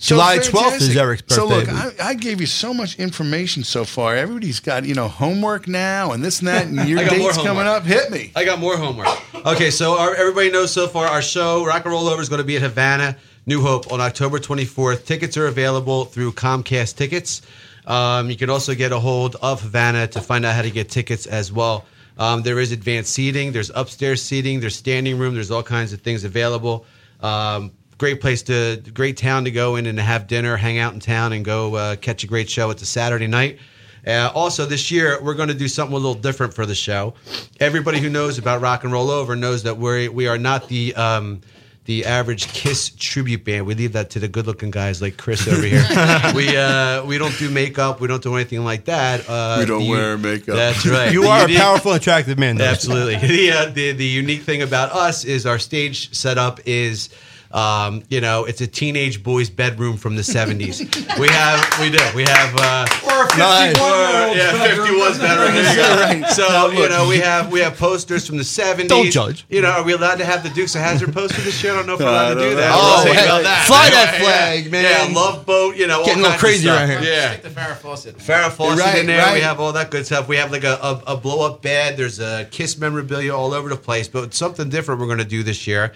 July 0.00 0.38
12th 0.38 0.48
is 0.48 0.52
fantastic. 0.52 0.96
Eric's 0.96 1.34
So 1.34 1.46
look, 1.46 1.68
I, 1.68 1.92
I 2.02 2.14
gave 2.14 2.40
you 2.40 2.46
so 2.46 2.72
much 2.72 2.98
information 2.98 3.64
so 3.64 3.84
far. 3.84 4.16
Everybody's 4.16 4.58
got 4.58 4.84
you 4.86 4.94
know 4.94 5.08
homework 5.08 5.68
now 5.68 6.12
and 6.12 6.24
this 6.24 6.38
and 6.38 6.48
that, 6.48 6.66
and 6.66 6.88
your 6.88 7.00
I 7.00 7.04
got 7.04 7.18
more 7.18 7.32
date's 7.32 7.42
coming 7.42 7.66
up. 7.66 7.84
Hit 7.84 8.10
me. 8.10 8.32
I 8.34 8.44
got 8.44 8.58
more 8.58 8.76
homework. 8.76 9.08
Okay, 9.46 9.70
so 9.70 9.98
our, 9.98 10.14
everybody 10.14 10.50
knows 10.50 10.72
so 10.72 10.88
far 10.88 11.06
our 11.06 11.22
show, 11.22 11.64
Rock 11.66 11.84
and 11.84 11.92
Roll 11.92 12.08
Over, 12.08 12.22
is 12.22 12.28
going 12.28 12.40
to 12.40 12.46
be 12.46 12.56
at 12.56 12.62
Havana, 12.62 13.16
New 13.46 13.60
Hope 13.60 13.92
on 13.92 14.00
October 14.00 14.38
24th. 14.38 15.04
Tickets 15.04 15.36
are 15.36 15.46
available 15.46 16.06
through 16.06 16.32
Comcast 16.32 16.96
Tickets. 16.96 17.42
Um, 17.86 18.30
you 18.30 18.36
can 18.36 18.50
also 18.50 18.74
get 18.74 18.92
a 18.92 18.98
hold 18.98 19.36
of 19.36 19.62
Havana 19.62 20.06
to 20.08 20.20
find 20.20 20.44
out 20.44 20.54
how 20.54 20.62
to 20.62 20.70
get 20.70 20.88
tickets 20.88 21.26
as 21.26 21.52
well. 21.52 21.84
Um, 22.18 22.42
there 22.42 22.60
is 22.60 22.72
advanced 22.72 23.12
seating, 23.12 23.52
there's 23.52 23.70
upstairs 23.74 24.22
seating, 24.22 24.60
there's 24.60 24.76
standing 24.76 25.18
room, 25.18 25.34
there's 25.34 25.50
all 25.50 25.62
kinds 25.62 25.92
of 25.92 26.02
things 26.02 26.24
available. 26.24 26.84
Um, 27.20 27.72
great 28.00 28.18
place 28.22 28.42
to, 28.44 28.82
great 28.94 29.18
town 29.18 29.44
to 29.44 29.50
go 29.50 29.76
in 29.76 29.84
and 29.84 30.00
have 30.00 30.26
dinner, 30.26 30.56
hang 30.56 30.78
out 30.78 30.94
in 30.94 31.00
town, 31.00 31.34
and 31.34 31.44
go 31.44 31.74
uh, 31.74 31.96
catch 31.96 32.24
a 32.24 32.26
great 32.26 32.48
show. 32.48 32.70
It's 32.70 32.80
a 32.80 32.86
Saturday 32.86 33.26
night. 33.26 33.58
Uh, 34.06 34.32
also, 34.34 34.64
this 34.64 34.90
year 34.90 35.22
we're 35.22 35.34
going 35.34 35.50
to 35.50 35.54
do 35.54 35.68
something 35.68 35.92
a 35.94 35.98
little 35.98 36.14
different 36.14 36.54
for 36.54 36.64
the 36.64 36.74
show. 36.74 37.12
Everybody 37.60 38.00
who 38.00 38.08
knows 38.08 38.38
about 38.38 38.62
Rock 38.62 38.84
and 38.84 38.92
Roll 38.92 39.10
Over 39.10 39.36
knows 39.36 39.64
that 39.64 39.76
we 39.76 40.08
we 40.08 40.26
are 40.28 40.38
not 40.38 40.68
the 40.68 40.94
um, 40.94 41.42
the 41.84 42.06
average 42.06 42.48
Kiss 42.48 42.88
tribute 42.98 43.44
band. 43.44 43.66
We 43.66 43.74
leave 43.74 43.92
that 43.92 44.08
to 44.10 44.18
the 44.18 44.28
good-looking 44.28 44.70
guys 44.70 45.02
like 45.02 45.18
Chris 45.18 45.46
over 45.46 45.60
here. 45.60 45.84
we 46.34 46.56
uh, 46.56 47.04
we 47.04 47.18
don't 47.18 47.36
do 47.38 47.50
makeup. 47.50 48.00
We 48.00 48.08
don't 48.08 48.22
do 48.22 48.34
anything 48.36 48.64
like 48.64 48.86
that. 48.86 49.28
Uh, 49.28 49.56
We 49.60 49.66
don't 49.66 49.82
the- 49.82 49.90
wear 49.90 50.16
makeup. 50.16 50.56
That's 50.56 50.86
right. 50.96 51.12
You 51.12 51.24
The 51.24 51.28
are 51.28 51.44
a 51.50 51.54
powerful, 51.54 51.92
attractive 51.92 52.38
man. 52.38 52.56
Though. 52.56 52.64
Absolutely. 52.64 53.16
the, 53.28 53.52
uh, 53.52 53.66
the 53.66 53.92
the 53.92 54.06
unique 54.06 54.44
thing 54.44 54.62
about 54.62 54.92
us 54.92 55.24
is 55.26 55.44
our 55.44 55.58
stage 55.58 56.14
setup 56.14 56.60
is. 56.64 57.10
Um, 57.52 58.02
you 58.08 58.20
know, 58.20 58.44
it's 58.44 58.60
a 58.60 58.66
teenage 58.66 59.22
boy's 59.22 59.50
bedroom 59.50 59.96
from 59.96 60.14
the 60.16 60.22
'70s. 60.22 60.80
we 61.18 61.28
have, 61.28 61.80
we 61.80 61.90
do, 61.90 61.98
we 62.14 62.22
have, 62.22 62.54
uh, 62.56 62.86
Or 63.04 63.24
a 63.24 63.28
51-year-old's 63.28 64.36
yeah, 64.36 64.52
51's 64.52 65.18
bedroom. 65.18 65.54
There 65.54 65.74
you. 66.16 66.22
Right. 66.22 66.32
So 66.32 66.46
Now, 66.48 66.68
you 66.68 66.88
know, 66.88 67.08
we 67.08 67.18
have 67.18 67.50
we 67.50 67.60
have 67.60 67.76
posters 67.76 68.26
from 68.26 68.36
the 68.36 68.44
'70s. 68.44 68.88
Don't 68.88 69.10
judge. 69.10 69.44
You 69.48 69.62
know, 69.62 69.70
are 69.70 69.82
we 69.82 69.92
allowed 69.94 70.16
to 70.18 70.24
have 70.24 70.42
the 70.42 70.50
Dukes 70.50 70.74
of 70.76 70.82
Hazzard 70.82 71.12
poster 71.12 71.40
this 71.42 71.60
year? 71.62 71.72
I 71.72 71.76
don't 71.76 71.86
know 71.86 71.94
if 71.94 72.00
we're 72.00 72.06
allowed 72.06 72.28
to 72.30 72.34
don't 72.36 72.44
do 72.44 72.50
know. 72.50 72.56
that. 72.56 72.70
Oh, 72.72 73.02
We'll 73.04 73.14
hey, 73.14 73.24
about 73.24 73.42
that. 73.42 73.66
fly 73.66 73.84
Yeah, 73.86 73.90
that 73.90 74.12
yeah. 74.14 74.20
flag, 74.20 74.70
man. 74.72 75.08
Yeah, 75.10 75.14
love 75.20 75.44
boat. 75.44 75.76
You 75.76 75.86
know, 75.88 75.98
all 76.00 76.04
Getting 76.04 76.20
a 76.20 76.22
little 76.24 76.38
crazy 76.38 76.68
right 76.68 76.88
here. 76.88 77.00
Yeah. 77.02 77.30
Stick 77.32 77.42
the 77.42 77.48
Farrah 77.50 77.76
Fawcett. 77.76 78.18
Farrah 78.18 78.50
Fawcett 78.52 78.78
Right, 78.78 78.98
in 78.98 79.06
there. 79.06 79.32
We 79.34 79.40
have 79.40 79.58
all 79.58 79.72
that 79.72 79.90
good 79.90 80.06
stuff. 80.06 80.28
We 80.28 80.36
have 80.36 80.52
like 80.52 80.64
a, 80.64 80.78
a, 80.82 81.14
a 81.14 81.16
blow 81.16 81.46
up 81.46 81.62
bed. 81.62 81.96
There's 81.96 82.20
a 82.20 82.46
Kiss 82.52 82.78
memorabilia 82.78 83.34
all 83.34 83.52
over 83.54 83.68
the 83.68 83.76
place. 83.76 84.06
But 84.06 84.34
something 84.34 84.68
different 84.68 85.00
we're 85.00 85.06
going 85.08 85.18
to 85.18 85.24
do 85.24 85.42
this 85.42 85.66
year. 85.66 85.92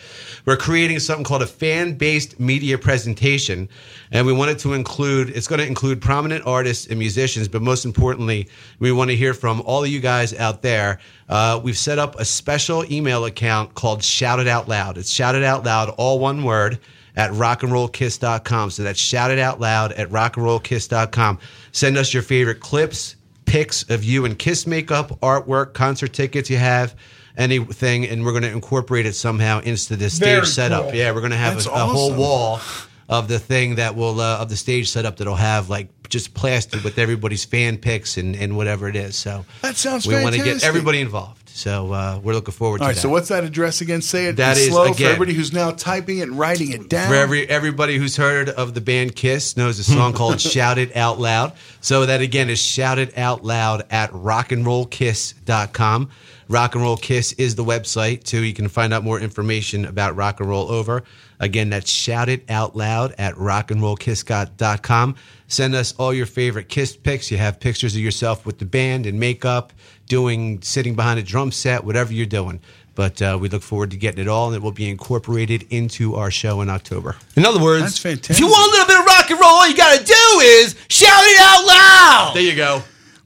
We're 0.46 0.56
creating 0.56 0.98
something 0.98 1.24
called 1.24 1.42
a 1.44 1.46
fan 1.46 1.94
based 1.94 2.40
media 2.40 2.76
presentation. 2.76 3.68
And 4.10 4.26
we 4.26 4.32
want 4.32 4.50
it 4.50 4.58
to 4.60 4.72
include, 4.72 5.30
it's 5.30 5.46
going 5.46 5.60
to 5.60 5.66
include 5.66 6.00
prominent 6.00 6.44
artists 6.46 6.86
and 6.88 6.98
musicians. 6.98 7.46
But 7.46 7.62
most 7.62 7.84
importantly, 7.84 8.48
we 8.80 8.90
want 8.90 9.10
to 9.10 9.16
hear 9.16 9.34
from 9.34 9.60
all 9.62 9.84
of 9.84 9.90
you 9.90 10.00
guys 10.00 10.34
out 10.34 10.62
there. 10.62 10.98
Uh, 11.28 11.60
we've 11.62 11.78
set 11.78 11.98
up 11.98 12.18
a 12.18 12.24
special 12.24 12.90
email 12.92 13.24
account 13.24 13.74
called 13.74 14.02
Shout 14.02 14.40
It 14.40 14.48
Out 14.48 14.68
Loud. 14.68 14.98
It's 14.98 15.10
Shout 15.10 15.34
It 15.34 15.44
Out 15.44 15.64
Loud, 15.64 15.90
all 15.90 16.18
one 16.18 16.42
word 16.42 16.80
at 17.16 17.30
rockandrollkiss.com. 17.30 18.70
So 18.70 18.82
that's 18.82 18.98
shout 18.98 19.30
it 19.30 19.38
out 19.38 19.60
loud 19.60 19.92
at 19.92 20.08
rockandrollkiss.com. 20.10 21.38
Send 21.72 21.96
us 21.96 22.12
your 22.12 22.22
favorite 22.22 22.60
clips, 22.60 23.16
pics 23.44 23.88
of 23.88 24.02
you 24.02 24.24
in 24.24 24.34
Kiss 24.36 24.66
makeup, 24.66 25.20
artwork, 25.20 25.74
concert 25.74 26.12
tickets 26.12 26.50
you 26.50 26.56
have, 26.56 26.94
anything, 27.36 28.06
and 28.08 28.24
we're 28.24 28.32
going 28.32 28.42
to 28.44 28.50
incorporate 28.52 29.06
it 29.06 29.14
somehow 29.14 29.60
into 29.60 29.96
this 29.96 30.14
stage 30.16 30.26
Very 30.28 30.46
setup. 30.46 30.84
cool. 30.84 30.94
Yeah, 30.94 31.12
we're 31.12 31.20
going 31.20 31.30
to 31.32 31.36
have 31.36 31.54
That's 31.54 31.66
a, 31.66 31.70
a 31.70 31.78
whole 31.78 32.06
awesome. 32.12 32.18
wall 32.18 32.60
of 33.08 33.28
the 33.28 33.38
thing 33.38 33.74
that 33.74 33.94
will 33.96 34.20
uh, 34.20 34.38
of 34.38 34.48
the 34.48 34.56
stage 34.56 34.88
setup 34.88 35.16
that'll 35.18 35.34
have 35.34 35.68
like 35.68 35.88
just 36.08 36.32
plastered 36.34 36.82
with 36.82 36.98
everybody's 36.98 37.44
fan 37.44 37.76
picks 37.76 38.16
and, 38.16 38.34
and 38.36 38.56
whatever 38.56 38.88
it 38.88 38.96
is. 38.96 39.14
So 39.16 39.44
That 39.62 39.76
sounds 39.76 40.06
we 40.06 40.14
want 40.14 40.28
to 40.34 40.38
get 40.38 40.44
fantastic. 40.44 40.68
everybody 40.68 41.00
involved. 41.00 41.40
So 41.48 41.92
uh, 41.92 42.18
we're 42.22 42.32
looking 42.34 42.52
forward 42.52 42.80
All 42.80 42.86
to 42.86 42.88
right, 42.88 42.94
that. 42.96 43.00
so 43.00 43.08
what's 43.08 43.28
that 43.28 43.44
address 43.44 43.80
again? 43.80 44.00
Say 44.02 44.26
it 44.26 44.36
That 44.36 44.56
in 44.56 44.64
is, 44.64 44.68
slow 44.70 44.86
for 44.86 44.92
again- 44.94 45.06
everybody 45.12 45.34
who's 45.34 45.52
now 45.52 45.70
typing 45.70 46.18
it 46.18 46.22
and 46.22 46.36
writing 46.38 46.72
it 46.72 46.88
down. 46.88 47.08
For 47.08 47.14
every 47.14 47.48
everybody 47.48 47.96
who's 47.96 48.16
heard 48.16 48.48
of 48.48 48.74
the 48.74 48.80
band 48.80 49.14
Kiss 49.14 49.56
knows 49.56 49.78
a 49.78 49.84
song 49.84 50.14
called 50.14 50.40
Shout 50.52 50.78
It 50.78 50.96
Out 50.96 51.20
Loud. 51.20 51.52
So 51.80 52.06
that 52.06 52.20
again 52.22 52.48
is 52.50 52.58
Shout 52.60 52.98
It 52.98 53.16
Out 53.18 53.44
Loud 53.44 53.84
at 53.90 54.10
rockandrollkiss.com. 54.12 56.10
Rock 56.48 56.74
and 56.74 56.82
Roll 56.84 56.96
Kiss 56.96 57.32
is 57.34 57.54
the 57.54 57.64
website 57.64 58.24
too. 58.24 58.42
You 58.42 58.52
can 58.54 58.68
find 58.68 58.92
out 58.92 59.02
more 59.02 59.18
information 59.20 59.84
about 59.84 60.14
Rock 60.16 60.40
and 60.40 60.48
Roll 60.48 60.70
Over. 60.70 61.02
Again, 61.40 61.70
that's 61.70 61.90
Shout 61.90 62.28
It 62.28 62.48
Out 62.50 62.76
Loud 62.76 63.14
at 63.18 63.34
rockandrollkiss.com. 63.34 65.16
Send 65.48 65.74
us 65.74 65.94
all 65.98 66.12
your 66.14 66.26
favorite 66.26 66.68
Kiss 66.68 66.96
pics. 66.96 67.30
You 67.30 67.38
have 67.38 67.60
pictures 67.60 67.94
of 67.94 68.00
yourself 68.00 68.46
with 68.46 68.58
the 68.58 68.64
band 68.64 69.06
and 69.06 69.18
makeup, 69.20 69.72
doing 70.06 70.60
sitting 70.62 70.94
behind 70.94 71.18
a 71.18 71.22
drum 71.22 71.52
set, 71.52 71.84
whatever 71.84 72.12
you're 72.12 72.26
doing. 72.26 72.60
But 72.94 73.20
uh, 73.20 73.36
we 73.40 73.48
look 73.48 73.62
forward 73.62 73.90
to 73.90 73.96
getting 73.96 74.20
it 74.20 74.28
all, 74.28 74.46
and 74.48 74.56
it 74.56 74.62
will 74.62 74.70
be 74.72 74.88
incorporated 74.88 75.66
into 75.70 76.14
our 76.14 76.30
show 76.30 76.60
in 76.60 76.70
October. 76.70 77.16
In 77.36 77.44
other 77.44 77.60
words, 77.60 77.82
That's 77.82 77.98
fantastic. 77.98 78.36
if 78.36 78.40
you 78.40 78.46
want 78.46 78.68
a 78.68 78.70
little 78.70 78.86
bit 78.86 79.00
of 79.00 79.04
rock 79.06 79.30
and 79.30 79.40
roll, 79.40 79.50
all 79.50 79.68
you 79.68 79.76
got 79.76 79.98
to 79.98 80.04
do 80.04 80.40
is 80.40 80.76
shout 80.88 81.10
it 81.24 81.40
out 81.40 81.66
loud. 81.66 82.32
There 82.36 82.42
you 82.44 82.54
go. 82.54 82.82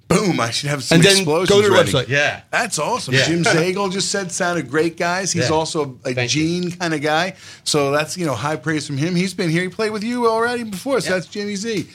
Boom! 0.08 0.40
I 0.40 0.50
should 0.50 0.70
have 0.70 0.82
some 0.82 0.96
And 0.96 1.04
then 1.04 1.16
explosions 1.18 1.50
go 1.50 1.60
to 1.62 1.68
the 1.68 1.74
ready. 1.74 1.92
website. 1.92 2.08
Yeah. 2.08 2.40
That's 2.50 2.78
awesome. 2.78 3.14
Yeah. 3.14 3.24
Jim 3.26 3.42
Zagel 3.44 3.92
just 3.92 4.10
said 4.10 4.32
sounded 4.32 4.70
great, 4.70 4.96
guys. 4.96 5.32
He's 5.32 5.50
Yeah. 5.50 5.54
also 5.54 5.98
a 6.04 6.14
Thank 6.14 6.30
Gene 6.30 6.70
kind 6.72 6.94
of 6.94 7.02
guy, 7.02 7.34
so 7.64 7.90
that's 7.90 8.16
you 8.16 8.24
know 8.26 8.34
high 8.34 8.56
praise 8.56 8.86
from 8.86 8.96
him. 8.96 9.14
He's 9.14 9.34
been 9.34 9.50
here. 9.50 9.62
He 9.62 9.68
played 9.68 9.90
with 9.92 10.02
you 10.02 10.26
already 10.28 10.64
before, 10.64 11.00
so 11.02 11.10
that's 11.10 11.26
Jimmy 11.26 11.56
Z. 11.56 11.88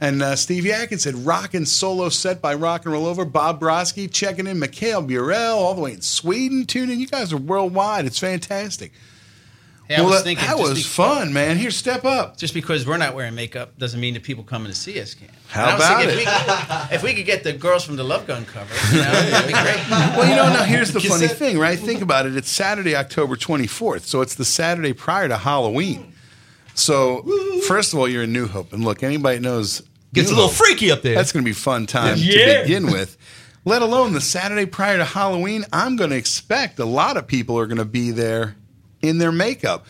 And 0.00 0.22
uh, 0.22 0.36
Steve 0.36 0.66
Atkins 0.68 1.02
said 1.04 1.14
rock 1.14 1.54
and 1.54 1.66
solo 1.66 2.10
set 2.10 2.42
by 2.42 2.54
Rock 2.54 2.84
and 2.84 2.92
Roll 2.92 3.06
Over. 3.06 3.24
Bob 3.24 3.60
Broski 3.60 4.12
checking 4.12 4.46
in. 4.46 4.58
Mikhail 4.58 5.00
Burrell 5.00 5.58
all 5.58 5.74
the 5.74 5.80
way 5.80 5.92
in 5.94 6.02
Sweden 6.02 6.66
tuning. 6.66 7.00
You 7.00 7.06
guys 7.06 7.32
are 7.32 7.38
worldwide. 7.38 8.04
It's 8.04 8.18
fantastic. 8.18 8.92
Hey, 9.88 9.94
I 9.96 10.00
well, 10.00 10.10
was 10.10 10.18
that, 10.18 10.24
thinking 10.24 10.46
that 10.46 10.58
was 10.58 10.74
be- 10.74 10.82
fun, 10.82 11.32
man. 11.32 11.56
Here, 11.58 11.70
step 11.70 12.04
up. 12.04 12.36
Just 12.36 12.54
because 12.54 12.84
we're 12.86 12.96
not 12.96 13.14
wearing 13.14 13.36
makeup 13.36 13.78
doesn't 13.78 14.00
mean 14.00 14.14
that 14.14 14.24
people 14.24 14.42
coming 14.42 14.66
to 14.68 14.74
see 14.74 15.00
us 15.00 15.14
can't. 15.14 15.30
How 15.48 15.64
I 15.66 15.74
was 15.74 15.84
about 15.84 15.98
thinking 16.00 16.18
it? 16.18 16.22
If 16.22 16.24
we, 16.24 16.24
could, 16.24 16.94
if 16.94 17.02
we 17.04 17.14
could 17.14 17.26
get 17.26 17.44
the 17.44 17.52
girls 17.52 17.84
from 17.84 17.94
the 17.94 18.02
Love 18.02 18.26
Gun 18.26 18.44
cover, 18.46 18.74
you 18.92 18.98
know, 19.00 19.04
that'd 19.12 19.46
be 19.46 19.52
great. 19.52 19.76
Well, 20.16 20.28
you 20.28 20.34
know, 20.34 20.48
now 20.52 20.64
here's 20.64 20.92
the 20.92 21.00
funny 21.00 21.26
it. 21.26 21.32
thing, 21.36 21.58
right? 21.58 21.78
Think 21.78 22.02
about 22.02 22.26
it. 22.26 22.36
It's 22.36 22.50
Saturday, 22.50 22.96
October 22.96 23.36
24th, 23.36 24.02
so 24.02 24.22
it's 24.22 24.34
the 24.34 24.44
Saturday 24.44 24.92
prior 24.92 25.28
to 25.28 25.36
Halloween. 25.36 26.12
So, 26.74 27.22
first 27.68 27.92
of 27.92 27.98
all, 27.98 28.08
you're 28.08 28.24
in 28.24 28.32
New 28.32 28.48
Hope, 28.48 28.72
and 28.72 28.84
look, 28.84 29.02
anybody 29.02 29.38
knows 29.38 29.82
Gets 30.12 30.30
a 30.30 30.34
little 30.34 30.48
Hope, 30.48 30.56
freaky 30.56 30.90
up 30.90 31.02
there. 31.02 31.14
That's 31.14 31.30
going 31.32 31.44
to 31.44 31.48
be 31.48 31.52
fun 31.54 31.86
time 31.86 32.16
Yeah. 32.18 32.58
to 32.58 32.62
begin 32.62 32.86
with. 32.86 33.16
Let 33.64 33.82
alone 33.82 34.12
the 34.14 34.20
Saturday 34.20 34.66
prior 34.66 34.96
to 34.98 35.04
Halloween, 35.04 35.64
I'm 35.72 35.96
going 35.96 36.10
to 36.10 36.16
expect 36.16 36.78
a 36.78 36.84
lot 36.84 37.16
of 37.16 37.26
people 37.26 37.58
are 37.58 37.66
going 37.66 37.78
to 37.78 37.84
be 37.84 38.10
there 38.10 38.56
in 39.06 39.18
their 39.18 39.32
makeup. 39.32 39.86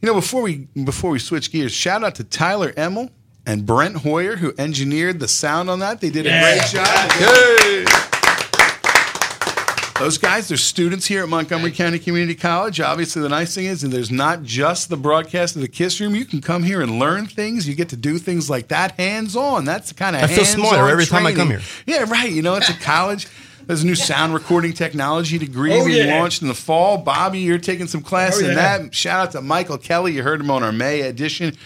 You 0.00 0.06
know, 0.06 0.14
before 0.14 0.42
we 0.42 0.68
before 0.84 1.10
we 1.10 1.18
switch 1.18 1.52
gears, 1.52 1.72
shout 1.72 2.02
out 2.02 2.14
to 2.16 2.24
Tyler 2.24 2.72
Emmel 2.76 3.10
and 3.44 3.66
Brent 3.66 3.96
Hoyer 3.98 4.36
who 4.36 4.54
engineered 4.58 5.20
the 5.20 5.28
sound 5.28 5.68
on 5.68 5.80
that. 5.80 6.00
They 6.00 6.10
did 6.10 6.26
a 6.26 6.30
great 6.30 6.62
job. 6.70 8.10
Those 10.00 10.16
guys, 10.16 10.48
they're 10.48 10.56
students 10.56 11.04
here 11.04 11.22
at 11.22 11.28
Montgomery 11.28 11.72
County 11.72 11.98
Community 11.98 12.34
College. 12.34 12.80
Obviously, 12.80 13.20
the 13.20 13.28
nice 13.28 13.54
thing 13.54 13.66
is, 13.66 13.84
and 13.84 13.92
there's 13.92 14.10
not 14.10 14.42
just 14.42 14.88
the 14.88 14.96
broadcast 14.96 15.56
of 15.56 15.60
the 15.60 15.68
Kiss 15.68 16.00
Room. 16.00 16.14
You 16.14 16.24
can 16.24 16.40
come 16.40 16.62
here 16.62 16.80
and 16.80 16.98
learn 16.98 17.26
things. 17.26 17.68
You 17.68 17.74
get 17.74 17.90
to 17.90 17.98
do 17.98 18.16
things 18.16 18.48
like 18.48 18.68
that 18.68 18.92
hands 18.92 19.36
on. 19.36 19.66
That's 19.66 19.90
the 19.90 19.94
kind 19.94 20.16
of 20.16 20.22
I 20.22 20.26
feel 20.28 20.46
smarter 20.46 20.88
every 20.88 21.04
time 21.04 21.26
I 21.26 21.34
come 21.34 21.50
here. 21.50 21.60
Yeah, 21.86 22.10
right. 22.10 22.32
You 22.32 22.40
know, 22.40 22.54
it's 22.54 22.70
a 22.70 22.78
college. 22.78 23.28
There's 23.70 23.84
a 23.84 23.86
new 23.86 23.94
sound 23.94 24.34
recording 24.34 24.72
technology 24.72 25.38
degree 25.38 25.72
Oh, 25.72 25.84
being 25.86 26.08
yeah. 26.08 26.18
launched 26.18 26.42
in 26.42 26.48
the 26.48 26.54
fall. 26.54 26.98
Bobby, 26.98 27.38
you're 27.38 27.56
taking 27.56 27.86
some 27.86 28.02
class 28.02 28.38
Oh, 28.38 28.40
in 28.40 28.46
yeah. 28.46 28.78
that. 28.78 28.92
Shout 28.92 29.28
out 29.28 29.32
to 29.34 29.42
Michael 29.42 29.78
Kelly. 29.78 30.12
You 30.12 30.24
heard 30.24 30.40
him 30.40 30.50
on 30.50 30.64
our 30.64 30.72
May 30.72 31.02
edition. 31.02 31.56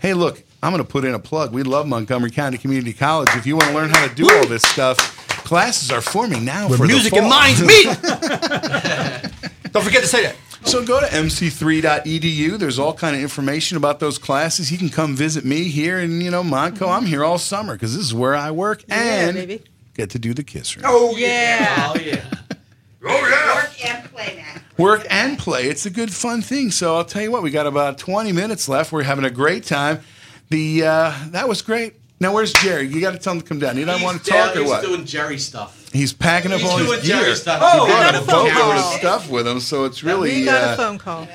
Hey, 0.00 0.12
look, 0.12 0.42
I'm 0.62 0.70
going 0.70 0.84
to 0.84 0.88
put 0.90 1.06
in 1.06 1.14
a 1.14 1.18
plug. 1.18 1.54
We 1.54 1.62
love 1.62 1.86
Montgomery 1.86 2.30
County 2.30 2.58
Community 2.58 2.92
College. 2.92 3.30
If 3.36 3.46
you 3.46 3.56
want 3.56 3.68
to 3.70 3.74
learn 3.74 3.88
how 3.88 4.06
to 4.06 4.14
do 4.14 4.28
all 4.36 4.46
this 4.46 4.60
stuff, 4.64 4.98
classes 5.46 5.90
are 5.90 6.02
forming 6.02 6.44
now 6.44 6.68
Where 6.68 6.76
for 6.76 6.86
the 6.86 6.92
music 6.92 7.14
and 7.14 7.22
fall. 7.22 7.30
minds 7.30 7.62
meet. 7.66 7.86
Don't 9.72 9.82
forget 9.82 10.02
to 10.02 10.08
say 10.08 10.24
that. 10.24 10.36
So 10.64 10.84
go 10.84 11.00
to 11.00 11.06
mc3.edu. 11.06 12.58
There's 12.58 12.78
all 12.78 12.92
kind 12.92 13.16
of 13.16 13.22
information 13.22 13.78
about 13.78 13.98
those 13.98 14.18
classes. 14.18 14.70
You 14.70 14.76
can 14.76 14.90
come 14.90 15.16
visit 15.16 15.46
me 15.46 15.64
here 15.70 15.98
in 16.00 16.20
you 16.20 16.30
know 16.30 16.42
Montco. 16.42 16.86
I'm 16.94 17.06
here 17.06 17.24
all 17.24 17.38
summer 17.38 17.72
because 17.72 17.96
this 17.96 18.04
is 18.04 18.12
where 18.12 18.34
I 18.36 18.50
work 18.50 18.84
and 18.90 19.34
baby. 19.36 19.62
Get 19.94 20.10
to 20.10 20.18
do 20.18 20.34
the 20.34 20.42
kiss 20.44 20.76
room. 20.76 20.84
Oh 20.88 21.16
yeah. 21.16 21.92
Oh 21.94 21.98
yeah. 22.00 23.54
Work 23.54 23.84
and 23.86 24.10
play, 24.10 24.36
man. 24.36 24.62
Work 24.78 25.06
and 25.10 25.38
play. 25.38 25.64
It's 25.68 25.84
a 25.84 25.90
good 25.90 26.10
fun 26.12 26.40
thing. 26.40 26.70
So 26.70 26.96
I'll 26.96 27.04
tell 27.04 27.20
you 27.20 27.30
what. 27.30 27.42
We 27.42 27.50
got 27.50 27.66
about 27.66 27.98
20 27.98 28.32
minutes 28.32 28.66
left. 28.66 28.92
We're 28.92 29.02
having 29.02 29.26
a 29.26 29.30
great 29.30 29.64
time. 29.64 30.00
The 30.48 30.84
uh, 30.86 31.14
that 31.28 31.46
was 31.46 31.60
great. 31.60 31.96
Now 32.18 32.32
where's 32.32 32.52
Jerry? 32.54 32.86
You 32.88 33.02
got 33.02 33.10
to 33.12 33.18
tell 33.18 33.34
him 33.34 33.42
to 33.42 33.46
come 33.46 33.58
down. 33.58 33.76
You 33.76 33.84
don't 33.84 34.00
want 34.00 34.24
to 34.24 34.30
talk 34.30 34.56
or 34.56 34.60
he's 34.60 34.68
what? 34.70 34.82
doing 34.82 35.04
Jerry 35.04 35.36
stuff. 35.36 35.90
He's 35.92 36.14
packing 36.14 36.52
up 36.52 36.60
He's 36.60 36.70
all 36.70 36.78
doing 36.78 36.98
his 37.00 37.06
Jerry 37.06 37.24
gear. 37.26 37.34
stuff. 37.34 37.60
he 37.60 37.66
Oh, 37.78 37.86
brought 37.86 37.88
we 37.88 37.92
a 37.92 38.12
got 38.12 38.14
a 38.14 38.26
boatload 38.26 38.52
phone 38.52 38.76
of 38.76 38.82
call. 38.82 38.92
stuff 38.98 39.28
with 39.30 39.46
him, 39.46 39.60
so 39.60 39.84
it's 39.84 40.02
really. 40.02 40.30
We 40.30 40.34
really. 40.36 40.44
got 40.46 40.70
uh, 40.70 40.72
a 40.72 40.76
phone 40.78 40.96
call. 40.98 41.28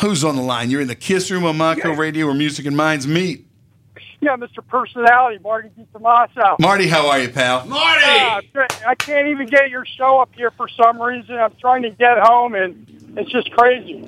Who's 0.00 0.24
on 0.24 0.36
the 0.36 0.42
line? 0.42 0.70
You're 0.70 0.82
in 0.82 0.88
the 0.88 0.94
Kiss 0.94 1.30
Room 1.30 1.44
on 1.46 1.56
Montco 1.56 1.96
Radio, 1.96 2.26
where 2.26 2.34
music 2.34 2.66
and 2.66 2.76
minds 2.76 3.06
meet. 3.06 3.46
Yeah, 4.20 4.36
Mr. 4.36 4.66
Personality, 4.66 5.38
Marty 5.42 5.70
DiTomaso. 5.78 6.58
Marty, 6.58 6.88
how 6.88 7.08
are 7.08 7.20
you, 7.20 7.28
pal? 7.28 7.64
Marty! 7.66 8.04
Uh, 8.04 8.66
I 8.86 8.94
can't 8.96 9.28
even 9.28 9.46
get 9.46 9.70
your 9.70 9.84
show 9.86 10.18
up 10.18 10.30
here 10.34 10.50
for 10.50 10.68
some 10.68 11.00
reason. 11.00 11.36
I'm 11.36 11.54
trying 11.60 11.82
to 11.82 11.90
get 11.90 12.18
home, 12.18 12.54
and 12.56 12.84
it's 13.16 13.30
just 13.30 13.50
crazy. 13.52 14.02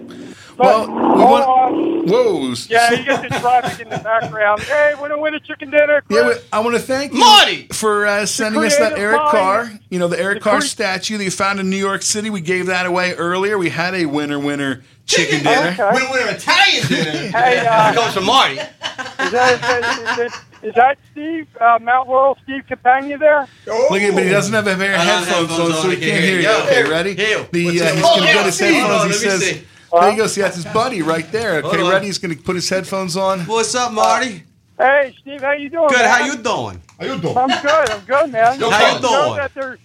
But, 0.57 0.66
Well, 0.66 0.87
we 0.89 0.93
hold 0.97 1.31
want- 1.31 1.45
on. 1.47 2.07
Whoa. 2.09 2.55
Yeah, 2.69 2.91
you 2.93 3.05
get 3.05 3.23
the 3.23 3.28
traffic 3.39 3.81
in 3.81 3.89
the 3.89 3.99
background. 3.99 4.61
Hey, 4.70 4.93
we're 4.95 5.09
going 5.09 5.11
to 5.12 5.19
win 5.19 5.35
a 5.35 5.41
chicken 5.41 5.70
dinner. 5.70 6.03
Yeah, 6.11 6.23
Chris. 6.24 6.39
we- 6.39 6.43
I 6.53 6.59
want 6.61 6.74
to 6.77 6.82
thank 6.82 7.12
you 7.12 7.20
Marty! 7.20 7.69
for 7.73 8.05
uh, 8.07 8.27
sending 8.27 8.65
us 8.65 8.77
that 8.78 8.99
Eric 8.99 9.16
mind. 9.19 9.31
Carr. 9.31 9.70
You 9.91 10.01
know, 10.01 10.09
the 10.09 10.19
Eric 10.20 10.39
The 10.39 10.45
Carr 10.45 10.59
cre- 10.59 10.66
statue 10.66 11.19
that 11.19 11.24
you 11.24 11.31
found 11.31 11.61
in 11.61 11.70
New 11.70 11.77
York 11.77 12.03
City. 12.03 12.31
We 12.31 12.41
gave 12.41 12.66
that 12.66 12.85
away 12.87 13.15
earlier. 13.15 13.57
We 13.59 13.69
had 13.70 13.95
a 13.95 14.07
winner 14.07 14.39
winner 14.41 14.82
chicken 15.11 15.43
dinner. 15.45 15.69
Okay. 15.69 15.91
Winner, 15.93 16.11
winner 16.11 16.31
Italian 16.37 16.87
dinner. 16.87 17.31
Hey, 17.39 17.59
uh, 17.66 17.91
It 17.93 17.95
comes 17.95 18.15
from 18.15 18.27
Marty. 18.27 18.55
Is 18.55 18.61
that, 18.61 19.55
is 19.55 19.61
that, 19.61 19.99
is 19.99 20.16
that, 20.16 20.45
is 20.62 20.74
that 20.74 20.99
Steve, 21.12 21.47
uh, 21.61 21.78
Mount 21.81 22.09
Laurel 22.09 22.37
Steve 22.43 22.65
Campagna 22.69 23.19
there? 23.19 23.47
Oh. 23.69 23.89
Look 23.91 24.01
at, 24.03 24.09
him, 24.11 24.15
but 24.15 24.24
he 24.24 24.31
doesn't 24.31 24.53
have 24.53 24.66
a 24.66 24.74
pair 24.77 24.95
of 24.95 25.01
I 25.01 25.05
don't 25.05 25.15
have 25.24 25.27
headphones 25.27 25.51
headphones 25.51 25.70
on, 25.70 25.77
on, 25.77 25.82
so 25.82 25.91
he 25.91 25.97
can't 25.97 26.11
can't 26.11 26.24
hear 26.24 26.41
hear 26.41 26.41
you. 26.41 26.49
you. 26.49 26.55
Yo, 26.55 26.62
Okay, 26.65 26.91
ready? 26.91 27.15
here. 27.15 27.49
The, 27.51 27.69
uh, 27.69 27.73
he's 27.73 27.81
going 27.82 27.95
to 28.20 28.24
yeah, 28.27 28.32
get 28.35 28.47
his 28.47 28.55
see. 28.57 28.74
headphones. 28.74 29.03
On, 29.03 29.07
He 29.09 29.12
says, 29.15 29.41
see. 29.45 29.62
there 29.93 30.11
you 30.11 30.16
go. 30.16 30.27
See, 30.27 30.41
that's 30.43 30.57
his 30.57 30.65
buddy 30.66 31.03
right 31.03 31.31
there. 31.32 31.57
Okay, 31.62 31.82
ready? 31.89 32.07
He's 32.07 32.19
going 32.19 32.37
to 32.37 32.43
put 32.43 32.55
his 32.57 32.69
headphones 32.69 33.16
on. 33.16 33.41
What's 33.41 33.74
up, 33.74 33.93
Marty? 33.93 34.45
Hey, 34.78 35.15
Steve, 35.20 35.41
how 35.43 35.53
you 35.53 35.69
doing? 35.69 35.89
Good. 35.89 35.99
man? 35.99 36.09
How 36.09 36.24
you 36.24 36.37
doing? 36.37 36.82
How 36.99 37.05
you 37.07 37.20
doing? 37.20 37.37
I'm 37.37 37.49
good. 37.62 37.91
I'm 37.91 38.05
good, 38.07 38.32
man. 38.32 38.45
How 38.47 38.53
you 38.55 38.66
I 38.70 39.01
know 39.01 39.37
doing? 39.55 39.78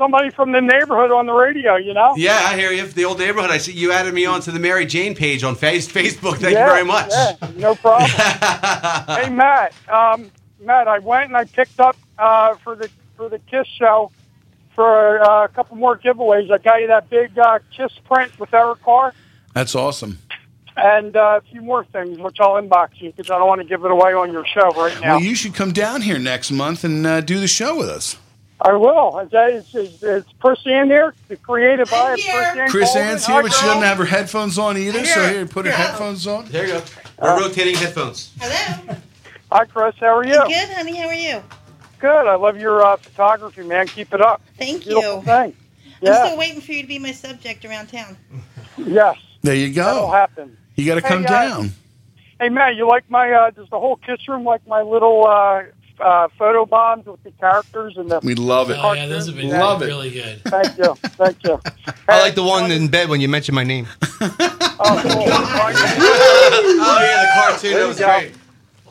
That 0.00 0.10
there's 0.20 0.34
somebody 0.34 0.34
from 0.34 0.52
the 0.52 0.60
neighborhood 0.60 1.10
on 1.10 1.26
the 1.26 1.32
radio. 1.32 1.76
You 1.76 1.94
know? 1.94 2.14
Yeah, 2.16 2.38
I 2.44 2.56
hear 2.58 2.70
you. 2.72 2.86
The 2.86 3.04
old 3.04 3.18
neighborhood. 3.18 3.50
I 3.50 3.58
see 3.58 3.72
you 3.72 3.92
added 3.92 4.14
me 4.14 4.24
on 4.26 4.40
to 4.42 4.50
the 4.50 4.58
Mary 4.58 4.86
Jane 4.86 5.14
page 5.14 5.44
on 5.44 5.54
face, 5.54 5.86
Facebook. 5.88 6.36
Thank 6.38 6.54
Yeah, 6.54 6.66
you 6.66 6.70
very 6.72 6.84
much. 6.84 7.10
Yeah, 7.10 7.36
no 7.56 7.74
problem. 7.74 8.10
hey, 8.10 9.30
Matt. 9.30 9.74
Um, 9.88 10.30
Matt, 10.60 10.88
I 10.88 10.98
went 10.98 11.26
and 11.26 11.36
I 11.36 11.44
picked 11.44 11.80
up 11.80 11.96
uh, 12.18 12.54
for 12.56 12.74
the 12.74 12.88
for 13.16 13.28
the 13.28 13.38
Kiss 13.50 13.66
show 13.66 14.10
for 14.74 15.22
uh, 15.22 15.44
a 15.44 15.48
couple 15.48 15.76
more 15.76 15.96
giveaways. 15.98 16.50
I 16.50 16.58
got 16.58 16.80
you 16.80 16.86
that 16.88 17.08
big 17.10 17.38
uh, 17.38 17.58
Kiss 17.76 17.92
print 18.04 18.38
with 18.38 18.52
Eric 18.54 18.82
Carr 18.82 19.12
That's 19.54 19.74
awesome. 19.74 20.18
and 20.76 21.16
uh, 21.16 21.40
a 21.42 21.50
few 21.50 21.60
more 21.62 21.84
things, 21.84 22.18
which 22.18 22.38
I'll 22.40 22.54
inbox 22.54 23.00
you 23.00 23.10
because 23.12 23.30
I 23.30 23.38
don't 23.38 23.48
want 23.48 23.60
to 23.60 23.66
give 23.66 23.84
it 23.84 23.90
away 23.90 24.12
on 24.14 24.32
your 24.32 24.46
show 24.46 24.70
right 24.70 24.98
now. 25.00 25.16
Well, 25.16 25.20
you 25.22 25.34
should 25.34 25.54
come 25.54 25.72
down 25.72 26.02
here 26.02 26.18
next 26.18 26.50
month 26.50 26.84
and 26.84 27.06
uh, 27.06 27.20
do 27.20 27.40
the 27.40 27.48
show 27.48 27.76
with 27.76 27.88
us. 27.90 28.16
I 28.62 28.72
will. 28.74 29.18
Is, 29.20 29.30
that, 29.30 29.50
is, 29.50 29.74
is, 29.74 30.02
is 30.02 30.24
Chris 30.40 30.58
Ann 30.66 30.88
there? 30.88 31.14
The 31.28 31.36
creative 31.36 31.92
eye 31.92 32.12
of 32.12 32.20
Chris 32.20 32.56
Ann. 32.56 32.68
Chris 32.68 32.92
Coleman? 32.92 33.10
Ann's 33.10 33.26
here, 33.26 33.42
but 33.42 33.52
she 33.52 33.64
doesn't 33.64 33.82
have 33.82 33.98
her 33.98 34.04
headphones 34.04 34.58
on 34.58 34.76
either. 34.76 35.04
So 35.04 35.28
here, 35.28 35.46
put 35.46 35.66
her 35.66 35.72
headphones 35.72 36.26
on. 36.26 36.46
There 36.46 36.66
you 36.66 36.72
go. 36.74 36.82
We're 37.22 37.40
rotating 37.40 37.74
headphones. 37.76 38.32
Hello. 38.38 38.96
Hi, 39.52 39.64
Chris. 39.64 39.94
How 39.98 40.16
are 40.16 40.26
you? 40.26 40.34
Good, 40.46 40.68
honey. 40.70 40.96
How 40.96 41.08
are 41.08 41.14
you? 41.14 41.42
Good. 41.98 42.26
I 42.26 42.34
love 42.34 42.58
your 42.58 42.84
uh, 42.84 42.96
photography, 42.96 43.62
man. 43.62 43.86
Keep 43.86 44.14
it 44.14 44.20
up. 44.20 44.42
Thank 44.58 44.84
Beautiful 44.84 45.16
you. 45.18 45.22
Thing. 45.22 45.56
I'm 46.02 46.14
still 46.26 46.38
waiting 46.38 46.60
for 46.60 46.72
you 46.72 46.82
to 46.82 46.88
be 46.88 46.98
my 46.98 47.12
subject 47.12 47.64
around 47.64 47.88
town. 47.88 48.16
Yes. 48.78 49.16
There 49.42 49.54
you 49.54 49.72
That'll 49.72 50.06
go. 50.06 50.12
happen. 50.12 50.56
You 50.76 50.86
got 50.86 50.94
to 50.96 51.00
Hey, 51.02 51.08
come 51.08 51.24
uh, 51.24 51.28
down. 51.28 51.70
Hey, 52.38 52.48
Matt, 52.48 52.76
you 52.76 52.88
like 52.88 53.10
my, 53.10 53.30
uh, 53.32 53.50
does 53.50 53.68
the 53.68 53.78
whole 53.78 53.96
kiss 53.96 54.26
room 54.28 54.44
like 54.44 54.66
my 54.66 54.80
little 54.80 55.26
uh, 55.26 55.64
uh, 56.00 56.28
photo 56.38 56.66
bombs 56.66 57.06
with 57.06 57.22
the 57.22 57.30
characters 57.32 57.96
and 57.96 58.10
the. 58.10 58.20
We 58.22 58.34
love 58.34 58.70
it. 58.70 58.78
Oh, 58.80 58.92
yeah, 58.92 59.06
those 59.06 59.26
have 59.26 59.36
been 59.36 59.48
Love 59.50 59.82
it. 59.82 59.86
really 59.86 60.10
good. 60.10 60.42
Thank 60.44 60.78
you. 60.78 60.94
Thank 60.94 61.44
you. 61.44 61.60
I 62.08 62.20
like 62.20 62.34
the 62.34 62.42
one 62.42 62.70
in 62.70 62.88
bed 62.88 63.08
when 63.08 63.20
you 63.20 63.28
mention 63.28 63.54
my 63.54 63.64
name. 63.64 63.86
oh 64.20 65.02
yeah, 67.02 67.22
the 67.22 67.30
cartoon. 67.34 67.74
That 67.74 67.88
was 67.88 67.98
great. 67.98 68.34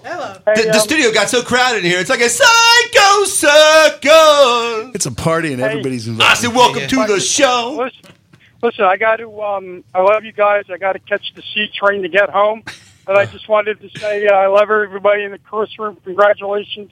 The, 0.03 0.69
the 0.73 0.79
studio 0.79 1.11
got 1.11 1.29
so 1.29 1.43
crowded 1.43 1.79
in 1.79 1.85
here. 1.85 1.99
It's 1.99 2.09
like 2.09 2.21
a 2.21 2.29
psycho 2.29 3.23
circle. 3.25 4.91
It's 4.95 5.05
a 5.05 5.11
party 5.11 5.53
and 5.53 5.61
everybody's 5.61 6.07
involved. 6.07 6.31
I 6.31 6.35
said, 6.35 6.55
"Welcome 6.55 6.87
to 6.87 7.05
the 7.05 7.19
show." 7.19 7.75
Listen, 7.83 8.15
listen, 8.63 8.85
I 8.85 8.97
got 8.97 9.17
to. 9.17 9.41
Um, 9.41 9.83
I 9.93 10.01
love 10.01 10.23
you 10.23 10.31
guys. 10.31 10.65
I 10.69 10.77
got 10.77 10.93
to 10.93 10.99
catch 10.99 11.33
the 11.35 11.41
C 11.41 11.67
train 11.73 12.01
to 12.03 12.09
get 12.09 12.29
home. 12.29 12.63
But 13.09 13.17
I 13.17 13.25
just 13.25 13.49
wanted 13.49 13.81
to 13.81 13.89
say 13.97 14.27
uh, 14.27 14.35
I 14.35 14.45
love 14.45 14.69
everybody 14.69 15.23
in 15.23 15.31
the 15.31 15.39
Kiss 15.39 15.79
room. 15.79 15.97
Congratulations 16.05 16.91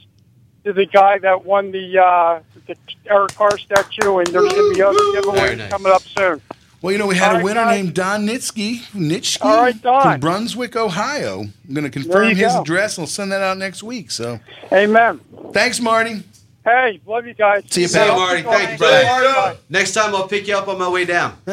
to 0.65 0.73
the 0.73 0.88
guy 0.88 1.19
that 1.19 1.45
won 1.45 1.72
the 1.72 1.99
uh, 1.99 2.39
the 2.65 2.76
Eric 3.06 3.35
Carr 3.35 3.56
statue, 3.60 4.18
and 4.18 4.26
there's 4.26 4.52
going 4.52 4.73
to 4.73 4.73
be 4.73 4.81
other 4.81 4.98
giveaways 4.98 5.57
nice. 5.60 5.69
coming 5.69 5.91
up 5.91 6.02
soon. 6.02 6.41
Well, 6.81 6.91
you 6.91 6.98
know, 6.98 7.06
we 7.06 7.18
had 7.18 7.35
All 7.35 7.41
a 7.41 7.44
winner 7.44 7.65
guys. 7.65 7.84
named 7.84 7.94
Don 7.94 8.26
Nitsky, 8.26 8.80
Nitschke 8.94 9.45
All 9.45 9.61
right, 9.61 9.80
Don. 9.80 10.02
from 10.02 10.19
Brunswick, 10.19 10.76
Ohio. 10.76 11.41
I'm 11.41 11.73
going 11.76 11.84
to 11.84 11.91
confirm 11.91 12.30
his 12.35 12.52
go. 12.52 12.61
address 12.61 12.98
and 12.98 13.03
I'll 13.03 13.07
send 13.07 13.31
that 13.31 13.44
out 13.44 13.60
next 13.60 13.84
week. 13.84 14.10
So, 14.10 14.39
Amen. 14.73 15.19
Thanks, 15.53 15.80
Marty. 15.80 16.23
Hey, 16.68 16.99
love 17.07 17.26
you 17.26 17.34
guys. 17.34 17.64
See 17.69 17.84
you, 17.84 17.88
See 17.88 17.98
you, 17.98 18.06
pal. 18.06 18.18
Marty. 18.19 18.41
Thank 18.41 18.72
you, 18.72 18.77
brother. 18.77 19.57
Next 19.69 19.94
time 19.94 20.14
I'll 20.14 20.27
pick 20.27 20.49
you 20.49 20.57
up 20.57 20.68
on 20.68 20.77
my 20.77 20.89
way 20.89 21.06
down. 21.06 21.38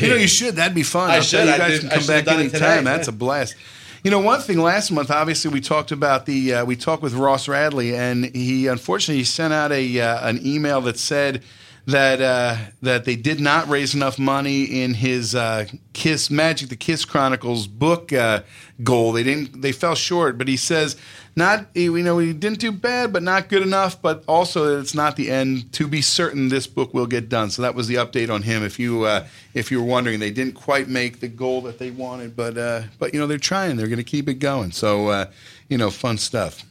You 0.00 0.08
know, 0.08 0.16
you 0.16 0.26
should. 0.28 0.56
That'd 0.56 0.74
be 0.74 0.82
fun. 0.82 1.10
I 1.10 1.16
I'll 1.16 1.20
should. 1.20 1.46
You 1.46 1.52
I 1.52 1.58
guys 1.58 1.72
did- 1.72 1.80
can 1.82 1.90
come 1.90 2.00
should 2.00 2.08
back 2.08 2.24
done 2.24 2.36
it 2.40 2.54
anytime. 2.54 2.84
That's 2.84 3.08
a 3.08 3.12
blast. 3.12 3.54
You 4.02 4.10
know, 4.10 4.18
one 4.20 4.40
thing 4.40 4.58
last 4.58 4.90
month, 4.90 5.10
obviously, 5.10 5.50
we 5.50 5.60
talked 5.60 5.92
about 5.92 6.24
the 6.24 6.54
uh, 6.54 6.64
we 6.64 6.74
talked 6.74 7.02
with 7.02 7.12
Ross 7.12 7.46
Radley, 7.46 7.94
and 7.94 8.34
he 8.34 8.66
unfortunately 8.66 9.18
he 9.18 9.24
sent 9.24 9.52
out 9.52 9.72
a 9.72 10.00
uh, 10.00 10.26
an 10.26 10.40
email 10.46 10.80
that 10.82 10.98
said 10.98 11.42
that 11.90 12.20
uh, 12.20 12.56
that 12.82 13.04
they 13.04 13.16
did 13.16 13.40
not 13.40 13.68
raise 13.68 13.94
enough 13.94 14.18
money 14.18 14.64
in 14.64 14.94
his 14.94 15.34
uh, 15.34 15.66
Kiss 15.92 16.30
Magic 16.30 16.68
the 16.68 16.76
Kiss 16.76 17.04
Chronicles 17.04 17.66
book 17.66 18.12
uh, 18.12 18.42
goal. 18.82 19.12
They 19.12 19.22
didn't. 19.22 19.62
They 19.62 19.72
fell 19.72 19.94
short, 19.94 20.38
but 20.38 20.48
he 20.48 20.56
says 20.56 20.96
not. 21.36 21.66
You 21.74 22.02
know, 22.02 22.18
he 22.18 22.32
didn't 22.32 22.60
do 22.60 22.72
bad, 22.72 23.12
but 23.12 23.22
not 23.22 23.48
good 23.48 23.62
enough. 23.62 24.00
But 24.00 24.24
also, 24.26 24.66
that 24.66 24.80
it's 24.80 24.94
not 24.94 25.16
the 25.16 25.30
end. 25.30 25.72
To 25.74 25.86
be 25.86 26.02
certain, 26.02 26.48
this 26.48 26.66
book 26.66 26.94
will 26.94 27.06
get 27.06 27.28
done. 27.28 27.50
So 27.50 27.62
that 27.62 27.74
was 27.74 27.88
the 27.88 27.96
update 27.96 28.32
on 28.32 28.42
him. 28.42 28.62
If 28.62 28.78
you 28.78 29.04
uh, 29.04 29.26
if 29.54 29.70
you 29.70 29.80
were 29.80 29.88
wondering, 29.88 30.20
they 30.20 30.30
didn't 30.30 30.54
quite 30.54 30.88
make 30.88 31.20
the 31.20 31.28
goal 31.28 31.60
that 31.62 31.78
they 31.78 31.90
wanted, 31.90 32.36
but 32.36 32.56
uh, 32.58 32.82
but 32.98 33.14
you 33.14 33.20
know 33.20 33.26
they're 33.26 33.38
trying. 33.38 33.76
They're 33.76 33.88
going 33.88 33.98
to 33.98 34.04
keep 34.04 34.28
it 34.28 34.34
going. 34.34 34.72
So 34.72 35.08
uh, 35.08 35.26
you 35.68 35.78
know, 35.78 35.90
fun 35.90 36.18
stuff. 36.18 36.64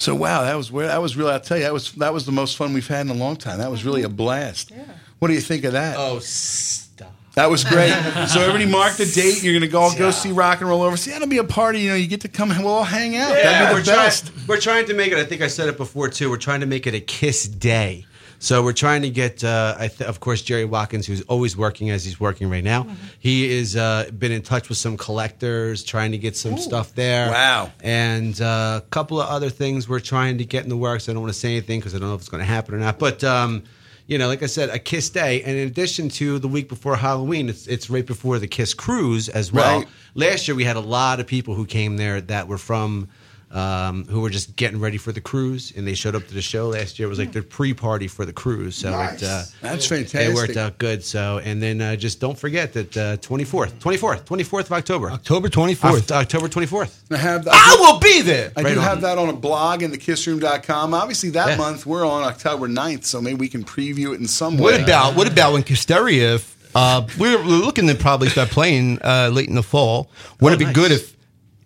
So 0.00 0.14
wow, 0.14 0.42
that 0.44 0.56
was 0.56 0.72
where 0.72 0.86
that 0.88 1.00
was 1.02 1.14
really. 1.16 1.30
I'll 1.32 1.40
tell 1.40 1.58
you, 1.58 1.64
that 1.64 1.72
was 1.74 1.92
that 1.92 2.12
was 2.14 2.24
the 2.24 2.32
most 2.32 2.56
fun 2.56 2.72
we've 2.72 2.88
had 2.88 3.02
in 3.02 3.10
a 3.10 3.14
long 3.14 3.36
time. 3.36 3.58
That 3.58 3.70
was 3.70 3.84
really 3.84 4.02
a 4.02 4.08
blast. 4.08 4.70
Yeah. 4.70 4.82
What 5.18 5.28
do 5.28 5.34
you 5.34 5.42
think 5.42 5.64
of 5.64 5.74
that? 5.74 5.96
Oh, 5.98 6.18
stop. 6.20 7.14
That 7.34 7.50
was 7.50 7.62
great. 7.64 7.92
so 8.28 8.40
everybody 8.40 8.64
mark 8.64 8.94
the 8.94 9.04
date. 9.04 9.42
You're 9.42 9.52
going 9.52 9.60
to 9.60 9.68
go 9.68 9.80
all 9.82 9.94
go 9.96 10.10
see 10.10 10.32
rock 10.32 10.60
and 10.60 10.68
roll 10.70 10.80
over. 10.82 10.96
See, 10.96 11.10
that'll 11.10 11.28
be 11.28 11.36
a 11.38 11.44
party. 11.44 11.80
You 11.80 11.90
know, 11.90 11.94
you 11.96 12.06
get 12.06 12.22
to 12.22 12.28
come. 12.28 12.50
And 12.50 12.64
we'll 12.64 12.72
all 12.72 12.82
hang 12.82 13.14
out. 13.16 13.30
Yeah, 13.30 13.42
That'd 13.44 13.74
we're 13.76 13.82
be 13.82 13.86
best. 13.86 14.28
trying. 14.28 14.46
We're 14.48 14.60
trying 14.60 14.86
to 14.86 14.94
make 14.94 15.12
it. 15.12 15.18
I 15.18 15.24
think 15.24 15.42
I 15.42 15.46
said 15.48 15.68
it 15.68 15.76
before 15.76 16.08
too. 16.08 16.30
We're 16.30 16.38
trying 16.38 16.60
to 16.60 16.66
make 16.66 16.86
it 16.86 16.94
a 16.94 17.00
Kiss 17.00 17.46
Day. 17.46 18.06
So 18.42 18.62
we're 18.64 18.72
trying 18.72 19.02
to 19.02 19.10
get, 19.10 19.44
uh, 19.44 19.76
I 19.78 19.88
th- 19.88 20.08
of 20.08 20.18
course, 20.18 20.40
Jerry 20.40 20.64
Watkins, 20.64 21.06
who's 21.06 21.20
always 21.22 21.58
working 21.58 21.90
as 21.90 22.06
he's 22.06 22.18
working 22.18 22.48
right 22.48 22.64
now. 22.64 22.86
He 23.18 23.56
has 23.58 23.76
uh, 23.76 24.10
been 24.18 24.32
in 24.32 24.40
touch 24.40 24.70
with 24.70 24.78
some 24.78 24.96
collectors, 24.96 25.84
trying 25.84 26.12
to 26.12 26.18
get 26.18 26.36
some 26.36 26.56
stuff 26.56 26.94
there. 26.94 27.30
Wow. 27.30 27.70
And 27.82 28.40
uh, 28.40 28.80
a 28.82 28.88
couple 28.88 29.20
of 29.20 29.28
other 29.28 29.50
things 29.50 29.90
we're 29.90 30.00
trying 30.00 30.38
to 30.38 30.46
get 30.46 30.64
in 30.64 30.70
the 30.70 30.76
works. 30.76 31.06
I 31.08 31.12
don't 31.12 31.20
want 31.20 31.34
to 31.34 31.38
say 31.38 31.50
anything 31.50 31.80
because 31.80 31.94
I 31.94 31.98
don't 31.98 32.08
know 32.08 32.14
if 32.14 32.22
it's 32.22 32.30
going 32.30 32.40
to 32.40 32.46
happen 32.46 32.74
or 32.74 32.78
not. 32.78 32.98
But 32.98 33.22
um, 33.22 33.62
you 34.06 34.16
know, 34.16 34.26
like 34.26 34.42
I 34.42 34.46
said, 34.46 34.70
a 34.70 34.78
Kiss 34.78 35.10
Day, 35.10 35.42
and 35.42 35.54
in 35.54 35.68
addition 35.68 36.08
to 36.08 36.38
the 36.38 36.48
week 36.48 36.68
before 36.68 36.96
Halloween, 36.96 37.50
it's 37.50 37.66
it's 37.66 37.90
right 37.90 38.06
before 38.06 38.38
the 38.38 38.48
Kiss 38.48 38.72
Cruise 38.72 39.28
as 39.28 39.52
well. 39.52 39.80
Right. 39.80 39.88
Last 40.14 40.48
year 40.48 40.54
we 40.54 40.64
had 40.64 40.76
a 40.76 40.80
lot 40.80 41.20
of 41.20 41.26
people 41.26 41.54
who 41.54 41.66
came 41.66 41.98
there 41.98 42.22
that 42.22 42.48
were 42.48 42.58
from. 42.58 43.08
Um, 43.52 44.04
who 44.04 44.20
were 44.20 44.30
just 44.30 44.54
getting 44.54 44.78
ready 44.78 44.96
for 44.96 45.10
the 45.10 45.20
cruise, 45.20 45.72
and 45.76 45.84
they 45.84 45.94
showed 45.94 46.14
up 46.14 46.24
to 46.28 46.34
the 46.34 46.40
show 46.40 46.68
last 46.68 47.00
year. 47.00 47.06
It 47.06 47.08
was 47.08 47.18
like 47.18 47.32
their 47.32 47.42
pre-party 47.42 48.06
for 48.06 48.24
the 48.24 48.32
cruise, 48.32 48.76
so 48.76 48.92
Nice. 48.92 49.20
it 49.22 49.28
uh, 49.28 49.42
That's 49.60 49.86
fantastic. 49.86 50.20
It 50.30 50.34
worked 50.34 50.56
out 50.56 50.78
good. 50.78 51.02
So, 51.02 51.40
and 51.42 51.60
then 51.60 51.80
uh, 51.80 51.96
just 51.96 52.20
don't 52.20 52.38
forget 52.38 52.72
that 52.74 53.18
twenty 53.22 53.42
fourth, 53.42 53.76
twenty 53.80 53.98
fourth, 53.98 54.24
twenty 54.24 54.44
fourth 54.44 54.66
of 54.66 54.72
October, 54.74 55.10
October 55.10 55.48
24th. 55.48 56.12
October 56.12 56.46
twenty 56.48 56.66
fourth. 56.68 57.04
I 57.10 57.16
have. 57.16 57.48
I 57.50 57.76
will 57.80 57.98
be 57.98 58.22
there. 58.22 58.52
I 58.56 58.62
Right 58.62 58.74
do 58.74 58.78
on. 58.78 58.84
have 58.86 59.00
that 59.00 59.18
on 59.18 59.28
a 59.28 59.32
blog 59.32 59.82
in 59.82 59.90
thekissroom.com. 59.90 60.94
Obviously, 60.94 61.30
that 61.30 61.48
Yeah. 61.48 61.56
month 61.56 61.86
we're 61.86 62.06
on 62.06 62.22
October 62.22 62.68
9th, 62.68 63.04
so 63.04 63.20
maybe 63.20 63.34
we 63.40 63.48
can 63.48 63.64
preview 63.64 64.14
it 64.14 64.20
in 64.20 64.28
some 64.28 64.58
way. 64.58 64.74
What 64.74 64.80
about 64.80 65.16
what 65.16 65.26
about 65.26 65.54
when 65.54 65.64
Hysteria? 65.64 66.38
Uh, 66.72 67.04
we're 67.18 67.36
we're 67.38 67.46
looking 67.56 67.88
to 67.88 67.96
probably 67.96 68.28
start 68.28 68.50
playing 68.50 69.00
uh, 69.02 69.28
late 69.32 69.48
in 69.48 69.56
the 69.56 69.62
fall. 69.64 70.08
Wouldn't 70.40 70.62
it 70.62 70.66
be 70.66 70.72
good 70.72 70.92
if 70.92 71.16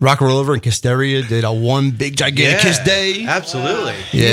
Rock 0.05 0.21
and 0.21 0.27
Roll 0.29 0.37
Over 0.37 0.53
and 0.53 0.63
Hysteria 0.63 1.23
did 1.23 1.43
a 1.43 1.51
one 1.51 1.89
big 1.89 2.15
gigantic 2.15 2.61
Kiss 2.61 2.77
Day? 2.79 3.25
Absolutely. 3.25 3.95
Yeah, 4.13 4.29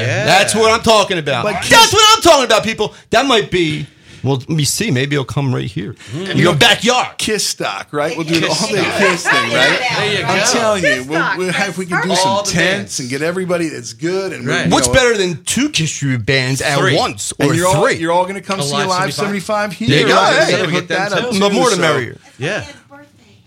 Yeah. 0.00 0.24
that's 0.24 0.54
what 0.54 0.72
I'm 0.72 0.80
talking 0.82 1.18
about. 1.18 1.44
But 1.44 1.52
that's 1.52 1.68
Kiss- 1.68 1.92
what 1.92 2.16
I'm 2.16 2.22
talking 2.22 2.44
about, 2.46 2.64
people. 2.64 2.94
That 3.10 3.26
might 3.26 3.50
be. 3.50 3.86
Well, 4.24 4.36
let 4.36 4.48
me 4.48 4.64
see. 4.64 4.90
Maybe 4.90 5.16
it'll 5.16 5.24
come 5.26 5.54
right 5.54 5.68
here 5.70 5.96
in 6.14 6.38
your 6.38 6.54
backyard. 6.54 7.18
Kiss 7.18 7.46
stock, 7.46 7.92
right? 7.92 8.16
We'll 8.16 8.24
do 8.26 8.36
an 8.36 8.40
Kiss 8.42 8.62
all 8.62 8.68
day. 8.68 8.84
Kiss 8.98 9.24
thing, 9.24 9.34
right? 9.52 9.80
There 9.98 10.18
you 10.20 10.24
I'm 10.24 10.38
go. 10.38 10.44
telling 10.52 10.84
you, 10.84 11.04
we'll, 11.08 11.36
we'll 11.38 11.52
have, 11.52 11.68
if 11.70 11.76
we 11.78 11.84
can 11.86 12.08
do 12.08 12.14
some 12.14 12.44
tents 12.44 12.98
and 13.00 13.10
get 13.10 13.20
everybody 13.20 13.68
that's 13.68 13.92
good. 13.92 14.32
And 14.32 14.46
Right. 14.46 14.70
What's 14.70 14.86
know, 14.86 14.94
better 14.94 15.18
than 15.18 15.42
two 15.44 15.68
Kiss 15.68 15.90
True 15.90 16.16
bands 16.18 16.62
at 16.62 16.78
Three. 16.78 16.96
once 16.96 17.32
or 17.38 17.46
And 17.48 17.54
you're 17.56 17.66
all, 17.66 17.84
three? 17.84 17.96
you're 17.96 18.12
all 18.12 18.22
going 18.22 18.36
to 18.36 18.40
come 18.40 18.60
A 18.60 18.62
see 18.62 18.72
live 18.72 18.86
Live 18.88 19.12
75? 19.12 19.14
75 19.14 19.72
here. 19.74 19.88
There 19.88 20.00
you 20.00 20.06
go. 20.06 20.14
right? 20.14 20.44
Hey, 20.44 20.50
Gotta 20.52 20.66
we 20.68 20.72
hook 20.72 20.88
get 20.88 20.88
them 20.88 21.10
that 21.10 21.24
up 21.24 21.30
too. 21.32 21.38
the 21.40 21.50
more 21.50 21.68
the 21.70 21.76
so- 21.76 21.82
merrier. 21.82 22.18
Yeah. 22.38 22.64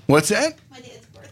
What's 0.08 0.28
that? 0.30 0.54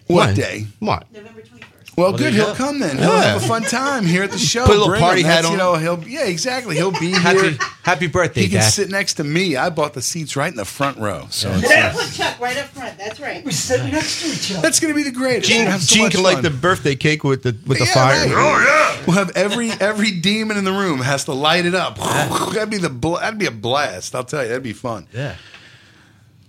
My 0.10 0.26
dad's 0.28 0.28
birthday. 0.28 0.28
What 0.28 0.28
When? 0.28 0.36
day? 0.36 0.68
What? 0.80 1.14
November 1.14 1.42
21st. 1.42 1.60
Well, 1.96 2.12
there 2.14 2.32
good. 2.32 2.34
He'll 2.34 2.46
go. 2.48 2.54
come 2.56 2.80
then. 2.80 2.98
He'll 2.98 3.08
Yeah. 3.10 3.22
have 3.34 3.44
a 3.44 3.48
fun 3.48 3.62
time 3.62 4.04
here 4.08 4.24
at 4.24 4.32
the 4.32 4.38
show. 4.52 4.66
Put 4.66 4.72
a 4.72 4.80
little 4.80 4.88
Bring 4.88 5.00
party 5.02 5.22
him. 5.22 5.28
hat 5.28 5.42
That's, 5.44 5.52
You 5.52 5.58
know, 5.58 5.76
he'll 5.76 6.04
yeah, 6.08 6.24
exactly. 6.26 6.76
He'll 6.76 6.90
be 6.92 7.12
here. 7.12 7.20
Happy 7.20 7.58
Happy 7.84 8.08
birthday, 8.08 8.42
He 8.42 8.48
can 8.50 8.62
Dad. 8.62 8.70
sit 8.72 8.90
next 8.90 9.14
to 9.16 9.24
me. 9.24 9.56
I 9.58 9.70
bought 9.70 9.94
the 9.94 10.02
seats 10.02 10.36
right 10.36 10.50
in 10.50 10.56
the 10.58 10.66
front 10.66 10.98
row, 10.98 11.28
so 11.30 11.52
it's, 11.52 11.68
That's 11.70 11.96
what 11.96 12.12
Chuck 12.14 12.40
right 12.40 12.58
up 12.58 12.66
front. 12.70 12.98
That's 12.98 13.20
right. 13.20 13.46
We're 13.46 13.52
sitting 13.52 13.92
next 13.92 14.22
to 14.24 14.28
each 14.30 14.52
other. 14.54 14.62
that's 14.62 14.80
going 14.80 14.92
to 14.92 14.96
be 14.98 15.04
the 15.04 15.12
greatest. 15.16 15.52
We're 15.52 15.56
Gene, 15.58 15.66
gonna 15.66 15.72
have 15.72 15.84
so 15.84 15.96
Gene 15.96 16.10
can 16.10 16.24
light 16.24 16.34
fun. 16.36 16.44
the 16.44 16.50
birthday 16.50 16.96
cake 16.96 17.24
with 17.24 17.44
the 17.44 17.56
with 17.68 17.78
the 17.78 17.86
Yeah, 17.86 17.94
fire. 17.94 18.26
right. 18.26 18.32
Oh, 18.34 18.96
yeah. 18.98 19.04
We'll 19.06 19.16
have 19.18 19.30
every 19.36 19.70
every 19.74 20.10
demon 20.10 20.58
in 20.58 20.64
the 20.64 20.72
room 20.74 21.00
has 21.02 21.26
to 21.26 21.34
light 21.34 21.68
it 21.68 21.76
up. 21.76 21.98
that'd 22.54 22.72
be 22.72 22.78
the 22.78 22.90
bl- 22.90 23.18
that'd 23.18 23.38
be 23.38 23.46
a 23.46 23.52
blast. 23.52 24.16
I'll 24.16 24.24
tell 24.24 24.42
you, 24.42 24.48
that'd 24.48 24.64
be 24.64 24.74
fun. 24.74 25.06
Yeah. 25.14 25.36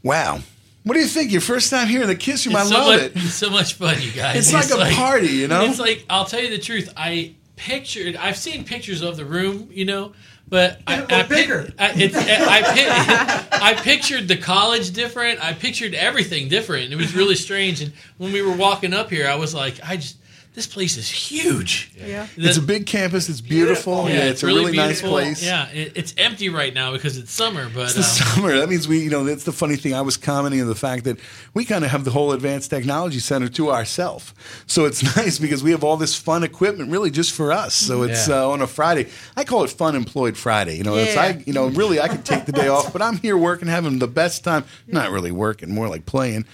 Wow. 0.03 0.41
What 0.85 0.95
do 0.95 1.01
you 1.01 1.07
think? 1.07 1.33
Your 1.33 1.41
first 1.41 1.71
time 1.71 1.89
here 1.89 2.03
in 2.03 2.09
the 2.09 2.15
Kiss 2.15 2.47
Room, 2.47 2.57
It's 2.57 2.67
I 2.67 2.69
so 2.69 2.79
love 2.79 3.01
much, 3.01 3.11
it. 3.11 3.13
It's 3.17 3.35
so 3.35 3.51
much 3.51 3.75
fun, 3.75 4.01
you 4.01 4.13
guys. 4.13 4.37
It's 4.37 4.71
like 4.71 4.71
a 4.71 4.95
party, 4.95 5.29
you 5.29 5.49
know? 5.49 5.65
It's 5.65 5.79
like 5.79 6.05
I'll 6.11 6.27
tell 6.27 6.41
you 6.41 6.51
the 6.51 6.59
truth. 6.59 6.93
I 6.97 7.35
pictured. 7.57 8.17
I've 8.17 8.37
seen 8.37 8.65
pictures 8.65 9.03
of 9.03 9.17
the 9.17 9.25
room, 9.25 9.71
you 9.73 9.87
know, 9.87 10.13
but 10.49 10.81
I, 10.87 11.05
I, 11.09 11.23
bigger. 11.23 11.73
I, 11.79 11.93
it's, 11.97 12.15
I, 12.17 13.71
I 13.71 13.75
pictured 13.75 14.29
the 14.29 14.37
college 14.37 14.93
different. 14.93 15.43
I 15.43 15.55
pictured 15.55 15.95
everything 15.95 16.49
different. 16.49 16.93
It 16.93 16.97
was 16.97 17.15
really 17.15 17.37
strange. 17.37 17.81
And 17.81 17.93
when 18.19 18.33
we 18.33 18.43
were 18.43 18.55
walking 18.55 18.93
up 18.93 19.09
here, 19.09 19.27
I 19.27 19.37
was 19.37 19.55
like, 19.55 19.81
I 19.83 19.97
just 19.97 20.19
this 20.55 20.69
place 20.69 20.97
is 20.97 21.11
huge. 21.11 21.91
Yeah. 21.97 22.29
It's 22.37 22.57
a 22.57 22.63
big 22.63 22.87
campus. 22.87 23.29
It's 23.29 23.41
beautiful. 23.41 24.09
Yeah, 24.09 24.27
it's, 24.27 24.45
a 24.45 24.47
really, 24.47 24.77
nice 24.77 25.01
beautiful. 25.01 25.11
place. 25.11 25.45
Yeah, 25.45 25.69
it, 25.71 25.93
it's 25.97 26.15
empty 26.17 26.49
right 26.49 26.73
now 26.73 26.93
because 26.93 27.19
it's 27.19 27.33
summer, 27.33 27.69
but 27.69 27.85
It's 27.87 27.95
the 27.95 28.25
um, 28.25 28.29
summer. 28.37 28.57
That 28.59 28.69
means 28.69 28.87
we, 28.87 29.01
you 29.03 29.11
know, 29.11 29.25
that's 29.25 29.43
the 29.43 29.53
funny 29.53 29.75
thing. 29.75 29.95
I 29.95 30.01
was 30.03 30.17
commenting 30.17 30.61
on 30.61 30.69
the 30.69 30.77
fact 30.77 31.05
that 31.05 31.19
we 31.55 31.65
kind 31.65 31.85
of 31.85 31.91
have 31.91 32.05
the 32.05 32.13
whole 32.13 32.31
Advanced 32.31 32.71
Technology 32.71 33.19
Center 33.19 33.49
to 33.49 33.73
ourselves. 33.73 34.33
So 34.67 34.85
it's 34.85 35.03
nice 35.17 35.41
because 35.41 35.65
we 35.65 35.73
have 35.73 35.83
all 35.83 35.97
this 35.97 36.17
fun 36.17 36.45
equipment 36.45 36.91
really 36.91 37.11
just 37.11 37.33
for 37.33 37.53
us. 37.53 37.75
So 37.75 38.03
it's 38.05 38.29
Yeah. 38.29 38.43
uh, 38.43 38.49
on 38.51 38.63
a 38.63 38.69
Friday. 38.69 39.09
I 39.37 39.43
call 39.43 39.65
it 39.65 39.71
Fun 39.71 39.97
Employed 39.97 40.37
Friday. 40.37 40.77
You 40.77 40.85
know, 40.85 40.95
it's 40.95 41.17
Yeah. 41.17 41.23
I, 41.23 41.43
you 41.45 41.53
know, 41.53 41.67
really 41.67 42.01
I 42.01 42.07
could 42.07 42.25
take 42.25 42.45
the 42.47 42.53
day 42.53 42.69
off, 42.69 42.93
but 42.93 43.03
I'm 43.03 43.17
here 43.19 43.37
working, 43.37 43.67
having 43.67 43.99
the 43.99 44.07
best 44.07 44.45
time. 44.45 44.65
Not 44.87 45.11
really 45.11 45.33
working, 45.33 45.75
more 45.75 45.89
like 45.89 46.07
playing. 46.07 46.45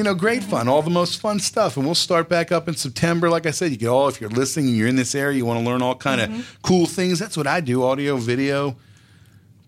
You 0.00 0.04
know, 0.04 0.14
great 0.14 0.42
fun, 0.42 0.66
all 0.66 0.80
the 0.80 0.88
most 0.88 1.20
fun 1.20 1.38
stuff, 1.40 1.76
and 1.76 1.84
we'll 1.84 1.94
start 1.94 2.26
back 2.26 2.50
up 2.50 2.68
in 2.68 2.74
September. 2.74 3.28
Like 3.28 3.44
I 3.44 3.50
said, 3.50 3.70
you 3.70 3.76
get 3.76 3.88
all 3.88 4.06
oh, 4.06 4.08
if 4.08 4.18
you're 4.18 4.30
listening 4.30 4.68
and 4.68 4.74
you're 4.74 4.88
in 4.88 4.96
this 4.96 5.14
area, 5.14 5.36
you 5.36 5.44
want 5.44 5.60
to 5.60 5.66
learn 5.70 5.82
all 5.82 5.94
kind 5.94 6.22
of 6.22 6.30
mm-hmm. 6.30 6.40
cool 6.62 6.86
things. 6.86 7.18
That's 7.18 7.36
what 7.36 7.46
I 7.46 7.60
do: 7.60 7.82
audio, 7.82 8.16
video. 8.16 8.76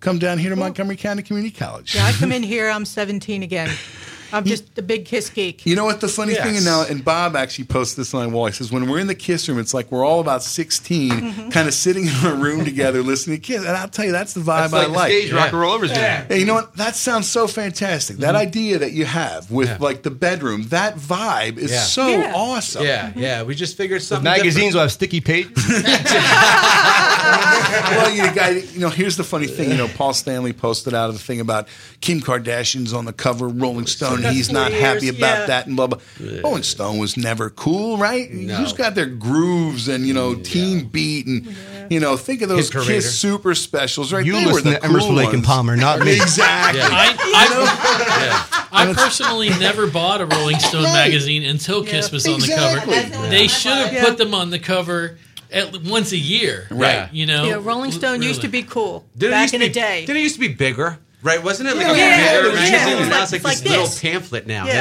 Come 0.01 0.19
down 0.19 0.39
here 0.39 0.49
to 0.49 0.57
Montgomery 0.57 0.97
County 0.97 1.23
Community 1.23 1.55
College. 1.55 1.95
Yeah, 1.95 2.07
I 2.07 2.13
come 2.13 2.33
in 2.39 2.43
here. 2.43 2.71
I'm 2.71 2.87
17 2.87 3.43
again. 3.43 3.69
I'm 4.33 4.45
just 4.45 4.79
a 4.79 4.83
big 4.83 5.05
Kiss 5.05 5.29
geek. 5.31 5.67
You 5.67 5.77
know 5.77 5.85
what 5.85 6.01
the 6.01 6.09
funny 6.09 6.35
thing 6.35 6.55
is 6.55 6.65
now, 6.65 6.85
and 6.89 7.05
Bob 7.05 7.37
actually 7.37 7.65
posted 7.67 7.99
this 8.01 8.15
on 8.15 8.27
my 8.29 8.33
wall. 8.35 8.47
He 8.47 8.53
says, 8.53 8.73
when 8.73 8.89
we're 8.89 8.99
in 9.01 9.07
the 9.07 9.15
Kiss 9.15 9.49
room, 9.49 9.59
it's 9.59 9.75
like 9.75 9.91
we're 9.93 10.05
all 10.05 10.21
about 10.21 10.43
16, 10.43 11.11
Mhm. 11.11 11.53
kind 11.53 11.69
of 11.69 11.75
sitting 11.75 12.07
in 12.07 12.15
a 12.27 12.35
room 12.35 12.65
together 12.65 13.03
listening 13.03 13.37
to 13.39 13.43
Kiss. 13.43 13.59
And 13.65 13.77
I'll 13.77 13.89
tell 13.89 14.05
you, 14.05 14.13
that's 14.13 14.33
the 14.35 14.41
vibe 14.41 14.71
That's 14.71 14.73
like 14.73 14.83
I 14.85 14.87
the 14.87 14.93
like. 14.93 15.11
stage 15.13 15.33
rock 15.33 15.49
and 15.51 15.61
roll 15.61 15.73
overs 15.75 15.91
yeah. 15.91 16.25
Hey, 16.29 16.39
you 16.39 16.47
know 16.47 16.55
what? 16.55 16.77
That 16.77 16.97
sounds 16.97 17.29
so 17.29 17.47
fantastic. 17.47 18.19
That 18.19 18.35
idea 18.35 18.79
that 18.79 18.93
you 18.93 19.05
have 19.05 19.51
with 19.51 19.69
Yeah. 19.69 19.77
like 19.81 20.03
the 20.03 20.11
bedroom, 20.11 20.69
that 20.69 20.97
vibe 20.99 21.59
is 21.59 21.71
Yeah. 21.71 21.83
so 21.83 22.09
Yeah. 22.09 22.33
awesome. 22.35 22.85
Yeah, 22.85 23.13
yeah. 23.17 23.43
We 23.43 23.55
just 23.55 23.77
figured 23.77 24.01
The 24.01 24.07
something. 24.07 24.25
magazines 24.25 24.75
will 24.75 24.83
have 24.83 24.93
sticky 24.93 25.21
pages. 25.21 25.53
well, 27.91 28.11
you 28.11 28.23
guy, 28.35 28.51
you 28.51 28.81
know, 28.81 28.89
here's 28.89 29.17
the 29.17 29.25
funny 29.25 29.47
thing. 29.47 29.71
You 29.71 29.77
know, 29.77 29.89
Paul 29.89 30.15
Stanley 30.15 30.53
posted 30.53 30.95
out 30.95 31.09
of 31.09 31.15
the 31.15 31.23
thing 31.23 31.41
about 31.41 31.69
Kim 32.01 32.21
Kardashian's 32.21 32.93
on 32.93 33.05
the 33.05 33.13
cover 33.13 33.47
of 33.47 33.61
Rolling 33.61 33.87
Stone. 33.87 34.23
He's 34.23 34.51
not 34.51 34.73
happy 34.73 35.07
years, 35.07 35.17
about 35.17 35.41
yeah. 35.41 35.47
that 35.47 35.67
and 35.67 35.77
blah 35.77 35.87
blah. 35.87 35.99
Rolling 36.43 36.63
Stone 36.63 36.99
was 36.99 37.17
never 37.17 37.51
cool, 37.51 37.97
right? 37.99 38.31
No. 38.31 38.57
Who's 38.57 38.73
got 38.73 38.95
their 38.95 39.07
grooves 39.07 39.89
and 39.89 40.07
you 40.07 40.15
know 40.15 40.35
Teen 40.35 40.89
Beat 40.89 41.27
and 41.27 41.55
you 41.91 42.01
know 42.01 42.17
think 42.17 42.43
of 42.43 42.49
those 42.49 42.71
Kiss 42.71 43.19
Super 43.19 43.55
Specials, 43.55 44.13
right? 44.13 44.25
You 44.25 44.33
they 44.33 44.47
were 44.47 44.53
listen 44.53 44.73
the 44.73 44.79
to 44.79 44.85
Emerson, 44.85 45.09
cool 45.11 45.17
Lake 45.17 45.33
and. 45.33 45.45
Palmer, 45.45 45.77
not 45.77 46.01
me. 46.01 46.15
Exactly. 46.17 46.81
Yeah. 46.81 46.89
I, 46.91 47.17
I, 47.35 48.69
I 48.73 48.93
personally 48.95 49.51
never 49.51 49.87
bought 49.87 50.21
a 50.21 50.27
Rolling 50.27 50.59
Stone 50.59 50.85
magazine 50.85 51.43
until 51.45 51.85
Kiss 51.85 52.11
was 52.11 52.27
on 52.27 52.41
the 52.41 52.47
Exactly. 52.47 52.95
cover. 52.95 53.29
They 53.29 53.49
should 53.49 53.73
have 53.73 53.93
Yeah. 53.93 54.05
put 54.05 54.19
them 54.19 54.35
on 54.35 54.51
the 54.51 54.59
cover 54.59 55.19
at 55.53 55.83
once 55.83 56.13
a 56.13 56.17
year, 56.17 56.67
Right. 56.71 57.09
You 57.13 57.27
know, 57.27 57.45
Yeah, 57.45 57.59
Rolling 57.61 57.93
Stone 57.93 58.23
used 58.23 58.43
to 58.43 58.49
be 58.49 58.63
cool 58.63 59.05
Didn't 59.17 59.33
it 59.33 59.37
back 59.37 59.43
used 59.43 59.55
in 59.55 59.61
to 59.61 59.67
the 59.67 59.71
be, 59.71 59.75
day. 59.75 60.01
Didn't 60.07 60.17
it 60.19 60.23
used 60.23 60.35
to 60.37 60.41
be 60.41 60.49
bigger? 60.49 60.99
Right, 61.23 61.43
wasn't 61.43 61.69
it 61.69 61.77
like 61.77 61.87
Yeah. 61.87 61.93
a 61.93 61.97
Yeah, 61.97 62.33
bigger 62.43 62.49
yeah, 62.49 62.55
magazine? 62.55 62.73
yeah. 62.73 63.01
And 63.03 63.11
now 63.11 63.23
it's 63.23 63.33
like, 63.33 63.37
It's 63.39 63.45
like 63.45 63.59
this 63.59 63.71
little 64.03 64.13
pamphlet 64.13 64.47
now. 64.47 64.67
Yeah. 64.67 64.73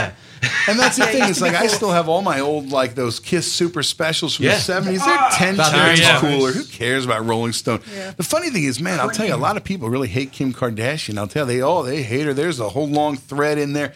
Yeah. 0.43 0.49
And 0.68 0.80
that's 0.80 0.98
the 0.98 1.06
thing. 1.14 1.18
used 1.19 1.30
It's 1.30 1.39
to 1.39 1.45
be 1.45 1.52
like 1.52 1.61
I 1.61 1.68
still 1.68 1.91
have 1.91 2.10
all 2.10 2.23
my 2.23 2.39
old 2.39 2.72
like 2.72 2.95
those 2.95 3.19
Kiss 3.19 3.52
Super 3.52 3.84
Specials 3.84 4.35
from 4.38 4.45
Yeah. 4.45 4.56
the 4.56 4.61
seventies. 4.61 5.06
They're 5.06 5.15
ah. 5.15 5.35
ten 5.38 5.53
About 5.53 5.72
times 5.72 5.99
there, 5.99 6.07
yeah. 6.07 6.19
cooler. 6.19 6.52
Who 6.52 6.64
cares 6.65 7.06
about 7.06 7.26
Rolling 7.27 7.52
Stone? 7.53 7.81
The 8.18 8.23
funny 8.23 8.49
thing 8.49 8.64
is, 8.64 8.80
man, 8.81 8.99
I'll 8.99 9.11
tell 9.11 9.27
you, 9.27 9.35
a 9.35 9.38
lot 9.38 9.56
of 9.56 9.64
people 9.64 9.88
really 9.89 10.07
hate 10.07 10.31
Kim 10.31 10.52
Kardashian. 10.52 11.19
I'll 11.19 11.27
tell 11.27 11.45
you, 11.48 11.57
they 11.57 11.61
oh 11.61 11.84
they 11.84 12.02
hate 12.02 12.26
her. 12.26 12.34
There's 12.34 12.60
a 12.60 12.69
whole 12.69 12.88
long 12.88 13.18
thread 13.18 13.60
in 13.60 13.73
there. 13.73 13.93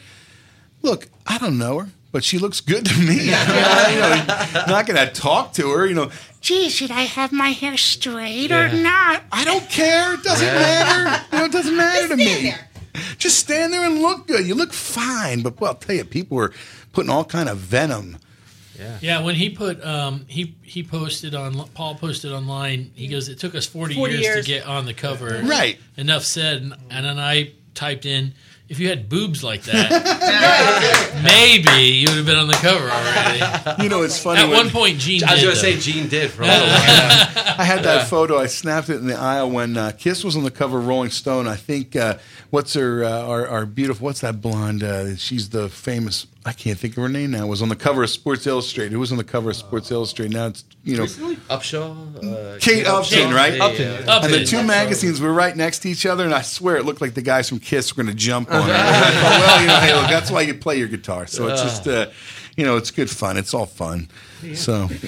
Look, 0.84 1.08
I 1.26 1.40
don't 1.40 1.58
know 1.58 1.80
her, 1.80 1.90
but 2.16 2.24
she 2.24 2.38
looks 2.38 2.62
good 2.62 2.86
to 2.86 2.98
me. 2.98 3.16
you 3.26 3.32
know, 3.32 4.26
not 4.68 4.88
gonna 4.88 5.12
talk 5.12 5.52
to 5.52 5.70
her. 5.72 5.86
You 5.86 5.96
know, 5.96 6.12
gee, 6.40 6.70
should 6.70 6.90
I 6.90 7.02
have 7.02 7.34
my 7.34 7.50
hair 7.50 7.76
straight 7.76 8.54
or 8.54 8.70
not? 8.72 9.24
I 9.34 9.44
don't 9.44 9.70
care. 9.70 10.14
It 10.14 10.24
doesn't 10.24 10.48
Yeah. 10.48 10.54
matter. 10.54 11.26
You 11.34 11.40
know, 11.40 11.46
it 11.48 11.52
doesn't 11.52 11.76
matter 11.76 12.08
to 12.08 12.16
me. 12.16 12.54
Just 13.18 13.38
stand 13.38 13.74
there 13.74 13.84
and 13.86 14.02
look 14.02 14.28
good. 14.28 14.48
You 14.48 14.56
look 14.56 14.72
fine. 14.72 15.42
But 15.42 15.60
well, 15.60 15.72
I'll 15.72 15.76
tell 15.76 15.94
you, 15.94 16.06
people 16.06 16.38
were 16.38 16.54
putting 16.94 17.10
all 17.10 17.26
kind 17.26 17.50
of 17.50 17.58
venom. 17.58 18.18
Yeah. 18.80 18.98
Yeah, 19.02 19.22
when 19.22 19.36
he 19.36 19.50
put 19.50 19.84
um, 19.84 20.24
he 20.30 20.56
he 20.62 20.84
posted 20.84 21.36
on 21.36 21.68
Paul 21.74 21.96
posted 21.96 22.32
online. 22.32 22.92
He 22.96 23.10
goes, 23.10 23.28
"It 23.28 23.40
took 23.40 23.56
us 23.56 23.66
40, 23.66 23.96
40 23.96 24.14
years, 24.14 24.24
years. 24.24 24.46
to 24.46 24.52
get 24.54 24.66
on 24.66 24.86
the 24.86 24.94
cover." 24.94 25.42
Right. 25.44 25.80
Enough 25.98 26.24
said. 26.24 26.62
And, 26.62 26.76
and 26.90 27.06
then 27.06 27.20
I 27.20 27.52
typed 27.74 28.06
in, 28.06 28.34
"If 28.70 28.80
you 28.80 28.90
had 28.90 29.08
boobs 29.10 29.44
like 29.44 29.64
that, 29.72 31.22
maybe 31.24 31.84
you 31.84 32.08
would 32.10 32.18
have 32.18 32.26
been 32.26 32.38
on 32.38 32.48
the 32.48 32.54
cover 32.56 32.90
already." 32.90 33.84
You 33.84 33.90
know, 33.90 34.02
it's 34.04 34.20
funny. 34.22 34.42
At 34.42 34.50
one 34.50 34.70
point, 34.70 35.00
Gene. 35.00 35.24
I 35.24 35.34
was 35.34 35.42
going 35.44 35.54
to 35.56 35.60
say 35.60 35.74
though. 35.74 35.80
Gene 35.82 36.08
did 36.08 36.32
for 36.32 36.44
a 36.44 36.48
little 36.48 36.68
while. 36.68 36.76
I 37.58 37.64
had 37.64 37.84
that 37.84 38.00
Yeah. 38.02 38.06
photo. 38.06 38.38
I 38.38 38.48
snapped 38.48 38.90
it 38.90 38.96
in 38.98 39.08
the 39.08 39.16
aisle 39.18 39.50
when 39.52 39.78
uh, 39.78 39.92
Kiss 39.98 40.24
was 40.24 40.36
on 40.36 40.44
the 40.44 40.52
cover 40.52 40.78
of 40.80 40.88
Rolling 40.88 41.10
Stone. 41.12 41.48
I 41.48 41.56
think 41.56 41.96
uh, 41.96 42.18
what's 42.50 42.74
her 42.74 43.04
uh, 43.04 43.10
our, 43.26 43.48
our 43.48 43.66
beautiful 43.66 44.06
what's 44.06 44.22
that 44.22 44.42
blonde? 44.42 44.84
Uh, 44.84 45.16
she's 45.16 45.50
the 45.50 45.70
famous. 45.70 46.28
I 46.48 46.54
can't 46.54 46.78
think 46.78 46.96
of 46.96 47.02
her 47.02 47.10
name 47.10 47.32
now. 47.32 47.48
Was 47.48 47.64
on 47.64 47.70
the 47.70 47.76
cover 47.76 48.04
of 48.04 48.10
Sports 48.12 48.46
Illustrated. 48.46 48.92
Who 48.92 49.00
was 49.00 49.12
on 49.12 49.18
the 49.18 49.24
cover 49.24 49.50
of 49.50 49.56
Sports 49.56 49.90
Illustrated? 49.90 50.32
Now 50.34 50.48
it's 50.48 50.64
you 50.84 50.96
know 50.96 51.04
Recently? 51.04 51.38
Upshaw? 51.38 52.24
Uh, 52.24 52.60
Kate 52.60 52.86
Upton, 52.86 53.34
right? 53.34 53.56
Yeah, 53.56 53.68
yeah, 53.70 53.80
yeah. 53.80 53.98
And 54.24 54.32
the 54.32 54.42
Upton. 54.42 54.46
two 54.46 54.64
magazines 54.64 55.20
were 55.20 55.34
right 55.34 55.58
next 55.58 55.80
to 55.80 55.90
each 55.90 56.06
other, 56.06 56.24
and 56.24 56.36
I 56.36 56.44
swear 56.44 56.78
it 56.78 56.86
looked 56.86 57.02
like 57.02 57.16
the 57.16 57.24
guys 57.24 57.50
from 57.50 57.60
Kiss 57.60 57.98
were 57.98 58.04
going 58.04 58.16
to 58.16 58.20
jump 58.20 58.52
on 58.52 58.70
it. 58.70 58.74
And 58.74 58.74
I 58.74 59.12
thought, 59.12 59.40
well, 59.40 59.62
you 59.62 59.68
know, 59.68 59.80
hey, 59.80 59.94
look, 59.96 60.10
that's 60.10 60.30
why 60.30 60.42
you 60.42 60.54
play 60.54 60.78
your 60.78 60.88
guitar. 60.88 61.26
So 61.26 61.48
it's 61.48 61.64
just, 61.64 61.88
uh, 61.88 62.12
you 62.56 62.64
know, 62.64 62.78
it's 62.78 62.92
good 62.92 63.10
fun. 63.10 63.38
It's 63.38 63.54
all 63.56 63.66
fun. 63.66 64.08
So. 64.54 64.88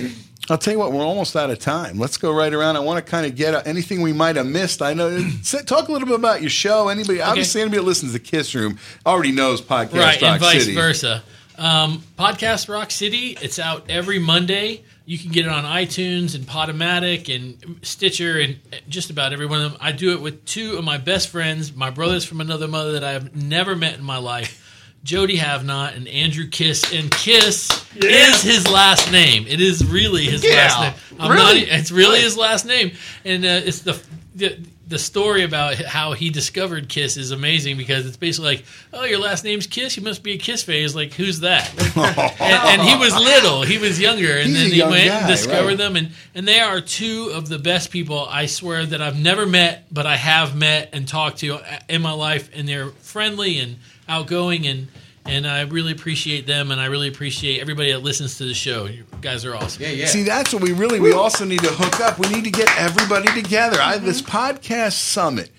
I'll 0.49 0.57
tell 0.57 0.73
you 0.73 0.79
what, 0.79 0.93
we're 0.93 1.03
almost 1.03 1.35
out 1.35 1.49
of 1.49 1.59
time. 1.59 1.97
Let's 1.99 2.17
go 2.17 2.31
right 2.31 2.53
around. 2.53 2.77
I 2.77 2.79
want 2.79 3.03
to 3.03 3.11
kind 3.11 3.25
of 3.25 3.35
get 3.35 3.67
anything 3.67 4.01
we 4.01 4.13
might 4.13 4.37
have 4.37 4.45
missed. 4.45 4.81
I 4.81 4.93
know. 4.93 5.09
Talk 5.43 5.89
a 5.89 5.91
little 5.91 6.07
bit 6.07 6.15
about 6.15 6.41
your 6.41 6.49
show. 6.49 6.87
Anybody, 6.87 7.21
obviously, 7.21 7.61
anybody 7.61 7.81
that 7.81 7.85
listens 7.85 8.13
to 8.13 8.19
Kiss 8.19 8.55
Room 8.55 8.79
already 9.05 9.31
knows 9.31 9.61
Podcast 9.61 9.93
right, 9.93 10.21
Rock 10.21 10.23
and 10.23 10.41
vice 10.41 10.63
City. 10.63 10.75
versa. 10.75 11.23
Um, 11.57 12.03
Podcast 12.17 12.69
Rock 12.69 12.91
City. 12.91 13.37
It's 13.41 13.59
out 13.59 13.89
every 13.89 14.19
Monday. 14.19 14.83
You 15.05 15.17
can 15.17 15.31
get 15.31 15.45
it 15.45 15.51
on 15.51 15.63
iTunes 15.63 16.35
and 16.35 16.45
Podomatic 16.45 17.33
and 17.33 17.79
Stitcher 17.81 18.39
and 18.39 18.59
just 18.89 19.09
about 19.09 19.33
every 19.33 19.45
one 19.45 19.61
of 19.61 19.71
them. 19.71 19.81
I 19.81 19.91
do 19.93 20.11
it 20.11 20.21
with 20.21 20.45
two 20.45 20.77
of 20.77 20.83
my 20.83 20.97
best 20.97 21.29
friends, 21.29 21.73
my 21.73 21.89
brothers 21.89 22.25
from 22.25 22.41
another 22.41 22.67
mother 22.67 22.91
that 22.93 23.03
I 23.03 23.13
have 23.13 23.35
never 23.35 23.75
met 23.75 23.95
in 23.95 24.03
my 24.03 24.17
life. 24.17 24.63
Jody 25.03 25.37
Havnot 25.37 25.95
and 25.95 26.07
Andrew 26.07 26.47
Kiss, 26.47 26.91
and 26.93 27.09
Kiss 27.11 27.69
is 27.95 28.41
his 28.41 28.69
last 28.69 29.11
name. 29.11 29.45
It 29.47 29.61
is 29.61 29.85
really 29.85 30.25
his 30.25 30.43
Yeah. 30.43 30.55
last 30.55 30.81
name. 30.81 31.19
I'm 31.19 31.31
Really? 31.31 31.61
not. 31.61 31.79
It's 31.79 31.91
really 31.91 32.19
his 32.19 32.35
last 32.37 32.65
name, 32.65 32.91
and 33.23 33.45
uh, 33.45 33.61
it's 33.65 33.79
the, 33.79 33.99
the 34.35 34.57
the 34.89 34.97
story 34.99 35.43
about 35.43 35.75
how 35.75 36.13
he 36.13 36.29
discovered 36.29 36.87
Kiss 36.87 37.17
is 37.17 37.31
amazing 37.31 37.75
because 37.75 38.05
it's 38.05 38.15
basically 38.15 38.55
like, 38.55 38.65
oh, 38.93 39.03
your 39.03 39.19
last 39.19 39.43
name's 39.43 39.67
Kiss, 39.67 39.97
you 39.97 40.03
must 40.03 40.23
be 40.23 40.35
a 40.35 40.37
Kiss 40.37 40.63
fan. 40.63 40.75
He's 40.75 40.95
like, 40.95 41.11
who's 41.13 41.41
that? 41.41 41.69
and, 42.39 42.79
and 42.79 42.81
he 42.81 42.95
was 42.95 43.13
little, 43.13 43.63
he 43.63 43.77
was 43.79 43.99
younger, 43.99 44.37
and 44.37 44.47
He's 44.49 44.57
then 44.57 44.71
he 44.71 44.81
went 44.81 45.07
guy, 45.09 45.17
and 45.19 45.27
discovered 45.27 45.67
right. 45.69 45.77
them, 45.77 45.95
and 45.97 46.11
and 46.35 46.47
they 46.47 46.59
are 46.59 46.79
two 46.81 47.31
of 47.33 47.49
the 47.49 47.59
best 47.59 47.91
people 47.91 48.25
I 48.29 48.45
swear 48.45 48.85
that 48.85 49.01
I've 49.01 49.19
never 49.19 49.45
met, 49.45 49.85
but 49.91 50.05
I 50.05 50.15
have 50.17 50.55
met 50.55 50.89
and 50.93 51.07
talked 51.07 51.39
to 51.39 51.59
in 51.89 52.01
my 52.01 52.11
life, 52.13 52.49
and 52.53 52.67
they're 52.67 52.89
friendly 53.01 53.59
and 53.59 53.77
outgoing 54.07 54.67
and. 54.67 54.87
And 55.29 55.45
I 55.45 55.63
really 55.63 55.91
appreciate 55.91 56.47
them, 56.47 56.71
and 56.71 56.79
I 56.79 56.85
really 56.85 57.09
appreciate 57.09 57.59
everybody 57.59 57.91
that 57.91 57.99
listens 57.99 58.37
to 58.37 58.45
the 58.45 58.53
show. 58.53 58.85
You 58.85 59.03
guys 59.19 59.43
are 59.43 59.53
awesome. 59.53 59.83
Yeah, 59.83 59.89
yeah. 59.89 60.05
See, 60.05 60.23
that's 60.23 60.53
what 60.53 60.63
we 60.63 60.71
really. 60.71 61.01
We 61.01 61.11
also 61.11 61.43
need 61.43 61.59
to 61.63 61.69
hook 61.69 61.99
up. 61.99 62.17
We 62.17 62.29
need 62.29 62.45
to 62.45 62.49
get 62.49 62.69
everybody 62.79 63.27
together. 63.33 63.77
I, 63.81 63.97
this 63.97 64.21
podcast 64.21 64.93
summit. 64.93 65.51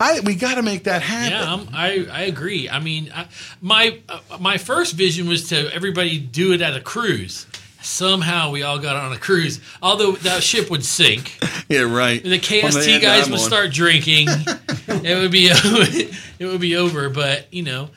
I 0.00 0.20
we 0.20 0.34
got 0.34 0.54
to 0.54 0.62
make 0.62 0.84
that 0.84 1.02
happen. 1.02 1.32
Yeah, 1.32 1.52
I'm, 1.52 1.68
I 1.74 2.08
I 2.10 2.22
agree. 2.22 2.70
I 2.70 2.80
mean, 2.80 3.12
I, 3.14 3.26
my 3.60 4.00
uh, 4.08 4.20
my 4.40 4.56
first 4.56 4.94
vision 4.94 5.28
was 5.28 5.50
to 5.50 5.70
everybody 5.74 6.18
do 6.18 6.54
it 6.54 6.62
at 6.62 6.74
a 6.74 6.80
cruise. 6.80 7.46
Somehow 7.82 8.50
we 8.50 8.62
all 8.62 8.78
got 8.78 8.96
on 8.96 9.12
a 9.12 9.18
cruise, 9.18 9.60
although 9.82 10.12
that 10.12 10.42
ship 10.42 10.70
would 10.70 10.84
sink. 10.84 11.38
Yeah, 11.68 11.82
right. 11.82 12.22
The 12.22 12.38
KST 12.38 12.86
end 12.86 13.02
guys 13.02 13.30
would 13.30 13.38
on. 13.38 13.46
start 13.46 13.72
drinking. 13.72 14.26
it 14.28 15.18
would 15.18 15.30
be 15.30 15.48
it 16.38 16.44
would 16.44 16.60
be 16.60 16.76
over. 16.76 17.08
But 17.08 17.50
you 17.50 17.62
know, 17.62 17.88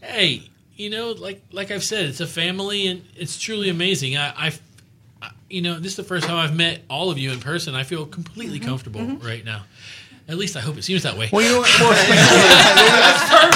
hey, 0.00 0.48
you 0.76 0.88
know, 0.88 1.10
like 1.10 1.42
like 1.52 1.70
I've 1.70 1.84
said, 1.84 2.06
it's 2.06 2.20
a 2.20 2.26
family, 2.26 2.86
and 2.86 3.04
it's 3.16 3.38
truly 3.38 3.68
amazing. 3.68 4.16
I, 4.16 4.32
I've 4.34 4.62
I- 5.20 5.32
you 5.50 5.60
know, 5.60 5.78
this 5.78 5.92
is 5.92 5.96
the 5.96 6.04
first 6.04 6.26
time 6.26 6.36
I've 6.36 6.56
met 6.56 6.80
all 6.88 7.10
of 7.10 7.18
you 7.18 7.32
in 7.32 7.40
person. 7.40 7.74
I 7.74 7.82
feel 7.82 8.06
completely 8.06 8.60
mm-hmm. 8.60 8.68
comfortable 8.68 9.00
mm-hmm. 9.00 9.26
right 9.26 9.44
now. 9.44 9.64
At 10.30 10.36
least 10.36 10.56
I 10.56 10.60
hope 10.60 10.76
it 10.76 10.84
seems 10.84 11.04
that 11.04 11.16
way. 11.16 11.30
Well, 11.32 11.42
you 11.42 11.48
know 11.48 11.60
what? 11.60 11.70
Well, 11.80 11.90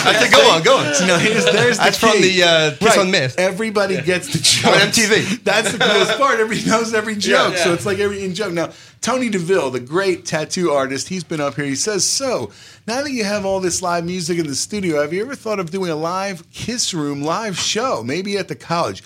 I 0.05 0.16
said, 0.19 0.32
go 0.32 0.51
on, 0.51 0.62
go 0.62 0.78
on. 0.78 0.94
So 0.94 1.07
now 1.07 1.19
here's, 1.19 1.44
there's 1.44 1.77
the 1.77 1.85
That's 1.85 1.99
from 1.99 2.20
the, 2.23 2.43
uh, 2.43 2.70
Kiss 2.77 2.97
Right. 2.97 3.07
Unmasked. 3.07 3.39
Everybody 3.39 4.01
gets 4.01 4.32
the 4.32 4.39
joke 4.39 4.73
On 4.73 4.81
MTV. 4.89 5.44
That's 5.44 5.70
the 5.73 5.78
coolest 5.78 6.16
part. 6.19 6.40
Everybody 6.40 6.70
knows 6.70 6.94
every 6.94 7.16
joke, 7.16 7.53
Yeah. 7.55 7.65
so 7.65 7.74
it's 7.74 7.85
like 7.85 7.99
every 7.99 8.24
in 8.24 8.35
joke. 8.35 8.55
Now, 8.55 8.70
Tony 9.03 9.28
DeVille, 9.28 9.70
the 9.70 9.81
great 9.81 10.24
tattoo 10.24 10.70
artist, 10.70 11.09
he's 11.09 11.24
been 11.24 11.43
up 11.43 11.57
here. 11.57 11.66
He 11.66 11.74
says, 11.74 12.05
"So 12.09 12.51
now 12.86 13.03
that 13.03 13.11
you 13.11 13.24
have 13.24 13.44
all 13.44 13.61
this 13.61 13.82
live 13.82 14.07
music 14.07 14.39
in 14.39 14.47
the 14.47 14.55
studio, 14.55 15.03
have 15.03 15.12
you 15.12 15.20
ever 15.23 15.35
thought 15.35 15.61
of 15.61 15.70
doing 15.70 15.90
a 15.90 15.97
live 15.97 16.51
Kiss 16.53 16.94
Room 16.94 17.20
live 17.20 17.59
show, 17.59 18.03
maybe 18.03 18.39
at 18.39 18.49
the 18.49 18.55
college?" 18.55 19.03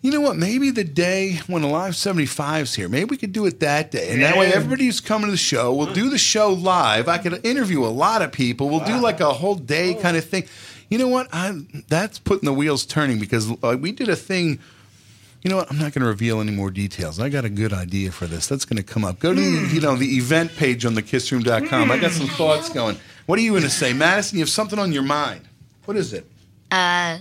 You 0.00 0.12
know 0.12 0.20
what? 0.20 0.36
Maybe 0.36 0.70
the 0.70 0.84
day 0.84 1.40
when 1.48 1.64
Alive 1.64 1.94
75's 1.94 2.74
here, 2.76 2.88
maybe 2.88 3.06
we 3.06 3.16
could 3.16 3.32
do 3.32 3.46
it 3.46 3.58
that 3.60 3.90
day. 3.90 4.10
And 4.12 4.22
that 4.22 4.36
way, 4.36 4.48
Yeah. 4.48 4.54
everybody 4.54 4.84
who's 4.86 5.00
coming 5.00 5.26
to 5.26 5.32
the 5.32 5.36
show, 5.36 5.72
we'll 5.74 5.92
do 5.92 6.08
the 6.08 6.18
show 6.18 6.52
live. 6.52 7.08
I 7.08 7.18
could 7.18 7.44
interview 7.44 7.84
a 7.84 7.88
lot 7.88 8.22
of 8.22 8.30
people. 8.30 8.68
We'll 8.68 8.84
do 8.84 8.98
like 9.00 9.18
a 9.20 9.32
whole 9.32 9.56
day 9.56 9.94
kind 9.94 10.16
of 10.16 10.24
thing. 10.24 10.44
You 10.88 10.98
know 10.98 11.08
what? 11.08 11.28
I, 11.32 11.52
that's 11.88 12.18
putting 12.20 12.46
the 12.46 12.52
wheels 12.52 12.86
turning 12.86 13.18
because 13.18 13.50
uh, 13.62 13.76
we 13.78 13.90
did 13.90 14.08
a 14.08 14.14
thing. 14.16 14.60
You 15.42 15.50
know 15.50 15.56
what? 15.56 15.70
I'm 15.70 15.78
not 15.78 15.92
going 15.92 16.02
to 16.02 16.08
reveal 16.08 16.40
any 16.40 16.52
more 16.52 16.70
details. 16.70 17.18
I 17.20 17.28
got 17.28 17.44
a 17.44 17.48
good 17.50 17.72
idea 17.72 18.12
for 18.12 18.26
this. 18.26 18.46
That's 18.46 18.64
going 18.64 18.76
to 18.76 18.82
come 18.84 19.04
up. 19.04 19.18
Go 19.18 19.34
to 19.34 19.40
the, 19.40 19.74
you 19.74 19.80
know 19.80 19.96
the 19.96 20.16
event 20.16 20.54
page 20.56 20.84
on 20.86 20.94
thekissroom.com. 20.94 21.90
I 21.90 21.98
got 21.98 22.12
some 22.12 22.28
thoughts 22.28 22.68
going. 22.68 22.96
What 23.26 23.38
are 23.38 23.42
you 23.42 23.50
going 23.50 23.62
to 23.64 23.70
say, 23.70 23.92
Madison? 23.92 24.38
You 24.38 24.42
have 24.42 24.48
something 24.50 24.78
on 24.78 24.92
your 24.92 25.02
mind. 25.02 25.42
What 25.86 25.96
is 25.96 26.12
it? 26.12 26.24
Uh, 26.70 27.18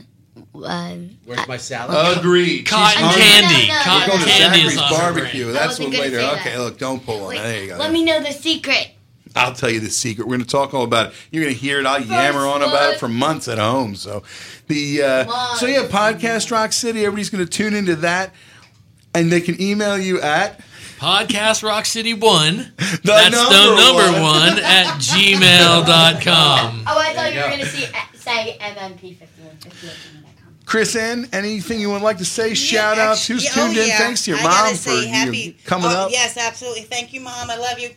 um, 0.64 1.10
Where's 1.26 1.48
my 1.48 1.58
salad? 1.58 2.18
Agreed. 2.18 2.66
Cotton 2.66 3.04
She's 3.10 3.18
candy. 3.24 3.68
hungry. 3.68 3.84
Cotton 3.84 4.02
We're 4.02 4.18
going 4.18 4.22
to 4.22 4.30
candy 4.30 4.60
is 4.60 4.74
Zachary's 4.74 4.78
on 4.82 4.88
her 5.00 5.14
barbecue. 5.14 5.44
brain. 5.46 5.56
I 5.56 5.60
That's 5.60 5.68
wasn't 5.80 5.88
what 5.88 5.92
gonna 5.94 6.04
later. 6.04 6.20
say 6.20 6.26
that. 6.26 6.40
Okay, 6.42 6.58
look, 6.58 6.78
don't 6.78 7.06
pull 7.06 7.26
on. 7.28 7.36
that. 7.36 7.44
There 7.44 7.62
you 7.64 7.68
go. 7.70 7.78
let 7.78 7.92
me 7.92 8.04
know 8.04 8.20
the 8.22 8.32
secret. 8.32 8.92
I'll 9.36 9.54
tell 9.54 9.70
you 9.70 9.80
the 9.80 9.90
secret. 9.92 10.28
We're 10.28 10.38
going 10.38 10.46
to 10.46 10.52
talk 10.52 10.74
all 10.74 10.84
about 10.84 11.08
it. 11.08 11.14
You're 11.32 11.44
going 11.44 11.54
to 11.54 11.60
hear 11.60 11.80
it. 11.80 11.86
I'll 11.86 12.02
yammer 12.02 12.48
on 12.48 12.64
about 12.64 12.94
it 12.94 13.00
for 13.00 13.08
months 13.08 13.48
at 13.48 13.60
home. 13.60 13.94
So 13.96 14.24
the 14.68 15.04
uh, 15.04 15.54
so 15.56 15.68
yeah, 15.68 15.86
podcast 15.88 16.50
Rock 16.50 16.74
City. 16.74 17.02
Everybody's 17.06 17.30
going 17.30 17.46
to 17.46 17.50
tune 17.50 17.76
into 17.76 17.96
that, 17.98 18.34
and 19.14 19.32
they 19.32 19.42
can 19.42 19.62
email 19.62 19.96
you 19.98 20.20
at 20.22 20.60
Podcast 20.98 21.62
Rock 21.62 21.86
City 21.86 22.16
One. 22.16 22.72
The 22.78 23.00
That's 23.04 23.36
number 23.36 23.54
the 23.54 23.76
number 23.76 24.22
one. 24.24 24.24
one 24.24 24.60
at 24.60 24.88
gmail.com. 25.00 26.84
Oh, 26.88 26.98
I 27.00 27.14
thought 27.14 27.34
you 27.34 27.38
were 27.40 27.44
go. 27.46 27.50
going 27.50 27.60
to 27.60 27.66
see, 27.68 27.86
say 28.28 28.58
MMP51. 28.60 30.26
Chris 30.66 30.96
N. 30.96 31.30
Anything 31.32 31.80
you 31.80 31.90
would 31.92 32.02
like 32.02 32.18
to 32.18 32.26
say? 32.26 32.54
Shout 32.54 32.98
outs. 32.98 33.26
Who's 33.26 33.46
Yeah, 33.46 33.52
tuned 33.52 33.78
oh, 33.78 33.82
in? 33.82 33.88
yeah. 33.88 33.98
Thanks 34.00 34.26
to 34.26 34.32
your 34.32 34.40
I 34.42 34.44
mom 34.44 34.70
for 34.72 34.76
say 34.76 35.32
you 35.32 35.54
coming 35.64 35.88
oh, 35.88 36.06
up. 36.06 36.12
Yes, 36.12 36.38
absolutely. 36.38 36.82
Thank 36.84 37.14
you, 37.14 37.22
mom. 37.22 37.50
I 37.50 37.56
love 37.56 37.80
you. 37.80 37.90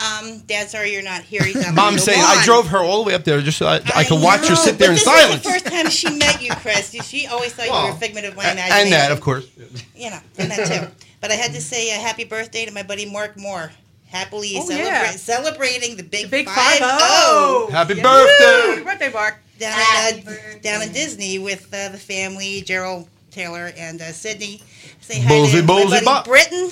Um, 0.00 0.40
Dad, 0.40 0.68
sorry 0.68 0.92
you're 0.92 1.02
not 1.02 1.22
here. 1.22 1.42
He's 1.42 1.66
on 1.68 1.74
Mom 1.74 1.94
the 1.94 2.00
saying 2.00 2.20
lawn. 2.20 2.38
I 2.38 2.44
drove 2.44 2.66
her 2.68 2.78
all 2.78 3.04
the 3.04 3.08
way 3.08 3.14
up 3.14 3.22
there 3.22 3.40
just 3.40 3.58
so 3.58 3.66
I, 3.66 3.80
I, 3.94 4.04
could 4.04 4.20
watch 4.20 4.46
her 4.48 4.56
sit 4.56 4.76
there 4.76 4.88
but 4.88 4.90
in 4.90 4.94
this 4.94 5.04
silence. 5.04 5.34
Is 5.36 5.42
the 5.42 5.50
first 5.50 5.66
time 5.66 5.88
she 5.88 6.18
met 6.18 6.42
you, 6.42 6.50
Chris. 6.56 6.90
She 7.06 7.28
always 7.28 7.52
thought 7.52 7.66
you 7.66 7.72
were 7.72 7.90
a 7.90 7.94
figment 7.94 8.26
of 8.26 8.34
my 8.34 8.42
imagination. 8.42 8.72
and 8.76 8.88
imagination. 8.88 9.08
that, 9.08 9.12
of 9.12 9.20
course. 9.20 9.48
You 9.94 10.10
know, 10.10 10.18
and 10.36 10.50
that 10.50 10.66
too. 10.98 11.06
But 11.20 11.30
I 11.30 11.34
had 11.34 11.52
to 11.52 11.60
say 11.60 11.90
a 11.90 12.00
happy 12.00 12.24
birthday 12.24 12.66
to 12.66 12.72
my 12.72 12.82
buddy 12.82 13.10
Mark 13.10 13.38
Moore. 13.38 13.70
Happily 14.06 14.52
Oh, 14.56 14.64
celebra- 14.68 14.84
yeah. 14.84 15.10
celebrating 15.12 15.96
the 15.96 16.02
big, 16.04 16.30
big 16.30 16.46
five 16.46 16.56
five-oh. 16.78 17.66
oh. 17.68 17.72
Happy 17.72 17.94
Yeah. 17.94 18.02
birthday. 18.02 18.70
Happy 18.70 18.84
birthday, 18.84 19.12
Mark. 19.12 19.38
down 19.58 20.14
in, 20.18 20.28
uh, 20.28 20.32
down 20.62 20.82
in 20.82 20.92
Disney 20.92 21.38
with 21.38 21.72
uh, 21.74 21.88
the 21.88 21.98
family, 21.98 22.62
Gerald 22.62 23.08
Taylor 23.30 23.72
and 23.76 24.00
uh, 24.00 24.12
Sydney. 24.12 24.62
Say 25.00 25.20
hi 25.20 25.30
Ballsy, 25.30 25.52
to 25.60 25.62
my 25.62 25.72
ballsy, 25.74 25.90
buddy 25.90 26.04
bop. 26.04 26.24
Britton, 26.26 26.70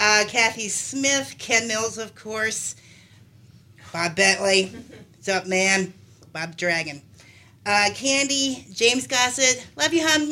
uh, 0.00 0.24
Kathy 0.28 0.68
Smith, 0.68 1.34
Ken 1.38 1.66
Mills, 1.66 1.96
of 1.98 2.14
course, 2.14 2.74
Bob 3.92 4.14
Bentley. 4.16 4.72
What's 5.16 5.28
up, 5.28 5.46
man? 5.46 5.92
Bob 6.32 6.56
Dragon. 6.56 7.02
Uh, 7.66 7.88
Candy, 7.94 8.66
James 8.72 9.06
Gossett, 9.06 9.66
love 9.76 9.92
you, 9.92 10.06
hon. 10.06 10.30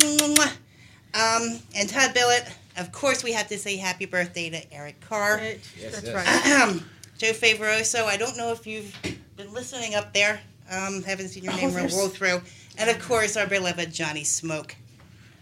Um, 1.15 1.59
and 1.75 1.89
Todd 1.89 2.15
Billett. 2.15 2.51
Of 2.79 2.93
course, 2.93 3.25
we 3.25 3.33
have 3.33 3.49
to 3.49 3.59
say 3.59 3.77
happy 3.77 4.07
birthday 4.07 4.51
to 4.51 4.73
Eric 4.73 5.01
Carr. 5.01 5.41
That's 5.81 6.09
right. 6.11 6.83
Joe 7.19 7.33
Favoroso. 7.33 8.05
I 8.05 8.17
don't 8.17 8.37
know 8.37 8.53
if 8.53 8.67
you've 8.67 8.95
been 9.37 9.53
listening 9.53 9.95
up 9.97 10.15
there. 10.15 10.41
Um, 10.71 11.03
haven't 11.03 11.29
seen 11.29 11.45
your 11.45 11.55
name 11.55 11.71
Oh, 11.75 11.97
roll 11.97 12.09
through. 12.09 12.41
And 12.77 12.89
of 12.89 13.01
course, 13.01 13.37
our 13.37 13.47
beloved 13.47 13.93
Johnny 13.93 14.23
Smoke. 14.23 14.77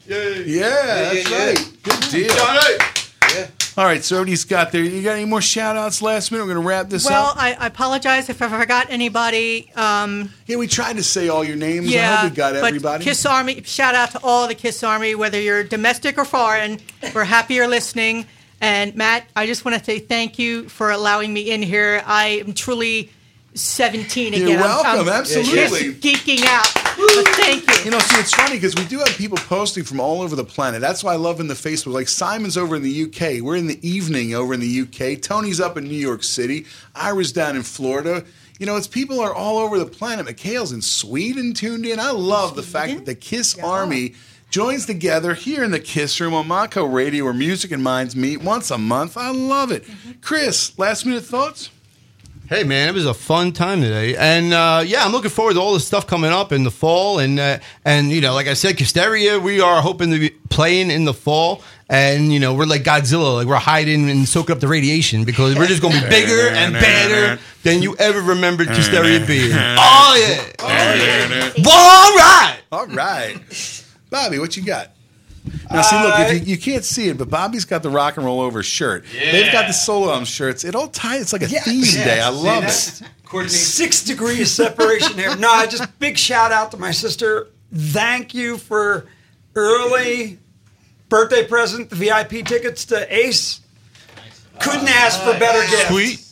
Yeah, 0.06 0.28
yeah 0.46 1.12
that's 1.12 1.30
right. 1.30 1.72
Good 1.82 2.00
deal. 2.10 3.65
All 3.78 3.84
right, 3.84 4.02
so 4.02 4.16
everybody's 4.16 4.46
got 4.46 4.72
there. 4.72 4.82
You 4.82 5.02
got 5.02 5.16
any 5.16 5.26
more 5.26 5.42
shout 5.42 5.76
outs 5.76 6.00
last 6.00 6.32
minute? 6.32 6.44
We're 6.44 6.54
going 6.54 6.64
to 6.64 6.68
wrap 6.68 6.88
this 6.88 7.04
Well, 7.04 7.26
up. 7.26 7.36
I, 7.36 7.52
I 7.52 7.66
apologize 7.66 8.30
if 8.30 8.40
I 8.40 8.48
forgot 8.48 8.86
anybody. 8.88 9.70
Um, 9.76 10.32
yeah, 10.46 10.56
we 10.56 10.66
tried 10.66 10.96
to 10.96 11.02
say 11.02 11.28
all 11.28 11.44
your 11.44 11.56
names. 11.56 11.88
I 11.88 11.90
yeah, 11.90 12.16
hope 12.16 12.30
we 12.30 12.36
got 12.36 12.54
but 12.54 12.64
everybody. 12.64 13.04
Kiss 13.04 13.26
Army, 13.26 13.62
shout 13.64 13.94
out 13.94 14.12
to 14.12 14.20
all 14.22 14.48
the 14.48 14.54
Kiss 14.54 14.82
Army, 14.82 15.14
whether 15.14 15.38
you're 15.38 15.62
domestic 15.62 16.16
or 16.16 16.24
foreign. 16.24 16.80
We're 17.14 17.24
happy 17.24 17.52
you're 17.54 17.68
listening. 17.68 18.24
And 18.62 18.96
Matt, 18.96 19.28
I 19.36 19.44
just 19.44 19.66
want 19.66 19.78
to 19.78 19.84
say 19.84 19.98
thank 19.98 20.38
you 20.38 20.70
for 20.70 20.90
allowing 20.90 21.34
me 21.34 21.50
in 21.50 21.60
here. 21.60 22.02
I 22.06 22.42
am 22.46 22.54
truly 22.54 23.10
17 23.56 24.34
again. 24.34 24.46
You're 24.48 24.58
I'm- 24.58 24.68
welcome. 24.68 25.00
I'm 25.00 25.08
Absolutely. 25.08 25.92
just 25.92 26.00
geeking 26.00 26.44
out. 26.46 26.66
But 26.74 27.28
thank 27.34 27.68
you. 27.68 27.84
You 27.84 27.90
know, 27.90 27.98
see, 27.98 28.20
it's 28.20 28.34
funny 28.34 28.56
because 28.56 28.74
we 28.74 28.84
do 28.86 28.98
have 28.98 29.08
people 29.16 29.36
posting 29.38 29.84
from 29.84 30.00
all 30.00 30.22
over 30.22 30.34
the 30.36 30.44
planet. 30.44 30.80
That's 30.80 31.04
why 31.04 31.12
I 31.12 31.16
love 31.16 31.40
in 31.40 31.46
the 31.48 31.54
Facebook. 31.54 31.92
Like 31.92 32.08
Simon's 32.08 32.56
over 32.56 32.76
in 32.76 32.82
the 32.82 33.02
UK. 33.04 33.42
We're 33.42 33.56
in 33.56 33.66
the 33.66 33.86
evening 33.86 34.34
over 34.34 34.54
in 34.54 34.60
the 34.60 34.80
UK. 34.82 35.20
Tony's 35.20 35.60
up 35.60 35.76
in 35.76 35.84
New 35.84 35.94
York 35.94 36.22
City. 36.22 36.66
Ira's 36.94 37.32
down 37.32 37.56
in 37.56 37.62
Florida. 37.62 38.24
You 38.58 38.64
know, 38.64 38.76
it's 38.76 38.86
people 38.86 39.20
are 39.20 39.34
all 39.34 39.58
over 39.58 39.78
the 39.78 39.84
planet. 39.86 40.24
Mikhail's 40.26 40.72
in 40.72 40.80
Sweden 40.80 41.52
tuned 41.52 41.84
in. 41.84 42.00
I 42.00 42.10
love 42.12 42.56
the 42.56 42.62
fact 42.62 42.94
that 42.94 43.04
the 43.04 43.14
Kiss 43.14 43.58
Army 43.58 44.14
joins 44.48 44.86
together 44.86 45.34
here 45.34 45.62
in 45.62 45.72
the 45.72 45.80
Kiss 45.80 46.18
Room 46.20 46.32
on 46.32 46.46
Montco 46.48 46.90
Radio 46.90 47.24
where 47.24 47.34
music 47.34 47.70
and 47.72 47.82
minds 47.82 48.16
meet 48.16 48.42
once 48.42 48.70
a 48.70 48.78
month. 48.78 49.16
I 49.18 49.30
love 49.30 49.70
it. 49.72 49.84
Mm-hmm. 49.84 50.12
Chris, 50.22 50.78
last 50.78 51.04
minute 51.04 51.24
thoughts? 51.24 51.68
Hey 52.48 52.62
man, 52.62 52.88
it 52.88 52.94
was 52.94 53.06
a 53.06 53.14
fun 53.14 53.50
time 53.50 53.80
today, 53.80 54.14
and 54.14 54.52
uh, 54.52 54.84
yeah, 54.86 55.04
I'm 55.04 55.10
looking 55.10 55.30
forward 55.32 55.54
to 55.54 55.60
all 55.60 55.74
the 55.74 55.80
stuff 55.80 56.06
coming 56.06 56.30
up 56.30 56.52
in 56.52 56.62
the 56.62 56.70
fall, 56.70 57.18
and 57.18 57.40
uh, 57.40 57.58
and 57.84 58.12
you 58.12 58.20
know, 58.20 58.34
like 58.34 58.46
I 58.46 58.54
said, 58.54 58.76
Casteria, 58.76 59.42
we 59.42 59.60
are 59.60 59.82
hoping 59.82 60.12
to 60.12 60.18
be 60.20 60.30
playing 60.48 60.92
in 60.92 61.04
the 61.04 61.12
fall, 61.12 61.62
and 61.88 62.32
you 62.32 62.38
know, 62.38 62.54
we're 62.54 62.66
like 62.66 62.84
Godzilla, 62.84 63.34
like 63.34 63.48
we're 63.48 63.56
hiding 63.56 64.08
and 64.08 64.28
soaking 64.28 64.54
up 64.54 64.60
the 64.60 64.68
radiation 64.68 65.24
because 65.24 65.56
we're 65.56 65.66
just 65.66 65.82
going 65.82 65.94
to 65.94 66.00
be 66.02 66.08
bigger 66.08 66.50
and 66.50 66.72
better 66.74 67.42
than 67.64 67.82
you 67.82 67.96
ever 67.96 68.20
remembered 68.20 68.68
Casteria 68.68 69.26
being. 69.26 69.50
Oh 69.52 70.16
yeah, 70.16 70.52
all 70.62 72.16
right. 72.16 72.60
All 72.70 72.86
right. 72.86 73.84
Bobby, 74.08 74.38
what 74.38 74.56
you 74.56 74.62
got? 74.62 74.92
Now, 75.70 75.82
see, 75.82 76.00
look, 76.00 76.14
if 76.20 76.32
you, 76.46 76.54
you 76.54 76.58
can't 76.58 76.84
see 76.84 77.08
it, 77.08 77.18
but 77.18 77.28
Bobby's 77.28 77.64
got 77.64 77.82
the 77.82 77.90
rock 77.90 78.16
and 78.16 78.24
roll 78.26 78.40
over 78.40 78.62
shirt. 78.62 79.04
They've 79.12 79.52
got 79.52 79.66
the 79.66 79.72
solo 79.72 80.12
arm 80.12 80.24
shirts. 80.24 80.64
It 80.64 80.74
all 80.74 80.88
ties. 80.88 81.22
It's 81.22 81.32
like 81.32 81.42
a 81.42 81.48
theme 81.48 81.82
day. 81.82 82.20
I 82.20 82.28
love 82.28 82.64
it. 82.64 83.50
Six 83.50 84.04
degrees 84.04 84.50
separation 84.52 85.14
here. 85.14 85.36
No, 85.36 85.50
I 85.50 85.66
just 85.66 85.98
big 85.98 86.16
shout 86.16 86.52
out 86.52 86.70
to 86.70 86.76
my 86.76 86.92
sister. 86.92 87.48
Thank 87.74 88.34
you 88.34 88.56
for 88.58 89.06
early 89.54 90.38
birthday 91.08 91.46
present, 91.46 91.90
the 91.90 91.96
VIP 91.96 92.46
tickets 92.46 92.84
to 92.86 93.14
Ace. 93.14 93.60
Couldn't 94.60 94.88
ask 94.88 95.20
for 95.20 95.38
better 95.38 95.60
gift. 95.70 95.88
Sweet. 95.88 96.22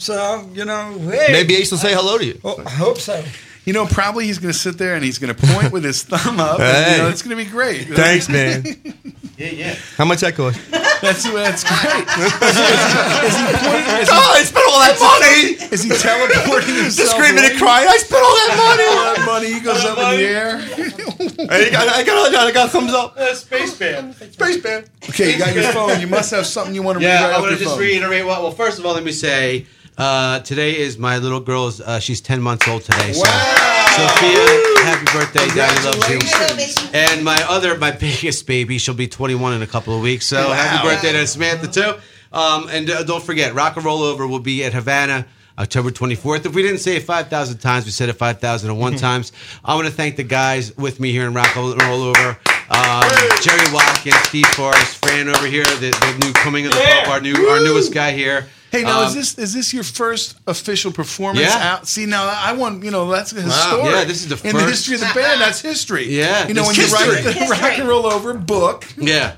So 0.00 0.48
you 0.52 0.64
know, 0.64 0.98
hey, 0.98 1.28
Maybe 1.30 1.54
Ace 1.56 1.70
will 1.70 1.78
say 1.78 1.94
hello 1.94 2.18
to 2.18 2.24
you. 2.24 2.40
Oh, 2.42 2.62
I 2.64 2.70
hope 2.70 2.98
so. 2.98 3.22
You 3.64 3.72
know, 3.72 3.86
probably 3.86 4.26
he's 4.26 4.38
going 4.38 4.52
to 4.52 4.58
sit 4.58 4.76
there 4.76 4.96
and 4.96 5.04
he's 5.04 5.18
going 5.18 5.32
to 5.34 5.46
point 5.46 5.70
with 5.72 5.84
his 5.84 6.02
thumb 6.02 6.40
up. 6.40 6.58
and, 6.58 6.92
you 6.96 7.02
know, 7.04 7.08
it's 7.10 7.22
going 7.22 7.36
to 7.36 7.44
be 7.44 7.48
great. 7.48 7.86
Thanks, 7.88 8.28
man. 8.28 8.64
Yeah, 9.38 9.48
yeah. 9.50 9.74
How 9.96 10.04
much 10.04 10.20
that 10.20 10.36
cost? 10.36 10.60
That's 10.70 11.24
that's 11.24 11.64
great. 11.64 12.04
Is 13.26 13.34
he 13.34 13.44
pointing? 13.58 13.96
Is 13.98 14.06
he, 14.06 14.14
Oh, 14.14 14.32
I 14.36 14.42
spent 14.44 14.66
all 14.68 14.78
that 14.78 14.98
money. 15.00 15.72
is 15.72 15.82
he 15.82 15.88
teleporting 15.90 16.74
himself? 16.76 16.96
Just 17.08 17.10
screaming 17.16 17.42
and 17.50 17.58
crying. 17.58 17.88
I 17.88 17.96
spent 17.96 18.22
all 18.22 18.34
that 18.36 18.52
money. 18.60 18.86
All 18.86 19.14
that 19.16 19.26
money. 19.26 19.52
He 19.54 19.60
goes 19.60 19.84
up 19.84 19.98
in 19.98 20.20
the 20.20 20.22
air. 20.22 20.58
Hey, 20.58 21.68
I 21.68 21.70
got, 21.72 21.88
I 21.88 22.04
got, 22.04 22.46
I 22.46 22.52
got 22.52 22.70
thumbs 22.70 22.92
up. 22.92 23.16
Uh, 23.16 23.34
space 23.34 23.76
Band. 23.76 24.14
Space 24.14 24.58
band. 24.62 24.90
Okay, 25.08 25.32
you 25.32 25.38
got 25.38 25.54
your 25.54 25.72
phone. 25.72 25.98
You 26.00 26.06
must 26.06 26.30
have 26.30 26.46
something 26.46 26.74
you 26.74 26.82
want 26.82 26.96
to 27.00 27.04
read 27.04 27.10
Yeah, 27.10 27.24
right 27.24 27.32
I 27.32 27.36
off 27.36 27.40
want 27.42 27.52
to 27.54 27.58
just 27.58 27.70
phone. 27.72 27.80
reiterate. 27.80 28.24
Well, 28.26 28.42
well, 28.42 28.52
first 28.52 28.78
of 28.78 28.86
all, 28.86 28.92
let 28.94 29.02
me 29.02 29.12
say 29.12 29.66
uh, 29.98 30.40
today 30.40 30.78
is 30.78 30.98
my 30.98 31.18
little 31.18 31.40
girl's. 31.40 31.80
Uh, 31.80 31.98
she's 32.00 32.20
ten 32.20 32.40
months 32.40 32.66
old 32.68 32.82
today. 32.82 33.12
So, 33.12 33.24
Sophia, 33.24 34.46
happy 34.84 35.04
birthday! 35.12 35.46
Daddy 35.54 35.84
loves 35.84 36.08
you. 36.08 36.18
And 36.94 37.24
my 37.24 37.42
other, 37.48 37.76
my 37.76 37.90
biggest 37.90 38.46
baby, 38.46 38.78
she'll 38.78 38.94
be 38.94 39.06
21 39.08 39.54
in 39.54 39.62
a 39.62 39.66
couple 39.66 39.94
of 39.94 40.00
weeks. 40.02 40.26
So 40.26 40.50
happy 40.50 40.86
birthday 40.88 41.12
to 41.12 41.26
Samantha 41.26 41.68
too. 41.68 41.94
Um, 42.32 42.68
and 42.70 42.88
uh, 42.88 43.02
don't 43.02 43.22
forget, 43.22 43.54
Rock 43.54 43.76
and 43.76 43.84
Roll 43.84 44.02
Over 44.02 44.26
will 44.26 44.40
be 44.40 44.64
at 44.64 44.72
Havana. 44.72 45.26
October 45.58 45.90
24th. 45.90 46.46
If 46.46 46.54
we 46.54 46.62
didn't 46.62 46.78
say 46.78 46.96
it 46.96 47.02
5,000 47.02 47.58
times, 47.58 47.84
we 47.84 47.90
said 47.90 48.08
it 48.08 48.14
5,001 48.14 48.96
times. 48.96 49.32
I 49.62 49.74
want 49.74 49.86
to 49.86 49.92
thank 49.92 50.16
the 50.16 50.24
guys 50.24 50.74
with 50.78 50.98
me 50.98 51.12
here 51.12 51.26
in 51.26 51.34
Rock 51.34 51.54
and 51.54 51.80
Roll 51.82 52.02
Over. 52.04 52.38
Um, 52.70 53.04
Jerry 53.42 53.70
Watkins, 53.70 54.16
Steve 54.24 54.46
Forrest, 54.46 55.04
Fran 55.04 55.28
over 55.28 55.46
here, 55.46 55.62
the, 55.64 55.90
the 55.90 56.26
new 56.26 56.32
coming 56.32 56.64
of 56.64 56.72
the 56.72 56.78
pub, 56.78 57.08
our 57.08 57.20
new 57.20 57.34
our 57.48 57.60
newest 57.62 57.92
guy 57.92 58.12
here. 58.12 58.48
Hey, 58.72 58.82
now 58.84 59.02
is 59.02 59.10
Um, 59.12 59.18
this 59.18 59.34
is 59.38 59.52
this 59.52 59.72
your 59.74 59.84
first 59.84 60.34
official 60.46 60.90
performance 60.92 61.46
Yeah. 61.46 61.72
out? 61.74 61.86
See, 61.86 62.06
now 62.06 62.24
I 62.26 62.52
want 62.54 62.82
you 62.82 62.90
know 62.90 63.10
that's 63.10 63.32
Wow, 63.34 63.40
historic. 63.42 63.84
yeah, 63.84 64.04
this 64.04 64.22
is 64.22 64.28
the 64.28 64.36
first 64.38 64.46
in 64.54 64.56
the 64.56 64.64
history 64.66 64.94
of 64.94 65.00
the 65.02 65.12
band. 65.14 65.40
That's 65.42 65.60
history. 65.60 66.06
Yeah, 66.10 66.48
you 66.48 66.54
know 66.54 66.62
when 66.62 66.70
it's 66.70 66.90
you 66.90 66.96
write 66.96 67.22
history. 67.22 67.44
the 67.46 67.50
rock 67.50 67.78
and 67.78 67.86
roll 67.88 68.06
over 68.06 68.32
book. 68.32 68.86
Yeah, 68.96 69.34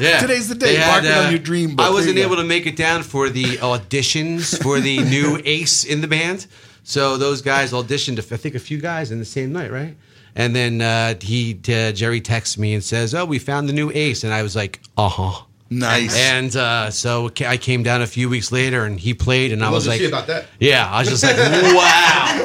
yeah. 0.00 0.20
Today's 0.24 0.48
the 0.48 0.54
day. 0.54 0.72
They 0.76 0.78
Mark 0.78 1.02
had, 1.02 1.04
it 1.04 1.12
on 1.18 1.26
uh, 1.26 1.30
your 1.30 1.38
dream 1.38 1.76
book. 1.76 1.86
I 1.86 1.90
wasn't 1.90 2.16
you 2.16 2.22
go. 2.22 2.28
able 2.28 2.36
to 2.36 2.44
make 2.48 2.66
it 2.66 2.76
down 2.76 3.02
for 3.02 3.28
the 3.28 3.58
auditions 3.58 4.60
for 4.62 4.80
the 4.80 4.98
new 5.14 5.38
ace 5.44 5.84
in 5.84 6.00
the 6.00 6.08
band. 6.08 6.46
So 6.82 7.18
those 7.18 7.42
guys 7.42 7.72
auditioned. 7.72 8.18
I 8.18 8.36
think 8.38 8.54
a 8.54 8.58
few 8.58 8.78
guys 8.78 9.10
in 9.10 9.18
the 9.18 9.26
same 9.26 9.52
night, 9.52 9.70
right? 9.70 9.96
And 10.34 10.56
then 10.56 10.80
uh, 10.80 11.14
he 11.20 11.60
uh, 11.68 11.92
Jerry 11.92 12.22
texts 12.22 12.56
me 12.56 12.72
and 12.72 12.82
says, 12.82 13.14
"Oh, 13.14 13.26
we 13.26 13.38
found 13.38 13.68
the 13.68 13.74
new 13.74 13.90
ace," 13.92 14.24
and 14.24 14.32
I 14.32 14.42
was 14.42 14.56
like, 14.56 14.80
"Uh 14.96 15.08
huh." 15.10 15.42
Nice. 15.70 16.16
And 16.16 16.54
uh, 16.56 16.90
so 16.90 17.30
I 17.46 17.58
came 17.58 17.82
down 17.82 18.00
a 18.00 18.06
few 18.06 18.28
weeks 18.28 18.50
later, 18.50 18.84
and 18.84 18.98
he 18.98 19.12
played, 19.12 19.52
and 19.52 19.62
I 19.62 19.68
I'd 19.68 19.72
was 19.72 19.86
like, 19.86 20.00
about 20.00 20.26
that. 20.28 20.46
"Yeah," 20.58 20.88
I 20.90 21.00
was 21.00 21.08
just 21.08 21.22
like, 21.22 21.36
"Wow." 21.38 22.44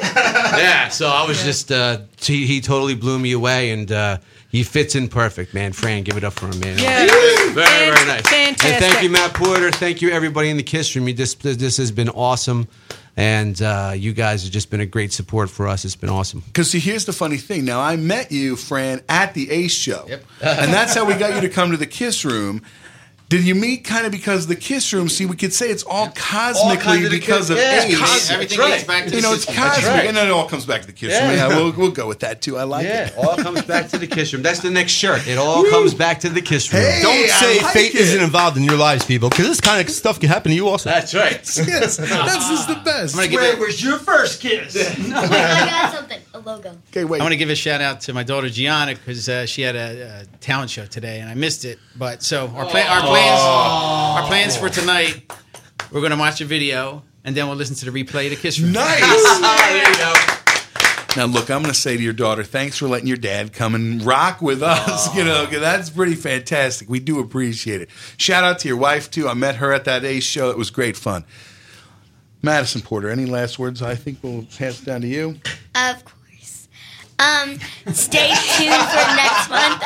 yeah. 0.57 0.89
So 0.89 1.07
I 1.07 1.25
was 1.25 1.41
just 1.43 1.71
uh, 1.71 1.99
he, 2.19 2.45
he 2.45 2.59
totally 2.59 2.95
blew 2.95 3.17
me 3.17 3.31
away, 3.31 3.71
and 3.71 3.89
uh, 3.91 4.17
he 4.49 4.63
fits 4.63 4.95
in 4.95 5.07
perfect, 5.07 5.53
man. 5.53 5.71
Fran, 5.71 6.03
give 6.03 6.17
it 6.17 6.23
up 6.23 6.33
for 6.33 6.47
him, 6.47 6.59
man. 6.59 6.77
Yeah. 6.77 7.07
Very, 7.53 7.91
very 7.91 8.07
nice. 8.07 8.27
Fantastic. 8.27 8.65
And 8.65 8.83
thank 8.83 9.03
you, 9.03 9.09
Matt 9.09 9.33
Porter. 9.33 9.71
Thank 9.71 10.01
you, 10.01 10.11
everybody 10.11 10.49
in 10.49 10.57
the 10.57 10.63
Kiss 10.63 10.95
Room. 10.95 11.07
You 11.07 11.13
This, 11.13 11.33
this 11.35 11.77
has 11.77 11.91
been 11.91 12.09
awesome. 12.09 12.67
And 13.15 13.61
uh, 13.61 13.93
you 13.95 14.11
guys 14.11 14.43
have 14.43 14.51
just 14.51 14.71
been 14.71 14.79
a 14.79 14.87
great 14.87 15.13
support 15.13 15.51
for 15.51 15.67
us. 15.67 15.85
It's 15.85 15.95
been 15.95 16.09
awesome. 16.09 16.41
Because 16.47 16.71
see, 16.71 16.79
here's 16.79 17.05
the 17.05 17.13
funny 17.13 17.37
thing. 17.37 17.63
Now, 17.63 17.79
I 17.79 17.95
met 17.95 18.31
you, 18.31 18.55
Fran, 18.55 19.01
at 19.07 19.35
the 19.35 19.51
Ace 19.51 19.73
show, 19.73 20.07
and 20.41 20.73
that's 20.73 20.95
how 20.95 21.05
we 21.05 21.13
got 21.13 21.35
you 21.35 21.41
to 21.41 21.49
come 21.49 21.69
to 21.71 21.77
the 21.77 21.85
Kiss 21.85 22.25
Room. 22.25 22.63
Did 23.33 23.45
you 23.47 23.55
meet 23.55 23.83
kind 23.83 24.05
of 24.05 24.11
because 24.11 24.43
of 24.43 24.49
the 24.49 24.55
Kiss 24.55 24.93
Room? 24.93 25.09
See, 25.09 25.25
we 25.25 25.35
could 25.35 25.51
say 25.53 25.69
it's 25.71 25.81
all 25.81 26.09
cosmically 26.09 26.77
kinds 26.83 27.05
of 27.05 27.11
the 27.11 27.17
because 27.19 27.39
Kiss- 27.47 27.49
of 27.49 27.57
yeah, 27.57 27.81
Ace. 27.81 27.97
cos- 27.97 28.29
everything 28.29 28.57
That's 28.59 28.69
gets 28.69 28.87
right. 28.87 28.87
back 28.87 29.09
to 29.09 29.15
you 29.15 29.21
know, 29.23 29.33
it's 29.33 29.47
Room. 29.47 29.57
Cosmic, 29.57 29.85
right. 29.87 30.05
and 30.07 30.15
then 30.17 30.27
it 30.27 30.31
all 30.31 30.47
comes 30.47 30.67
back 30.67 30.81
to 30.81 30.87
the 30.87 30.93
Kiss 30.93 31.09
Yeah. 31.13 31.27
Room. 31.27 31.37
Yeah, 31.37 31.47
we'll, 31.47 31.71
we'll 31.71 31.89
go 31.91 32.07
with 32.07 32.19
that 32.19 32.43
too. 32.43 32.59
I 32.59 32.63
like 32.63 32.85
Yeah, 32.85 33.07
it. 33.07 33.17
all 33.17 33.35
comes 33.35 33.63
back 33.63 33.89
to 33.89 33.97
the 33.97 34.05
Kiss 34.05 34.31
Room. 34.33 34.43
That's 34.43 34.59
the 34.59 34.69
next 34.69 34.91
shirt. 34.91 35.27
It 35.27 35.39
all 35.39 35.63
comes 35.71 35.95
back 35.95 36.19
to 36.19 36.29
the 36.29 36.41
Kiss 36.43 36.71
Room. 36.71 36.83
Hey, 36.83 36.99
Don't 37.01 37.27
say 37.27 37.59
like 37.63 37.73
fate 37.73 37.95
it. 37.95 38.01
isn't 38.01 38.21
involved 38.21 38.55
in 38.57 38.63
your 38.65 38.77
lives, 38.77 39.03
people, 39.03 39.29
because 39.29 39.47
this 39.47 39.59
kind 39.61 39.81
of 39.81 39.91
stuff 39.91 40.19
can 40.19 40.29
happen 40.29 40.51
to 40.51 40.55
you 40.55 40.67
also. 40.67 40.91
That's 40.91 41.15
right. 41.15 41.31
yes, 41.33 41.97
that's 41.97 42.49
just 42.49 42.67
the 42.67 42.79
best. 42.85 43.17
I'm 43.17 43.31
Where 43.33 43.57
was 43.57 43.83
your 43.83 43.97
first 43.97 44.41
kiss? 44.41 44.75
Wait, 44.75 45.11
I 45.11 45.65
got 45.65 45.95
something. 45.95 46.19
A 46.35 46.39
logo. 46.39 46.75
Okay, 46.89 47.03
wait. 47.05 47.21
I 47.21 47.23
want 47.23 47.33
to 47.33 47.37
give 47.37 47.49
a 47.51 47.55
shout 47.55 47.79
out 47.81 48.01
to 48.01 48.13
my 48.13 48.23
daughter 48.23 48.49
Gianna 48.49 48.95
because 48.95 49.29
uh, 49.29 49.45
she 49.45 49.61
had 49.61 49.75
a, 49.75 50.21
a 50.21 50.37
talent 50.37 50.71
show 50.71 50.85
today 50.85 51.19
and 51.19 51.29
I 51.29 51.35
missed 51.35 51.63
it. 51.63 51.77
But 51.95 52.23
so 52.23 52.47
our 52.47 52.65
plan, 52.65 52.87
our 52.87 53.01
plans, 53.01 53.41
our 53.41 54.27
plans 54.27 54.57
for 54.57 54.67
tonight, 54.69 55.31
we're 55.91 56.01
going 56.01 56.11
to 56.11 56.17
watch 56.17 56.41
a 56.41 56.45
video 56.45 57.03
and 57.23 57.35
then 57.37 57.47
we'll 57.47 57.55
listen 57.55 57.75
to 57.75 57.89
the 57.91 58.03
replay 58.03 58.25
of 58.25 58.31
the 58.31 58.35
Kiss 58.35 58.59
Room. 58.59 58.71
Nice. 58.71 58.99
there 59.41 59.89
you 59.91 59.97
go. 59.97 60.13
Now, 61.15 61.25
look, 61.25 61.51
I'm 61.51 61.61
going 61.61 61.71
to 61.71 61.79
say 61.79 61.95
to 61.95 62.01
your 62.01 62.13
daughter, 62.13 62.43
thanks 62.43 62.79
for 62.79 62.87
letting 62.87 63.07
your 63.07 63.17
dad 63.17 63.53
come 63.53 63.75
and 63.75 64.01
rock 64.03 64.41
with 64.41 64.63
us. 64.63 65.15
You 65.15 65.23
know, 65.23 65.45
'cause 65.45 65.59
that's 65.59 65.91
pretty 65.91 66.15
fantastic. 66.15 66.89
We 66.89 66.99
do 66.99 67.19
appreciate 67.19 67.81
it. 67.81 67.89
Shout 68.17 68.43
out 68.43 68.57
to 68.59 68.67
your 68.67 68.77
wife, 68.77 69.11
too. 69.11 69.27
I 69.29 69.35
met 69.35 69.57
her 69.57 69.71
at 69.71 69.83
that 69.85 70.03
Ace 70.03 70.23
show. 70.23 70.49
It 70.49 70.57
was 70.57 70.71
great 70.71 70.97
fun. 70.97 71.23
Madison 72.41 72.81
Porter, 72.81 73.09
any 73.11 73.27
last 73.27 73.59
words? 73.59 73.83
I 73.83 73.93
think 73.93 74.17
we'll 74.23 74.47
pass 74.57 74.81
it 74.81 74.85
down 74.85 75.01
to 75.01 75.07
you. 75.07 75.39
Of 75.75 76.03
course. 76.03 76.15
Um, 77.23 77.57
stay 77.93 78.33
tuned 78.57 78.73
for 78.73 79.15
next 79.15 79.49
month. 79.49 79.83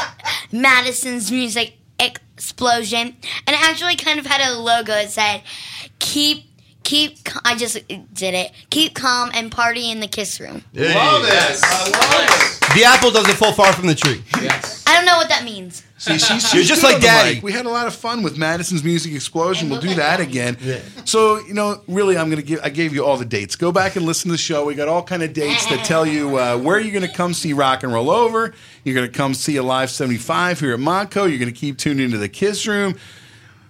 Madison's 0.51 1.31
music 1.31 1.77
explosion, 1.99 3.15
and 3.45 3.55
it 3.55 3.61
actually 3.69 3.95
kind 3.95 4.19
of 4.19 4.26
had 4.26 4.41
a 4.41 4.57
logo 4.59 4.88
that 4.93 5.11
said, 5.11 5.43
"Keep." 5.99 6.47
Keep. 6.88 7.18
I 7.43 7.57
just 7.57 7.85
did 8.14 8.34
it. 8.34 8.53
Keep 8.69 8.95
calm 8.95 9.30
and 9.34 9.51
party 9.51 9.91
in 9.91 9.99
the 9.99 10.07
kiss 10.07 10.39
room. 10.39 10.64
Love 10.73 11.26
it. 11.26 11.59
The 12.76 12.84
apple 12.85 13.11
doesn't 13.11 13.35
fall 13.35 13.51
far 13.51 13.73
from 13.73 13.88
the 13.88 13.95
tree. 13.95 14.23
I 14.34 14.95
don't 14.95 15.05
know 15.05 15.18
what 15.18 15.27
that 15.27 15.43
means. 15.43 15.84
See, 15.97 16.18
she's, 16.18 16.53
You're 16.53 16.64
just 16.64 16.84
like 16.84 17.01
Daddy. 17.01 17.35
mic. 17.35 17.43
We 17.43 17.51
had 17.51 17.65
a 17.65 17.69
lot 17.69 17.88
of 17.88 17.95
fun 17.95 18.23
with 18.23 18.38
Madison's 18.38 18.85
Music 18.85 19.14
Explosion. 19.14 19.69
We'll 19.69 19.81
do 19.81 19.95
that 19.95 20.22
again. 20.22 20.57
So, 21.03 21.39
you 21.39 21.53
know, 21.53 21.81
really, 21.89 22.18
I'm 22.18 22.30
going 22.30 22.41
to 22.41 22.47
give. 22.47 22.61
I 22.64 22.69
gave 22.69 22.93
you 22.93 23.03
all 23.03 23.18
the 23.18 23.26
dates. 23.26 23.57
Go 23.57 23.73
back 23.73 23.97
and 23.97 24.05
listen 24.05 24.30
to 24.30 24.34
the 24.35 24.38
show. 24.38 24.64
We 24.64 24.73
got 24.73 24.88
all 24.88 25.03
kind 25.03 25.23
of 25.23 25.34
dates 25.34 25.65
that 25.65 25.84
tell 25.84 26.05
you 26.05 26.38
uh, 26.38 26.57
where 26.57 26.80
you're 26.80 26.93
going 26.97 27.09
to 27.09 27.14
come 27.14 27.34
see 27.34 27.51
Rock 27.51 27.84
and 27.84 27.91
Roll 27.91 28.09
Over. 28.09 28.53
You're 28.85 28.95
going 28.95 29.11
to 29.11 29.14
come 29.18 29.34
see 29.34 29.57
Alive 29.57 29.89
75 29.89 30.61
here 30.61 30.73
at 30.73 30.80
Montco. 30.80 31.27
You're 31.30 31.39
going 31.39 31.51
to 31.53 31.59
keep 31.59 31.77
tuning 31.77 32.05
into 32.05 32.18
the 32.18 32.30
Kiss 32.30 32.65
Room. 32.65 32.95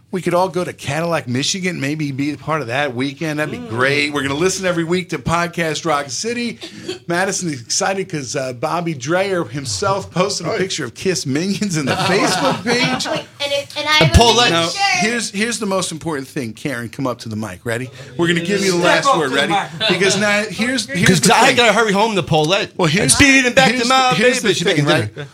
We 0.09 0.21
could 0.21 0.33
all 0.33 0.47
go 0.47 0.63
to 0.63 0.71
Cadillac, 0.71 1.27
Michigan, 1.27 1.81
maybe 1.81 2.13
be 2.13 2.31
a 2.31 2.37
part 2.37 2.61
of 2.61 2.67
that 2.67 2.95
weekend. 2.95 3.39
That'd 3.39 3.51
be 3.51 3.67
great. 3.67 4.13
We're 4.13 4.21
going 4.21 4.33
to 4.33 4.39
listen 4.39 4.65
every 4.65 4.85
week 4.85 5.09
to 5.09 5.17
Podcast 5.19 5.85
Rock 5.85 6.09
City. 6.09 6.59
Madison 7.07 7.49
is 7.49 7.61
excited 7.61 8.07
because 8.07 8.33
uh, 8.33 8.53
Bobby 8.53 8.93
Dreyer 8.93 9.43
himself 9.43 10.09
posted 10.09 10.47
a 10.47 10.57
picture 10.57 10.85
of 10.85 10.93
Kiss 10.95 11.25
Minions 11.25 11.75
in 11.75 11.85
the 11.85 11.91
Facebook 11.91 12.63
page. 12.63 13.05
And, 13.05 13.51
it, 13.51 13.77
and 13.77 13.85
I 13.85 14.05
have 14.05 14.15
a 14.15 14.17
Paulette- 14.17 14.51
Now, 14.51 14.69
shirt. 14.69 14.81
here's 15.01 15.29
here's 15.29 15.59
the 15.59 15.65
most 15.65 15.91
important 15.91 16.29
thing. 16.29 16.53
Karen, 16.53 16.87
come 16.87 17.05
up 17.05 17.19
to 17.19 17.29
the 17.29 17.35
mic. 17.35 17.65
Ready? 17.65 17.89
We're 18.17 18.27
going 18.27 18.39
to 18.39 18.45
give 18.45 18.61
you 18.61 18.71
the 18.71 18.77
last 18.85 19.07
up 19.09 19.17
word. 19.17 19.25
to 19.25 19.29
the 19.31 19.35
Ready? 19.35 19.51
microphone. 19.51 19.87
Because 19.89 20.17
now 20.17 20.43
here's 20.49 20.85
here's 20.87 21.01
Because 21.01 21.19
the 21.21 21.35
I 21.35 21.47
thing. 21.47 21.57
gotta 21.57 21.73
hurry 21.73 21.91
home 21.91 22.15
to 22.15 22.23
Paulette. 22.23 22.77
Well, 22.77 22.87
here's 22.87 23.03
and 23.03 23.11
speeding 23.11 23.53
back 23.53 23.71
here's 23.71 23.83
to 23.83 23.89
my 23.89 24.11
the, 24.11 24.15
here's 24.15 24.41
baby. 24.41 24.47
the 24.47 24.53
She's 24.53 24.67
thing, 24.73 24.85
making 24.85 25.25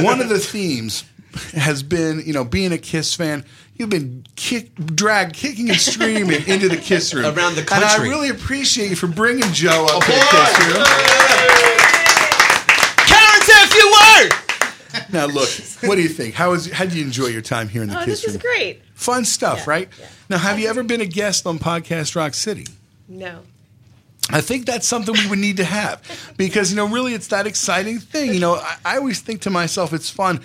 right? 0.00 0.02
One 0.02 0.22
of 0.22 0.30
the 0.30 0.38
themes 0.38 1.04
has 1.52 1.82
been, 1.82 2.22
you 2.24 2.32
know, 2.32 2.42
being 2.42 2.72
a 2.72 2.78
Kiss 2.78 3.14
fan. 3.14 3.44
You've 3.78 3.90
been 3.90 4.26
kick, 4.36 4.74
dragged 4.74 5.34
kicking 5.36 5.70
and 5.70 5.78
screaming 5.80 6.42
into 6.48 6.68
the 6.68 6.76
Kiss 6.76 7.14
room 7.14 7.24
Around 7.26 7.54
the 7.54 7.62
country. 7.62 7.86
and 7.88 8.02
I 8.02 8.02
really 8.02 8.28
appreciate 8.28 8.90
you 8.90 8.96
for 8.96 9.06
bringing 9.06 9.50
Joe 9.52 9.86
up 9.88 10.02
to 10.04 10.10
the 10.10 10.18
Kiss 10.18 10.66
room. 10.66 10.84
Karen, 13.06 13.40
say 13.42 13.62
a 13.62 13.66
few 13.68 13.94
words. 14.00 15.12
Now, 15.12 15.26
look, 15.26 15.48
what 15.88 15.94
do 15.96 16.02
you 16.02 16.08
think? 16.08 16.34
How 16.34 16.52
is 16.52 16.70
how 16.72 16.84
did 16.84 16.94
you 16.94 17.04
enjoy 17.04 17.26
your 17.26 17.40
time 17.42 17.68
here 17.68 17.82
in 17.82 17.88
the 17.88 17.94
Oh, 18.00 18.04
Kiss 18.04 18.24
room? 18.26 18.34
this 18.34 18.36
is 18.36 18.42
great. 18.42 18.82
Fun 18.94 19.24
stuff, 19.24 19.66
right? 19.66 19.88
Now, 20.28 20.38
have 20.38 20.58
you 20.58 20.68
ever 20.68 20.82
been 20.82 21.00
a 21.00 21.06
guest 21.06 21.46
on 21.46 21.58
Podcast 21.58 22.16
Rock 22.16 22.34
City? 22.34 22.66
No. 23.06 23.40
I 24.30 24.42
think 24.42 24.66
that's 24.66 24.86
something 24.86 25.14
we 25.14 25.26
would 25.28 25.38
need 25.38 25.56
to 25.56 25.64
have 25.64 26.02
because 26.36 26.70
you 26.70 26.76
know 26.76 26.86
really 26.88 27.14
it's 27.14 27.28
that 27.28 27.46
exciting 27.46 27.98
thing. 27.98 28.34
You 28.34 28.40
know, 28.40 28.54
I, 28.56 28.76
I 28.84 28.96
always 28.98 29.20
think 29.20 29.42
to 29.42 29.50
myself 29.50 29.92
it's 29.94 30.10
fun. 30.10 30.40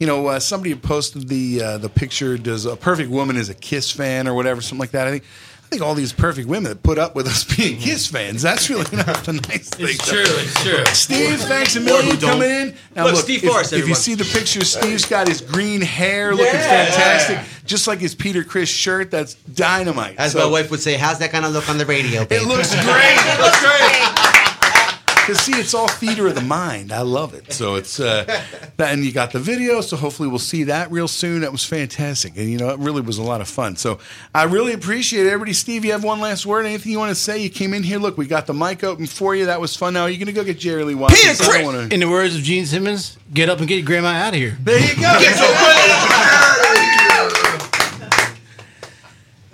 You 0.00 0.06
know, 0.06 0.26
uh, 0.28 0.38
somebody 0.40 0.74
posted 0.76 1.28
the 1.28 1.62
uh, 1.62 1.78
the 1.78 1.88
picture. 1.88 2.38
Does 2.38 2.66
a 2.66 2.76
perfect 2.76 3.10
woman 3.10 3.36
is 3.36 3.48
a 3.48 3.54
Kiss 3.54 3.90
fan 3.90 4.28
or 4.28 4.34
whatever, 4.34 4.60
something 4.60 4.78
like 4.80 4.92
that. 4.92 5.06
I 5.08 5.10
think 5.10 5.24
I 5.64 5.66
think 5.70 5.82
all 5.82 5.94
these 5.94 6.12
perfect 6.14 6.48
women 6.48 6.70
that 6.70 6.82
put 6.82 6.98
up 6.98 7.14
with 7.16 7.26
us 7.26 7.42
being 7.56 7.78
Kiss 7.78 8.06
fans. 8.06 8.40
That's 8.40 8.70
really 8.70 8.84
not 8.96 9.24
the 9.24 9.32
nice 9.34 9.68
thing. 9.70 9.86
It's 9.88 10.08
true. 10.08 10.22
It's 10.24 10.62
true. 10.62 10.84
Steve, 10.94 11.40
thanks 11.40 11.74
a 11.76 11.80
million 11.80 12.16
coming 12.16 12.48
in. 12.48 12.74
Now 12.94 13.04
Look, 13.04 13.14
look, 13.16 13.24
Steve 13.24 13.42
if, 13.44 13.50
Forrest, 13.50 13.72
if 13.72 13.88
you 13.88 13.94
see 13.96 14.14
the 14.14 14.24
picture, 14.24 14.64
Steve's 14.64 15.04
got 15.04 15.26
his 15.28 15.40
green 15.40 15.80
hair 15.82 16.30
looking 16.30 16.54
Yeah. 16.54 16.86
fantastic, 16.86 17.64
just 17.66 17.86
like 17.88 17.98
his 17.98 18.14
Peter 18.14 18.44
Criss 18.44 18.68
shirt. 18.70 19.10
That's 19.10 19.34
dynamite. 19.34 20.14
As 20.16 20.32
So- 20.32 20.38
my 20.38 20.46
wife 20.46 20.70
would 20.70 20.80
say, 20.80 20.94
how's 20.94 21.18
that 21.18 21.32
going 21.32 21.44
to 21.44 21.50
look 21.50 21.68
on 21.68 21.76
the 21.76 21.86
radio, 21.86 22.24
babe? 22.24 22.42
it 22.42 22.46
looks 22.46 22.70
great. 22.84 23.18
It 23.18 23.40
looks 23.40 23.60
great. 23.60 24.27
Because 25.28 25.42
see, 25.42 25.52
it's 25.60 25.74
all 25.74 25.88
theater 25.88 26.26
of 26.26 26.34
the 26.36 26.40
mind. 26.40 26.90
I 26.90 27.02
love 27.02 27.34
it. 27.34 27.52
So 27.52 27.74
it's 27.74 28.00
uh, 28.00 28.24
that, 28.78 28.94
and 28.94 29.04
you 29.04 29.12
got 29.12 29.30
the 29.30 29.38
video. 29.38 29.82
So 29.82 29.94
hopefully 29.94 30.26
we'll 30.26 30.38
see 30.38 30.64
that 30.64 30.90
real 30.90 31.06
soon. 31.06 31.42
That 31.42 31.52
was 31.52 31.62
fantastic, 31.66 32.34
and 32.38 32.50
you 32.50 32.56
know 32.56 32.70
it 32.70 32.78
really 32.78 33.02
was 33.02 33.18
a 33.18 33.22
lot 33.22 33.42
of 33.42 33.48
fun. 33.48 33.76
So 33.76 33.98
I 34.34 34.44
really 34.44 34.72
appreciate 34.72 35.26
it. 35.26 35.28
everybody. 35.28 35.52
Steve, 35.52 35.84
you 35.84 35.92
have 35.92 36.02
one 36.02 36.20
last 36.20 36.46
word? 36.46 36.64
Anything 36.64 36.92
you 36.92 36.98
want 36.98 37.10
to 37.10 37.14
say? 37.14 37.42
You 37.42 37.50
came 37.50 37.74
in 37.74 37.82
here. 37.82 37.98
Look, 37.98 38.16
we 38.16 38.26
got 38.26 38.46
the 38.46 38.54
mic 38.54 38.82
open 38.82 39.04
for 39.04 39.34
you. 39.36 39.44
That 39.44 39.60
was 39.60 39.76
fun. 39.76 39.92
Now 39.92 40.04
are 40.04 40.08
you 40.08 40.16
going 40.16 40.28
to 40.28 40.32
go 40.32 40.44
get 40.44 40.58
Jerry 40.58 40.82
Lee 40.82 40.94
Watkins? 40.94 41.20
Peter 41.38 41.44
I 41.44 41.46
Crick! 41.52 41.64
wanna- 41.66 41.88
In 41.92 42.00
the 42.00 42.08
words 42.08 42.34
of 42.34 42.42
Gene 42.42 42.64
Simmons, 42.64 43.18
get 43.34 43.50
up 43.50 43.58
and 43.58 43.68
get 43.68 43.74
your 43.76 43.84
grandma 43.84 44.08
out 44.08 44.32
of 44.32 44.40
here. 44.40 44.56
There 44.62 44.80
you 44.80 44.96
go. 44.98 45.12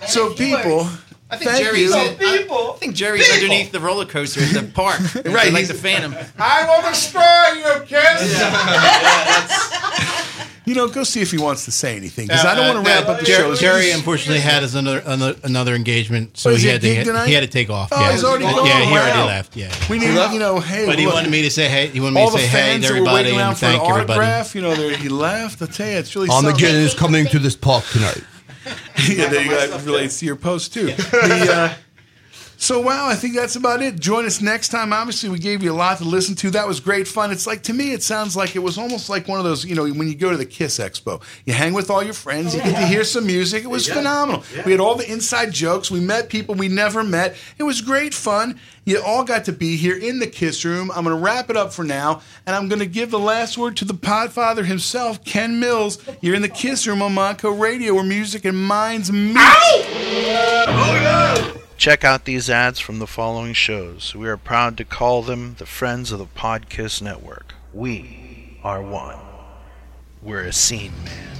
so 0.07 0.33
people. 0.35 0.87
I 1.27 1.37
think 1.37 1.49
Thank 1.51 1.63
Jerry's 1.65 1.89
you. 1.89 1.95
in, 1.95 2.17
I, 2.21 2.45
I 2.49 2.77
think 2.77 2.93
Jerry's 2.95 3.27
underneath 3.33 3.71
the 3.71 3.79
roller 3.79 4.05
coaster 4.05 4.41
at 4.41 4.53
the 4.53 4.61
park. 4.73 4.99
Right, 5.25 5.51
like 5.51 5.67
the 5.67 5.73
Phantom. 5.73 6.15
I 6.37 6.65
will 6.67 6.87
destroy 6.87 7.21
you, 7.57 7.85
kids. 7.85 8.31
you 10.67 10.75
know, 10.75 10.87
go 10.87 11.03
see 11.03 11.21
if 11.21 11.31
he 11.31 11.39
wants 11.39 11.65
to 11.65 11.71
say 11.71 11.95
anything 11.97 12.27
because 12.27 12.45
I 12.45 12.53
don't 12.53 12.75
want 12.75 12.85
to 12.85 12.91
uh, 12.91 12.95
wrap 12.95 13.09
up 13.09 13.19
the 13.21 13.25
Jer- 13.25 13.35
show. 13.37 13.55
Jerry 13.55 13.89
unfortunately 13.91 14.39
had 14.41 14.61
his 14.61 14.75
another 14.75 15.01
another, 15.05 15.35
another 15.43 15.73
engagement, 15.73 16.37
so 16.37 16.51
Oh, 16.51 16.53
is 16.53 16.61
he 16.61 16.67
he 16.67 16.71
had 16.73 16.81
to 16.81 16.87
gig 16.87 17.05
tonight? 17.05 17.25
he 17.27 17.33
had 17.33 17.41
to 17.41 17.47
take 17.47 17.71
off. 17.71 17.89
Oh, 17.91 17.99
yeah, 17.99 18.11
he's 18.11 18.23
already 18.23 18.43
gone? 18.45 18.65
yeah, 18.67 18.85
he 18.85 18.91
already 18.91 19.17
Wow. 19.19 19.25
left. 19.25 19.55
Yeah, 19.55 19.73
We 19.89 19.97
need, 19.97 20.13
you 20.31 20.39
know, 20.39 20.59
hey, 20.59 20.85
but 20.85 20.99
he 20.99 21.05
look, 21.05 21.15
wanted 21.15 21.31
me 21.31 21.41
to 21.41 21.49
say 21.49 21.67
hey. 21.67 21.87
He 21.87 21.99
wanted 21.99 22.15
me 22.15 22.21
all 22.21 22.27
to 22.29 22.33
the 22.37 22.39
say 22.43 22.47
hey 22.47 22.57
fans 22.57 22.83
to 22.85 22.93
that 22.93 22.93
were 22.93 22.97
everybody 23.07 23.23
waiting 23.23 23.39
around 23.39 23.49
and 23.49 23.57
for 23.57 23.65
an 23.65 23.71
thank 23.79 23.89
everybody. 23.89 24.19
autograph. 24.19 24.53
You 24.55 24.61
know, 24.61 24.75
they're- 24.75 24.95
he 24.97 25.09
left. 25.09 25.61
I 25.61 25.65
tell 25.65 25.89
you, 25.89 25.97
it's 25.97 26.15
really 26.15 26.29
Armageddon 26.29 26.67
something. 26.67 26.85
is 26.85 26.93
coming 26.93 27.25
to 27.27 27.39
this 27.39 27.55
park 27.55 27.83
tonight. 27.91 28.23
yeah. 29.09 29.29
That 29.29 29.81
relates 29.85 30.19
to 30.19 30.25
your 30.25 30.35
post 30.35 30.73
too. 30.73 30.87
The, 30.87 31.47
uh, 31.53 31.73
So, 32.57 32.79
wow, 32.79 33.07
I 33.07 33.15
think 33.15 33.35
that's 33.35 33.55
about 33.55 33.81
it. 33.81 33.99
Join 33.99 34.25
us 34.25 34.41
next 34.41 34.69
time. 34.69 34.93
Obviously, 34.93 35.29
we 35.29 35.39
gave 35.39 35.61
you 35.61 35.71
a 35.71 35.73
lot 35.75 35.97
to 35.99 36.03
listen 36.05 36.35
to. 36.35 36.51
That 36.51 36.67
was 36.67 36.79
great 36.79 37.07
fun. 37.07 37.31
It's 37.31 37.45
like, 37.45 37.63
to 37.63 37.73
me, 37.73 37.91
it 37.91 38.01
sounds 38.01 38.35
like 38.35 38.55
it 38.55 38.59
was 38.59 38.77
almost 38.77 39.09
like 39.09 39.27
one 39.27 39.39
of 39.39 39.45
those, 39.45 39.65
you 39.65 39.75
know, 39.75 39.87
when 39.87 40.07
you 40.07 40.15
go 40.15 40.31
to 40.31 40.37
the 40.37 40.45
Kiss 40.45 40.79
Expo, 40.79 41.21
you 41.45 41.53
hang 41.53 41.73
with 41.73 41.89
all 41.89 42.01
your 42.03 42.13
friends, 42.13 42.55
you 42.55 42.61
oh, 42.61 42.63
get 42.63 42.79
to 42.79 42.87
hear 42.87 43.03
some 43.03 43.25
music. 43.27 43.63
It 43.63 43.69
was 43.69 43.87
Yeah. 43.87 43.95
phenomenal. 43.95 44.43
Yeah. 44.55 44.63
We 44.65 44.71
had 44.71 44.79
all 44.81 44.95
the 44.95 45.11
inside 45.11 45.51
jokes. 45.51 45.91
We 45.91 45.99
met 45.99 46.29
people 46.29 46.55
we 46.55 46.67
never 46.67 47.03
met. 47.03 47.35
It 47.57 47.63
was 47.63 47.81
great 47.81 48.13
fun. 48.13 48.59
You 48.85 49.01
all 49.01 49.23
got 49.23 49.45
to 49.45 49.51
be 49.51 49.77
here 49.77 49.97
in 49.97 50.19
the 50.19 50.27
Kiss 50.27 50.63
Room. 50.63 50.91
I'm 50.91 51.03
going 51.03 51.15
to 51.15 51.21
wrap 51.21 51.49
it 51.49 51.57
up 51.57 51.73
for 51.73 51.83
now, 51.83 52.21
and 52.45 52.55
I'm 52.55 52.67
going 52.69 52.79
to 52.79 52.85
give 52.85 53.09
the 53.09 53.17
last 53.19 53.57
word 53.57 53.75
to 53.77 53.85
the 53.85 53.95
Podfather 53.95 54.63
himself, 54.63 55.25
Ken 55.25 55.59
Mills. 55.59 55.97
You're 56.21 56.35
in 56.35 56.43
the 56.43 56.49
Kiss 56.49 56.85
Room 56.85 57.01
on 57.01 57.15
Montco 57.15 57.59
Radio, 57.59 57.95
where 57.95 58.03
music 58.03 58.45
and 58.45 58.55
minds 58.57 59.11
meet. 59.11 59.35
Check 61.77 62.05
out 62.05 62.25
these 62.25 62.49
ads 62.49 62.79
from 62.79 62.99
the 62.99 63.07
following 63.07 63.53
shows. 63.53 64.15
We 64.15 64.27
are 64.29 64.37
proud 64.37 64.77
to 64.77 64.85
call 64.85 65.21
them 65.21 65.55
the 65.59 65.65
Friends 65.65 66.11
of 66.11 66.19
the 66.19 66.25
Podkiss 66.25 67.01
Network. 67.01 67.53
We 67.73 68.57
are 68.63 68.81
one. 68.81 69.19
We're 70.21 70.45
a 70.45 70.53
scene 70.53 70.93
man. 71.03 71.35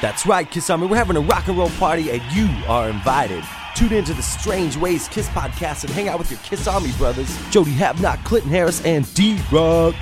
That's 0.00 0.24
right, 0.24 0.50
Kiss 0.50 0.70
Army. 0.70 0.86
We're 0.86 0.96
having 0.96 1.16
a 1.16 1.20
rock 1.20 1.48
and 1.48 1.58
roll 1.58 1.68
party, 1.70 2.10
and 2.10 2.22
you 2.32 2.48
are 2.66 2.88
invited. 2.88 3.44
Tune 3.80 3.94
into 3.94 4.12
the 4.12 4.20
Strange 4.20 4.76
Ways 4.76 5.08
Kiss 5.08 5.26
podcast 5.30 5.84
and 5.84 5.92
hang 5.94 6.10
out 6.10 6.18
with 6.18 6.30
your 6.30 6.38
Kiss 6.40 6.68
Army 6.68 6.92
brothers, 6.98 7.34
Jody 7.48 7.72
Habnock, 7.72 8.22
Clinton 8.26 8.50
Harris, 8.50 8.84
and 8.84 9.06
D 9.14 9.40
Rock. 9.50 9.94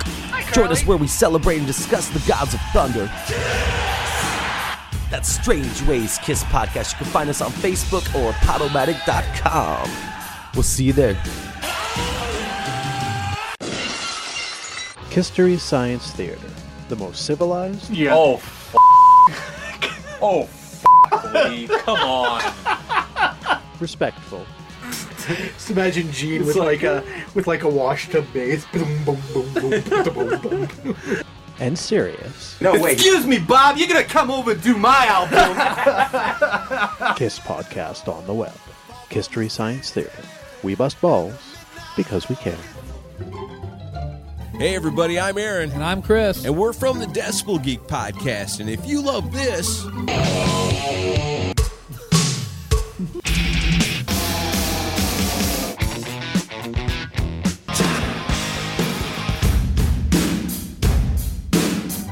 Join 0.51 0.69
us 0.69 0.85
where 0.85 0.97
we 0.97 1.07
celebrate 1.07 1.59
and 1.59 1.65
discuss 1.65 2.09
the 2.09 2.19
gods 2.27 2.53
of 2.53 2.59
thunder. 2.73 3.05
That's 5.09 5.29
Strange 5.29 5.81
Ways 5.83 6.17
Kiss 6.17 6.43
podcast. 6.43 6.91
You 6.91 7.05
can 7.05 7.07
find 7.13 7.29
us 7.29 7.39
on 7.41 7.51
Facebook 7.51 8.03
or 8.21 8.33
Podomatic.com. 8.33 9.89
We'll 10.55 10.63
see 10.63 10.83
you 10.83 10.91
there. 10.91 11.13
History 15.09 15.55
Science 15.57 16.11
Theater, 16.11 16.49
the 16.89 16.97
most 16.97 17.25
civilized. 17.25 17.89
Yeah. 17.89 18.13
Oh, 18.13 18.33
f- 18.33 18.75
oh, 20.21 20.41
f- 20.41 21.33
Lee, 21.33 21.69
come 21.69 21.97
on. 21.99 22.41
Respectful. 23.79 24.45
Just 25.27 25.69
imagine 25.69 26.11
Gene 26.11 26.45
with 26.45 26.55
like 26.55 26.83
a 26.83 27.03
with 27.35 27.47
like 27.47 27.63
a 27.63 27.69
wash 27.69 28.09
tub 28.09 28.25
bass. 28.33 28.65
Boom, 28.73 29.05
boom, 29.05 29.19
boom, 29.33 29.53
boom, 29.53 29.81
boom, 29.81 30.39
boom, 30.41 30.67
boom. 30.83 30.95
And 31.59 31.77
serious. 31.77 32.59
No 32.61 32.71
wait. 32.79 32.93
Excuse 32.93 33.27
me, 33.27 33.37
Bob. 33.37 33.77
You're 33.77 33.87
gonna 33.89 34.03
come 34.03 34.31
over 34.31 34.51
and 34.51 34.61
do 34.61 34.77
my 34.77 35.05
album. 35.07 35.39
Kiss 37.17 37.37
podcast 37.39 38.07
on 38.07 38.25
the 38.25 38.33
web. 38.33 38.53
History 39.09 39.49
Science 39.49 39.91
Theater. 39.91 40.23
We 40.63 40.75
bust 40.75 40.99
balls 41.01 41.35
because 41.95 42.29
we 42.29 42.35
can. 42.35 42.57
Hey, 44.57 44.75
everybody, 44.75 45.19
I'm 45.19 45.37
Aaron. 45.37 45.71
And 45.71 45.83
I'm 45.83 46.01
Chris. 46.01 46.43
And 46.43 46.57
we're 46.57 46.73
from 46.73 46.99
the 46.99 47.05
Decibel 47.05 47.63
Geek 47.63 47.81
Podcast. 47.81 48.59
And 48.59 48.69
if 48.69 48.85
you 48.85 49.01
love 49.01 49.31
this. 49.31 49.85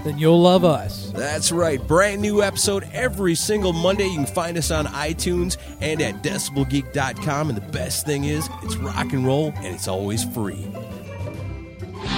Then 0.08 0.18
you'll 0.18 0.42
love 0.42 0.64
us. 0.64 1.12
That's 1.14 1.52
right. 1.52 1.86
Brand 1.86 2.22
new 2.22 2.42
episode 2.42 2.88
every 2.94 3.36
single 3.36 3.74
Monday. 3.74 4.08
You 4.08 4.16
can 4.16 4.26
find 4.26 4.58
us 4.58 4.72
on 4.72 4.86
iTunes 4.86 5.58
and 5.82 6.02
at 6.02 6.24
decibelgeek.com. 6.24 7.50
And 7.50 7.58
the 7.58 7.72
best 7.72 8.06
thing 8.06 8.24
is, 8.24 8.48
it's 8.64 8.78
rock 8.78 9.12
and 9.12 9.26
roll 9.26 9.52
and 9.58 9.66
it's 9.66 9.90
always 9.90 10.24
free. 10.24 10.66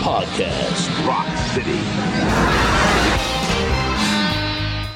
Podcast 0.04 1.08
Rock 1.08 1.36
City. 1.48 1.80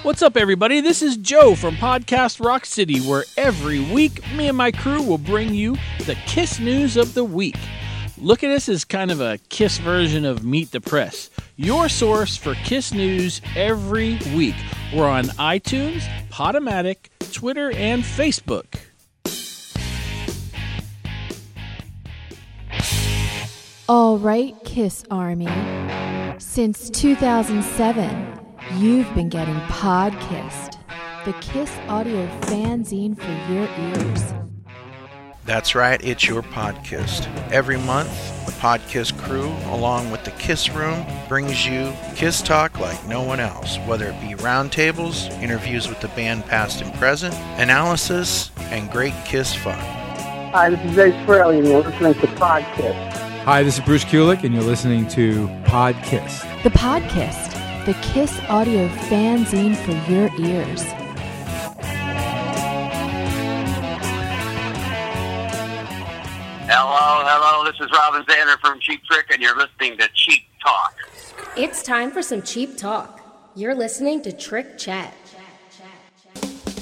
What's 0.04 0.22
up, 0.22 0.38
everybody? 0.38 0.80
This 0.80 1.02
is 1.02 1.18
Joe 1.18 1.56
from 1.56 1.78
Podcast 1.78 2.46
Rock 2.46 2.64
City, 2.64 3.00
where 3.00 3.24
every 3.38 3.80
week 3.80 4.22
me 4.36 4.50
and 4.50 4.58
my 4.58 4.72
crew 4.72 5.02
will 5.02 5.18
bring 5.18 5.56
you 5.56 5.78
the 6.06 6.14
Kiss 6.28 6.60
news 6.60 6.96
of 6.96 7.16
the 7.16 7.24
week. 7.24 7.58
Look 8.24 8.42
at 8.42 8.52
us 8.52 8.70
as 8.70 8.86
kind 8.86 9.12
of 9.12 9.20
a 9.20 9.38
Kiss 9.50 9.80
version 9.80 10.24
of 10.24 10.46
Meet 10.46 10.72
the 10.72 10.80
Press, 10.80 11.30
your 11.58 11.90
source 11.90 12.38
for 12.38 12.56
Kiss 12.56 12.94
news 12.94 13.42
every 13.54 14.18
week. 14.34 14.56
We're 14.94 15.10
on 15.10 15.26
iTunes, 15.26 16.04
Podomatic, 16.30 17.10
Twitter, 17.34 17.72
and 17.72 18.02
Facebook. 18.02 18.76
All 23.90 24.18
right, 24.18 24.56
Kiss 24.64 25.04
Army. 25.12 25.50
Since 26.40 26.92
2007, 26.92 28.40
you've 28.78 29.14
been 29.14 29.28
getting 29.28 29.60
Podkissed, 29.68 30.78
the 31.26 31.34
Kiss 31.42 31.70
audio 31.90 32.26
fanzine 32.44 33.18
for 33.18 33.54
your 33.54 33.68
ears. 33.90 34.43
That's 35.46 35.76
right, 35.76 36.02
it's 36.02 36.26
your 36.26 36.42
podcast. 36.42 37.28
Every 37.52 37.78
month, 37.78 38.10
the 38.46 38.54
Podkiss 38.54 39.18
crew, 39.24 39.50
along 39.74 40.10
with 40.10 40.24
the 40.24 40.32
Kiss 40.32 40.70
Room, 40.70 41.06
brings 41.28 41.68
you 41.68 41.92
Kiss 42.16 42.42
Talk 42.42 42.80
like 42.80 43.06
no 43.08 43.24
one 43.24 43.42
else, 43.42 43.78
whether 43.80 44.06
it 44.06 44.22
be 44.22 44.36
roundtables, 44.42 45.30
interviews 45.42 45.90
with 45.90 46.00
the 46.00 46.08
band 46.10 46.46
past 46.46 46.82
and 46.82 46.94
present, 46.94 47.36
analysis, 47.60 48.52
and 48.70 48.90
great 48.90 49.14
Kiss 49.26 49.54
fun. 49.54 49.78
Hi, 50.54 50.70
this 50.70 50.80
is 50.90 50.98
Ace 50.98 51.14
Frehley, 51.28 51.58
and 51.58 51.68
you're 51.68 51.84
listening 51.84 52.14
to 52.14 52.28
Podkiss. 52.38 53.12
Hi, 53.44 53.64
this 53.64 53.78
is 53.78 53.84
Bruce 53.84 54.06
Kulick, 54.06 54.46
and 54.46 54.54
you're 54.54 54.64
listening 54.64 55.10
to 55.10 55.48
Podkiss. 55.66 56.64
The 56.64 56.70
Podkissed, 56.70 57.86
the 57.86 57.96
Kiss 57.96 58.40
audio 58.48 58.88
fanzine 58.88 59.76
for 59.76 59.92
your 60.10 60.30
ears. 60.40 60.86
Hello, 67.64 67.72
hello. 67.72 67.80
This 67.80 67.80
is 67.80 67.98
Robin 67.98 68.24
Zander 68.24 68.60
from 68.60 68.80
Cheap 68.82 69.04
Trick, 69.06 69.26
and 69.32 69.42
you're 69.42 69.56
listening 69.56 69.98
to 69.98 70.10
Cheap 70.14 70.44
Talk. 70.62 70.96
It's 71.56 71.82
time 71.82 72.12
for 72.12 72.22
some 72.22 72.42
cheap 72.42 72.78
talk. 72.78 73.22
You're 73.56 73.76
listening 73.76 74.22
to 74.24 74.34
Trick 74.34 74.78
Chat. 74.78 75.14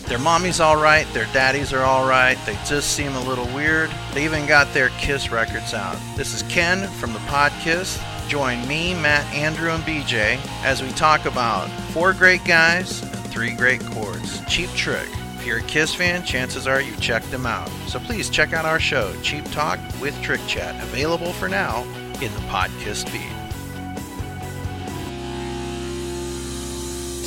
Their 0.07 0.17
mommy's 0.19 0.59
alright, 0.59 1.05
their 1.13 1.27
daddies 1.33 1.71
are 1.71 1.83
alright, 1.83 2.37
they 2.45 2.57
just 2.65 2.95
seem 2.95 3.13
a 3.13 3.23
little 3.23 3.45
weird. 3.55 3.91
They 4.13 4.25
even 4.25 4.47
got 4.47 4.73
their 4.73 4.89
Kiss 4.97 5.31
records 5.31 5.73
out. 5.73 5.97
This 6.17 6.33
is 6.33 6.43
Ken 6.51 6.87
from 6.93 7.13
the 7.13 7.19
Podkiss. 7.19 8.01
Join 8.27 8.67
me, 8.67 8.93
Matt, 8.95 9.25
Andrew, 9.33 9.71
and 9.71 9.83
BJ 9.83 10.39
as 10.63 10.81
we 10.81 10.89
talk 10.93 11.25
about 11.25 11.69
four 11.91 12.13
great 12.13 12.43
guys 12.43 13.03
and 13.03 13.27
three 13.27 13.51
great 13.51 13.81
chords. 13.91 14.41
Cheap 14.47 14.69
Trick. 14.71 15.07
If 15.41 15.47
you're 15.47 15.57
a 15.57 15.63
Kiss 15.63 15.95
fan, 15.95 16.23
chances 16.23 16.67
are 16.67 16.79
you 16.79 16.95
checked 16.97 17.31
them 17.31 17.47
out. 17.47 17.67
So 17.87 17.97
please 17.97 18.29
check 18.29 18.53
out 18.53 18.63
our 18.63 18.79
show, 18.79 19.11
Cheap 19.23 19.43
Talk 19.45 19.79
with 19.99 20.13
Trick 20.21 20.39
Chat, 20.45 20.75
available 20.83 21.33
for 21.33 21.49
now 21.49 21.81
in 22.21 22.31
the 22.31 22.41
Podkiss 22.41 23.09
feed. 23.09 23.25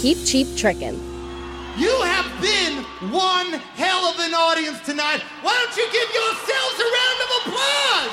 Keep 0.00 0.24
cheap 0.24 0.46
trickin'. 0.56 0.94
You 1.76 1.90
have 2.02 2.30
been 2.40 2.84
one 3.10 3.58
hell 3.74 4.04
of 4.04 4.20
an 4.20 4.32
audience 4.32 4.78
tonight. 4.86 5.20
Why 5.42 5.52
don't 5.52 5.76
you 5.76 5.90
give 5.90 6.08
yourselves 6.14 6.78
a 6.78 6.86
round 6.94 7.18
of 7.18 7.30
applause? 7.40 8.10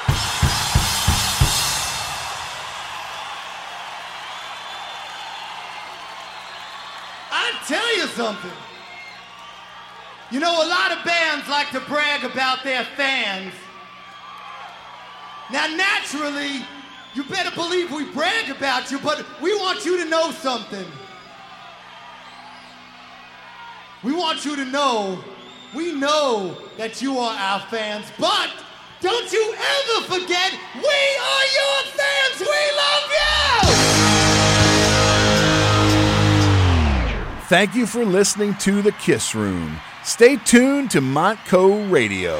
I 7.29 7.51
tell 7.67 7.97
you 7.97 8.07
something. 8.07 8.70
You 10.31 10.39
know, 10.39 10.65
a 10.65 10.67
lot 10.67 10.97
of 10.97 11.03
bands 11.03 11.49
like 11.49 11.71
to 11.71 11.81
brag 11.81 12.23
about 12.23 12.63
their 12.63 12.85
fans. 12.95 13.53
Now, 15.51 15.67
naturally, 15.67 16.65
you 17.13 17.25
better 17.25 17.53
believe 17.53 17.91
we 17.91 18.05
brag 18.05 18.49
about 18.49 18.89
you, 18.89 18.99
but 18.99 19.25
we 19.41 19.53
want 19.55 19.83
you 19.85 19.97
to 20.01 20.05
know 20.09 20.31
something. 20.31 20.85
We 24.03 24.13
want 24.13 24.45
you 24.45 24.55
to 24.55 24.63
know, 24.63 25.21
we 25.75 25.93
know 25.93 26.55
that 26.77 27.01
you 27.01 27.17
are 27.17 27.37
our 27.37 27.59
fans, 27.67 28.05
but 28.17 28.49
don't 29.01 29.29
you 29.33 29.53
ever 29.53 30.05
forget, 30.05 30.53
we 30.75 30.81
are 30.81 31.45
your 31.59 31.83
fans. 31.91 32.39
We 32.39 32.71
love 32.77 33.11
you. 33.11 33.41
Thank 37.49 37.75
you 37.75 37.85
for 37.85 38.05
listening 38.05 38.55
to 38.59 38.81
The 38.81 38.93
Kiss 38.93 39.35
Room. 39.35 39.81
Stay 40.03 40.35
tuned 40.35 40.89
to 40.89 40.99
Montco 40.99 41.91
Radio. 41.91 42.39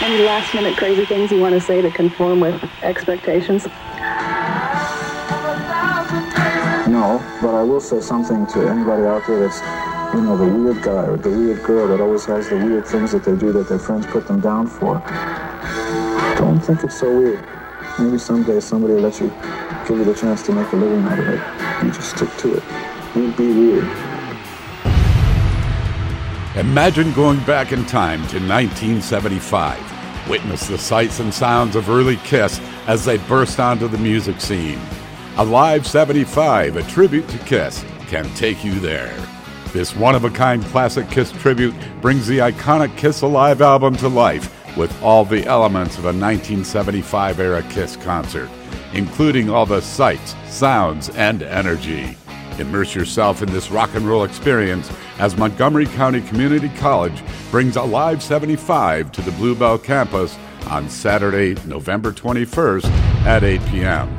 Any 0.00 0.22
last 0.24 0.54
minute 0.54 0.78
crazy 0.78 1.04
things 1.04 1.30
you 1.30 1.38
want 1.38 1.54
to 1.54 1.60
say 1.60 1.82
to 1.82 1.90
conform 1.90 2.40
with 2.40 2.64
expectations? 2.82 3.66
No, 6.88 7.22
but 7.42 7.54
I 7.54 7.62
will 7.62 7.80
say 7.80 8.00
something 8.00 8.46
to 8.46 8.68
anybody 8.68 9.04
out 9.04 9.26
there 9.26 9.38
that's 9.40 9.60
you 10.14 10.20
know, 10.22 10.36
the 10.36 10.44
weird 10.44 10.82
guy 10.82 11.06
or 11.06 11.16
the 11.16 11.30
weird 11.30 11.62
girl 11.62 11.86
that 11.86 12.00
always 12.00 12.24
has 12.24 12.48
the 12.48 12.56
weird 12.56 12.84
things 12.84 13.12
that 13.12 13.22
they 13.22 13.36
do 13.36 13.52
that 13.52 13.68
their 13.68 13.78
friends 13.78 14.06
put 14.06 14.26
them 14.26 14.40
down 14.40 14.66
for. 14.66 14.94
Don't 16.36 16.58
think 16.60 16.82
it's 16.82 16.98
so 16.98 17.16
weird. 17.16 17.46
Maybe 17.98 18.18
someday 18.18 18.58
somebody 18.58 18.94
will 18.94 19.02
let 19.02 19.20
you 19.20 19.28
give 19.86 19.98
you 19.98 20.04
the 20.04 20.14
chance 20.14 20.42
to 20.46 20.52
make 20.52 20.72
a 20.72 20.76
living 20.76 21.04
out 21.04 21.18
of 21.18 21.28
it. 21.28 21.84
You 21.84 21.92
just 21.92 22.16
stick 22.16 22.28
to 22.38 22.56
it. 22.56 22.62
You'd 23.14 23.36
be 23.36 23.52
weird. 23.52 23.84
Imagine 26.56 27.12
going 27.12 27.38
back 27.44 27.70
in 27.70 27.84
time 27.86 28.18
to 28.28 28.40
1975. 28.40 30.28
Witness 30.28 30.66
the 30.66 30.78
sights 30.78 31.20
and 31.20 31.32
sounds 31.32 31.76
of 31.76 31.88
early 31.88 32.16
Kiss 32.18 32.60
as 32.88 33.04
they 33.04 33.18
burst 33.18 33.60
onto 33.60 33.86
the 33.86 33.98
music 33.98 34.40
scene. 34.40 34.80
Alive 35.36 35.86
75, 35.86 36.76
a 36.76 36.82
tribute 36.84 37.28
to 37.28 37.38
Kiss, 37.38 37.84
can 38.08 38.28
take 38.34 38.64
you 38.64 38.80
there. 38.80 39.14
This 39.72 39.94
one 39.94 40.16
of 40.16 40.24
a 40.24 40.30
kind 40.30 40.64
classic 40.64 41.08
Kiss 41.10 41.30
tribute 41.30 41.74
brings 42.00 42.26
the 42.26 42.38
iconic 42.38 42.96
Kiss 42.96 43.22
Alive 43.22 43.62
album 43.62 43.94
to 43.98 44.08
life 44.08 44.52
with 44.76 45.00
all 45.00 45.24
the 45.24 45.46
elements 45.46 45.96
of 45.96 46.04
a 46.04 46.08
1975 46.08 47.38
era 47.38 47.62
Kiss 47.70 47.94
concert, 47.94 48.50
including 48.94 49.48
all 49.48 49.66
the 49.66 49.80
sights, 49.80 50.34
sounds, 50.48 51.08
and 51.10 51.44
energy. 51.44 52.16
Immerse 52.58 52.96
yourself 52.96 53.42
in 53.42 53.52
this 53.52 53.70
rock 53.70 53.94
and 53.94 54.08
roll 54.08 54.24
experience 54.24 54.90
as 55.20 55.36
Montgomery 55.36 55.86
County 55.86 56.20
Community 56.22 56.68
College 56.70 57.22
brings 57.52 57.76
Alive 57.76 58.24
75 58.24 59.12
to 59.12 59.22
the 59.22 59.30
Bluebell 59.32 59.78
campus 59.78 60.36
on 60.66 60.90
Saturday, 60.90 61.54
November 61.64 62.10
21st 62.10 62.86
at 63.24 63.44
8 63.44 63.64
p.m. 63.66 64.18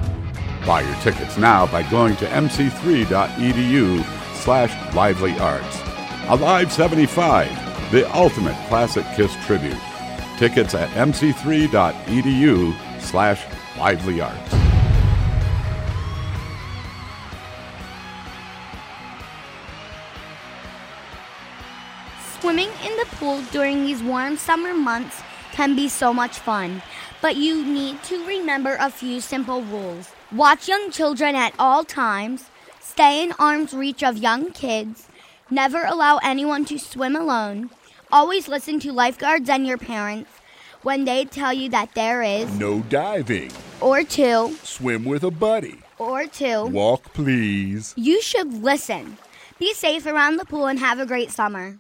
Buy 0.66 0.80
your 0.82 0.96
tickets 1.02 1.38
now 1.38 1.66
by 1.68 1.84
going 1.90 2.16
to 2.16 2.26
mc3.edu 2.28 4.21
slash 4.42 4.96
lively 4.96 5.38
arts. 5.40 5.82
Alive 6.28 6.72
75, 6.72 7.92
the 7.92 8.10
ultimate 8.16 8.58
classic 8.68 9.06
Kiss 9.16 9.34
tribute. 9.46 9.78
Tickets 10.38 10.74
at 10.74 10.90
mc3.edu 10.90 12.74
slash 13.00 13.46
lively 13.78 14.22
arts. 14.22 14.56
Swimming 22.40 22.70
in 22.84 22.98
the 22.98 23.06
pool 23.18 23.42
during 23.52 23.86
these 23.86 24.02
warm 24.02 24.36
summer 24.36 24.74
months 24.74 25.22
can 25.52 25.76
be 25.76 25.88
so 25.88 26.12
much 26.12 26.40
fun, 26.40 26.82
but 27.22 27.36
you 27.36 27.64
need 27.64 28.02
to 28.04 28.26
remember 28.26 28.78
a 28.80 28.90
few 28.90 29.22
simple 29.22 29.62
rules. 29.64 30.12
Watch 30.32 30.68
young 30.68 30.90
children 30.90 31.36
at 31.36 31.54
all 31.60 31.84
times, 31.84 32.51
stay 32.92 33.24
in 33.24 33.32
arm's 33.40 33.74
reach 33.74 34.04
of 34.04 34.18
young 34.18 34.52
kids, 34.52 35.08
never 35.50 35.84
allow 35.86 36.18
anyone 36.18 36.66
to 36.66 36.78
swim 36.78 37.16
alone, 37.16 37.70
always 38.12 38.48
listen 38.50 38.80
to 38.82 38.92
lifeguards 38.92 39.50
and 39.50 39.66
your 39.66 39.78
parents 39.78 40.30
when 40.84 41.06
they 41.06 41.24
tell 41.26 41.54
you 41.54 41.70
that 41.70 41.94
there 41.96 42.22
is, 42.22 42.52
No 42.60 42.80
diving. 42.82 43.52
or 43.80 44.04
two, 44.04 44.56
Swim 44.64 45.06
with 45.06 45.24
a 45.24 45.32
buddy. 45.32 45.80
or 46.00 46.26
two. 46.28 46.66
Walk, 46.66 47.14
please. 47.14 47.94
You 47.96 48.22
should 48.22 48.62
listen. 48.62 49.18
Be 49.60 49.74
safe 49.74 50.06
around 50.06 50.38
the 50.38 50.46
pool 50.46 50.66
and 50.68 50.80
have 50.80 51.00
a 51.00 51.06
great 51.06 51.32
summer. 51.32 51.78